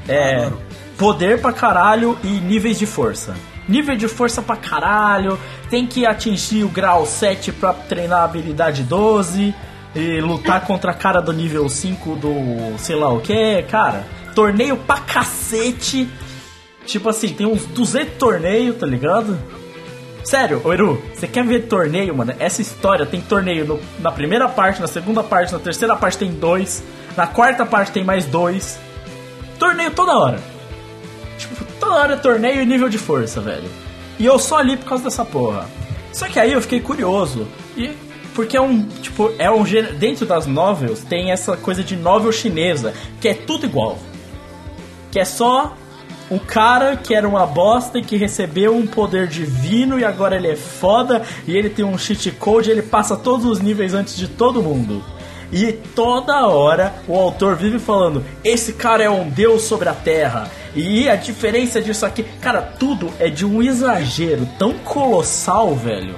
É. 0.07 0.49
Poder 0.97 1.39
pra 1.39 1.53
caralho 1.53 2.17
e 2.23 2.27
níveis 2.27 2.77
de 2.77 2.85
força. 2.85 3.35
Nível 3.69 3.95
de 3.95 4.07
força 4.07 4.41
pra 4.41 4.55
caralho, 4.57 5.39
tem 5.69 5.85
que 5.85 6.05
atingir 6.05 6.63
o 6.63 6.69
grau 6.69 7.05
7 7.05 7.51
pra 7.51 7.71
treinar 7.71 8.21
a 8.21 8.23
habilidade 8.23 8.83
12 8.83 9.53
e 9.95 10.19
lutar 10.21 10.61
contra 10.65 10.91
a 10.91 10.93
cara 10.93 11.21
do 11.21 11.31
nível 11.31 11.69
5 11.69 12.15
do 12.15 12.77
sei 12.79 12.95
lá 12.95 13.09
o 13.13 13.21
que, 13.21 13.61
cara. 13.69 14.05
Torneio 14.33 14.75
pra 14.75 14.97
cacete. 14.97 16.09
Tipo 16.85 17.09
assim, 17.09 17.29
tem 17.29 17.45
uns 17.45 17.65
200 17.67 18.15
torneios, 18.17 18.75
tá 18.77 18.85
ligado? 18.87 19.37
Sério, 20.23 20.61
ô 20.63 20.73
Eru, 20.73 21.01
você 21.13 21.27
quer 21.27 21.45
ver 21.45 21.67
torneio, 21.67 22.15
mano? 22.15 22.33
Essa 22.39 22.61
história 22.61 23.05
tem 23.05 23.21
torneio 23.21 23.65
no- 23.65 23.79
na 23.99 24.11
primeira 24.11 24.47
parte, 24.49 24.81
na 24.81 24.87
segunda 24.87 25.23
parte, 25.23 25.53
na 25.53 25.59
terceira 25.59 25.95
parte 25.95 26.17
tem 26.17 26.31
dois, 26.31 26.83
na 27.15 27.25
quarta 27.27 27.65
parte 27.65 27.91
tem 27.91 28.03
mais 28.03 28.25
dois. 28.25 28.79
Torneio 29.57 29.91
toda 29.91 30.17
hora. 30.17 30.39
Tipo, 31.37 31.65
toda 31.79 31.95
hora 31.95 32.17
torneio 32.17 32.61
e 32.61 32.65
nível 32.65 32.89
de 32.89 32.97
força, 32.97 33.39
velho. 33.41 33.69
E 34.17 34.25
eu 34.25 34.37
só 34.37 34.59
li 34.61 34.77
por 34.77 34.85
causa 34.85 35.03
dessa 35.03 35.23
porra. 35.23 35.67
Só 36.11 36.27
que 36.27 36.39
aí 36.39 36.51
eu 36.51 36.61
fiquei 36.61 36.79
curioso. 36.79 37.47
E 37.77 37.91
porque 38.33 38.55
é 38.55 38.61
um, 38.61 38.83
tipo, 38.83 39.31
é 39.37 39.49
um 39.49 39.63
dentro 39.97 40.25
das 40.25 40.45
novels 40.45 41.01
tem 41.01 41.31
essa 41.31 41.57
coisa 41.57 41.83
de 41.83 41.95
novel 41.95 42.31
chinesa, 42.31 42.93
que 43.19 43.27
é 43.27 43.33
tudo 43.33 43.65
igual. 43.65 43.97
Que 45.11 45.19
é 45.19 45.25
só 45.25 45.75
o 46.29 46.39
cara 46.39 46.95
que 46.95 47.15
era 47.15 47.27
uma 47.27 47.45
bosta 47.45 47.97
e 47.97 48.03
que 48.03 48.15
recebeu 48.15 48.75
um 48.75 48.85
poder 48.85 49.27
divino 49.27 49.99
e 49.99 50.05
agora 50.05 50.35
ele 50.35 50.47
é 50.47 50.55
foda 50.55 51.23
e 51.47 51.57
ele 51.57 51.69
tem 51.69 51.83
um 51.83 51.97
cheat 51.97 52.31
code 52.31 52.69
e 52.69 52.71
ele 52.71 52.83
passa 52.83 53.17
todos 53.17 53.45
os 53.45 53.59
níveis 53.59 53.93
antes 53.93 54.15
de 54.15 54.27
todo 54.27 54.61
mundo. 54.61 55.03
E 55.51 55.71
toda 55.71 56.47
hora 56.47 56.93
o 57.07 57.17
autor 57.17 57.55
vive 57.55 57.79
falando: 57.79 58.23
esse 58.43 58.73
cara 58.73 59.03
é 59.03 59.09
um 59.09 59.27
deus 59.29 59.63
sobre 59.63 59.89
a 59.89 59.93
terra. 59.93 60.49
E 60.75 61.09
a 61.09 61.15
diferença 61.15 61.81
disso 61.81 62.05
aqui, 62.05 62.23
cara, 62.39 62.61
tudo 62.61 63.09
é 63.19 63.27
de 63.29 63.45
um 63.45 63.61
exagero 63.63 64.47
tão 64.59 64.73
colossal, 64.79 65.73
velho. 65.75 66.15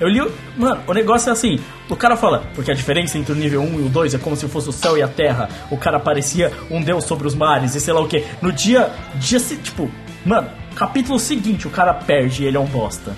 Eu 0.00 0.06
li, 0.08 0.20
o- 0.20 0.32
mano, 0.56 0.80
o 0.86 0.92
negócio 0.94 1.28
é 1.28 1.32
assim, 1.32 1.58
o 1.90 1.96
cara 1.96 2.16
fala, 2.16 2.44
porque 2.54 2.70
a 2.70 2.74
diferença 2.74 3.18
entre 3.18 3.32
o 3.32 3.34
nível 3.34 3.60
1 3.62 3.80
e 3.80 3.82
o 3.86 3.88
2 3.88 4.14
é 4.14 4.18
como 4.18 4.36
se 4.36 4.46
fosse 4.46 4.68
o 4.68 4.72
céu 4.72 4.96
e 4.96 5.02
a 5.02 5.08
terra. 5.08 5.48
O 5.72 5.76
cara 5.76 5.98
parecia 5.98 6.52
um 6.70 6.80
deus 6.80 7.02
sobre 7.02 7.26
os 7.26 7.34
mares 7.34 7.74
e 7.74 7.80
sei 7.80 7.92
lá 7.92 8.00
o 8.00 8.06
que. 8.06 8.24
No 8.40 8.52
dia, 8.52 8.92
dia 9.16 9.40
se, 9.40 9.56
tipo, 9.56 9.90
mano, 10.24 10.48
capítulo 10.76 11.18
seguinte 11.18 11.66
o 11.66 11.70
cara 11.70 11.92
perde 11.92 12.44
e 12.44 12.46
ele 12.46 12.56
é 12.56 12.60
um 12.60 12.66
bosta. 12.66 13.16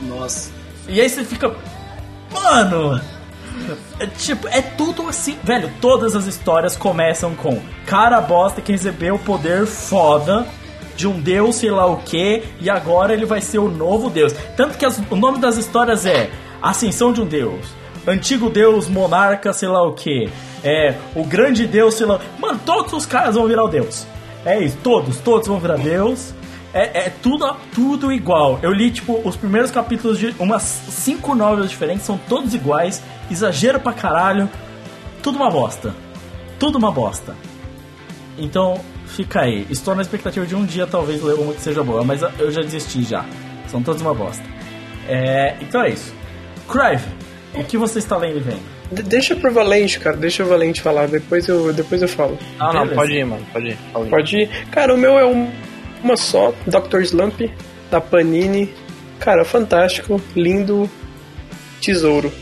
Nossa. 0.00 0.50
E 0.88 1.00
aí 1.02 1.08
você 1.10 1.22
fica, 1.22 1.54
mano, 2.32 2.98
é, 4.00 4.06
tipo, 4.06 4.46
é 4.48 4.60
tudo 4.62 5.08
assim, 5.08 5.36
velho, 5.42 5.70
todas 5.80 6.14
as 6.16 6.26
histórias 6.26 6.76
começam 6.76 7.34
com 7.34 7.60
cara 7.86 8.20
bosta 8.20 8.60
que 8.60 8.72
recebeu 8.72 9.16
o 9.16 9.18
poder 9.18 9.66
foda 9.66 10.46
de 10.96 11.06
um 11.06 11.20
deus, 11.20 11.56
sei 11.56 11.70
lá 11.70 11.86
o 11.86 11.98
que, 11.98 12.42
e 12.60 12.68
agora 12.68 13.12
ele 13.12 13.24
vai 13.24 13.40
ser 13.40 13.58
o 13.58 13.68
novo 13.68 14.10
deus. 14.10 14.32
Tanto 14.56 14.76
que 14.76 14.84
as- 14.84 15.00
o 15.10 15.16
nome 15.16 15.38
das 15.38 15.56
histórias 15.56 16.04
é 16.06 16.30
Ascensão 16.60 17.12
de 17.12 17.20
um 17.20 17.26
Deus, 17.26 17.66
Antigo 18.06 18.50
Deus, 18.50 18.88
Monarca, 18.88 19.52
sei 19.52 19.68
lá 19.68 19.82
o 19.86 19.92
que, 19.92 20.28
é 20.64 20.94
o 21.14 21.22
Grande 21.24 21.66
Deus, 21.68 21.94
sei 21.94 22.06
lá. 22.06 22.18
Mano, 22.38 22.58
todos 22.66 22.92
os 22.92 23.06
caras 23.06 23.36
vão 23.36 23.46
virar 23.46 23.62
o 23.64 23.68
Deus. 23.68 24.06
É 24.44 24.58
isso, 24.60 24.76
todos, 24.82 25.18
todos 25.18 25.46
vão 25.46 25.60
virar 25.60 25.76
Deus. 25.76 26.32
É, 26.74 27.06
é 27.06 27.12
tudo, 27.22 27.56
tudo 27.74 28.12
igual. 28.12 28.58
Eu 28.62 28.70
li, 28.72 28.90
tipo, 28.90 29.20
os 29.24 29.36
primeiros 29.36 29.70
capítulos 29.70 30.18
de 30.18 30.34
umas 30.38 30.62
cinco 30.62 31.34
novelas 31.34 31.70
diferentes, 31.70 32.04
são 32.04 32.18
todos 32.28 32.52
iguais, 32.54 33.02
exagero 33.30 33.80
pra 33.80 33.92
caralho, 33.92 34.48
tudo 35.22 35.36
uma 35.36 35.50
bosta. 35.50 35.94
Tudo 36.58 36.76
uma 36.76 36.90
bosta. 36.92 37.34
Então, 38.36 38.80
fica 39.06 39.40
aí. 39.40 39.66
Estou 39.70 39.94
na 39.94 40.02
expectativa 40.02 40.46
de 40.46 40.54
um 40.54 40.64
dia 40.64 40.86
talvez 40.86 41.22
ler 41.22 41.34
uma 41.34 41.52
que 41.54 41.60
seja 41.60 41.82
boa, 41.82 42.04
mas 42.04 42.20
eu 42.38 42.50
já 42.50 42.60
desisti 42.60 43.02
já. 43.02 43.24
São 43.68 43.82
todos 43.82 44.00
uma 44.02 44.14
bosta. 44.14 44.44
É, 45.08 45.56
então 45.60 45.82
é 45.82 45.90
isso. 45.90 46.12
Crive, 46.68 47.04
o 47.54 47.64
que 47.64 47.76
você 47.78 47.98
está 47.98 48.16
lendo 48.16 48.36
e 48.36 48.40
vendo? 48.40 48.60
De- 48.92 49.02
deixa 49.02 49.34
pro 49.36 49.52
Valente, 49.52 49.98
cara. 50.00 50.16
Deixa 50.16 50.44
o 50.44 50.46
Valente 50.48 50.80
falar. 50.80 51.08
Depois 51.08 51.46
eu, 51.48 51.72
depois 51.72 52.00
eu 52.02 52.08
falo. 52.08 52.38
Ah, 52.58 52.66
não, 52.72 52.80
Beleza. 52.82 52.94
pode 52.94 53.12
ir, 53.12 53.24
mano, 53.24 53.46
pode 53.52 53.68
ir. 53.68 53.78
Pode 54.10 54.36
ir. 54.36 54.48
Cara, 54.70 54.94
o 54.94 54.98
meu 54.98 55.18
é 55.18 55.24
um- 55.26 55.50
uma 56.02 56.16
só. 56.16 56.52
Dr. 56.66 57.00
Slump, 57.02 57.40
da 57.90 58.00
Panini. 58.00 58.72
Cara, 59.18 59.44
fantástico. 59.44 60.20
Lindo. 60.34 60.88
Tesouro. 61.80 62.32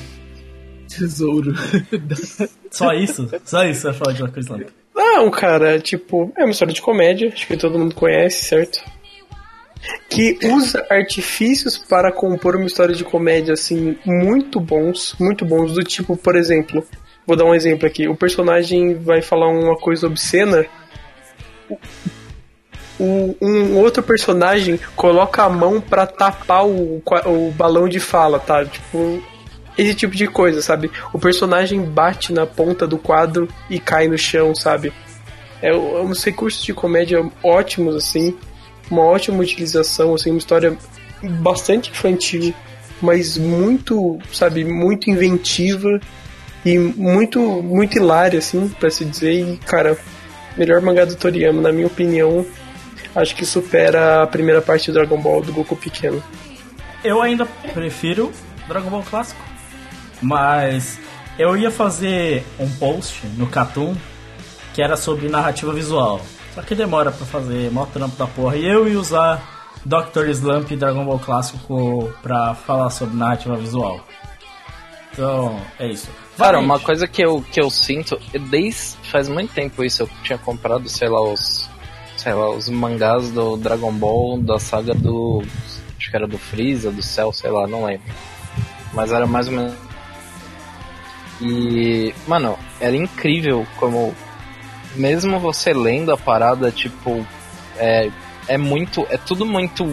Tesouro. 0.88 1.54
Só 2.70 2.92
isso? 2.92 3.28
Só 3.44 3.64
isso 3.64 3.80
você 3.80 3.86
vai 3.88 3.94
falar 3.94 4.12
de 4.12 4.22
uma 4.22 4.30
coisa 4.30 4.52
lá. 4.52 4.60
Não, 4.94 5.30
cara, 5.30 5.78
tipo, 5.78 6.32
é 6.36 6.42
uma 6.42 6.50
história 6.50 6.72
de 6.72 6.80
comédia, 6.82 7.28
acho 7.28 7.46
que 7.46 7.56
todo 7.56 7.78
mundo 7.78 7.94
conhece, 7.94 8.44
certo? 8.44 8.82
Que 10.08 10.38
usa 10.42 10.84
artifícios 10.90 11.76
para 11.76 12.10
compor 12.10 12.56
uma 12.56 12.66
história 12.66 12.94
de 12.94 13.04
comédia, 13.04 13.54
assim, 13.54 13.96
muito 14.04 14.58
bons, 14.58 15.14
muito 15.20 15.44
bons, 15.44 15.74
do 15.74 15.82
tipo, 15.82 16.16
por 16.16 16.34
exemplo, 16.34 16.82
vou 17.26 17.36
dar 17.36 17.44
um 17.44 17.54
exemplo 17.54 17.86
aqui, 17.86 18.08
o 18.08 18.16
personagem 18.16 18.94
vai 18.94 19.20
falar 19.20 19.48
uma 19.48 19.76
coisa 19.76 20.06
obscena, 20.06 20.66
o- 22.98 23.36
um 23.40 23.76
outro 23.78 24.02
personagem 24.02 24.78
coloca 24.94 25.42
a 25.42 25.48
mão 25.48 25.80
pra 25.80 26.06
tapar 26.06 26.66
o, 26.66 27.02
o 27.26 27.50
balão 27.52 27.88
de 27.88 28.00
fala, 28.00 28.38
tá? 28.38 28.64
Tipo, 28.64 29.22
esse 29.76 29.94
tipo 29.94 30.16
de 30.16 30.26
coisa, 30.26 30.62
sabe? 30.62 30.90
O 31.12 31.18
personagem 31.18 31.82
bate 31.82 32.32
na 32.32 32.46
ponta 32.46 32.86
do 32.86 32.96
quadro 32.98 33.48
e 33.68 33.78
cai 33.78 34.08
no 34.08 34.16
chão, 34.16 34.54
sabe? 34.54 34.92
É 35.62 35.68
é 35.70 35.74
uns 35.76 36.22
recursos 36.24 36.62
de 36.64 36.72
comédia 36.72 37.24
ótimos, 37.42 37.94
assim. 37.96 38.36
Uma 38.90 39.02
ótima 39.02 39.38
utilização, 39.40 40.14
assim, 40.14 40.30
uma 40.30 40.38
história 40.38 40.76
bastante 41.22 41.90
infantil, 41.90 42.54
mas 43.02 43.36
muito, 43.36 44.18
sabe, 44.32 44.64
muito 44.64 45.10
inventiva 45.10 46.00
e 46.64 46.78
muito, 46.78 47.40
muito 47.40 47.96
hilária, 47.98 48.38
assim, 48.38 48.68
pra 48.80 48.90
se 48.90 49.04
dizer. 49.04 49.32
E, 49.32 49.56
cara, 49.58 49.96
melhor 50.56 50.80
mangá 50.80 51.04
do 51.04 51.16
Toriyama, 51.16 51.60
na 51.60 51.72
minha 51.72 51.86
opinião, 51.86 52.46
acho 53.16 53.34
que 53.34 53.44
supera 53.44 54.22
a 54.22 54.26
primeira 54.26 54.62
parte 54.62 54.90
do 54.90 54.94
Dragon 54.94 55.20
Ball 55.20 55.42
do 55.42 55.52
Goku 55.52 55.76
pequeno. 55.76 56.22
Eu 57.02 57.20
ainda 57.20 57.46
prefiro 57.72 58.32
Dragon 58.68 58.90
Ball 58.90 59.02
clássico. 59.02 59.40
Mas 60.22 60.98
eu 61.38 61.56
ia 61.56 61.70
fazer 61.70 62.44
um 62.58 62.68
post 62.70 63.26
no 63.36 63.46
Catum 63.46 63.94
que 64.72 64.82
era 64.82 64.96
sobre 64.96 65.28
narrativa 65.28 65.72
visual. 65.72 66.20
Só 66.54 66.62
que 66.62 66.74
demora 66.74 67.10
pra 67.10 67.26
fazer, 67.26 67.70
mó 67.70 67.86
trampo 67.86 68.16
da 68.16 68.26
porra. 68.26 68.56
E 68.56 68.66
eu 68.66 68.86
ia 68.88 68.98
usar 68.98 69.42
Dr. 69.84 70.28
Slump 70.30 70.70
e 70.70 70.76
Dragon 70.76 71.04
Ball 71.04 71.18
clássico 71.18 72.12
pra 72.22 72.54
falar 72.54 72.90
sobre 72.90 73.16
narrativa 73.16 73.56
visual. 73.56 74.00
Então, 75.12 75.58
é 75.78 75.88
isso. 75.88 76.10
Cara, 76.36 76.58
uma 76.58 76.78
coisa 76.78 77.08
que 77.08 77.24
eu, 77.24 77.42
que 77.50 77.58
eu 77.58 77.70
sinto, 77.70 78.20
e 78.34 78.38
desde 78.38 78.98
faz 79.10 79.28
muito 79.28 79.54
tempo 79.54 79.82
isso, 79.82 80.02
eu 80.02 80.10
tinha 80.22 80.38
comprado, 80.38 80.88
sei 80.88 81.08
lá, 81.08 81.22
os. 81.22 81.70
Sei 82.16 82.32
lá, 82.32 82.50
os 82.50 82.68
mangás 82.68 83.30
do 83.30 83.56
Dragon 83.56 83.92
Ball, 83.92 84.38
da 84.38 84.58
saga 84.58 84.94
do. 84.94 85.42
Acho 85.98 86.10
que 86.10 86.16
era 86.16 86.26
do 86.26 86.38
Freeza, 86.38 86.90
do 86.90 87.02
Cell, 87.02 87.32
sei 87.32 87.50
lá, 87.50 87.66
não 87.66 87.84
lembro. 87.84 88.06
Mas 88.92 89.12
era 89.12 89.26
mais 89.26 89.48
ou 89.48 89.54
menos. 89.54 89.74
E. 91.40 92.14
Mano, 92.26 92.58
era 92.80 92.96
incrível 92.96 93.66
como. 93.76 94.14
Mesmo 94.94 95.38
você 95.38 95.72
lendo 95.72 96.10
a 96.12 96.16
parada, 96.16 96.70
tipo. 96.70 97.26
É, 97.76 98.10
é 98.48 98.56
muito. 98.56 99.06
É 99.10 99.18
tudo 99.18 99.44
muito. 99.44 99.84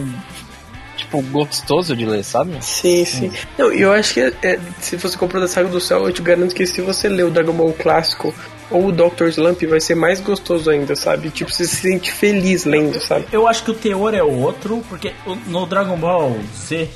Tipo, 0.96 1.20
gostoso 1.22 1.96
de 1.96 2.06
ler, 2.06 2.22
sabe? 2.22 2.56
Sim, 2.60 3.04
sim. 3.04 3.32
Não, 3.58 3.72
eu 3.72 3.92
acho 3.92 4.14
que 4.14 4.20
é, 4.20 4.60
se 4.80 4.96
você 4.96 5.18
comprou 5.18 5.42
da 5.42 5.48
Saga 5.48 5.68
do 5.68 5.80
Céu, 5.80 6.06
eu 6.06 6.12
te 6.12 6.22
garanto 6.22 6.54
que 6.54 6.64
se 6.66 6.80
você 6.80 7.08
ler 7.08 7.24
o 7.24 7.30
Dragon 7.30 7.52
Ball 7.52 7.72
clássico 7.72 8.32
ou 8.74 8.88
o 8.88 8.92
Dr. 8.92 9.28
Slump, 9.28 9.62
vai 9.62 9.80
ser 9.80 9.94
mais 9.94 10.20
gostoso 10.20 10.68
ainda, 10.68 10.96
sabe? 10.96 11.30
Tipo, 11.30 11.52
você 11.52 11.64
se 11.64 11.76
sente 11.76 12.10
feliz 12.10 12.64
lendo, 12.64 13.00
sabe? 13.00 13.26
Eu 13.30 13.46
acho 13.46 13.62
que 13.64 13.70
o 13.70 13.74
teor 13.74 14.14
é 14.14 14.22
outro, 14.22 14.82
porque 14.88 15.12
no 15.46 15.64
Dragon 15.64 15.96
Ball 15.96 16.36
Z 16.54 16.88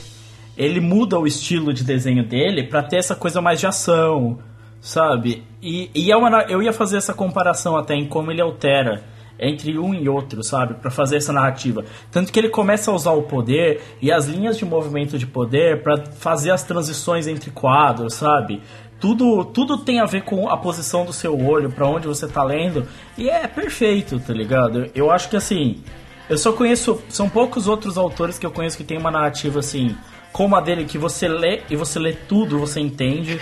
ele 0.57 0.81
muda 0.81 1.19
o 1.19 1.27
estilo 1.27 1.73
de 1.73 1.85
desenho 1.85 2.25
dele 2.27 2.65
pra 2.65 2.83
ter 2.83 2.97
essa 2.97 3.15
coisa 3.15 3.41
mais 3.41 3.61
de 3.61 3.67
ação, 3.69 4.41
sabe? 4.81 5.45
E, 5.63 5.89
e 5.95 6.11
é 6.11 6.17
uma, 6.17 6.43
eu 6.49 6.61
ia 6.61 6.73
fazer 6.73 6.97
essa 6.97 7.15
comparação 7.15 7.77
até 7.77 7.95
em 7.95 8.09
como 8.09 8.33
ele 8.33 8.41
altera 8.41 9.05
entre 9.39 9.79
um 9.79 9.95
e 9.95 10.09
outro, 10.09 10.43
sabe? 10.43 10.75
Pra 10.75 10.91
fazer 10.91 11.17
essa 11.17 11.33
narrativa. 11.33 11.85
Tanto 12.11 12.33
que 12.33 12.39
ele 12.39 12.49
começa 12.49 12.91
a 12.91 12.95
usar 12.95 13.13
o 13.13 13.23
poder 13.23 13.81
e 14.03 14.11
as 14.11 14.27
linhas 14.27 14.59
de 14.59 14.65
movimento 14.65 15.17
de 15.17 15.27
poder 15.27 15.83
pra 15.83 15.97
fazer 16.07 16.51
as 16.51 16.65
transições 16.65 17.29
entre 17.29 17.51
quadros, 17.51 18.15
sabe? 18.15 18.61
Tudo, 19.01 19.45
tudo 19.45 19.79
tem 19.79 20.01
a 20.01 20.05
ver 20.05 20.23
com 20.23 20.49
a 20.49 20.57
posição 20.57 21.05
do 21.05 21.13
seu 21.13 21.39
olho, 21.41 21.71
pra 21.71 21.87
onde 21.87 22.07
você 22.07 22.27
tá 22.27 22.43
lendo, 22.43 22.87
e 23.17 23.29
é 23.29 23.47
perfeito, 23.47 24.19
tá 24.19 24.33
ligado? 24.33 24.87
Eu, 24.87 24.91
eu 24.95 25.11
acho 25.11 25.29
que 25.29 25.37
assim, 25.37 25.83
eu 26.29 26.37
só 26.37 26.53
conheço. 26.53 27.01
São 27.09 27.29
poucos 27.29 27.67
outros 27.67 27.97
autores 27.97 28.39
que 28.39 28.47
eu 28.47 28.51
conheço 28.51 28.77
que 28.77 28.85
tem 28.85 28.99
uma 28.99 29.11
narrativa 29.11 29.61
assim, 29.61 29.97
como 30.33 30.57
a 30.57 30.61
dele, 30.61 30.85
que 30.85 30.99
você 30.99 31.29
lê 31.29 31.63
e 31.71 31.77
você 31.77 31.99
lê 31.99 32.13
tudo, 32.13 32.59
você 32.59 32.81
entende. 32.81 33.41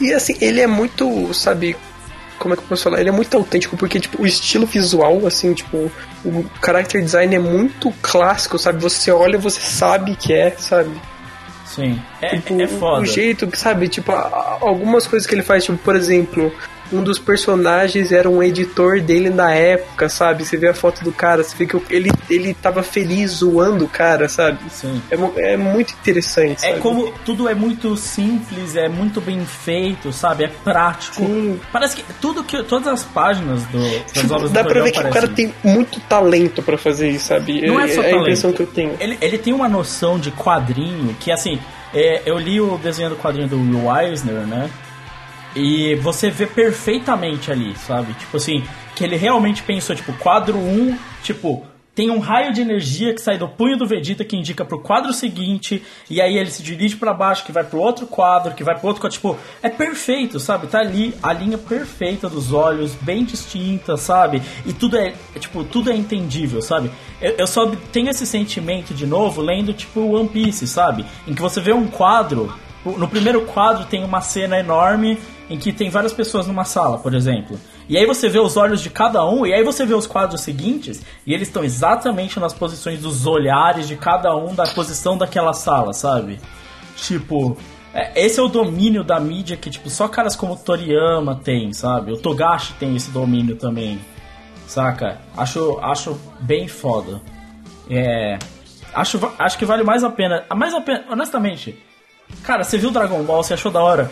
E 0.00 0.12
assim, 0.12 0.36
ele 0.40 0.60
é 0.60 0.66
muito, 0.66 1.32
sabe, 1.32 1.76
como 2.38 2.54
é 2.54 2.56
que 2.56 2.62
eu 2.62 2.68
posso 2.68 2.84
falar? 2.84 3.00
Ele 3.00 3.08
é 3.08 3.12
muito 3.12 3.36
autêntico, 3.36 3.76
porque, 3.76 4.00
tipo, 4.00 4.22
o 4.22 4.26
estilo 4.26 4.66
visual, 4.66 5.26
assim, 5.26 5.54
tipo, 5.54 5.90
o 6.24 6.44
character 6.64 7.02
design 7.02 7.34
é 7.34 7.38
muito 7.38 7.92
clássico, 8.02 8.58
sabe? 8.58 8.82
Você 8.82 9.10
olha, 9.10 9.38
você 9.38 9.60
sabe 9.60 10.16
que 10.16 10.32
é, 10.32 10.50
sabe? 10.50 10.90
Sim. 11.64 12.00
É, 12.26 12.36
Tipo, 12.40 12.60
é 12.60 12.66
foda. 12.66 13.02
O 13.02 13.06
jeito 13.06 13.46
que, 13.46 13.58
sabe, 13.58 13.88
tipo, 13.88 14.12
a- 14.12 14.16
a- 14.16 14.58
algumas 14.60 15.06
coisas 15.06 15.26
que 15.26 15.34
ele 15.34 15.42
faz, 15.42 15.64
tipo, 15.64 15.78
por 15.78 15.94
exemplo, 15.96 16.52
um 16.92 17.02
dos 17.02 17.18
personagens 17.18 18.12
era 18.12 18.28
um 18.28 18.42
editor 18.42 19.00
dele 19.00 19.30
na 19.30 19.52
época, 19.52 20.08
sabe? 20.08 20.44
Você 20.44 20.56
vê 20.56 20.68
a 20.68 20.74
foto 20.74 21.02
do 21.02 21.10
cara, 21.10 21.42
você 21.42 21.56
vê 21.56 21.66
que 21.66 21.76
ele, 21.90 22.10
ele 22.30 22.52
tava 22.54 22.82
feliz 22.82 23.30
zoando 23.32 23.86
o 23.86 23.88
cara, 23.88 24.28
sabe? 24.28 24.58
Sim. 24.70 25.00
É, 25.10 25.54
é 25.54 25.56
muito 25.56 25.92
interessante, 25.94 26.64
É 26.64 26.68
sabe? 26.70 26.80
como 26.80 27.10
tudo 27.24 27.48
é 27.48 27.54
muito 27.54 27.96
simples, 27.96 28.76
é 28.76 28.88
muito 28.88 29.20
bem 29.20 29.44
feito, 29.44 30.12
sabe? 30.12 30.44
É 30.44 30.48
prático. 30.62 31.16
Sim. 31.24 31.58
Parece 31.72 31.96
que 31.96 32.04
tudo 32.20 32.44
que 32.44 32.62
todas 32.62 32.86
as 32.86 33.02
páginas 33.02 33.64
do, 33.64 33.78
das 33.78 34.12
Tipo, 34.12 34.34
obras 34.34 34.52
dá 34.52 34.62
do 34.62 34.68
pra 34.68 34.82
ver 34.82 34.92
que 34.92 35.00
o 35.00 35.10
cara 35.10 35.26
tem 35.26 35.52
muito 35.64 35.98
talento 36.00 36.62
pra 36.62 36.76
fazer 36.78 37.08
isso, 37.08 37.26
sabe? 37.28 37.66
Não 37.66 37.80
é 37.80 37.88
só 37.88 38.00
a 38.00 38.04
talento. 38.04 38.20
impressão 38.20 38.52
que 38.52 38.60
eu 38.62 38.66
tenho. 38.66 38.94
Ele, 39.00 39.16
ele 39.20 39.38
tem 39.38 39.52
uma 39.54 39.68
noção 39.68 40.18
de 40.18 40.30
quadrinho 40.30 41.16
que, 41.18 41.32
assim, 41.32 41.58
é, 41.94 42.22
eu 42.26 42.38
li 42.38 42.60
o 42.60 42.76
desenho 42.76 43.10
do 43.10 43.16
quadrinho 43.16 43.48
do 43.48 43.56
Will 43.56 43.96
Eisner, 43.96 44.46
né? 44.46 44.70
E 45.54 45.94
você 45.96 46.30
vê 46.30 46.46
perfeitamente 46.46 47.52
ali, 47.52 47.76
sabe? 47.76 48.12
Tipo 48.14 48.36
assim, 48.36 48.64
que 48.96 49.04
ele 49.04 49.16
realmente 49.16 49.62
pensou, 49.62 49.94
tipo, 49.94 50.12
quadro 50.14 50.58
1, 50.58 50.98
tipo, 51.22 51.64
tem 51.94 52.10
um 52.10 52.18
raio 52.18 52.52
de 52.52 52.60
energia 52.60 53.14
que 53.14 53.20
sai 53.20 53.38
do 53.38 53.48
punho 53.48 53.76
do 53.76 53.86
Vegeta 53.86 54.24
que 54.24 54.36
indica 54.36 54.64
pro 54.64 54.80
quadro 54.80 55.12
seguinte, 55.12 55.82
e 56.10 56.20
aí 56.20 56.36
ele 56.36 56.50
se 56.50 56.62
dirige 56.62 56.96
pra 56.96 57.14
baixo, 57.14 57.44
que 57.44 57.52
vai 57.52 57.62
pro 57.62 57.78
outro 57.78 58.06
quadro, 58.06 58.54
que 58.54 58.64
vai 58.64 58.76
pro 58.76 58.88
outro 58.88 59.00
quadro, 59.00 59.16
tipo, 59.16 59.36
é 59.62 59.68
perfeito, 59.68 60.40
sabe? 60.40 60.66
Tá 60.66 60.80
ali 60.80 61.14
a 61.22 61.32
linha 61.32 61.56
perfeita 61.56 62.28
dos 62.28 62.52
olhos, 62.52 62.94
bem 62.94 63.24
distinta, 63.24 63.96
sabe? 63.96 64.42
E 64.66 64.72
tudo 64.72 64.96
é, 64.96 65.14
é, 65.34 65.38
tipo, 65.38 65.62
tudo 65.62 65.90
é 65.90 65.96
entendível, 65.96 66.60
sabe? 66.60 66.90
Eu, 67.20 67.32
eu 67.38 67.46
só 67.46 67.70
tenho 67.92 68.10
esse 68.10 68.26
sentimento 68.26 68.92
de 68.92 69.06
novo 69.06 69.40
lendo, 69.40 69.72
tipo, 69.72 70.00
One 70.00 70.28
Piece, 70.28 70.66
sabe? 70.66 71.04
Em 71.28 71.34
que 71.34 71.42
você 71.42 71.60
vê 71.60 71.72
um 71.72 71.86
quadro, 71.86 72.52
no 72.84 73.08
primeiro 73.08 73.42
quadro 73.42 73.84
tem 73.84 74.04
uma 74.04 74.20
cena 74.20 74.58
enorme 74.58 75.18
em 75.48 75.58
que 75.58 75.72
tem 75.72 75.90
várias 75.90 76.12
pessoas 76.12 76.46
numa 76.46 76.64
sala, 76.64 76.98
por 76.98 77.14
exemplo. 77.14 77.58
E 77.88 77.98
aí 77.98 78.06
você 78.06 78.28
vê 78.28 78.38
os 78.38 78.56
olhos 78.56 78.80
de 78.80 78.90
cada 78.90 79.24
um, 79.28 79.44
e 79.44 79.52
aí 79.52 79.62
você 79.62 79.84
vê 79.84 79.94
os 79.94 80.06
quadros 80.06 80.40
seguintes, 80.40 81.02
e 81.26 81.34
eles 81.34 81.48
estão 81.48 81.62
exatamente 81.62 82.40
nas 82.40 82.52
posições 82.54 83.00
dos 83.00 83.26
olhares 83.26 83.86
de 83.86 83.96
cada 83.96 84.34
um 84.36 84.54
da 84.54 84.64
posição 84.64 85.18
daquela 85.18 85.52
sala, 85.52 85.92
sabe? 85.92 86.40
Tipo, 86.96 87.56
é- 87.92 88.24
esse 88.24 88.40
é 88.40 88.42
o 88.42 88.48
domínio 88.48 89.04
da 89.04 89.20
mídia 89.20 89.56
que, 89.56 89.68
tipo, 89.70 89.90
só 89.90 90.08
caras 90.08 90.34
como 90.34 90.54
o 90.54 90.56
Toriyama 90.56 91.36
tem, 91.44 91.72
sabe? 91.72 92.12
O 92.12 92.16
Togashi 92.16 92.72
tem 92.74 92.96
esse 92.96 93.10
domínio 93.10 93.56
também, 93.56 94.00
Saca? 94.66 95.18
Acho, 95.36 95.78
acho 95.82 96.18
bem 96.40 96.66
foda. 96.68 97.20
É. 97.88 98.38
Acho, 98.94 99.20
acho 99.38 99.58
que 99.58 99.64
vale 99.64 99.82
mais 99.82 100.02
a 100.04 100.10
pena. 100.10 100.44
Mais 100.54 100.72
a 100.74 100.80
pena, 100.80 101.04
honestamente. 101.10 101.78
Cara, 102.42 102.64
você 102.64 102.78
viu 102.78 102.90
Dragon 102.90 103.22
Ball, 103.24 103.42
você 103.42 103.54
achou 103.54 103.70
da 103.70 103.82
hora? 103.82 104.10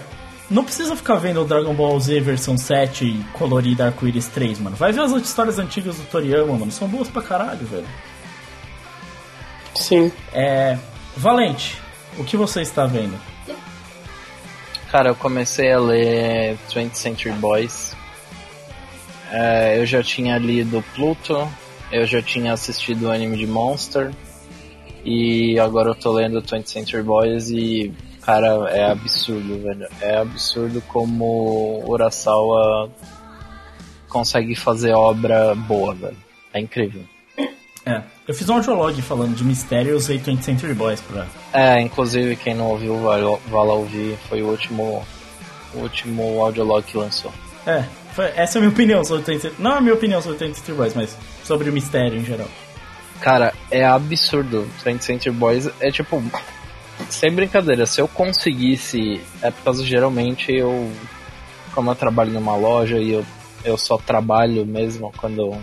Não 0.50 0.64
precisa 0.64 0.94
ficar 0.94 1.16
vendo 1.16 1.40
o 1.40 1.44
Dragon 1.44 1.72
Ball 1.72 1.98
Z 1.98 2.20
versão 2.20 2.58
7 2.58 3.04
e 3.04 3.24
colorida 3.32 3.86
arco-íris 3.86 4.26
3, 4.28 4.60
mano. 4.60 4.76
Vai 4.76 4.92
ver 4.92 5.00
as 5.00 5.12
histórias 5.12 5.58
antigas 5.58 5.96
do 5.96 6.04
Toriyama, 6.04 6.58
mano. 6.58 6.70
São 6.70 6.88
boas 6.88 7.08
pra 7.08 7.22
caralho, 7.22 7.66
velho. 7.66 7.86
Sim. 9.74 10.12
É. 10.32 10.78
Valente, 11.16 11.80
o 12.18 12.24
que 12.24 12.36
você 12.36 12.62
está 12.62 12.86
vendo? 12.86 13.18
Cara, 14.90 15.08
eu 15.08 15.14
comecei 15.14 15.72
a 15.72 15.78
ler 15.78 16.58
20th 16.70 16.94
Century 16.94 17.32
Boys. 17.32 17.96
É, 19.30 19.78
eu 19.78 19.86
já 19.86 20.02
tinha 20.02 20.36
lido 20.36 20.84
Pluto, 20.94 21.48
eu 21.90 22.06
já 22.06 22.20
tinha 22.20 22.52
assistido 22.52 23.06
o 23.06 23.10
anime 23.10 23.38
de 23.38 23.46
Monster. 23.46 24.12
E 25.02 25.58
agora 25.58 25.90
eu 25.90 25.94
tô 25.94 26.12
lendo 26.12 26.42
20th 26.42 26.66
Century 26.66 27.02
Boys 27.02 27.48
e, 27.48 27.92
cara, 28.24 28.46
é 28.70 28.90
absurdo, 28.90 29.62
velho. 29.62 29.86
É 30.00 30.16
absurdo 30.18 30.80
como 30.88 31.82
Urasawa 31.86 32.90
consegue 34.08 34.54
fazer 34.54 34.92
obra 34.92 35.54
boa, 35.54 35.94
velho. 35.94 36.16
É 36.52 36.60
incrível. 36.60 37.02
É, 37.84 38.00
eu 38.28 38.34
fiz 38.34 38.48
um 38.48 38.54
audiolog 38.54 39.00
falando 39.02 39.34
de 39.34 39.42
mistério 39.42 39.92
e 39.92 39.94
usei 39.94 40.18
20th 40.18 40.42
Century 40.42 40.74
Boys 40.74 41.00
pra. 41.00 41.26
É, 41.52 41.80
inclusive 41.80 42.36
quem 42.36 42.54
não 42.54 42.66
ouviu, 42.68 42.96
vai, 43.00 43.20
lá 43.20 43.72
ouvir. 43.74 44.16
Foi 44.28 44.40
o 44.42 44.48
último, 44.50 45.04
o 45.74 45.78
último 45.78 46.40
audiolog 46.44 46.84
que 46.84 46.96
lançou. 46.96 47.32
É, 47.66 47.84
foi- 48.14 48.30
essa 48.36 48.58
é 48.58 48.60
a 48.60 48.62
minha 48.62 48.72
opinião 48.72 49.04
sobre 49.04 49.24
20th 49.24 49.40
Century 49.42 49.62
Não 49.62 49.72
é 49.72 49.78
a 49.78 49.80
minha 49.80 49.94
opinião 49.94 50.22
sobre 50.22 50.38
20th 50.38 50.54
Century 50.58 50.76
Boys, 50.76 50.94
mas 50.94 51.16
sobre 51.42 51.70
o 51.70 51.72
mistério 51.72 52.18
em 52.18 52.24
geral. 52.24 52.48
Cara, 53.20 53.52
é 53.70 53.84
absurdo. 53.84 54.68
20th 54.84 55.02
Century 55.02 55.30
Boys 55.32 55.68
é 55.80 55.90
tipo. 55.90 56.22
Sem 57.08 57.30
brincadeira, 57.32 57.86
se 57.86 58.00
eu 58.00 58.08
conseguisse. 58.08 59.20
É 59.40 59.50
por 59.50 59.62
causa 59.64 59.84
geralmente 59.84 60.52
eu. 60.52 60.90
Como 61.74 61.90
eu 61.90 61.94
trabalho 61.94 62.32
numa 62.32 62.54
loja 62.56 62.98
e 62.98 63.12
eu, 63.12 63.24
eu 63.64 63.78
só 63.78 63.96
trabalho 63.96 64.66
mesmo 64.66 65.10
quando 65.16 65.56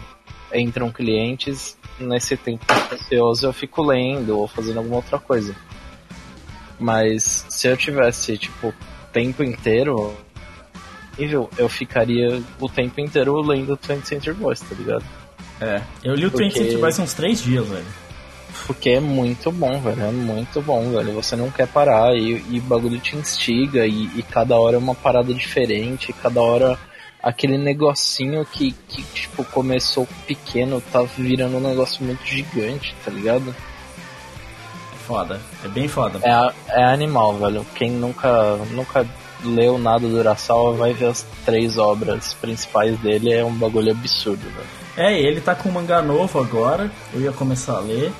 entram 0.54 0.92
clientes, 0.92 1.78
nesse 2.00 2.36
tempo 2.36 2.66
ocioso 2.92 3.46
eu 3.46 3.54
fico 3.54 3.84
lendo 3.84 4.38
ou 4.40 4.48
fazendo 4.48 4.78
alguma 4.78 4.96
outra 4.98 5.20
coisa. 5.20 5.56
Mas 6.80 7.46
se 7.50 7.68
eu 7.68 7.78
tivesse, 7.78 8.38
tipo, 8.38 8.74
tempo 9.12 9.44
inteiro. 9.44 10.16
Eu, 11.18 11.68
ficaria 11.68 12.42
o 12.62 12.70
tempo 12.70 13.02
inteiro 13.02 13.42
lendo 13.42 13.76
20th 13.78 14.06
Century 14.06 14.34
Boys, 14.34 14.62
tá 14.62 14.74
ligado? 14.74 15.04
É. 15.60 15.82
Eu 16.02 16.16
li 16.16 16.26
o 16.26 16.32
Porque- 16.32 16.46
20th 16.48 16.54
Century 16.54 16.78
Boys 16.78 17.00
uns 17.00 17.14
3 17.14 17.44
dias, 17.44 17.68
velho. 17.68 17.86
Porque 18.66 18.92
é 18.92 19.00
muito 19.00 19.52
bom, 19.52 19.80
velho. 19.80 20.04
É 20.04 20.12
muito 20.12 20.62
bom, 20.62 20.92
velho. 20.92 21.14
Você 21.14 21.36
não 21.36 21.50
quer 21.50 21.68
parar 21.68 22.16
e, 22.16 22.44
e 22.50 22.60
o 22.60 22.62
bagulho 22.64 23.00
te 23.00 23.16
instiga 23.16 23.86
e, 23.86 24.10
e 24.16 24.24
cada 24.24 24.58
hora 24.58 24.76
é 24.76 24.80
uma 24.80 24.96
parada 24.96 25.34
diferente. 25.34 26.14
Cada 26.14 26.42
hora 26.42 26.78
aquele 27.22 27.58
negocinho 27.58 28.46
que, 28.46 28.72
que, 28.88 29.04
tipo, 29.04 29.44
começou 29.44 30.08
pequeno 30.26 30.82
tá 30.82 31.02
virando 31.02 31.58
um 31.58 31.62
negócio 31.62 32.04
muito 32.04 32.26
gigante, 32.26 32.96
tá 33.04 33.12
ligado? 33.12 33.54
Foda. 35.06 35.42
É 35.66 35.68
bem 35.68 35.88
foda. 35.88 36.20
É, 36.24 36.80
é 36.82 36.84
animal, 36.86 37.34
velho. 37.34 37.66
Quem 37.76 37.92
nunca, 37.92 38.58
nunca 38.72 39.06
leu 39.44 39.78
nada 39.78 40.08
do 40.08 40.18
Urasawa 40.18 40.74
vai 40.74 40.94
ver 40.94 41.08
as 41.08 41.26
três 41.46 41.78
obras 41.78 42.34
principais 42.36 42.98
dele. 43.00 43.34
É 43.34 43.44
um 43.44 43.54
bagulho 43.54 43.92
absurdo, 43.92 44.44
velho. 44.44 44.80
É, 44.98 45.20
ele 45.20 45.42
tá 45.42 45.56
com 45.56 45.70
um 45.70 45.72
mangá 45.72 46.02
novo 46.02 46.40
agora. 46.40 46.92
Eu 47.14 47.22
ia 47.22 47.32
começar 47.32 47.78
a 47.78 47.80
ler. 47.80 48.12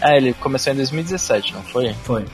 É, 0.00 0.16
ele 0.16 0.32
começou 0.34 0.72
em 0.72 0.76
2017, 0.76 1.52
não 1.54 1.62
foi? 1.62 1.92
Foi. 2.04 2.24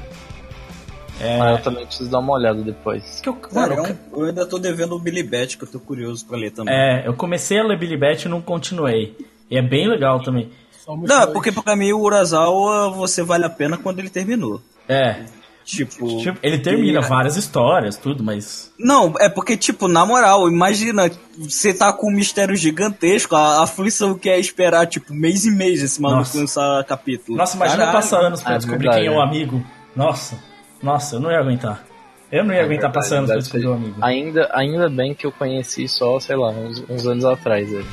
É. 1.20 1.38
Mas 1.38 1.58
eu 1.58 1.62
também 1.62 1.84
preciso 1.86 2.10
dar 2.10 2.18
uma 2.18 2.32
olhada 2.32 2.62
depois. 2.62 3.20
que 3.20 3.28
eu, 3.28 3.34
Cara, 3.34 3.76
mano, 3.76 3.88
é 3.88 3.92
um- 4.16 4.20
eu 4.22 4.26
ainda 4.28 4.46
tô 4.46 4.58
devendo 4.58 4.94
o 4.94 4.98
Billy 4.98 5.22
Bat, 5.22 5.58
que 5.58 5.64
eu 5.64 5.68
tô 5.70 5.78
curioso 5.78 6.24
pra 6.26 6.38
ler 6.38 6.50
também. 6.50 6.74
é, 6.74 7.06
eu 7.06 7.12
comecei 7.14 7.58
a 7.58 7.62
ler 7.64 7.78
Billy 7.78 7.96
Bat 7.96 8.24
e 8.24 8.28
não 8.28 8.40
continuei. 8.40 9.14
E 9.50 9.58
é 9.58 9.62
bem 9.62 9.86
legal 9.88 10.22
também. 10.22 10.50
Somos 10.84 11.08
Não, 11.08 11.20
dois. 11.20 11.32
porque 11.34 11.52
pra 11.52 11.76
mim 11.76 11.92
o 11.92 12.00
Urasawa 12.00 12.90
você 12.90 13.22
vale 13.22 13.44
a 13.44 13.50
pena 13.50 13.76
quando 13.76 13.98
ele 13.98 14.08
terminou. 14.08 14.62
É. 14.88 15.24
Tipo. 15.64 16.18
Tipo, 16.20 16.38
ele 16.42 16.58
termina 16.58 17.00
e- 17.00 17.04
várias 17.04 17.36
histórias, 17.36 17.96
tudo, 17.96 18.24
mas. 18.24 18.72
Não, 18.78 19.14
é 19.20 19.28
porque, 19.28 19.56
tipo, 19.56 19.86
na 19.86 20.04
moral, 20.04 20.48
imagina, 20.48 21.10
você 21.38 21.72
tá 21.72 21.92
com 21.92 22.10
um 22.10 22.14
mistério 22.14 22.56
gigantesco, 22.56 23.36
a 23.36 23.62
aflição 23.62 24.14
que 24.18 24.28
é 24.28 24.38
esperar, 24.40 24.86
tipo, 24.86 25.14
mês 25.14 25.44
e 25.44 25.50
mês 25.50 25.82
esse 25.82 26.00
maluco 26.00 26.20
Nossa. 26.20 26.38
lançar 26.38 26.84
capítulo. 26.84 27.36
Nossa, 27.38 27.56
imagina 27.56 27.78
Caralho. 27.84 27.96
passar 27.98 28.20
anos 28.20 28.42
pra 28.42 28.54
É 28.54 28.56
descobrir 28.58 28.82
verdade, 28.84 29.04
quem 29.04 29.14
é 29.14 29.16
o 29.16 29.20
é. 29.20 29.24
amigo. 29.24 29.64
Nossa. 29.94 30.38
Nossa, 30.82 31.16
eu 31.16 31.20
não 31.20 31.30
ia 31.30 31.38
aguentar. 31.38 31.84
Eu 32.32 32.44
não 32.44 32.54
ia 32.54 32.62
aguentar 32.64 32.90
passar 32.92 33.16
anos 33.16 33.30
pra 33.30 33.38
descobrir 33.38 33.66
o 33.66 33.72
amigo. 33.74 33.96
Ainda, 34.00 34.48
ainda 34.52 34.88
bem 34.88 35.14
que 35.14 35.26
eu 35.26 35.32
conheci 35.32 35.86
só, 35.88 36.18
sei 36.20 36.36
lá, 36.36 36.48
uns, 36.50 36.82
uns 36.88 37.06
anos 37.06 37.24
atrás. 37.24 37.70
Ele. 37.70 37.84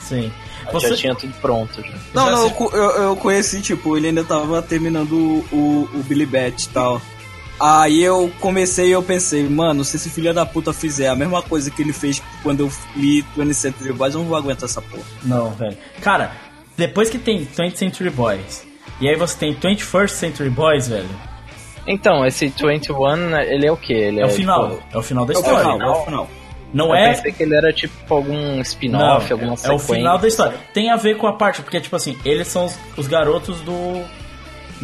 Sim. 0.00 0.30
Já 0.64 0.70
Você, 0.72 0.94
tinha 0.94 1.14
tudo 1.14 1.32
pronto. 1.40 1.80
Já. 1.82 1.88
Não, 2.12 2.24
Já 2.26 2.30
não, 2.32 2.46
eu, 2.48 2.70
eu, 2.72 3.02
eu 3.04 3.16
conheci, 3.16 3.60
tipo, 3.62 3.96
ele 3.96 4.08
ainda 4.08 4.24
tava 4.24 4.60
terminando 4.62 5.12
o, 5.12 5.44
o, 5.52 5.88
o 5.94 6.02
Billy 6.02 6.26
Bat 6.26 6.64
e 6.64 6.68
tal. 6.70 7.00
Aí 7.60 8.02
eu 8.02 8.32
comecei 8.40 8.88
e 8.88 8.92
eu 8.92 9.02
pensei, 9.02 9.48
mano, 9.48 9.84
se 9.84 9.96
esse 9.96 10.10
filho 10.10 10.34
da 10.34 10.44
puta 10.44 10.72
fizer 10.72 11.08
a 11.08 11.14
mesma 11.14 11.40
coisa 11.40 11.70
que 11.70 11.80
ele 11.82 11.92
fez 11.92 12.20
quando 12.42 12.60
eu 12.60 12.72
li 12.96 13.24
20 13.36 13.54
Century 13.54 13.92
Boys, 13.92 14.14
eu 14.14 14.20
não 14.20 14.28
vou 14.28 14.36
aguentar 14.36 14.64
essa 14.68 14.82
porra. 14.82 15.04
Não, 15.22 15.50
velho. 15.50 15.76
Cara, 16.00 16.32
depois 16.76 17.08
que 17.08 17.18
tem 17.18 17.46
20th 17.46 17.76
Century 17.76 18.10
Boys, 18.10 18.66
e 19.00 19.08
aí 19.08 19.14
você 19.16 19.36
tem 19.38 19.54
21st 19.54 20.08
Century 20.08 20.50
Boys, 20.50 20.88
velho, 20.88 21.08
Então, 21.86 22.26
esse 22.26 22.48
21, 22.48 23.36
ele 23.40 23.66
é 23.66 23.72
o 23.72 23.76
que? 23.76 23.92
Ele 23.92 24.20
é 24.20 24.26
o 24.26 24.30
final. 24.30 24.70
tipo, 24.70 24.82
É 24.92 24.98
o 24.98 25.02
final 25.02 25.24
da 25.24 25.32
É 25.34 25.36
o 25.36 25.40
história. 25.40 25.72
final, 25.72 25.80
é 25.80 25.90
o 26.00 26.04
final. 26.04 26.30
Não 26.72 26.88
eu 26.88 26.94
é. 26.96 27.14
pensei 27.14 27.30
que 27.32 27.42
ele 27.44 27.54
era 27.54 27.72
tipo 27.72 28.12
algum 28.12 28.60
spin-off, 28.62 29.32
alguma 29.32 29.52
é, 29.52 29.54
é 29.54 29.56
sequência. 29.58 29.76
o 29.76 29.78
final 29.96 30.18
da 30.18 30.26
história. 30.26 30.58
Tem 30.72 30.90
a 30.90 30.96
ver 30.96 31.16
com 31.18 31.28
a 31.28 31.32
parte, 31.34 31.62
porque, 31.62 31.80
tipo 31.80 31.94
assim, 31.94 32.18
eles 32.24 32.48
são 32.48 32.64
os, 32.64 32.76
os 32.96 33.06
garotos 33.06 33.60
do. 33.60 34.02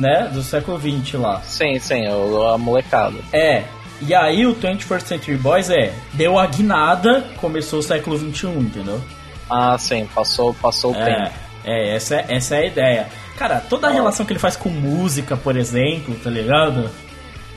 Né? 0.01 0.28
Do 0.32 0.43
século 0.43 0.78
XX 0.81 1.14
lá. 1.20 1.40
Sim, 1.43 1.78
sim, 1.78 2.02
a 2.06 2.59
molecada. 2.59 3.18
É. 3.32 3.64
E 4.01 4.14
aí 4.14 4.47
o 4.47 4.55
21st 4.55 5.01
Century 5.02 5.36
Boys 5.36 5.68
é. 5.70 5.93
Deu 6.14 6.39
a 6.39 6.47
guinada, 6.47 7.22
começou 7.36 7.81
o 7.81 7.82
século 7.82 8.16
XXI, 8.18 8.47
entendeu? 8.48 9.01
Ah, 9.48 9.77
sim, 9.78 10.09
passou, 10.14 10.55
passou 10.55 10.93
o 10.93 10.97
É, 10.97 11.05
tempo. 11.05 11.31
é 11.64 11.94
essa, 11.97 12.16
é 12.16 12.27
essa 12.31 12.55
é 12.56 12.59
a 12.60 12.66
ideia. 12.66 13.09
Cara, 13.36 13.60
toda 13.60 13.89
a 13.89 13.90
relação 13.90 14.24
que 14.24 14.32
ele 14.32 14.40
faz 14.40 14.56
com 14.56 14.68
música, 14.70 15.36
por 15.36 15.56
exemplo, 15.56 16.14
tá 16.22 16.31
ligado? 16.31 16.90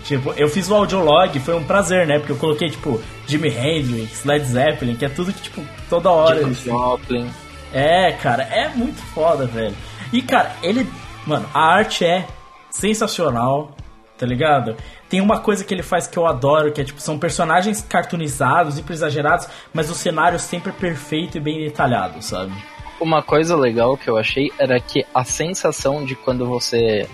Tipo, 0.03 0.33
eu 0.35 0.49
fiz 0.49 0.69
o 0.69 0.75
audiolog, 0.75 1.39
foi 1.39 1.55
um 1.55 1.63
prazer, 1.63 2.05
né? 2.05 2.17
Porque 2.19 2.33
eu 2.33 2.37
coloquei, 2.37 2.69
tipo, 2.69 3.01
Jimi 3.25 3.47
Hendrix, 3.47 4.25
Led 4.25 4.43
Zeppelin, 4.45 4.95
que 4.95 5.05
é 5.05 5.09
tudo 5.09 5.31
que, 5.31 5.41
tipo, 5.43 5.63
toda 5.89 6.11
hora. 6.11 6.41
Janis 6.41 6.57
assim. 6.59 6.69
Joplin. 6.69 7.29
É, 7.71 8.11
cara, 8.11 8.43
é 8.43 8.67
muito 8.69 9.01
foda, 9.13 9.45
velho. 9.45 9.73
E, 10.11 10.21
cara, 10.21 10.51
ele. 10.61 10.85
Mano, 11.25 11.47
a 11.53 11.59
arte 11.59 12.05
é 12.05 12.27
sensacional, 12.69 13.71
tá 14.17 14.25
ligado? 14.25 14.75
Tem 15.09 15.21
uma 15.21 15.39
coisa 15.39 15.63
que 15.63 15.73
ele 15.73 15.83
faz 15.83 16.07
que 16.07 16.17
eu 16.17 16.25
adoro, 16.25 16.71
que 16.71 16.81
é 16.81 16.83
tipo, 16.83 16.99
são 16.99 17.19
personagens 17.19 17.81
cartoonizados, 17.81 18.77
hiper 18.77 18.93
exagerados, 18.93 19.47
mas 19.73 19.89
o 19.89 19.95
cenário 19.95 20.39
sempre 20.39 20.71
perfeito 20.71 21.37
e 21.37 21.39
bem 21.39 21.63
detalhado, 21.63 22.21
sabe? 22.21 22.51
Uma 22.99 23.21
coisa 23.21 23.55
legal 23.55 23.97
que 23.97 24.09
eu 24.09 24.17
achei 24.17 24.51
era 24.57 24.79
que 24.79 25.05
a 25.13 25.23
sensação 25.23 26.05
de 26.05 26.15
quando 26.15 26.45
você. 26.45 27.07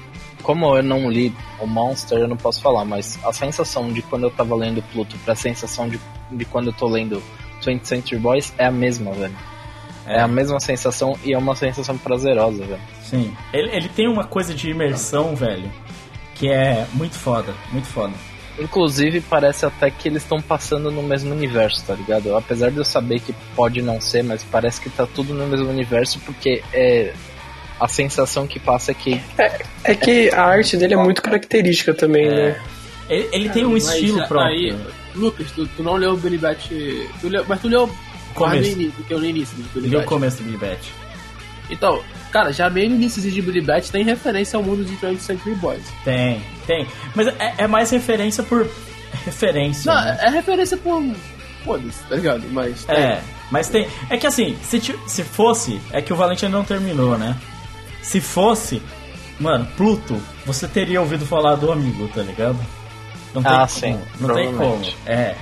Como 0.44 0.77
eu 0.77 0.81
não 0.81 1.10
li 1.10 1.36
o 1.60 1.68
Monster, 1.68 2.19
eu 2.19 2.27
não 2.27 2.38
posso 2.38 2.61
falar, 2.61 2.86
mas 2.86 3.19
a 3.26 3.34
sensação 3.34 3.91
de 3.91 4.02
quando 4.02 4.23
eu 4.23 4.31
tava 4.31 4.56
lendo 4.56 4.81
Pluto 4.94 5.18
pra 5.26 5.36
sensação 5.36 5.90
de, 5.90 5.99
de 6.31 6.45
quando 6.45 6.68
eu 6.68 6.73
tô 6.73 6.88
lendo 6.88 7.22
20th 7.61 7.86
Century 7.86 8.18
Boys 8.18 8.53
é 8.57 8.65
a 8.65 8.72
mesma, 8.72 9.11
velho. 9.11 9.36
É 10.06 10.22
a 10.22 10.27
mesma 10.27 10.60
sensação 10.60 11.18
e 11.23 11.34
é 11.34 11.38
uma 11.38 11.56
sensação 11.56 11.98
prazerosa, 11.98 12.64
velho. 12.65 12.81
Sim. 13.10 13.36
Ele, 13.53 13.69
ele 13.76 13.90
tem 13.90 14.07
uma 14.07 14.23
coisa 14.23 14.53
de 14.53 14.69
imersão, 14.69 15.36
velho, 15.36 15.72
que 16.36 16.49
é 16.49 16.86
muito 16.94 17.15
foda, 17.15 17.53
muito 17.72 17.88
foda. 17.88 18.14
Inclusive, 18.60 19.22
parece 19.22 19.65
até 19.65 19.90
que 19.90 20.10
eles 20.10 20.22
estão 20.23 20.41
passando 20.41 20.91
no 20.91 21.02
mesmo 21.02 21.31
universo, 21.31 21.84
tá 21.86 21.94
ligado? 21.94 22.36
Apesar 22.36 22.69
de 22.69 22.77
eu 22.77 22.84
saber 22.84 23.19
que 23.22 23.34
pode 23.56 23.81
não 23.81 24.02
ser, 24.02 24.22
mas 24.23 24.44
parece 24.44 24.81
que 24.81 24.90
tá 24.90 25.07
tudo 25.07 25.34
no 25.34 25.48
mesmo 25.48 25.69
universo, 25.69 26.19
porque 26.26 26.61
é. 26.73 27.14
A 27.80 27.88
sensação 27.88 28.45
que 28.45 28.60
passa 28.60 28.91
é 28.91 28.94
que. 28.94 29.22
É 29.86 29.95
que 29.95 30.30
a 30.31 30.44
arte 30.44 30.76
dele 30.76 30.95
é 30.95 30.98
muito 30.98 31.22
característica 31.22 31.94
também, 31.94 32.26
É. 32.27 32.30
né? 32.49 32.61
Ele, 33.10 33.30
ele 33.31 33.49
tem 33.49 33.65
um 33.65 33.72
Mas 33.72 33.88
estilo 33.88 34.19
aí, 34.22 34.27
próprio. 34.27 34.80
Lucas, 35.15 35.49
tu, 35.52 35.65
tu 35.65 35.81
não 35.81 35.95
leu 35.95 36.11
o 36.11 36.18
Billy 36.18 36.38
Bat. 36.38 36.68
Tu 37.22 37.30
leu, 37.30 37.45
mas 37.48 37.61
tu 37.61 37.69
leu 37.69 37.90
Começo. 38.36 38.69
início, 38.72 39.02
que 39.06 39.14
eu 39.14 39.19
no 39.19 39.26
início 39.26 39.56
do 39.56 39.64
Billy 39.73 39.88
Ele 39.88 39.95
é 39.95 39.98
o 39.98 40.02
Bat. 40.02 40.10
começo 40.10 40.38
do 40.40 40.44
Billy 40.44 40.57
Bat. 40.57 40.94
Então, 41.69 42.02
cara, 42.31 42.51
já 42.53 42.69
início 42.95 43.22
de 43.22 43.41
Billy 43.41 43.61
Bat 43.61 43.91
tem 43.91 44.03
referência 44.03 44.57
ao 44.57 44.64
mundo 44.64 44.84
de 44.85 44.95
20th 44.97 45.19
Century 45.19 45.56
Boys. 45.56 45.84
Tem, 46.03 46.41
tem. 46.68 46.88
Mas 47.15 47.27
é, 47.27 47.53
é 47.60 47.68
mais 47.68 47.89
referência 47.91 48.43
por 48.43 48.68
referência. 49.26 49.93
Não, 49.93 50.01
né? 50.01 50.18
é 50.22 50.30
referência 50.30 50.77
por. 50.77 51.03
Foda-se, 51.64 51.99
tá 52.07 52.15
ligado? 52.15 52.43
Mas. 52.51 52.85
tem. 52.85 52.95
É, 52.95 53.22
Mas 53.51 53.68
tem. 53.69 53.88
É 54.10 54.18
que 54.18 54.26
assim, 54.27 54.56
se, 54.64 54.80
ti- 54.80 54.99
se 55.07 55.23
fosse. 55.23 55.80
É 55.91 56.01
que 56.01 56.14
o 56.14 56.15
Valente 56.15 56.45
ainda 56.45 56.57
não 56.57 56.64
terminou, 56.65 57.18
né? 57.18 57.35
Se 58.01 58.22
fosse. 58.22 58.81
Mano, 59.39 59.65
Pluto, 59.77 60.22
você 60.45 60.68
teria 60.68 60.99
ouvido 61.01 61.26
falar 61.26 61.56
do 61.56 61.72
amigo, 61.72 62.07
tá 62.10 62.22
ligado? 62.22 62.57
Não 63.34 63.41
Ah, 63.45 63.60
como, 63.60 63.68
sim, 63.69 63.99
Não 64.19 64.34
tem 64.34 64.45
como. 64.47 64.57
provavelmente. 64.57 64.97
É, 65.06 65.35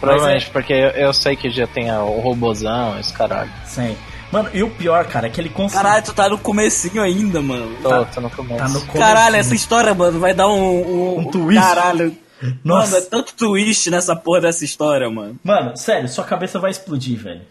Provavelmente, 0.00 0.46
é- 0.48 0.50
porque 0.52 0.72
eu, 0.72 0.88
eu 0.90 1.12
sei 1.12 1.36
que 1.36 1.48
já 1.50 1.66
tem 1.66 1.90
o 1.92 2.18
robozão, 2.20 2.98
esse 2.98 3.12
caralho. 3.12 3.50
sim. 3.64 3.96
Mano, 4.32 4.48
e 4.54 4.62
o 4.62 4.70
pior, 4.70 5.04
cara, 5.06 5.26
é 5.26 5.30
que 5.30 5.40
ele 5.40 5.50
conseguiu. 5.50 5.82
Caralho, 5.82 6.04
tu 6.04 6.14
tá 6.14 6.28
no 6.28 6.38
comecinho 6.38 7.02
ainda, 7.02 7.42
mano. 7.42 7.76
Tô, 7.82 7.88
Tá- 7.90 8.04
tô 8.06 8.20
no 8.22 8.30
começo. 8.30 8.56
Tá 8.58 8.68
no 8.68 8.80
começo. 8.80 8.98
Caralho, 8.98 9.36
essa 9.36 9.54
história, 9.54 9.92
mano, 9.94 10.18
vai 10.18 10.32
dar 10.34 10.48
um. 10.48 10.54
Um, 10.54 11.18
Um 11.20 11.30
twist. 11.30 11.60
Caralho. 11.62 12.16
Nossa. 12.64 12.92
Mano, 12.94 13.04
é 13.04 13.08
tanto 13.08 13.34
twist 13.36 13.90
nessa 13.90 14.16
porra 14.16 14.40
dessa 14.40 14.64
história, 14.64 15.08
mano. 15.10 15.38
Mano, 15.44 15.76
sério, 15.76 16.08
sua 16.08 16.24
cabeça 16.24 16.58
vai 16.58 16.70
explodir, 16.70 17.18
velho. 17.18 17.42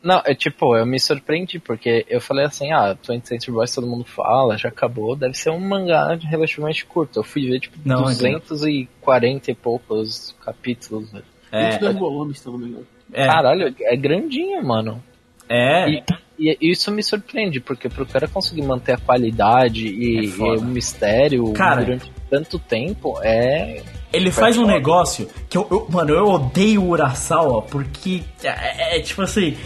Não, 0.00 0.22
é 0.24 0.32
tipo, 0.32 0.76
eu 0.76 0.86
me 0.86 1.00
surpreendi, 1.00 1.58
porque 1.58 2.06
eu 2.08 2.20
falei 2.20 2.44
assim, 2.44 2.70
ah, 2.72 2.94
20th 3.02 3.26
Century 3.26 3.50
Boys 3.50 3.74
todo 3.74 3.84
mundo 3.88 4.04
fala, 4.04 4.56
já 4.56 4.68
acabou, 4.68 5.16
deve 5.16 5.34
ser 5.34 5.50
um 5.50 5.58
mangá 5.58 6.16
relativamente 6.22 6.86
curto. 6.86 7.18
Eu 7.18 7.24
fui 7.24 7.48
ver, 7.48 7.58
tipo, 7.58 7.76
Não, 7.84 8.02
240 8.04 9.50
e 9.50 9.54
poucos 9.56 10.36
capítulos, 10.44 11.10
velho. 11.10 11.24
É, 11.50 11.70
22 11.70 11.96
volumes, 11.98 12.38
se 12.40 12.46
não 12.46 12.58
me 12.58 12.68
engano. 12.68 12.86
é, 13.12 13.26
Caralho, 13.26 13.74
é 13.80 13.96
grandinho, 13.96 14.62
mano. 14.64 15.02
É. 15.48 16.02
E, 16.38 16.56
e 16.60 16.70
isso 16.70 16.90
me 16.92 17.02
surpreende, 17.02 17.58
porque 17.60 17.88
pro 17.88 18.06
cara 18.06 18.28
conseguir 18.28 18.62
manter 18.62 18.92
a 18.92 18.98
qualidade 18.98 19.86
e, 19.88 20.18
É 20.18 20.22
e 20.22 20.56
o 20.58 20.62
mistério 20.62 21.52
Cara. 21.52 21.84
durante 21.84 22.12
tanto 22.30 22.58
tempo, 22.58 23.18
é... 23.22 23.82
Ele 24.12 24.30
faz 24.30 24.56
um 24.56 24.64
negócio 24.66 25.28
que 25.50 25.58
eu, 25.58 25.66
eu- 25.70 25.86
mano, 25.90 26.14
eu 26.14 26.26
odeio 26.26 26.82
o 26.82 26.88
Urasawa 26.90 27.62
porque 27.62 28.22
é, 28.42 28.48
é, 28.48 28.98
é 28.98 29.00
tipo 29.02 29.20
assim, 29.22 29.56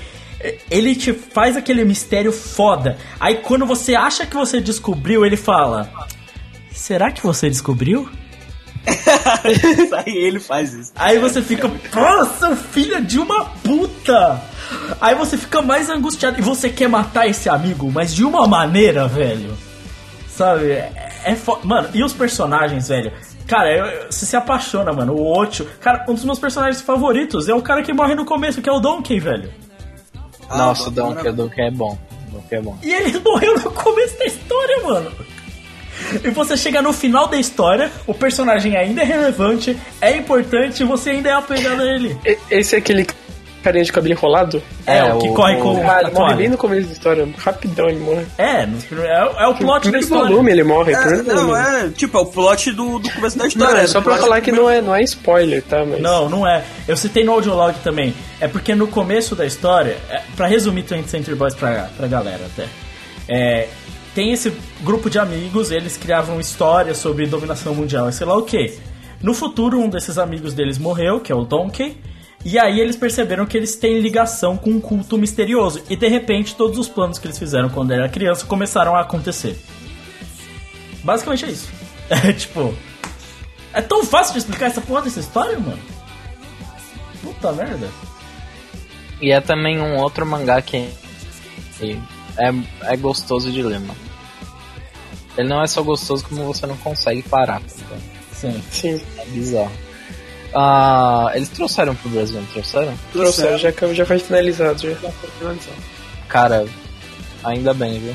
ele 0.70 0.96
te 0.96 1.12
faz 1.12 1.56
aquele 1.56 1.84
mistério 1.84 2.32
foda. 2.32 2.96
Aí 3.20 3.36
quando 3.36 3.64
você 3.66 3.94
acha 3.94 4.26
que 4.26 4.34
você 4.34 4.60
descobriu, 4.60 5.24
ele 5.24 5.36
fala: 5.36 5.88
"Será 6.72 7.12
que 7.12 7.22
você 7.22 7.48
descobriu?" 7.48 8.08
Isso 8.86 9.94
aí 10.04 10.16
ele 10.16 10.40
faz 10.40 10.72
isso. 10.74 10.92
Aí 10.96 11.18
você 11.18 11.40
fica, 11.42 11.70
nossa, 11.94 12.56
filha 12.56 13.00
de 13.00 13.18
uma 13.18 13.44
puta! 13.44 14.40
Aí 15.00 15.14
você 15.14 15.36
fica 15.36 15.60
mais 15.62 15.88
angustiado 15.90 16.38
e 16.38 16.42
você 16.42 16.68
quer 16.68 16.88
matar 16.88 17.28
esse 17.28 17.48
amigo, 17.48 17.90
mas 17.92 18.14
de 18.14 18.24
uma 18.24 18.46
maneira, 18.46 19.06
velho. 19.06 19.56
Sabe? 20.28 20.72
É, 20.72 21.12
é 21.26 21.34
fo... 21.36 21.58
Mano, 21.62 21.88
e 21.94 22.02
os 22.02 22.12
personagens, 22.12 22.88
velho? 22.88 23.12
Cara, 23.46 23.70
eu- 23.70 23.84
eu- 23.86 24.06
você 24.10 24.24
se 24.24 24.34
apaixona, 24.36 24.92
mano. 24.92 25.12
O 25.14 25.36
Ocho. 25.38 25.66
Cara, 25.80 26.04
um 26.08 26.14
dos 26.14 26.24
meus 26.24 26.38
personagens 26.38 26.80
favoritos 26.80 27.48
é 27.48 27.54
o 27.54 27.60
cara 27.60 27.82
que 27.82 27.92
morre 27.92 28.14
no 28.14 28.24
começo, 28.24 28.62
que 28.62 28.68
é 28.68 28.72
o 28.72 28.80
Donkey, 28.80 29.20
velho. 29.20 29.52
Nossa, 30.48 30.88
o 30.88 30.90
Donkey, 30.90 31.28
o 31.28 31.32
Donkey 31.32 31.62
é 31.62 31.70
bom. 31.70 31.98
O 32.28 32.34
Donkey 32.36 32.54
é 32.56 32.60
bom. 32.62 32.78
E 32.82 32.92
ele 32.92 33.18
morreu 33.20 33.54
no 33.58 33.70
começo 33.72 34.18
da 34.18 34.24
história, 34.24 34.82
mano. 34.84 35.12
E 36.24 36.30
você 36.30 36.56
chega 36.56 36.80
no 36.82 36.92
final 36.92 37.26
da 37.28 37.36
história, 37.38 37.90
o 38.06 38.14
personagem 38.14 38.76
ainda 38.76 39.02
é 39.02 39.04
relevante, 39.04 39.76
é 40.00 40.16
importante 40.16 40.82
e 40.82 40.86
você 40.86 41.10
ainda 41.10 41.28
é 41.30 41.32
apegado 41.32 41.80
a 41.82 41.84
ele. 41.86 42.16
Esse 42.50 42.74
é 42.74 42.78
aquele 42.78 43.06
carinha 43.62 43.84
de 43.84 43.92
cabelo 43.92 44.12
enrolado? 44.14 44.60
É, 44.84 44.98
É, 44.98 45.14
o 45.14 45.18
que 45.20 45.28
o- 45.28 45.34
corre 45.34 45.54
o- 45.54 45.60
com 45.60 45.88
Ah, 45.88 45.96
a 45.98 46.00
ele 46.02 46.10
morre 46.10 46.34
bem 46.34 46.48
no 46.48 46.56
começo 46.58 46.86
da 46.88 46.92
história. 46.92 47.28
Rapidão 47.38 47.88
ele 47.88 48.00
morre. 48.00 48.26
É, 48.36 48.62
é, 48.64 49.34
é 49.44 49.46
o 49.46 49.54
plot 49.54 49.88
da 49.88 49.98
história. 50.00 50.28
volume 50.30 50.50
ele 50.50 50.64
morre. 50.64 50.92
É, 50.92 51.22
não, 51.22 51.46
volume. 51.46 51.60
é, 51.86 51.88
tipo, 51.90 52.18
é 52.18 52.20
o 52.20 52.26
plot 52.26 52.72
do, 52.72 52.98
do 52.98 53.08
começo 53.10 53.38
da 53.38 53.44
Não, 53.44 53.48
história. 53.48 53.80
é 53.82 53.86
só 53.86 54.00
pra 54.00 54.16
falar 54.16 54.40
que 54.40 54.50
não 54.50 54.68
é, 54.68 54.80
não 54.82 54.92
é 54.92 55.02
spoiler, 55.04 55.62
tá? 55.62 55.84
Mas... 55.84 56.00
Não, 56.00 56.28
não 56.28 56.44
é. 56.48 56.64
Eu 56.88 56.96
citei 56.96 57.22
no 57.22 57.30
audiolog 57.32 57.72
também. 57.84 58.12
É 58.40 58.48
porque 58.48 58.74
no 58.74 58.88
começo 58.88 59.36
da 59.36 59.46
história, 59.46 59.96
é, 60.10 60.22
pra 60.36 60.48
resumir 60.48 60.82
20th 60.82 61.06
Century 61.06 61.36
Boys 61.36 61.54
pra, 61.54 61.88
pra 61.96 62.08
galera 62.08 62.40
até, 62.46 62.66
é, 63.28 63.68
tem 64.12 64.32
esse 64.32 64.52
grupo 64.82 65.08
de 65.08 65.18
amigos, 65.18 65.70
eles 65.70 65.96
criavam 65.96 66.40
histórias 66.40 66.98
sobre 66.98 67.26
dominação 67.26 67.74
mundial 67.74 68.08
e 68.08 68.12
sei 68.12 68.26
lá 68.26 68.36
o 68.36 68.42
que. 68.42 68.78
No 69.22 69.32
futuro, 69.32 69.78
um 69.78 69.88
desses 69.88 70.18
amigos 70.18 70.52
deles 70.52 70.78
morreu, 70.78 71.20
que 71.20 71.30
é 71.30 71.34
o 71.34 71.44
Donkey, 71.44 71.96
e 72.44 72.58
aí 72.58 72.80
eles 72.80 72.96
perceberam 72.96 73.46
que 73.46 73.56
eles 73.56 73.76
têm 73.76 74.00
ligação 74.00 74.56
com 74.56 74.70
um 74.70 74.80
culto 74.80 75.16
misterioso. 75.16 75.82
E 75.88 75.94
de 75.94 76.08
repente, 76.08 76.56
todos 76.56 76.76
os 76.78 76.88
planos 76.88 77.18
que 77.18 77.26
eles 77.26 77.38
fizeram 77.38 77.68
quando 77.68 77.92
era 77.92 78.08
criança 78.08 78.44
começaram 78.44 78.96
a 78.96 79.02
acontecer. 79.02 79.56
Basicamente 81.02 81.44
é 81.44 81.48
isso. 81.48 81.68
É 82.10 82.30
tipo. 82.30 82.74
É 83.72 83.80
tão 83.80 84.04
fácil 84.04 84.34
de 84.34 84.40
explicar 84.40 84.66
essa 84.66 84.82
porra 84.82 85.02
dessa 85.02 85.20
história, 85.20 85.58
mano? 85.58 85.78
Puta 87.22 87.52
merda. 87.52 87.88
E 89.18 89.30
é 89.30 89.40
também 89.40 89.80
um 89.80 89.96
outro 89.96 90.26
mangá 90.26 90.60
que, 90.60 90.90
é, 92.36 92.52
é 92.82 92.96
gostoso 92.96 93.50
de 93.50 93.62
ler, 93.62 93.80
mano. 93.80 94.11
Ele 95.36 95.48
não 95.48 95.62
é 95.62 95.66
só 95.66 95.82
gostoso 95.82 96.24
como 96.28 96.44
você 96.44 96.66
não 96.66 96.76
consegue 96.76 97.22
parar, 97.22 97.60
tá? 97.60 97.96
Sim. 98.32 98.62
Sim, 98.70 99.00
É 99.18 99.24
bizarro. 99.26 99.72
Ah, 100.54 101.30
eles 101.34 101.48
trouxeram 101.48 101.94
pro 101.94 102.10
Brasil, 102.10 102.36
não 102.38 102.46
trouxeram? 102.46 102.92
trouxeram, 103.12 103.56
já, 103.58 103.70
já 103.94 104.04
foi 104.04 104.18
finalizado. 104.18 104.78
Já. 104.82 104.96
Cara, 106.28 106.66
ainda 107.42 107.72
bem, 107.72 107.98
viu? 108.00 108.14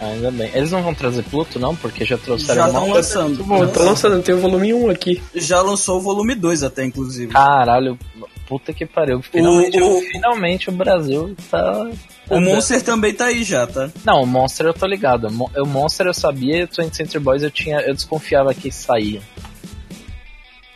Ainda 0.00 0.30
bem. 0.30 0.50
Eles 0.54 0.70
não 0.70 0.82
vão 0.82 0.94
trazer 0.94 1.22
Pluto, 1.24 1.58
não? 1.58 1.74
Porque 1.74 2.04
já 2.04 2.18
trouxeram 2.18 2.54
Já 2.54 2.68
uma- 2.68 2.78
estão 2.80 2.92
lançando. 2.94 3.44
Bom, 3.44 3.66
tô 3.68 3.82
lançando, 3.82 4.22
tem 4.22 4.34
o 4.34 4.38
volume 4.40 4.74
1 4.74 4.90
aqui. 4.90 5.22
Já 5.34 5.60
lançou 5.62 5.98
o 5.98 6.00
volume 6.00 6.34
2 6.34 6.62
até, 6.62 6.84
inclusive. 6.84 7.32
Caralho, 7.32 7.98
puta 8.46 8.72
que 8.72 8.84
pariu. 8.86 9.22
Finalmente, 9.22 9.80
O- 9.80 9.98
o- 9.98 10.00
finalmente 10.02 10.68
o 10.68 10.72
Brasil 10.72 11.34
tá. 11.50 11.90
O 12.30 12.40
Monster 12.40 12.82
também 12.82 13.12
tá 13.12 13.26
aí 13.26 13.44
já, 13.44 13.66
tá? 13.66 13.90
Não, 14.04 14.22
o 14.22 14.26
Monster 14.26 14.66
eu 14.66 14.74
tô 14.74 14.86
ligado. 14.86 15.28
O 15.28 15.32
Mo- 15.32 15.50
O 15.56 15.66
Monster 15.66 16.06
eu 16.06 16.14
sabia 16.14 16.58
e 16.60 16.64
o 16.64 16.68
20th 16.68 16.94
Century 16.96 17.18
Boys 17.20 17.42
eu 17.42 17.50
tinha. 17.50 17.80
Eu 17.80 17.94
desconfiava 17.94 18.54
que 18.54 18.70
saía. 18.72 19.20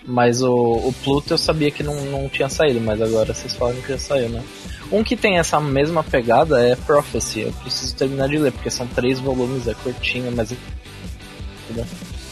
Mas 0.04 0.42
o, 0.42 0.52
o 0.52 0.94
Pluto 1.04 1.34
eu 1.34 1.38
sabia 1.38 1.70
que 1.70 1.82
não, 1.82 1.94
não 2.06 2.28
tinha 2.28 2.48
saído, 2.48 2.80
mas 2.80 3.00
agora 3.00 3.34
vocês 3.34 3.54
falam 3.54 3.74
que 3.82 3.88
já 3.92 3.98
saiu, 3.98 4.28
né? 4.30 4.42
Um 4.90 5.04
que 5.04 5.14
tem 5.16 5.38
essa 5.38 5.60
mesma 5.60 6.02
pegada 6.02 6.60
é 6.66 6.74
Prophecy. 6.76 7.40
Eu 7.40 7.52
preciso 7.52 7.94
terminar 7.94 8.28
de 8.28 8.38
ler, 8.38 8.52
porque 8.52 8.70
são 8.70 8.86
três 8.86 9.18
volumes, 9.20 9.66
é 9.68 9.74
curtinho, 9.74 10.32
mas. 10.34 10.48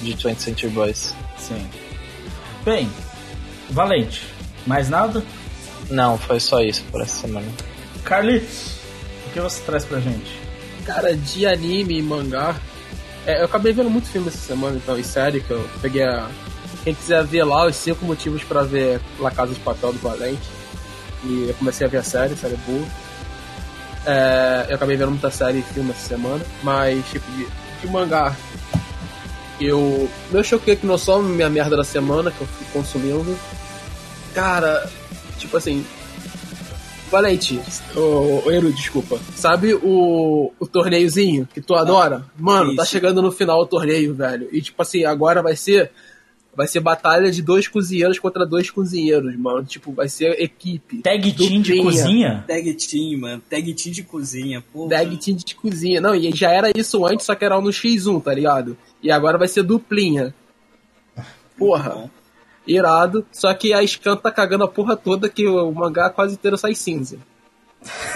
De 0.02 0.14
20th 0.14 0.38
Century 0.38 0.68
Boys. 0.72 1.14
Sim. 1.38 1.66
Bem, 2.64 2.90
Valente. 3.70 4.22
Mais 4.66 4.88
nada? 4.88 5.22
Não, 5.90 6.16
foi 6.18 6.40
só 6.40 6.60
isso 6.62 6.82
por 6.90 7.01
essa 7.02 7.22
semana. 7.22 7.47
Carlitos, 8.05 8.75
o 9.26 9.32
que 9.32 9.40
você 9.40 9.60
traz 9.62 9.84
pra 9.84 10.00
gente? 10.00 10.40
Cara, 10.84 11.16
de 11.16 11.46
anime 11.46 11.98
e 11.98 12.02
mangá. 12.02 12.56
é, 13.26 13.40
eu 13.40 13.46
acabei 13.46 13.72
vendo 13.72 13.90
muito 13.90 14.08
filme 14.08 14.28
essa 14.28 14.38
semana, 14.38 14.76
então, 14.76 14.98
e 14.98 15.04
série, 15.04 15.40
que 15.40 15.50
eu 15.50 15.68
peguei 15.80 16.04
a. 16.04 16.28
Quem 16.84 16.94
quiser 16.94 17.24
ver 17.24 17.42
lá, 17.42 17.66
os 17.66 17.74
cinco 17.74 18.04
motivos 18.04 18.44
pra 18.44 18.62
ver 18.62 19.00
La 19.18 19.30
Casa 19.30 19.52
de 19.52 19.60
Papel 19.60 19.92
do 19.92 19.98
Valente. 19.98 20.48
E 21.24 21.46
eu 21.48 21.54
comecei 21.54 21.84
a 21.86 21.90
ver 21.90 21.98
a 21.98 22.02
série, 22.04 22.36
série 22.36 22.56
boa. 22.58 22.86
É, 24.06 24.66
eu 24.68 24.76
acabei 24.76 24.96
vendo 24.96 25.10
muita 25.10 25.30
série 25.30 25.58
e 25.58 25.62
filme 25.62 25.90
essa 25.90 26.06
semana, 26.06 26.44
mas, 26.62 27.04
tipo, 27.10 27.28
de, 27.32 27.48
de 27.80 27.88
mangá. 27.88 28.36
Eu. 29.60 30.08
Meu 30.30 30.44
Shokugeki 30.44 30.86
no 30.86 30.96
Soma, 30.96 31.28
minha 31.28 31.50
merda 31.50 31.76
da 31.76 31.82
semana, 31.84 32.30
que 32.30 32.40
eu 32.40 32.46
fui 32.46 32.66
consumindo. 32.72 33.36
Cara, 34.32 34.88
tipo 35.38 35.56
assim, 35.56 35.84
Valente, 37.10 37.60
o, 37.94 38.42
o 38.46 38.50
Eru, 38.50 38.72
desculpa. 38.72 39.18
Sabe 39.34 39.74
o, 39.74 40.52
o 40.58 40.66
torneiozinho 40.66 41.48
que 41.52 41.60
tu 41.60 41.74
adora? 41.74 42.24
Mano, 42.36 42.74
tá 42.74 42.82
Isso. 42.82 42.92
chegando 42.92 43.22
no 43.22 43.30
final 43.30 43.60
o 43.60 43.66
torneio, 43.66 44.14
velho. 44.14 44.48
E 44.52 44.60
tipo 44.60 44.80
assim, 44.82 45.04
agora 45.04 45.42
vai 45.42 45.56
ser. 45.56 45.90
Vai 46.54 46.66
ser 46.66 46.80
batalha 46.80 47.30
de 47.30 47.42
dois 47.42 47.68
cozinheiros 47.68 48.18
contra 48.18 48.46
dois 48.46 48.70
cozinheiros, 48.70 49.36
mano. 49.36 49.62
Tipo, 49.62 49.92
vai 49.92 50.08
ser 50.08 50.40
equipe. 50.40 51.02
Tag 51.02 51.32
team 51.32 51.60
de 51.60 51.82
cozinha? 51.82 52.44
Tag 52.48 52.74
team, 52.74 53.20
mano. 53.20 53.42
Tag 53.48 53.74
team 53.74 53.92
de 53.92 54.02
cozinha, 54.02 54.64
porra. 54.72 54.88
Tag 54.88 55.16
team 55.18 55.36
de 55.36 55.54
cozinha. 55.54 56.00
Não, 56.00 56.14
e 56.14 56.34
já 56.34 56.50
era 56.50 56.70
isso 56.74 57.04
antes, 57.04 57.26
só 57.26 57.34
que 57.34 57.44
era 57.44 57.60
no 57.60 57.68
X1, 57.68 58.22
tá 58.22 58.32
ligado? 58.32 58.74
E 59.02 59.10
agora 59.10 59.36
vai 59.36 59.48
ser 59.48 59.64
duplinha. 59.64 60.34
Porra. 61.58 62.10
Irado. 62.66 63.24
Só 63.32 63.52
que 63.55 63.72
a 63.72 63.86
Scan 63.86 64.16
tá 64.16 64.30
cagando 64.30 64.64
a 64.64 64.68
porra 64.68 64.97
toda 64.97 65.28
que 65.28 65.47
o 65.47 65.70
mangá 65.72 66.10
quase 66.10 66.34
inteiro 66.34 66.56
sai 66.59 66.74
cinza. 66.74 67.18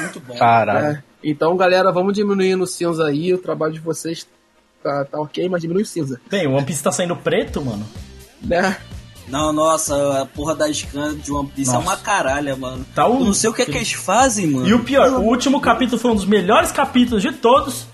Muito 0.01 0.21
bom. 0.21 0.37
Caralho. 0.37 0.87
É. 0.87 1.03
Então, 1.23 1.57
galera, 1.57 1.93
vamos 1.93 2.15
diminuir 2.15 2.57
no 2.57 2.67
cinza 2.67 3.07
aí. 3.07 3.33
O 3.35 3.39
trabalho 3.39 3.73
de 3.75 3.81
vocês 3.81 4.27
tá, 4.83 5.05
tá 5.05 5.21
ok, 5.21 5.49
mas 5.49 5.61
diminui 5.61 5.83
o 5.83 5.87
cinza. 5.87 6.21
Bem, 6.31 6.47
o 6.47 6.53
One 6.55 6.65
Piece 6.67 6.83
tá 6.83 6.91
saindo 6.91 7.15
preto, 7.17 7.63
mano. 7.63 7.87
Né? 8.43 8.77
Não, 9.29 9.53
nossa, 9.53 10.23
a 10.23 10.27
porra 10.27 10.57
da 10.57 10.73
Scan 10.73 11.15
de 11.15 11.31
One 11.31 11.49
Piece 11.55 11.71
Nossa. 11.71 11.85
é 11.85 11.89
uma 11.89 11.97
caralha, 11.97 12.57
mano. 12.57 12.85
Tá 12.95 13.07
o- 13.07 13.21
Eu 13.21 13.25
não 13.27 13.35
sei 13.35 13.49
o 13.49 13.53
que 13.55 13.63
é 13.63 13.65
que 13.65 13.77
eles 13.77 13.93
fazem, 13.93 14.47
mano. 14.49 14.67
E 14.67 14.75
o 14.75 14.83
pior, 14.83 15.09
o 15.13 15.21
último 15.23 15.61
capítulo 15.61 16.01
foi 16.01 16.11
um 16.11 16.17
dos 16.17 16.25
melhores 16.25 16.73
capítulos 16.73 17.23
de 17.23 17.31
todos. 17.33 17.87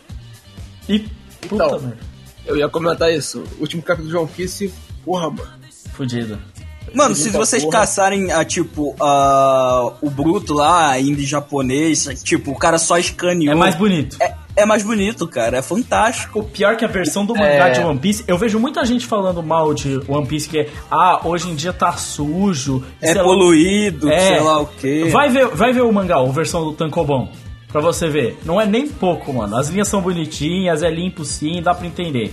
E. 0.89 1.01
Puta 1.47 1.65
Então. 1.67 1.81
merda. 1.81 1.99
Eu 2.47 2.57
ia 2.57 2.69
comentar 2.69 3.13
isso. 3.13 3.45
O 3.59 3.63
último 3.63 3.83
capítulo 3.83 4.09
de 4.09 4.17
One 4.17 4.29
Piece, 4.35 4.73
porra, 5.05 5.29
mano. 5.29 5.51
Fudido. 5.97 6.39
Mano, 6.95 7.15
se 7.15 7.29
vocês 7.31 7.63
porra. 7.65 7.81
caçarem, 7.81 8.33
a, 8.33 8.45
tipo, 8.45 8.95
a, 9.01 9.93
o 10.01 10.09
bruto 10.09 10.55
lá, 10.55 10.91
ainda 10.91 11.21
em 11.21 11.27
japonês, 11.27 12.09
tipo, 12.23 12.53
o 12.53 12.57
cara 12.59 12.79
só 12.79 12.97
escaneou. 12.97 13.53
É 13.53 13.55
mais 13.57 13.75
bonito. 13.75 14.17
É, 14.21 14.35
é 14.57 14.65
mais 14.65 14.83
bonito, 14.83 15.27
cara. 15.27 15.59
É 15.59 15.63
fantástico. 15.63 16.39
O 16.41 16.45
pior 16.45 16.77
que 16.77 16.85
a 16.85 16.89
versão 16.89 17.27
do 17.27 17.35
mangá 17.35 17.69
É. 17.69 17.71
de 17.73 17.81
One 17.81 17.99
Piece, 17.99 18.25
eu 18.27 18.39
vejo 18.39 18.59
muita 18.59 18.85
gente 18.87 19.05
falando 19.05 19.43
mal 19.43 19.75
de 19.75 20.01
One 20.09 20.27
Piece, 20.27 20.49
que 20.49 20.59
é, 20.61 20.69
ah, 20.91 21.21
hoje 21.25 21.51
em 21.51 21.55
dia 21.55 21.73
tá 21.73 21.93
sujo. 21.93 22.83
É 23.03 23.09
sei 23.09 23.17
lá- 23.17 23.25
poluído, 23.25 24.11
É. 24.11 24.19
sei 24.29 24.41
lá 24.41 24.61
o 24.61 24.67
quê. 24.67 25.09
Vai 25.13 25.29
ver, 25.29 25.49
vai 25.49 25.73
ver 25.73 25.83
o 25.83 25.93
mangá, 25.93 26.17
a 26.19 26.25
versão 26.27 26.65
do 26.65 26.73
Tankobon, 26.73 27.29
pra 27.71 27.81
você 27.81 28.09
ver. 28.09 28.39
Não 28.45 28.59
é 28.61 28.65
nem 28.65 28.89
pouco, 28.89 29.33
mano. 29.35 29.57
As 29.57 29.69
linhas 29.69 29.89
são 29.89 30.01
bonitinhas, 30.01 30.83
é 30.83 30.89
limpo 30.91 31.25
sim, 31.27 31.61
dá 31.61 31.75
pra 31.75 31.87
entender. 31.87 32.33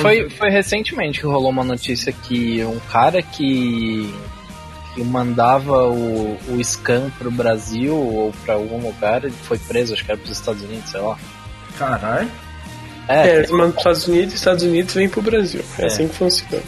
Foi, 0.00 0.28
foi 0.30 0.50
recentemente 0.50 1.20
que 1.20 1.26
rolou 1.26 1.50
uma 1.50 1.64
notícia 1.64 2.12
que 2.12 2.62
um 2.64 2.78
cara 2.90 3.22
que, 3.22 4.12
que 4.94 5.02
mandava 5.02 5.84
o, 5.88 6.36
o 6.48 6.62
scan 6.64 7.10
pro 7.18 7.30
Brasil 7.30 7.94
ou 7.96 8.32
pra 8.44 8.54
algum 8.54 8.80
lugar 8.86 9.24
ele 9.24 9.34
foi 9.42 9.58
preso, 9.58 9.94
acho 9.94 10.04
que 10.04 10.10
era 10.12 10.20
pros 10.20 10.32
Estados 10.36 10.62
Unidos, 10.62 10.90
sei 10.90 11.00
lá. 11.00 11.16
Caralho. 11.78 12.30
É, 13.08 13.28
É, 13.30 13.36
eles 13.38 13.50
mandam 13.50 13.70
pros 13.72 13.78
Estados 13.80 14.06
Unidos 14.08 14.32
e 14.32 14.36
Estados 14.36 14.62
Unidos 14.62 14.94
vêm 14.94 15.08
pro 15.08 15.22
Brasil. 15.22 15.64
É, 15.78 15.82
É. 15.82 15.86
assim 15.86 16.06
que 16.08 16.14
funciona. 16.14 16.62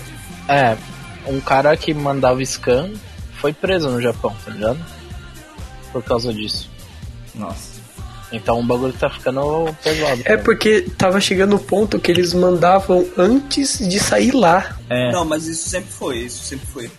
é, 0.48 0.76
um 1.26 1.40
cara 1.40 1.76
que 1.76 1.93
mandava 1.94 2.44
scan 2.44 2.90
foi 3.40 3.52
preso 3.52 3.89
no 3.90 4.01
Japão, 4.01 4.35
tá 4.44 4.51
ligado? 4.51 4.78
Por 5.93 6.02
causa 6.02 6.32
disso. 6.32 6.70
Nossa. 7.35 7.73
Então 8.35 8.61
o 8.61 8.62
bagulho 8.62 8.93
tá 8.93 9.09
ficando 9.09 9.74
pesado. 9.82 10.20
É 10.20 10.24
cara. 10.24 10.39
porque 10.43 10.82
tava 10.98 11.20
chegando 11.20 11.56
o 11.56 11.59
ponto 11.59 11.98
que 11.98 12.11
eles 12.11 12.32
mandavam 12.35 13.06
antes 13.16 13.78
de 13.78 13.98
sair 13.98 14.32
lá. 14.32 14.77
É. 14.90 15.12
Não, 15.12 15.24
mas 15.24 15.47
isso 15.47 15.69
sempre 15.69 15.90
foi, 15.93 16.19
isso 16.19 16.43
sempre 16.44 16.66
foi. 16.66 16.90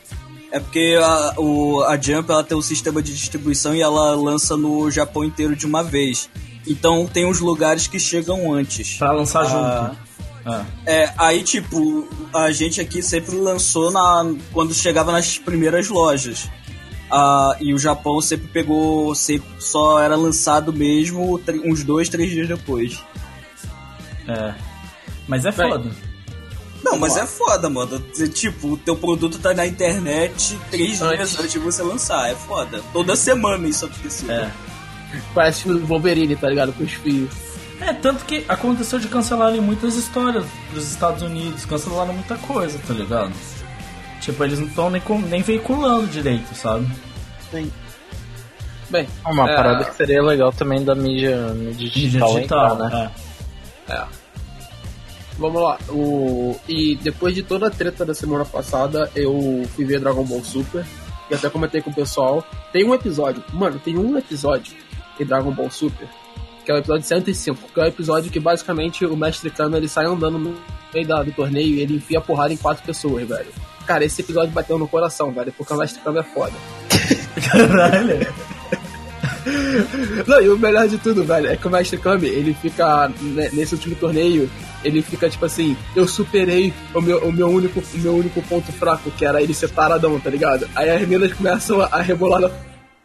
É 0.52 0.60
porque 0.60 0.98
a, 1.02 1.34
o, 1.38 1.84
a 1.84 2.00
Jump 2.00 2.32
ela 2.32 2.44
tem 2.44 2.58
um 2.58 2.62
sistema 2.62 3.02
de 3.02 3.14
distribuição 3.14 3.76
e 3.76 3.82
ela 3.82 4.16
lança 4.16 4.56
no 4.56 4.90
Japão 4.90 5.24
inteiro 5.24 5.56
de 5.56 5.66
uma 5.66 5.84
vez. 5.84 6.30
Então 6.66 7.06
tem 7.06 7.26
uns 7.26 7.40
lugares 7.40 7.88
que 7.88 8.00
chegam 8.00 8.54
antes. 8.54 8.98
Pra 8.98 9.12
lançar 9.12 9.42
Ah, 9.42 9.46
junto. 9.46 10.06
Ah. 10.46 10.66
É, 10.86 11.12
aí 11.18 11.44
tipo, 11.44 12.08
a 12.34 12.52
gente 12.52 12.80
aqui 12.80 13.02
sempre 13.02 13.36
lançou 13.36 13.92
na 13.92 14.34
quando 14.54 14.74
chegava 14.74 15.12
nas 15.12 15.38
primeiras 15.38 15.90
lojas. 15.90 16.48
Ah, 17.18 17.56
e 17.62 17.74
o 17.74 17.80
Japão 17.80 18.20
sempre 18.20 18.50
pegou, 18.50 19.16
sempre 19.16 19.48
só 19.58 20.02
era 20.02 20.18
lançado 20.18 20.74
mesmo 20.74 21.40
uns 21.64 21.82
dois, 21.82 22.10
três 22.10 22.30
dias 22.30 22.46
depois. 22.46 23.02
É. 24.28 24.54
Mas 25.26 25.46
é 25.46 25.52
Bem, 25.52 25.70
foda. 25.70 25.92
Não, 26.84 27.00
mas 27.00 27.16
é 27.16 27.26
foda, 27.26 27.70
mano. 27.70 28.00
Tipo, 28.34 28.74
o 28.74 28.78
teu 28.78 28.98
produto 28.98 29.40
tá 29.40 29.54
na 29.54 29.66
internet 29.66 30.60
três 30.70 31.02
Antes. 31.02 31.18
dias 31.18 31.40
antes 31.40 31.52
de 31.54 31.60
você 31.60 31.82
lançar. 31.84 32.30
É 32.30 32.36
foda. 32.36 32.82
Toda 32.92 33.16
semana 33.16 33.66
isso 33.66 33.86
acontecia. 33.86 34.34
É. 34.34 34.52
Parece 35.34 35.70
o 35.72 35.86
Wolverine, 35.86 36.36
tá 36.36 36.50
ligado? 36.50 36.74
Com 36.74 36.84
os 36.84 36.92
fios. 36.92 37.32
É, 37.80 37.94
tanto 37.94 38.26
que 38.26 38.44
aconteceu 38.50 39.00
de 39.00 39.08
cancelarem 39.08 39.62
muitas 39.62 39.96
histórias 39.96 40.46
dos 40.74 40.92
Estados 40.92 41.22
Unidos, 41.22 41.66
cancelaram 41.66 42.14
muita 42.14 42.36
coisa, 42.36 42.78
tá 42.86 42.94
ligado? 42.94 43.32
Tipo, 44.20 44.44
eles 44.44 44.60
não 44.60 44.68
estão 44.68 44.90
nem, 44.90 45.02
nem 45.30 45.42
veiculando 45.42 46.08
direito, 46.08 46.54
sabe? 46.56 46.88
Sim. 47.64 47.72
Bem, 48.90 49.08
Uma 49.26 49.50
é, 49.50 49.56
parada 49.56 49.84
que 49.86 49.96
seria 49.96 50.22
legal 50.22 50.52
também 50.52 50.84
da 50.84 50.94
mídia, 50.94 51.36
mídia 51.54 51.90
digital, 51.90 52.36
digital, 52.36 52.74
entrar, 52.76 52.90
né? 52.90 53.12
é. 53.90 54.04
Vamos 55.38 55.62
lá. 55.62 55.78
O... 55.90 56.56
E 56.68 56.96
depois 56.98 57.34
de 57.36 57.44
toda 57.44 57.68
a 57.68 57.70
treta 57.70 58.06
da 58.06 58.14
semana 58.14 58.46
passada, 58.46 59.12
eu 59.16 59.64
fui 59.76 59.84
ver 59.86 60.00
Dragon 60.00 60.24
Ball 60.24 60.44
Super. 60.44 60.86
E 61.30 61.34
até 61.36 61.50
comentei 61.50 61.82
com 61.82 61.90
o 61.90 61.94
pessoal. 61.94 62.44
Tem 62.72 62.86
um 62.86 62.94
episódio, 62.94 63.44
mano, 63.52 63.80
tem 63.84 63.98
um 63.98 64.18
episódio 64.18 64.74
em 65.20 65.26
Dragon 65.26 65.52
Ball 65.52 65.70
Super. 65.72 66.08
Que 66.64 66.72
é 66.72 66.76
o 66.76 66.78
episódio 66.78 67.06
105. 67.06 67.74
Que 67.74 67.80
é 67.80 67.84
o 67.84 67.88
episódio 67.88 68.32
que 68.32 68.40
basicamente 68.40 69.06
o 69.06 69.18
Mestre 69.18 69.50
Kame 69.50 69.76
ele 69.78 69.90
sai 69.90 70.06
andando 70.06 70.38
no 70.38 70.56
meio 70.94 71.08
da- 71.08 71.24
do 71.24 71.32
torneio 71.32 71.76
e 71.76 71.82
ele 71.82 71.96
enfia 71.96 72.22
porrada 72.22 72.54
em 72.54 72.58
quatro 72.58 72.84
pessoas, 72.86 73.28
velho. 73.28 73.52
Cara, 73.86 74.06
esse 74.06 74.22
episódio 74.22 74.52
bateu 74.52 74.78
no 74.80 74.88
coração, 74.88 75.32
velho, 75.34 75.52
porque 75.52 75.74
o 75.74 75.78
Mestre 75.78 76.02
Kame 76.02 76.20
é 76.20 76.24
foda. 76.24 76.54
Caralho. 77.52 78.34
Não, 80.28 80.42
e 80.42 80.50
o 80.50 80.58
melhor 80.58 80.88
de 80.88 80.98
tudo, 80.98 81.24
velho, 81.24 81.48
é 81.48 81.56
que 81.56 81.68
o 81.68 81.70
Mestre 81.70 81.98
Kami, 81.98 82.28
ele 82.28 82.54
fica, 82.54 83.10
né, 83.22 83.50
nesse 83.54 83.76
último 83.76 83.96
torneio, 83.96 84.50
ele 84.84 85.02
fica 85.02 85.30
tipo 85.30 85.46
assim, 85.46 85.78
eu 85.96 86.08
superei 86.08 86.74
o 86.94 87.02
meu, 87.02 87.20
o 87.20 87.32
meu, 87.32 87.48
único, 87.50 87.80
o 87.80 87.98
meu 88.00 88.16
único 88.16 88.42
ponto 88.44 88.72
fraco, 88.72 89.12
que 89.12 89.26
era 89.26 89.42
ele 89.42 89.54
ser 89.54 89.70
taradão, 89.70 90.20
tá 90.20 90.30
ligado? 90.30 90.68
Aí 90.76 90.90
as 90.90 91.02
meninas 91.02 91.34
começam 91.34 91.82
a, 91.82 91.86
a 91.86 92.02
rebolar 92.02 92.42
na 92.42 92.50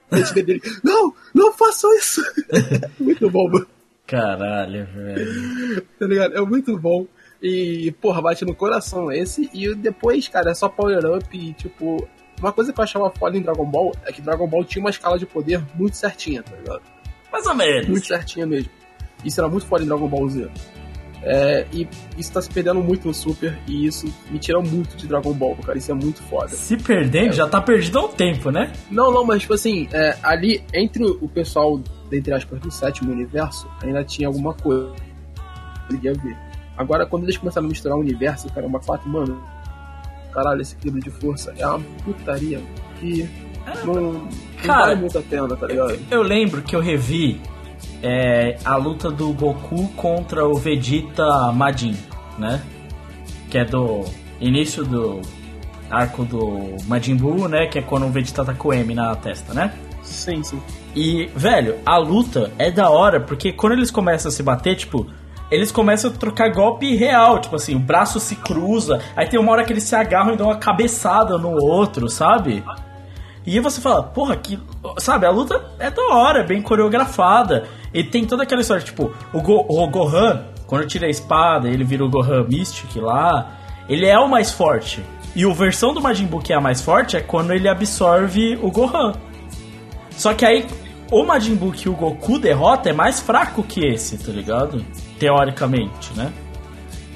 frente 0.08 0.42
dele, 0.42 0.62
não, 0.82 1.12
não 1.34 1.52
façam 1.52 1.94
isso! 1.96 2.22
muito 2.98 3.28
bom, 3.28 3.48
mano, 3.50 3.66
Caralho, 4.06 4.86
velho. 4.86 5.82
tá 5.98 6.06
ligado? 6.06 6.36
É 6.36 6.40
muito 6.40 6.76
bom. 6.76 7.06
E, 7.40 7.94
porra, 8.02 8.20
bate 8.20 8.44
no 8.44 8.54
coração 8.56 9.10
esse. 9.12 9.48
E 9.54 9.72
depois, 9.72 10.26
cara, 10.26 10.50
é 10.50 10.54
só 10.54 10.68
power 10.68 11.16
up 11.16 11.24
e, 11.32 11.52
tipo... 11.52 12.08
Uma 12.40 12.52
coisa 12.52 12.72
que 12.72 12.80
eu 12.80 12.84
achava 12.84 13.10
foda 13.10 13.36
em 13.36 13.42
Dragon 13.42 13.66
Ball 13.66 13.92
é 14.04 14.12
que 14.12 14.22
Dragon 14.22 14.46
Ball 14.46 14.64
tinha 14.64 14.82
uma 14.82 14.90
escala 14.90 15.18
de 15.18 15.26
poder 15.26 15.62
muito 15.74 15.96
certinha, 15.96 16.42
tá 16.42 16.56
ligado? 16.56 16.82
Mais 17.30 17.46
ou 17.46 17.54
menos. 17.54 17.88
muito 17.88 18.06
certinha 18.06 18.46
mesmo. 18.46 18.70
Isso 19.24 19.40
era 19.40 19.48
muito 19.48 19.66
foda 19.66 19.84
em 19.84 19.86
Dragon 19.86 20.08
Ball 20.08 20.28
Z. 20.28 20.48
É, 21.22 21.66
e 21.70 21.86
isso 22.16 22.32
tá 22.32 22.40
se 22.40 22.48
perdendo 22.48 22.80
muito 22.80 23.06
no 23.06 23.12
Super, 23.12 23.58
e 23.66 23.86
isso 23.86 24.10
me 24.30 24.38
tira 24.38 24.58
muito 24.60 24.96
de 24.96 25.06
Dragon 25.06 25.34
Ball, 25.34 25.54
cara. 25.56 25.76
Isso 25.76 25.90
é 25.90 25.94
muito 25.94 26.22
foda. 26.22 26.48
Se 26.48 26.76
perdendo, 26.78 27.32
já 27.34 27.46
tá 27.46 27.60
perdido 27.60 27.98
há 27.98 28.04
um 28.06 28.08
tempo, 28.08 28.50
né? 28.50 28.72
Não, 28.90 29.12
não, 29.12 29.24
mas 29.24 29.42
tipo 29.42 29.52
assim, 29.52 29.86
é, 29.92 30.16
ali 30.22 30.64
entre 30.72 31.04
o 31.04 31.28
pessoal, 31.28 31.78
entre 32.10 32.32
aspas, 32.32 32.58
do 32.60 32.70
sétimo 32.70 33.12
universo, 33.12 33.68
ainda 33.82 34.02
tinha 34.02 34.28
alguma 34.28 34.54
coisa. 34.54 34.94
Podia 35.88 36.14
ver. 36.14 36.36
Agora, 36.76 37.04
quando 37.04 37.24
eles 37.24 37.36
começaram 37.36 37.66
a 37.66 37.68
misturar 37.68 37.98
o 37.98 38.00
universo, 38.00 38.48
caramba, 38.54 38.80
quatro, 38.80 39.08
mano. 39.08 39.42
Caralho, 40.32 40.60
esse 40.62 40.74
equilíbrio 40.74 41.04
de 41.04 41.10
força 41.10 41.52
é 41.58 41.66
uma 41.66 41.80
putaria 42.04 42.60
que 42.98 43.28
não, 43.84 43.94
não 43.94 44.28
Cara, 44.62 44.86
vale 44.86 45.00
muito 45.00 45.18
a 45.18 45.22
pena, 45.22 45.56
tá 45.56 45.66
ligado? 45.66 45.98
Eu 46.10 46.22
lembro 46.22 46.62
que 46.62 46.74
eu 46.74 46.80
revi 46.80 47.40
é, 48.02 48.58
a 48.64 48.76
luta 48.76 49.10
do 49.10 49.32
Goku 49.32 49.88
contra 49.96 50.46
o 50.46 50.54
Vegeta 50.54 51.52
Majin, 51.52 51.96
né? 52.38 52.62
Que 53.50 53.58
é 53.58 53.64
do 53.64 54.04
início 54.40 54.84
do 54.84 55.20
arco 55.90 56.24
do 56.24 56.76
Majin 56.86 57.16
Buu, 57.16 57.48
né? 57.48 57.66
Que 57.66 57.78
é 57.78 57.82
quando 57.82 58.06
o 58.06 58.10
Vegeta 58.10 58.44
tá 58.44 58.54
com 58.54 58.68
o 58.68 58.72
M 58.72 58.94
na 58.94 59.14
testa, 59.16 59.52
né? 59.54 59.72
Sim, 60.02 60.42
sim. 60.42 60.60
E, 60.94 61.26
velho, 61.36 61.76
a 61.86 61.96
luta 61.96 62.50
é 62.58 62.70
da 62.70 62.90
hora, 62.90 63.20
porque 63.20 63.52
quando 63.52 63.74
eles 63.74 63.90
começam 63.90 64.28
a 64.28 64.32
se 64.32 64.42
bater, 64.42 64.74
tipo, 64.76 65.06
eles 65.50 65.72
começam 65.72 66.10
a 66.10 66.14
trocar 66.14 66.52
golpe 66.52 66.94
real, 66.94 67.40
tipo 67.40 67.56
assim, 67.56 67.74
o 67.74 67.78
braço 67.78 68.20
se 68.20 68.36
cruza, 68.36 69.00
aí 69.16 69.28
tem 69.28 69.40
uma 69.40 69.52
hora 69.52 69.64
que 69.64 69.72
eles 69.72 69.84
se 69.84 69.94
agarram 69.96 70.34
e 70.34 70.36
dão 70.36 70.46
uma 70.46 70.56
cabeçada 70.56 71.36
no 71.36 71.50
outro, 71.62 72.08
sabe? 72.08 72.62
E 73.46 73.58
você 73.58 73.80
fala, 73.80 74.02
porra, 74.02 74.36
que. 74.36 74.58
Sabe, 74.98 75.26
a 75.26 75.30
luta 75.30 75.64
é 75.78 75.90
da 75.90 76.02
hora, 76.14 76.40
é 76.40 76.46
bem 76.46 76.60
coreografada. 76.60 77.66
E 77.92 78.04
tem 78.04 78.24
toda 78.24 78.42
aquela 78.42 78.60
história, 78.60 78.82
tipo, 78.82 79.12
o, 79.32 79.40
Go, 79.40 79.66
o 79.68 79.86
Gohan, 79.88 80.44
quando 80.66 80.86
tira 80.86 81.06
a 81.06 81.10
espada, 81.10 81.68
ele 81.68 81.82
vira 81.82 82.04
o 82.04 82.08
Gohan 82.08 82.44
Mystic 82.44 82.94
lá, 82.96 83.58
ele 83.88 84.06
é 84.06 84.18
o 84.18 84.28
mais 84.28 84.52
forte. 84.52 85.02
E 85.34 85.44
a 85.44 85.52
versão 85.52 85.94
do 85.94 86.00
Majin 86.00 86.26
Buu 86.26 86.40
que 86.40 86.52
é 86.52 86.56
a 86.56 86.60
mais 86.60 86.80
forte 86.80 87.16
é 87.16 87.20
quando 87.20 87.52
ele 87.52 87.68
absorve 87.68 88.58
o 88.62 88.70
Gohan. 88.70 89.14
Só 90.10 90.34
que 90.34 90.44
aí, 90.44 90.66
o 91.10 91.24
Majin 91.24 91.54
Buu 91.56 91.72
que 91.72 91.88
o 91.88 91.94
Goku 91.94 92.38
derrota 92.38 92.90
é 92.90 92.92
mais 92.92 93.20
fraco 93.20 93.62
que 93.62 93.84
esse, 93.84 94.18
tá 94.18 94.30
ligado? 94.30 94.84
Teoricamente, 95.20 96.12
né? 96.14 96.32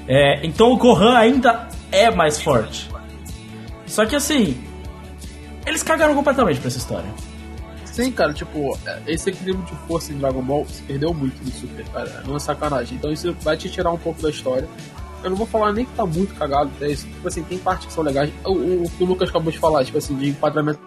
É, 0.07 0.45
então 0.45 0.71
o 0.71 0.77
Gohan 0.77 1.17
ainda 1.17 1.67
é 1.91 2.09
mais 2.09 2.41
forte. 2.41 2.89
Só 3.85 4.05
que 4.05 4.15
assim, 4.15 4.57
eles 5.65 5.83
cagaram 5.83 6.15
completamente 6.15 6.59
pra 6.59 6.67
essa 6.67 6.77
história. 6.77 7.09
Sim, 7.85 8.11
cara, 8.11 8.33
tipo, 8.33 8.77
esse 9.07 9.29
equilíbrio 9.29 9.65
de 9.65 9.73
força 9.87 10.11
em 10.11 10.17
Dragon 10.17 10.41
Ball 10.41 10.65
se 10.67 10.81
perdeu 10.83 11.13
muito 11.13 11.41
no 11.43 11.51
Super, 11.51 11.85
cara. 11.87 12.23
Não 12.27 12.35
é 12.35 12.39
sacanagem. 12.39 12.97
Então 12.97 13.11
isso 13.11 13.33
vai 13.41 13.55
te 13.55 13.69
tirar 13.69 13.91
um 13.91 13.97
pouco 13.97 14.21
da 14.21 14.29
história. 14.29 14.67
Eu 15.23 15.29
não 15.29 15.37
vou 15.37 15.47
falar 15.47 15.71
nem 15.71 15.85
que 15.85 15.93
tá 15.93 16.05
muito 16.05 16.35
cagado, 16.35 16.69
é 16.81 16.91
isso. 16.91 17.07
Tipo 17.07 17.27
assim, 17.27 17.41
tem 17.43 17.57
partes 17.57 17.87
que 17.87 17.93
são 17.93 18.03
legais. 18.03 18.31
O, 18.43 18.51
o, 18.51 18.83
o 18.83 18.89
que 18.89 19.03
o 19.03 19.07
Lucas 19.07 19.29
acabou 19.29 19.51
de 19.51 19.57
falar, 19.57 19.83
tipo 19.85 19.97
assim, 19.97 20.15
de 20.15 20.29
enquadramento, 20.29 20.79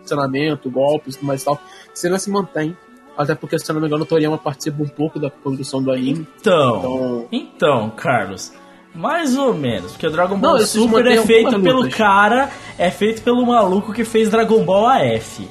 funcionamento, 0.00 0.70
golpes 0.70 1.16
tudo 1.16 1.26
mais 1.26 1.42
e 1.42 1.44
tal, 1.44 1.60
você 1.92 2.08
não 2.08 2.18
se 2.18 2.30
mantém. 2.30 2.76
Até 3.16 3.34
porque, 3.34 3.58
se 3.58 3.72
não 3.72 3.80
me 3.80 3.86
engano, 3.86 4.04
o 4.04 4.06
Toriyama 4.06 4.38
participa 4.38 4.82
um 4.82 4.88
pouco 4.88 5.18
da 5.18 5.28
produção 5.28 5.82
do 5.82 5.92
anime. 5.92 6.26
Então, 6.40 6.78
Então, 6.78 7.28
então, 7.30 7.90
Carlos, 7.90 8.52
mais 8.94 9.36
ou 9.36 9.54
menos, 9.54 9.92
porque 9.92 10.06
o 10.06 10.10
Dragon 10.10 10.34
Não, 10.34 10.40
Ball 10.40 10.56
eles 10.56 10.70
Super 10.70 11.06
é 11.06 11.22
feito 11.22 11.60
pelo 11.60 11.88
cara, 11.90 12.50
é 12.78 12.90
feito 12.90 13.22
pelo 13.22 13.46
maluco 13.46 13.92
que 13.92 14.04
fez 14.04 14.30
Dragon 14.30 14.64
Ball 14.64 14.86
AF. 14.88 15.48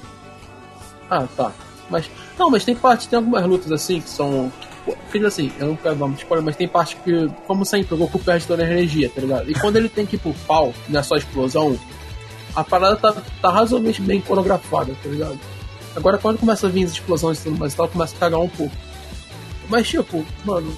Ah, 1.09 1.25
tá. 1.35 1.51
Mas. 1.89 2.09
Não, 2.37 2.49
mas 2.49 2.63
tem 2.63 2.75
parte, 2.75 3.07
tem 3.07 3.17
algumas 3.17 3.45
lutas 3.45 3.71
assim 3.71 4.01
que 4.01 4.09
são. 4.09 4.51
Porque 4.85 5.17
assim, 5.25 5.51
eu 5.59 5.67
não 5.67 5.75
quero 5.75 5.95
dar 5.95 6.09
spoiler, 6.09 6.43
mas 6.43 6.55
tem 6.55 6.67
parte 6.67 6.95
que, 6.97 7.29
como 7.45 7.63
sempre, 7.63 7.93
o 7.93 7.97
Goku 7.97 8.17
perde 8.19 8.47
toda 8.47 8.63
a 8.63 8.65
energia, 8.65 9.09
tá 9.09 9.21
ligado? 9.21 9.49
E 9.49 9.53
quando 9.53 9.75
ele 9.75 9.89
tem 9.89 10.05
que 10.05 10.15
ir 10.15 10.19
pro 10.19 10.33
pau, 10.47 10.73
não 10.87 10.99
é 10.99 11.03
só 11.03 11.15
explosão, 11.15 11.77
a 12.55 12.63
parada 12.63 12.95
tá, 12.95 13.13
tá 13.41 13.49
razoavelmente 13.51 14.01
bem 14.01 14.19
coreografada, 14.21 14.95
tá 15.03 15.09
ligado? 15.09 15.37
Agora 15.95 16.17
quando 16.17 16.37
começa 16.37 16.67
a 16.67 16.69
vir 16.69 16.85
as 16.85 16.91
explosões 16.91 17.39
e 17.39 17.43
tudo 17.43 17.57
mais 17.57 17.73
e 17.73 17.75
tal, 17.77 17.87
começa 17.87 18.15
a 18.15 18.19
cagar 18.19 18.39
um 18.39 18.49
pouco. 18.49 18.75
Mas 19.67 19.87
tipo, 19.87 20.25
mano, 20.45 20.75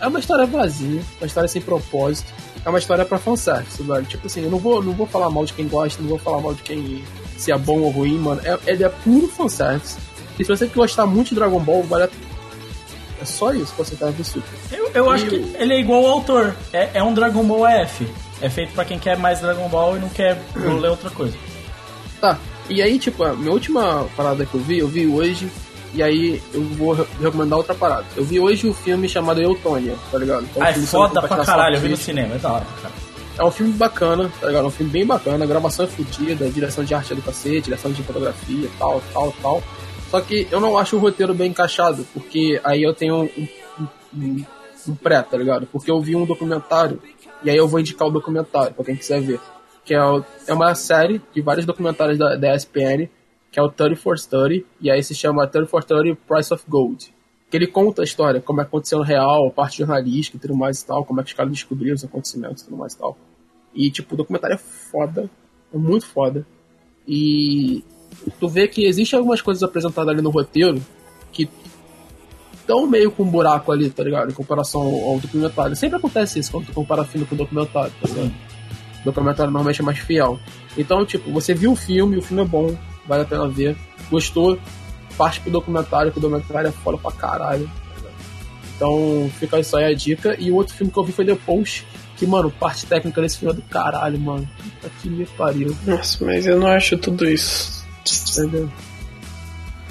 é 0.00 0.06
uma 0.06 0.18
história 0.18 0.46
vazia, 0.46 1.02
uma 1.20 1.26
história 1.26 1.48
sem 1.48 1.60
propósito. 1.60 2.32
É 2.64 2.68
uma 2.68 2.78
história 2.78 3.04
pra 3.04 3.18
fanservice, 3.18 3.82
velho. 3.82 4.04
Tipo 4.04 4.26
assim, 4.26 4.42
eu 4.42 4.50
não 4.50 4.58
vou, 4.58 4.82
não 4.82 4.92
vou 4.92 5.06
falar 5.06 5.30
mal 5.30 5.44
de 5.44 5.52
quem 5.52 5.66
gosta, 5.68 6.02
não 6.02 6.08
vou 6.08 6.18
falar 6.18 6.40
mal 6.40 6.54
de 6.54 6.62
quem 6.62 7.02
se 7.36 7.52
é 7.52 7.58
bom 7.58 7.80
ou 7.80 7.90
ruim, 7.90 8.18
mano. 8.18 8.40
É, 8.44 8.58
ele 8.66 8.84
é 8.84 8.88
puro 8.88 9.28
fanservice. 9.28 9.96
E 10.38 10.44
se 10.44 10.48
você 10.48 10.66
gostar 10.66 11.06
muito 11.06 11.30
de 11.30 11.34
Dragon 11.36 11.60
Ball, 11.60 11.82
vale 11.82 12.04
a... 12.04 12.08
É 13.20 13.24
só 13.24 13.52
isso 13.52 13.72
que 13.72 13.78
você 13.78 13.96
ver 13.96 14.24
Super. 14.24 14.48
Eu, 14.70 14.90
eu 14.94 15.10
acho 15.10 15.26
que 15.26 15.34
ele 15.34 15.74
é 15.74 15.80
igual 15.80 16.04
ao 16.04 16.12
autor. 16.12 16.54
É, 16.72 16.90
é 16.94 17.02
um 17.02 17.12
Dragon 17.12 17.42
Ball 17.42 17.66
F. 17.66 18.08
É 18.40 18.48
feito 18.48 18.72
pra 18.72 18.84
quem 18.84 18.98
quer 18.98 19.16
mais 19.16 19.40
Dragon 19.40 19.68
Ball 19.68 19.96
e 19.96 20.00
não 20.00 20.08
quer 20.08 20.40
ler 20.54 20.88
outra 20.88 21.10
coisa. 21.10 21.36
Tá, 22.20 22.38
e 22.68 22.82
aí, 22.82 22.98
tipo, 22.98 23.22
a 23.24 23.34
minha 23.34 23.52
última 23.52 24.06
parada 24.16 24.44
que 24.46 24.54
eu 24.54 24.60
vi, 24.60 24.78
eu 24.78 24.88
vi 24.88 25.06
hoje, 25.06 25.48
e 25.94 26.02
aí 26.02 26.42
eu 26.52 26.62
vou 26.62 26.92
re- 26.92 27.06
recomendar 27.20 27.58
outra 27.58 27.74
parada. 27.74 28.04
Eu 28.16 28.24
vi 28.24 28.38
hoje 28.38 28.66
o 28.68 28.74
filme 28.74 29.08
chamado 29.08 29.40
Eutônia, 29.40 29.94
tá 30.10 30.18
ligado? 30.18 30.44
Um 30.56 30.62
Ah, 30.62 30.70
é 30.70 30.74
foda 30.74 31.20
pra 31.22 31.36
caralho, 31.46 31.76
eu 31.76 31.80
vi 31.80 31.88
no 31.88 31.96
cinema, 31.96 32.34
é 32.34 32.38
da 32.38 32.52
hora, 32.52 32.66
cara. 32.82 32.94
É 33.38 33.44
um 33.44 33.50
filme 33.50 33.72
bacana, 33.72 34.30
tá 34.40 34.46
ligado? 34.48 34.64
É 34.64 34.66
um 34.66 34.70
filme 34.70 34.90
bem 34.92 35.06
bacana, 35.06 35.44
a 35.44 35.46
gravação 35.48 35.84
é 35.84 35.88
fodida, 35.88 36.50
direção 36.50 36.82
de 36.84 36.92
arte 36.94 37.12
é 37.12 37.16
do 37.16 37.22
cacete, 37.22 37.62
direção 37.62 37.92
de 37.92 38.02
fotografia, 38.02 38.68
tal, 38.78 39.00
tal, 39.12 39.32
tal. 39.40 39.62
Só 40.10 40.20
que 40.20 40.48
eu 40.50 40.58
não 40.60 40.76
acho 40.76 40.96
o 40.96 40.98
roteiro 40.98 41.32
bem 41.34 41.50
encaixado, 41.50 42.04
porque 42.12 42.60
aí 42.64 42.82
eu 42.82 42.92
tenho 42.94 43.14
um, 43.16 43.28
um, 43.78 43.88
um- 44.16 44.44
um 44.88 44.94
pré, 44.94 45.22
tá 45.22 45.36
ligado? 45.36 45.66
Porque 45.70 45.90
eu 45.90 46.00
vi 46.00 46.16
um 46.16 46.24
documentário, 46.24 47.00
e 47.44 47.50
aí 47.50 47.56
eu 47.56 47.68
vou 47.68 47.78
indicar 47.78 48.08
o 48.08 48.10
documentário 48.10 48.74
pra 48.74 48.84
quem 48.84 48.96
quiser 48.96 49.20
ver. 49.20 49.38
Que 49.88 49.94
é, 49.94 50.04
o- 50.04 50.22
é 50.46 50.52
uma 50.52 50.74
série 50.74 51.18
de 51.34 51.40
vários 51.40 51.64
documentários 51.64 52.18
da, 52.18 52.36
da 52.36 52.54
ESPN, 52.54 53.08
que 53.50 53.58
é 53.58 53.62
o 53.62 53.70
30 53.70 53.96
for 53.96 54.18
30, 54.20 54.64
e 54.80 54.90
aí 54.90 55.02
se 55.02 55.14
chama 55.14 55.46
30 55.46 55.66
for 55.66 55.82
30 55.82 56.14
Price 56.28 56.52
of 56.52 56.62
Gold. 56.68 57.12
Que 57.50 57.56
ele 57.56 57.66
conta 57.66 58.02
a 58.02 58.04
história, 58.04 58.40
como 58.42 58.60
é 58.60 58.64
aconteceu 58.64 58.98
no 58.98 59.04
real, 59.04 59.46
a 59.46 59.50
parte 59.50 59.78
jornalística 59.78 60.36
e 60.36 60.40
tudo 60.40 60.54
mais 60.54 60.82
e 60.82 60.86
tal, 60.86 61.04
como 61.06 61.20
é 61.20 61.24
que 61.24 61.30
os 61.30 61.34
caras 61.34 61.50
descobriram 61.50 61.94
os 61.94 62.04
acontecimentos 62.04 62.60
e 62.62 62.66
tudo 62.66 62.76
mais 62.76 62.92
e 62.92 62.98
tal. 62.98 63.16
E, 63.74 63.90
tipo, 63.90 64.14
o 64.14 64.18
documentário 64.18 64.54
é 64.54 64.58
foda, 64.58 65.30
é 65.72 65.78
muito 65.78 66.04
foda. 66.06 66.46
E 67.06 67.82
tu 68.38 68.46
vê 68.48 68.68
que 68.68 68.84
existem 68.84 69.16
algumas 69.18 69.40
coisas 69.40 69.62
apresentadas 69.62 70.10
ali 70.12 70.20
no 70.20 70.28
roteiro 70.28 70.82
que 71.32 71.48
estão 72.52 72.86
meio 72.86 73.10
com 73.10 73.22
um 73.22 73.30
buraco 73.30 73.72
ali, 73.72 73.88
tá 73.88 74.02
ligado? 74.04 74.30
Em 74.30 74.34
comparação 74.34 74.82
ao, 74.82 75.12
ao 75.12 75.18
documentário. 75.18 75.74
Sempre 75.74 75.96
acontece 75.96 76.38
isso 76.38 76.52
quando 76.52 76.66
tu 76.66 76.72
compara 76.74 77.04
filme 77.04 77.26
com 77.26 77.34
documentário, 77.34 77.92
tá 78.02 78.08
ligado? 78.08 78.34
Documentário 79.04 79.50
normalmente 79.50 79.80
é 79.80 79.84
mais 79.84 79.98
fiel. 79.98 80.38
Então, 80.76 81.04
tipo, 81.04 81.30
você 81.30 81.54
viu 81.54 81.72
o 81.72 81.76
filme, 81.76 82.16
o 82.16 82.22
filme 82.22 82.42
é 82.42 82.46
bom, 82.46 82.76
vale 83.06 83.22
a 83.22 83.26
pena 83.26 83.48
ver. 83.48 83.76
Gostou? 84.10 84.58
Parte 85.16 85.40
pro 85.40 85.50
documentário, 85.50 86.12
que 86.12 86.18
o 86.18 86.20
documentário 86.20 86.68
é 86.68 86.72
foda 86.72 86.98
pra 86.98 87.10
caralho. 87.10 87.68
Então, 88.76 89.30
fica 89.38 89.58
isso 89.58 89.76
aí 89.76 89.84
a 89.84 89.94
dica. 89.94 90.36
E 90.38 90.50
o 90.50 90.54
outro 90.54 90.74
filme 90.74 90.92
que 90.92 90.98
eu 90.98 91.04
vi 91.04 91.12
foi 91.12 91.24
The 91.24 91.34
Post, 91.34 91.86
que, 92.16 92.26
mano, 92.26 92.50
parte 92.50 92.86
técnica 92.86 93.20
desse 93.20 93.38
filme 93.38 93.52
é 93.52 93.56
do 93.56 93.62
caralho, 93.62 94.18
mano. 94.20 94.48
Puta 94.56 94.90
que 95.00 95.10
me 95.10 95.26
pariu. 95.26 95.76
Nossa, 95.84 96.24
mas 96.24 96.46
eu 96.46 96.60
não 96.60 96.68
acho 96.68 96.96
tudo 96.96 97.28
isso. 97.28 97.84
Entendeu? 98.32 98.70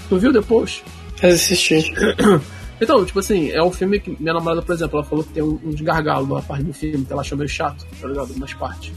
Tu 0.07 0.17
viu 0.17 0.43
Post? 0.43 0.83
Assisti. 1.21 1.93
Então, 2.79 3.03
tipo 3.05 3.19
assim, 3.19 3.49
é 3.51 3.61
um 3.63 3.71
filme 3.71 3.99
que 3.99 4.15
minha 4.19 4.33
namorada, 4.33 4.61
por 4.61 4.73
exemplo, 4.73 4.99
ela 4.99 5.05
falou 5.07 5.23
que 5.23 5.33
tem 5.33 5.41
um- 5.43 5.59
uns 5.65 5.81
gargalos 5.81 6.29
na 6.29 6.41
parte 6.41 6.63
do 6.63 6.73
filme, 6.73 7.03
que 7.05 7.11
ela 7.11 7.21
achou 7.21 7.37
meio 7.37 7.49
chato, 7.49 7.85
tá 7.99 8.07
ligado? 8.07 8.31
Umas 8.33 8.53
partes. 8.53 8.91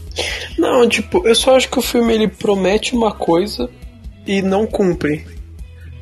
Não, 0.57 0.87
tipo, 0.87 1.27
eu 1.27 1.33
só 1.35 1.55
acho 1.55 1.67
que 1.69 1.79
o 1.79 1.81
filme 1.81 2.13
ele 2.13 2.27
promete 2.27 2.95
uma 2.95 3.11
coisa 3.11 3.69
e 4.27 4.41
não 4.41 4.67
cumpre. 4.67 5.25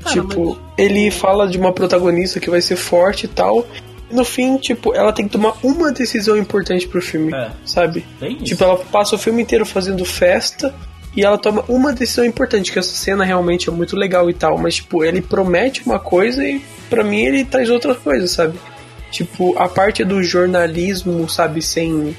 Cara, 0.03 0.13
tipo, 0.15 0.55
mas- 0.55 0.57
ele 0.77 1.09
fala 1.11 1.47
de 1.47 1.57
uma 1.57 1.71
protagonista 1.71 2.39
que 2.39 2.49
vai 2.49 2.61
ser 2.61 2.75
forte 2.75 3.25
e 3.25 3.29
tal. 3.29 3.65
E 4.11 4.15
no 4.15 4.25
fim, 4.25 4.57
tipo, 4.57 4.93
ela 4.95 5.13
tem 5.13 5.25
que 5.25 5.31
tomar 5.31 5.53
uma 5.63 5.91
decisão 5.91 6.35
importante 6.35 6.87
pro 6.87 7.01
filme, 7.01 7.33
É. 7.33 7.51
sabe? 7.65 8.05
Tem 8.19 8.33
isso. 8.35 8.43
Tipo, 8.45 8.63
ela 8.63 8.77
passa 8.77 9.15
o 9.15 9.19
filme 9.19 9.41
inteiro 9.41 9.65
fazendo 9.65 10.03
festa 10.03 10.73
e 11.15 11.23
ela 11.23 11.37
toma 11.37 11.63
uma 11.67 11.91
decisão 11.93 12.23
importante, 12.23 12.71
que 12.71 12.79
essa 12.79 12.93
cena 12.93 13.23
realmente 13.23 13.69
é 13.69 13.71
muito 13.71 13.95
legal 13.95 14.29
e 14.29 14.33
tal, 14.33 14.57
mas 14.57 14.75
tipo, 14.75 15.03
ele 15.03 15.21
promete 15.21 15.81
uma 15.85 15.99
coisa 15.99 16.43
e 16.43 16.63
pra 16.89 17.03
mim 17.03 17.21
ele 17.21 17.43
traz 17.45 17.69
outra 17.69 17.95
coisa, 17.95 18.27
sabe? 18.27 18.59
Tipo, 19.11 19.57
a 19.57 19.67
parte 19.67 20.03
do 20.03 20.21
jornalismo, 20.21 21.27
sabe, 21.27 21.61
sem 21.61 22.15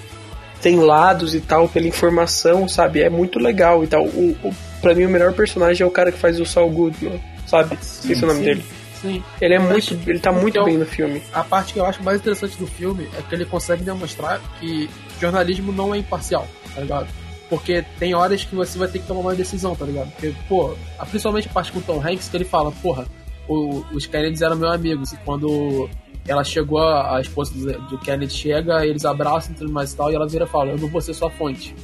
tem 0.61 0.77
lados 0.79 1.35
e 1.35 1.41
tal, 1.41 1.69
pela 1.69 1.87
informação, 1.87 2.69
sabe? 2.69 3.01
É 3.01 3.09
muito 3.09 3.39
legal 3.39 3.83
e 3.83 3.87
tal. 3.87 4.05
O, 4.05 4.37
o, 4.45 4.55
pra 4.83 4.95
mim, 4.95 5.07
o 5.07 5.09
melhor 5.09 5.33
personagem 5.33 5.83
é 5.85 5.87
o 5.87 5.91
cara 5.91 6.13
que 6.13 6.19
faz 6.19 6.39
o 6.39 6.45
Saul 6.45 6.71
Goodman, 6.71 7.21
sabe? 7.47 7.79
Esse 7.81 8.13
é 8.13 8.25
o 8.25 8.27
nome 8.27 8.41
sim, 8.41 8.45
dele. 8.45 8.65
Sim. 9.01 9.23
Ele 9.41 9.55
é 9.55 9.59
Mas, 9.59 9.89
muito. 9.89 10.11
Ele 10.11 10.19
tá 10.19 10.31
muito 10.31 10.51
então- 10.51 10.65
bem 10.65 10.77
no 10.77 10.85
filme. 10.85 11.23
A 11.33 11.43
parte 11.43 11.73
que 11.73 11.79
eu 11.79 11.87
acho 11.87 12.03
mais 12.03 12.19
interessante 12.21 12.59
do 12.59 12.67
filme 12.67 13.09
é 13.19 13.23
que 13.23 13.35
ele 13.35 13.47
consegue 13.47 13.83
demonstrar 13.83 14.39
que 14.59 14.91
jornalismo 15.19 15.73
não 15.73 15.95
é 15.95 15.99
imparcial, 15.99 16.47
tá 16.75 16.81
ligado? 16.83 17.09
Porque 17.51 17.85
tem 17.99 18.15
horas 18.15 18.45
que 18.45 18.55
você 18.55 18.79
vai 18.79 18.87
ter 18.89 19.01
que 19.01 19.07
tomar 19.07 19.21
uma 19.21 19.35
decisão, 19.35 19.75
tá 19.77 19.85
ligado? 19.85 20.11
Porque, 20.13 20.33
pô, 20.49 20.73
principalmente 21.11 21.49
a 21.49 21.53
parte 21.53 21.73
com 21.73 21.81
o 21.81 21.83
Tom 21.83 22.01
Hanks, 22.01 22.29
que 22.29 22.37
ele 22.37 22.45
fala, 22.45 22.71
porra, 22.71 23.07
o- 23.49 23.85
os 23.93 24.07
Kennedys 24.07 24.41
eram 24.41 24.57
meus 24.57 24.73
amigos, 24.73 25.13
e 25.13 25.17
quando 25.19 25.91
ela 26.29 26.45
chegou, 26.45 26.79
a, 26.79 27.17
a 27.17 27.21
esposa 27.21 27.53
do, 27.53 27.81
do 27.89 27.99
Kennedy 27.99 28.33
chega, 28.33 28.87
eles 28.87 29.05
abraçam 29.05 29.53
tudo 29.53 29.71
mais 29.73 29.93
e 29.93 29.97
tal, 29.97 30.13
e 30.13 30.15
ela 30.15 30.29
vira 30.29 30.45
e 30.45 30.49
fala, 30.49 30.71
eu 30.71 30.79
não 30.79 30.87
vou 30.89 31.01
ser 31.01 31.13
sua 31.13 31.29
fonte. 31.29 31.75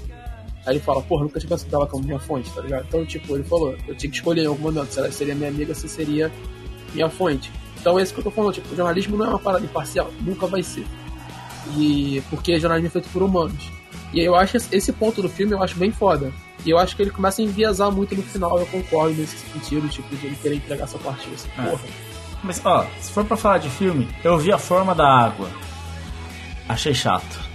Aí 0.64 0.74
ele 0.74 0.80
fala, 0.80 1.02
porra, 1.02 1.24
nunca 1.24 1.40
tinha 1.40 1.48
pensado 1.50 1.74
ela 1.74 1.86
como 1.86 2.04
minha 2.04 2.18
fonte, 2.20 2.48
tá 2.52 2.60
ligado? 2.62 2.84
Então, 2.88 3.04
tipo, 3.04 3.34
ele 3.34 3.44
falou, 3.44 3.74
eu 3.88 3.94
tinha 3.96 4.08
que 4.10 4.16
escolher 4.16 4.44
em 4.44 4.46
algum 4.46 4.62
momento, 4.62 4.92
se 4.92 5.00
ela 5.00 5.10
seria 5.10 5.34
minha 5.34 5.48
amiga, 5.48 5.74
se 5.74 5.88
seria 5.88 6.30
minha 6.94 7.08
fonte. 7.10 7.50
Então 7.80 7.98
é 7.98 8.02
isso 8.02 8.14
que 8.14 8.20
eu 8.20 8.24
tô 8.24 8.30
falando, 8.30 8.52
tipo, 8.54 8.72
o 8.72 8.76
jornalismo 8.76 9.16
não 9.16 9.26
é 9.26 9.28
uma 9.30 9.38
parada 9.38 9.64
imparcial, 9.64 10.12
nunca 10.20 10.46
vai 10.46 10.62
ser. 10.62 10.86
E 11.76 12.22
porque 12.30 12.58
jornalismo 12.60 12.88
é 12.88 12.90
feito 12.90 13.08
por 13.10 13.22
humanos. 13.22 13.70
E 14.12 14.20
eu 14.20 14.34
acho 14.34 14.56
esse- 14.56 14.92
ponto 14.92 15.20
do 15.22 15.28
filme 15.28 15.52
eu 15.52 15.62
acho 15.62 15.76
bem 15.76 15.90
foda. 15.92 16.32
E 16.64 16.70
eu 16.70 16.78
acho 16.78 16.96
que 16.96 17.02
ele 17.02 17.10
começa 17.10 17.40
a 17.42 17.44
enviesar 17.44 17.90
muito 17.92 18.14
no 18.14 18.22
final, 18.22 18.58
eu 18.58 18.66
concordo 18.66 19.14
nesse 19.14 19.36
sentido, 19.52 19.88
tipo, 19.88 20.14
de 20.16 20.26
ele 20.26 20.36
querer 20.36 20.56
entregar 20.56 20.84
essa 20.84 20.98
parte 20.98 21.28
assim, 21.34 21.48
É. 21.58 21.62
porra. 21.62 21.82
Mas, 22.42 22.60
ó, 22.64 22.86
se 23.00 23.10
for 23.12 23.24
pra 23.24 23.36
falar 23.36 23.58
de 23.58 23.68
filme, 23.70 24.08
eu 24.24 24.38
vi 24.38 24.52
a 24.52 24.58
forma 24.58 24.94
da 24.94 25.06
água. 25.06 25.48
Achei 26.68 26.94
chato. 26.94 27.46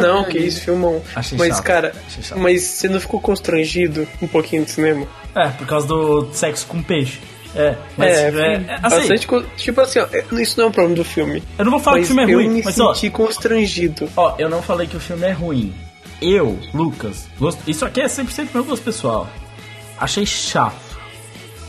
Não, 0.00 0.22
que 0.24 0.38
isso, 0.38 0.60
filmão. 0.60 1.02
Achei 1.16 1.36
Mas, 1.36 1.56
chato. 1.56 1.64
cara, 1.64 1.94
Achei 2.06 2.22
chato. 2.22 2.38
mas 2.38 2.62
você 2.62 2.88
não 2.88 3.00
ficou 3.00 3.20
constrangido 3.20 4.06
um 4.22 4.28
pouquinho 4.28 4.64
do 4.64 4.70
cinema? 4.70 5.04
É, 5.34 5.48
por 5.48 5.66
causa 5.66 5.86
do 5.88 6.28
sexo 6.32 6.64
com 6.66 6.80
peixe. 6.82 7.18
É, 7.54 7.74
mas 7.96 8.10
é, 8.10 8.28
é, 8.28 8.32
foi 8.32 8.40
é, 8.42 8.78
assim, 8.82 9.08
bastante 9.08 9.46
tipo 9.56 9.80
assim, 9.80 9.98
ó, 10.00 10.06
é- 10.12 10.24
isso 10.42 10.58
não 10.58 10.66
é 10.66 10.68
um 10.68 10.72
problema 10.72 10.96
do 10.96 11.04
filme. 11.04 11.42
eu 11.58 11.64
não 11.64 11.72
vou 11.72 11.80
falar 11.80 11.96
que 11.98 12.04
o 12.04 12.06
filme 12.06 12.22
é 12.22 12.26
eu 12.26 12.38
ruim, 12.38 12.48
me 12.50 12.62
mas 12.62 12.78
ó, 12.78 12.92
senti 12.94 13.10
constrangido. 13.10 14.08
ó, 14.16 14.34
eu 14.38 14.48
não 14.50 14.60
falei 14.62 14.86
que 14.86 14.96
o 14.96 15.00
filme 15.00 15.26
é 15.26 15.32
ruim. 15.32 15.74
Eu, 16.20 16.58
Lucas, 16.74 17.26
gosto- 17.38 17.62
isso 17.66 17.84
aqui 17.84 18.00
é 18.02 18.06
100% 18.06 18.48
meu 18.52 18.64
gosto 18.64 18.82
pessoal. 18.82 19.28
Achei 19.98 20.26
chato. 20.26 20.74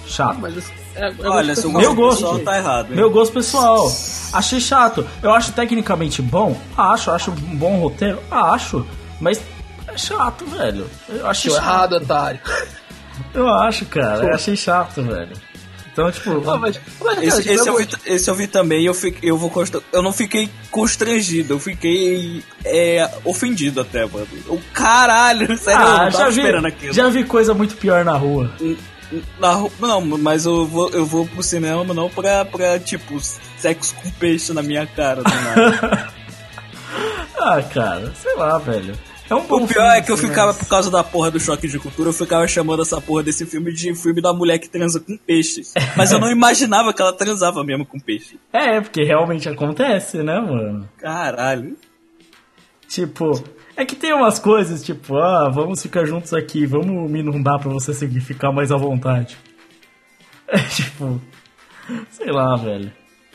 Chato. 0.08 0.38
Mas 0.40 0.72
é, 0.96 1.08
é 1.08 1.14
Olha, 1.28 1.54
gosto 1.54 1.72
Meu 1.72 1.96
gosto 1.96 2.22
pessoal 2.24 2.40
tá 2.40 2.58
errado. 2.58 2.90
hein? 2.90 2.96
Meu 2.96 3.10
gosto 3.10 3.32
pessoal. 3.34 3.92
Achei 4.34 4.60
chato. 4.60 5.08
Eu 5.22 5.32
acho 5.34 5.52
tecnicamente 5.54 6.22
bom? 6.22 6.60
Acho. 6.78 7.12
Acho 7.12 7.32
um 7.32 7.36
bom 7.58 7.78
roteiro? 7.80 8.20
Acho. 8.30 8.86
Mas 9.20 9.40
é 9.88 9.98
chato, 9.98 10.46
velho. 10.46 10.88
Eu 11.08 11.28
achei 11.28 11.52
chato. 11.52 11.62
errado, 11.64 11.94
otário. 11.94 12.40
Eu 13.34 13.48
acho, 13.50 13.86
cara. 13.86 14.26
Eu 14.26 14.34
achei 14.34 14.56
chato, 14.56 15.02
velho. 15.04 15.32
Então, 16.00 16.12
tipo. 16.12 16.34
Não, 16.42 16.58
mas, 16.60 16.80
mas, 17.02 17.16
cara, 17.16 17.26
Esse, 17.26 17.42
tipo, 17.42 17.54
esse 17.54 17.68
eu 17.68 17.74
eu 17.74 17.78
vi, 17.80 17.88
esse 18.06 18.30
eu 18.30 18.36
vi 18.36 18.48
também, 18.48 18.86
eu, 18.86 18.94
fiquei, 18.94 19.30
eu, 19.30 19.38
vou 19.38 19.52
eu 19.92 20.02
não 20.02 20.14
fiquei 20.14 20.50
constrangido, 20.72 21.54
eu 21.56 21.60
fiquei 21.60 22.44
é, 22.66 23.10
ofendido 23.26 23.82
até, 23.82 24.06
mano. 24.06 24.28
O 24.48 24.60
caralho, 24.74 25.56
sério, 25.58 25.82
eu 25.82 25.88
Ah, 25.88 26.04
não 26.06 26.12
já 26.12 26.18
tava 26.20 26.32
vi, 26.32 26.40
esperando 26.42 26.66
aquilo. 26.68 26.94
já 26.94 27.10
vi 27.10 27.24
coisa 27.24 27.54
muito 27.54 27.76
pior 27.76 28.04
na 28.06 28.14
rua. 28.18 28.52
Na 29.40 29.54
ru- 29.54 29.72
não, 29.80 30.02
mas 30.02 30.46
eu 30.46 30.66
vou, 30.68 30.90
eu 30.92 31.06
vou 31.06 31.26
pro 31.28 31.42
cinema 31.42 31.94
não 31.94 32.10
pra, 32.10 32.46
pra, 32.46 32.78
tipo, 32.80 33.20
sexo 33.58 33.96
com 33.96 34.10
peixe 34.12 34.54
na 34.54 34.62
minha 34.62 34.86
cara. 34.86 35.24
do 35.24 35.30
nada. 35.30 36.10
Ah, 37.42 37.62
cara, 37.62 38.12
sei 38.22 38.36
lá, 38.36 38.58
velho. 38.58 38.94
É 39.30 39.36
um 39.36 39.46
bom 39.46 39.64
o 39.64 39.68
pior 39.68 39.86
é 39.92 40.02
que 40.02 40.10
eu 40.10 40.16
assim, 40.16 40.28
ficava, 40.28 40.54
por 40.54 40.68
causa 40.68 40.90
da 40.90 41.04
porra 41.04 41.30
do 41.30 41.40
choque 41.40 41.68
de 41.68 41.78
cultura, 41.78 42.10
eu 42.10 42.14
ficava 42.14 42.48
chamando 42.48 42.82
essa 42.82 43.00
porra 43.00 43.22
desse 43.22 43.46
filme 43.46 43.72
de 43.72 43.94
filme 43.94 44.22
da 44.22 44.34
mulher 44.34 44.58
que 44.58 44.68
transa 44.68 45.00
com 45.00 45.16
peixes. 45.18 45.74
Mas 45.96 46.12
eu 46.12 46.20
não 46.20 46.30
imaginava 46.32 46.92
que 46.92 47.02
ela 47.02 47.14
transava 47.14 47.64
mesmo 47.64 47.86
com 47.86 48.00
peixe. 48.00 48.40
É, 48.52 48.82
porque 48.82 49.04
realmente 49.04 49.48
acontece, 49.48 50.24
né, 50.24 50.40
mano? 50.40 50.90
Caralho. 50.98 51.78
Tipo, 52.88 53.44
é 53.78 53.86
que 53.86 53.96
tem 53.96 54.14
umas 54.14 54.40
coisas, 54.40 54.84
tipo, 54.84 55.16
ah, 55.18 55.48
vamos 55.48 55.80
ficar 55.80 56.06
juntos 56.06 56.34
aqui, 56.34 56.66
vamos 56.66 57.10
me 57.10 57.20
inundar 57.20 57.60
pra 57.60 57.70
você 57.70 57.94
seguir, 57.94 58.22
ficar 58.22 58.52
mais 58.52 58.72
à 58.72 58.78
vontade. 58.78 59.38
É 60.52 60.58
tipo, 60.64 61.22
sei 62.10 62.32
lá, 62.32 62.56
velho. 62.56 62.92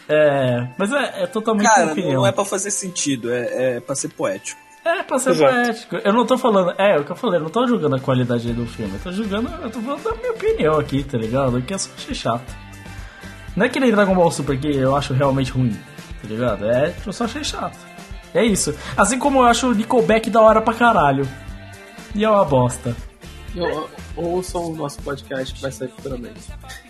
É, 0.09 0.67
mas 0.77 0.91
é, 0.91 1.23
é 1.23 1.27
totalmente 1.29 1.65
Cara, 1.65 1.93
opinião. 1.93 2.15
não 2.15 2.27
é 2.27 2.33
pra 2.33 2.45
fazer 2.45 2.73
sentido, 2.73 3.33
é, 3.33 3.77
é 3.77 3.81
pra 3.81 3.95
ser 3.95 4.09
poético. 4.09 4.61
É, 4.85 5.03
pra 5.03 5.19
ser 5.19 5.31
Exato. 5.31 5.53
poético. 5.53 5.97
Eu 5.97 6.13
não 6.13 6.27
tô 6.27 6.37
falando. 6.37 6.75
É, 6.79 6.99
o 6.99 7.05
que 7.05 7.11
eu 7.13 7.17
falei, 7.17 7.39
eu 7.41 7.45
não 7.45 7.51
tô 7.51 7.67
julgando 7.67 7.97
a 7.97 8.01
qualidade 8.01 8.53
do 8.53 8.67
filme. 8.67 8.93
Eu 8.95 9.01
tô 9.01 9.13
julgando. 9.13 9.49
Eu 9.63 9.71
tô 9.71 9.81
falando 9.81 10.03
da 10.05 10.15
minha 10.17 10.33
opinião 10.33 10.79
aqui, 10.79 11.03
tá 11.03 11.17
ligado? 11.17 11.61
Que 11.63 11.73
eu 11.75 11.79
só 11.79 11.91
achei 11.97 12.15
chato. 12.15 12.55
Não 13.57 13.65
é 13.65 13.69
que 13.69 13.81
nem 13.81 13.91
Dragon 13.91 14.15
Ball 14.15 14.31
Super 14.31 14.59
que 14.59 14.77
eu 14.77 14.95
acho 14.97 15.15
realmente 15.15 15.53
ruim, 15.53 15.73
tá 16.21 16.29
ligado? 16.29 16.67
É, 16.69 16.93
eu 17.07 17.13
só 17.13 17.25
achei 17.25 17.43
chato. 17.45 17.79
É 18.35 18.45
isso. 18.45 18.75
Assim 18.97 19.19
como 19.19 19.39
eu 19.39 19.45
acho 19.45 19.69
o 19.69 19.75
Nickelback 19.75 20.29
da 20.29 20.41
hora 20.41 20.61
pra 20.61 20.75
caralho. 20.75 21.27
E 22.15 22.25
é 22.25 22.29
uma 22.31 22.45
bosta. 22.45 22.95
Eu- 23.55 23.89
Ouçam 24.17 24.67
o 24.71 24.77
nosso 24.77 25.01
podcast 25.03 25.53
que 25.55 25.61
vai 25.61 25.73
sair 25.73 25.89
futuramente. 25.89 26.41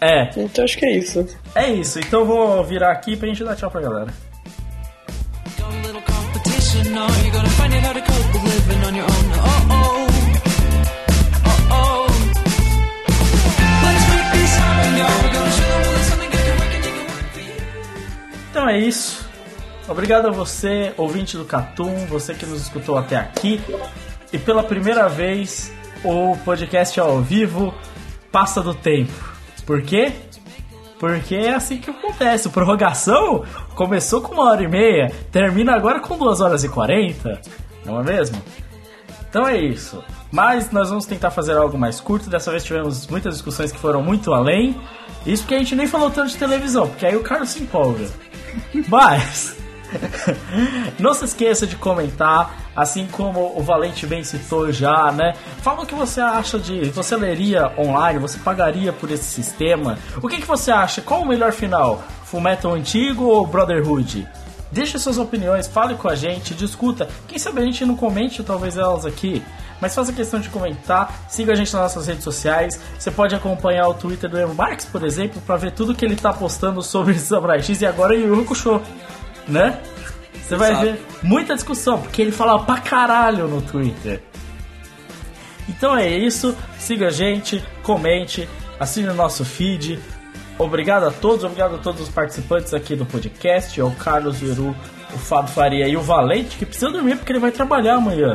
É, 0.00 0.28
Então 0.36 0.62
acho 0.64 0.76
que 0.76 0.84
é 0.84 0.96
isso. 0.98 1.26
é 1.54 1.70
isso. 1.72 1.98
Então 1.98 2.20
eu 2.20 2.26
vou 2.26 2.64
virar 2.64 2.90
aqui 2.92 3.16
pra 3.16 3.28
gente 3.28 3.42
dar 3.44 3.56
tchau 3.56 3.70
pra 3.70 3.80
galera. 3.80 4.12
Então 18.50 18.68
é 18.68 18.78
isso. 18.78 19.28
Obrigado 19.86 20.28
a 20.28 20.30
você, 20.30 20.94
ouvinte 20.96 21.36
do 21.36 21.44
Catum, 21.44 22.06
você 22.06 22.34
que 22.34 22.46
nos 22.46 22.62
escutou 22.62 22.96
até 22.96 23.16
aqui. 23.16 23.60
E 24.32 24.38
pela 24.38 24.62
primeira 24.62 25.08
vez, 25.08 25.72
o 26.02 26.36
podcast 26.44 26.98
ao 26.98 27.20
vivo 27.20 27.74
passa 28.32 28.62
do 28.62 28.74
tempo. 28.74 29.12
Por 29.66 29.82
quê? 29.82 30.12
Porque 30.98 31.34
é 31.34 31.54
assim 31.54 31.78
que 31.78 31.90
acontece. 31.90 32.48
Prorrogação 32.48 33.44
começou 33.74 34.20
com 34.20 34.34
uma 34.34 34.44
hora 34.50 34.62
e 34.62 34.68
meia, 34.68 35.12
termina 35.30 35.74
agora 35.74 36.00
com 36.00 36.16
duas 36.16 36.40
horas 36.40 36.64
e 36.64 36.68
quarenta. 36.68 37.40
Não 37.84 38.00
é 38.00 38.02
mesmo? 38.02 38.40
Então 39.28 39.46
é 39.46 39.58
isso. 39.58 40.02
Mas 40.30 40.70
nós 40.70 40.88
vamos 40.88 41.06
tentar 41.06 41.30
fazer 41.30 41.56
algo 41.56 41.76
mais 41.76 42.00
curto. 42.00 42.30
Dessa 42.30 42.50
vez 42.50 42.64
tivemos 42.64 43.06
muitas 43.06 43.34
discussões 43.34 43.72
que 43.72 43.78
foram 43.78 44.02
muito 44.02 44.32
além. 44.32 44.80
Isso 45.26 45.42
porque 45.42 45.54
a 45.54 45.58
gente 45.58 45.74
nem 45.74 45.86
falou 45.86 46.10
tanto 46.10 46.30
de 46.30 46.36
televisão, 46.36 46.88
porque 46.88 47.06
aí 47.06 47.16
o 47.16 47.22
Carlos 47.22 47.50
se 47.50 47.62
empolga. 47.62 48.06
Mas. 48.88 49.63
Não 50.98 51.14
se 51.14 51.24
esqueça 51.24 51.66
de 51.66 51.76
comentar, 51.76 52.56
assim 52.74 53.06
como 53.06 53.56
o 53.56 53.62
Valente 53.62 54.06
bem 54.06 54.24
citou 54.24 54.72
já, 54.72 55.12
né? 55.12 55.34
Fala 55.62 55.82
o 55.82 55.86
que 55.86 55.94
você 55.94 56.20
acha 56.20 56.58
de. 56.58 56.90
Você 56.90 57.16
leria 57.16 57.72
online, 57.78 58.18
você 58.18 58.38
pagaria 58.38 58.92
por 58.92 59.10
esse 59.10 59.24
sistema? 59.24 59.98
O 60.22 60.28
que, 60.28 60.38
que 60.38 60.46
você 60.46 60.70
acha? 60.70 61.00
Qual 61.00 61.22
o 61.22 61.26
melhor 61.26 61.52
final? 61.52 62.02
Fullmetal 62.24 62.74
antigo 62.74 63.24
ou 63.24 63.46
Brotherhood? 63.46 64.26
Deixe 64.72 64.98
suas 64.98 65.18
opiniões, 65.18 65.68
fale 65.68 65.94
com 65.94 66.08
a 66.08 66.16
gente, 66.16 66.52
discuta. 66.52 67.08
Quem 67.28 67.38
sabe 67.38 67.60
a 67.60 67.64
gente 67.64 67.84
não 67.84 67.94
comente 67.94 68.42
talvez 68.42 68.76
elas 68.76 69.06
aqui. 69.06 69.40
Mas 69.80 69.94
faça 69.94 70.12
questão 70.12 70.40
de 70.40 70.48
comentar, 70.48 71.26
siga 71.28 71.52
a 71.52 71.54
gente 71.54 71.72
nas 71.72 71.82
nossas 71.82 72.06
redes 72.06 72.24
sociais. 72.24 72.80
Você 72.98 73.10
pode 73.10 73.34
acompanhar 73.34 73.86
o 73.86 73.94
Twitter 73.94 74.30
do 74.30 74.54
Marx, 74.54 74.84
por 74.84 75.04
exemplo, 75.04 75.40
para 75.46 75.56
ver 75.56 75.72
tudo 75.72 75.94
que 75.94 76.04
ele 76.04 76.16
tá 76.16 76.32
postando 76.32 76.82
sobre 76.82 77.14
Samurai 77.18 77.62
X 77.62 77.82
e 77.82 77.86
agora 77.86 78.16
Yu 78.16 78.34
Yu 78.34 78.40
Hakusho, 78.40 78.80
né? 79.48 79.78
Você 80.42 80.56
vai 80.56 80.70
Exato. 80.72 80.84
ver 80.86 81.02
muita 81.22 81.54
discussão, 81.54 82.00
porque 82.00 82.20
ele 82.20 82.32
fala 82.32 82.62
pra 82.64 82.78
caralho 82.78 83.48
no 83.48 83.62
Twitter. 83.62 84.20
Então 85.68 85.96
é 85.96 86.06
isso, 86.08 86.54
siga 86.78 87.06
a 87.08 87.10
gente, 87.10 87.64
comente, 87.82 88.48
assine 88.78 89.08
o 89.08 89.14
nosso 89.14 89.44
feed. 89.44 89.98
Obrigado 90.58 91.04
a 91.06 91.10
todos, 91.10 91.42
obrigado 91.44 91.76
a 91.76 91.78
todos 91.78 92.02
os 92.02 92.08
participantes 92.08 92.74
aqui 92.74 92.94
do 92.94 93.06
podcast, 93.06 93.80
ao 93.80 93.90
Carlos 93.92 94.38
Veru, 94.38 94.76
o 95.14 95.18
Fábio 95.18 95.52
Faria 95.52 95.88
e 95.88 95.96
o 95.96 96.00
Valente, 96.02 96.56
que 96.58 96.66
precisa 96.66 96.90
dormir 96.90 97.16
porque 97.16 97.32
ele 97.32 97.40
vai 97.40 97.50
trabalhar 97.50 97.94
amanhã. 97.94 98.34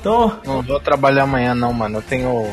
Então, 0.00 0.38
Não 0.44 0.62
vou 0.62 0.78
trabalhar 0.80 1.22
amanhã 1.24 1.54
não, 1.54 1.72
mano. 1.72 1.98
Eu 1.98 2.02
tenho. 2.02 2.46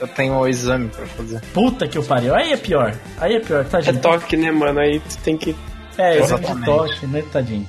Eu 0.00 0.08
tenho 0.08 0.34
o 0.34 0.48
exame 0.48 0.88
pra 0.88 1.06
fazer. 1.06 1.40
puta 1.52 1.86
que 1.86 1.98
o 1.98 2.02
pariu. 2.04 2.34
Aí 2.34 2.52
é 2.52 2.56
pior. 2.56 2.94
Aí 3.18 3.36
é 3.36 3.40
pior, 3.40 3.60
É 3.60 3.64
tadinho. 3.64 4.00
toque, 4.00 4.36
né, 4.36 4.50
mano? 4.50 4.80
Aí 4.80 4.98
tu 5.00 5.18
tem 5.18 5.36
que. 5.36 5.54
É, 5.98 6.18
exame 6.18 6.40
de 6.40 6.46
Exatamente. 6.50 6.64
toque, 6.64 7.06
né, 7.06 7.22
tadinho. 7.32 7.68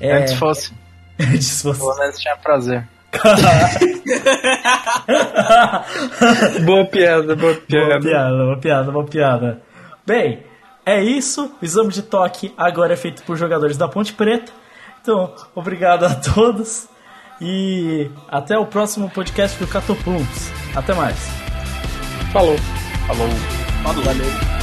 É, 0.00 0.16
Antes 0.18 0.34
fosse. 0.34 0.72
antes 1.20 1.62
fosse- 1.62 1.78
Pelo 1.80 1.96
menos 1.96 2.18
tinha 2.18 2.36
prazer. 2.36 2.86
Boa 6.64 6.84
piada, 6.86 7.34
boa 7.34 7.54
Boa 7.54 7.60
piada. 7.66 8.00
piada, 8.00 8.36
boa 8.36 8.58
piada, 8.58 8.92
boa 8.92 9.04
piada. 9.04 9.62
Bem, 10.06 10.44
é 10.86 11.02
isso. 11.02 11.52
O 11.60 11.64
exame 11.64 11.90
de 11.90 12.02
toque 12.02 12.54
agora 12.56 12.94
é 12.94 12.96
feito 12.96 13.22
por 13.24 13.36
jogadores 13.36 13.76
da 13.76 13.88
Ponte 13.88 14.12
Preta. 14.12 14.52
Então, 15.02 15.34
obrigado 15.54 16.04
a 16.04 16.14
todos. 16.14 16.88
E 17.40 18.10
até 18.30 18.56
o 18.58 18.66
próximo 18.66 19.10
podcast 19.10 19.58
do 19.58 19.66
Catopuns. 19.66 20.50
Até 20.76 20.92
mais. 20.94 21.16
Falou. 22.32 22.56
Falou. 23.06 23.28
Falou. 23.82 24.04
Valeu. 24.04 24.59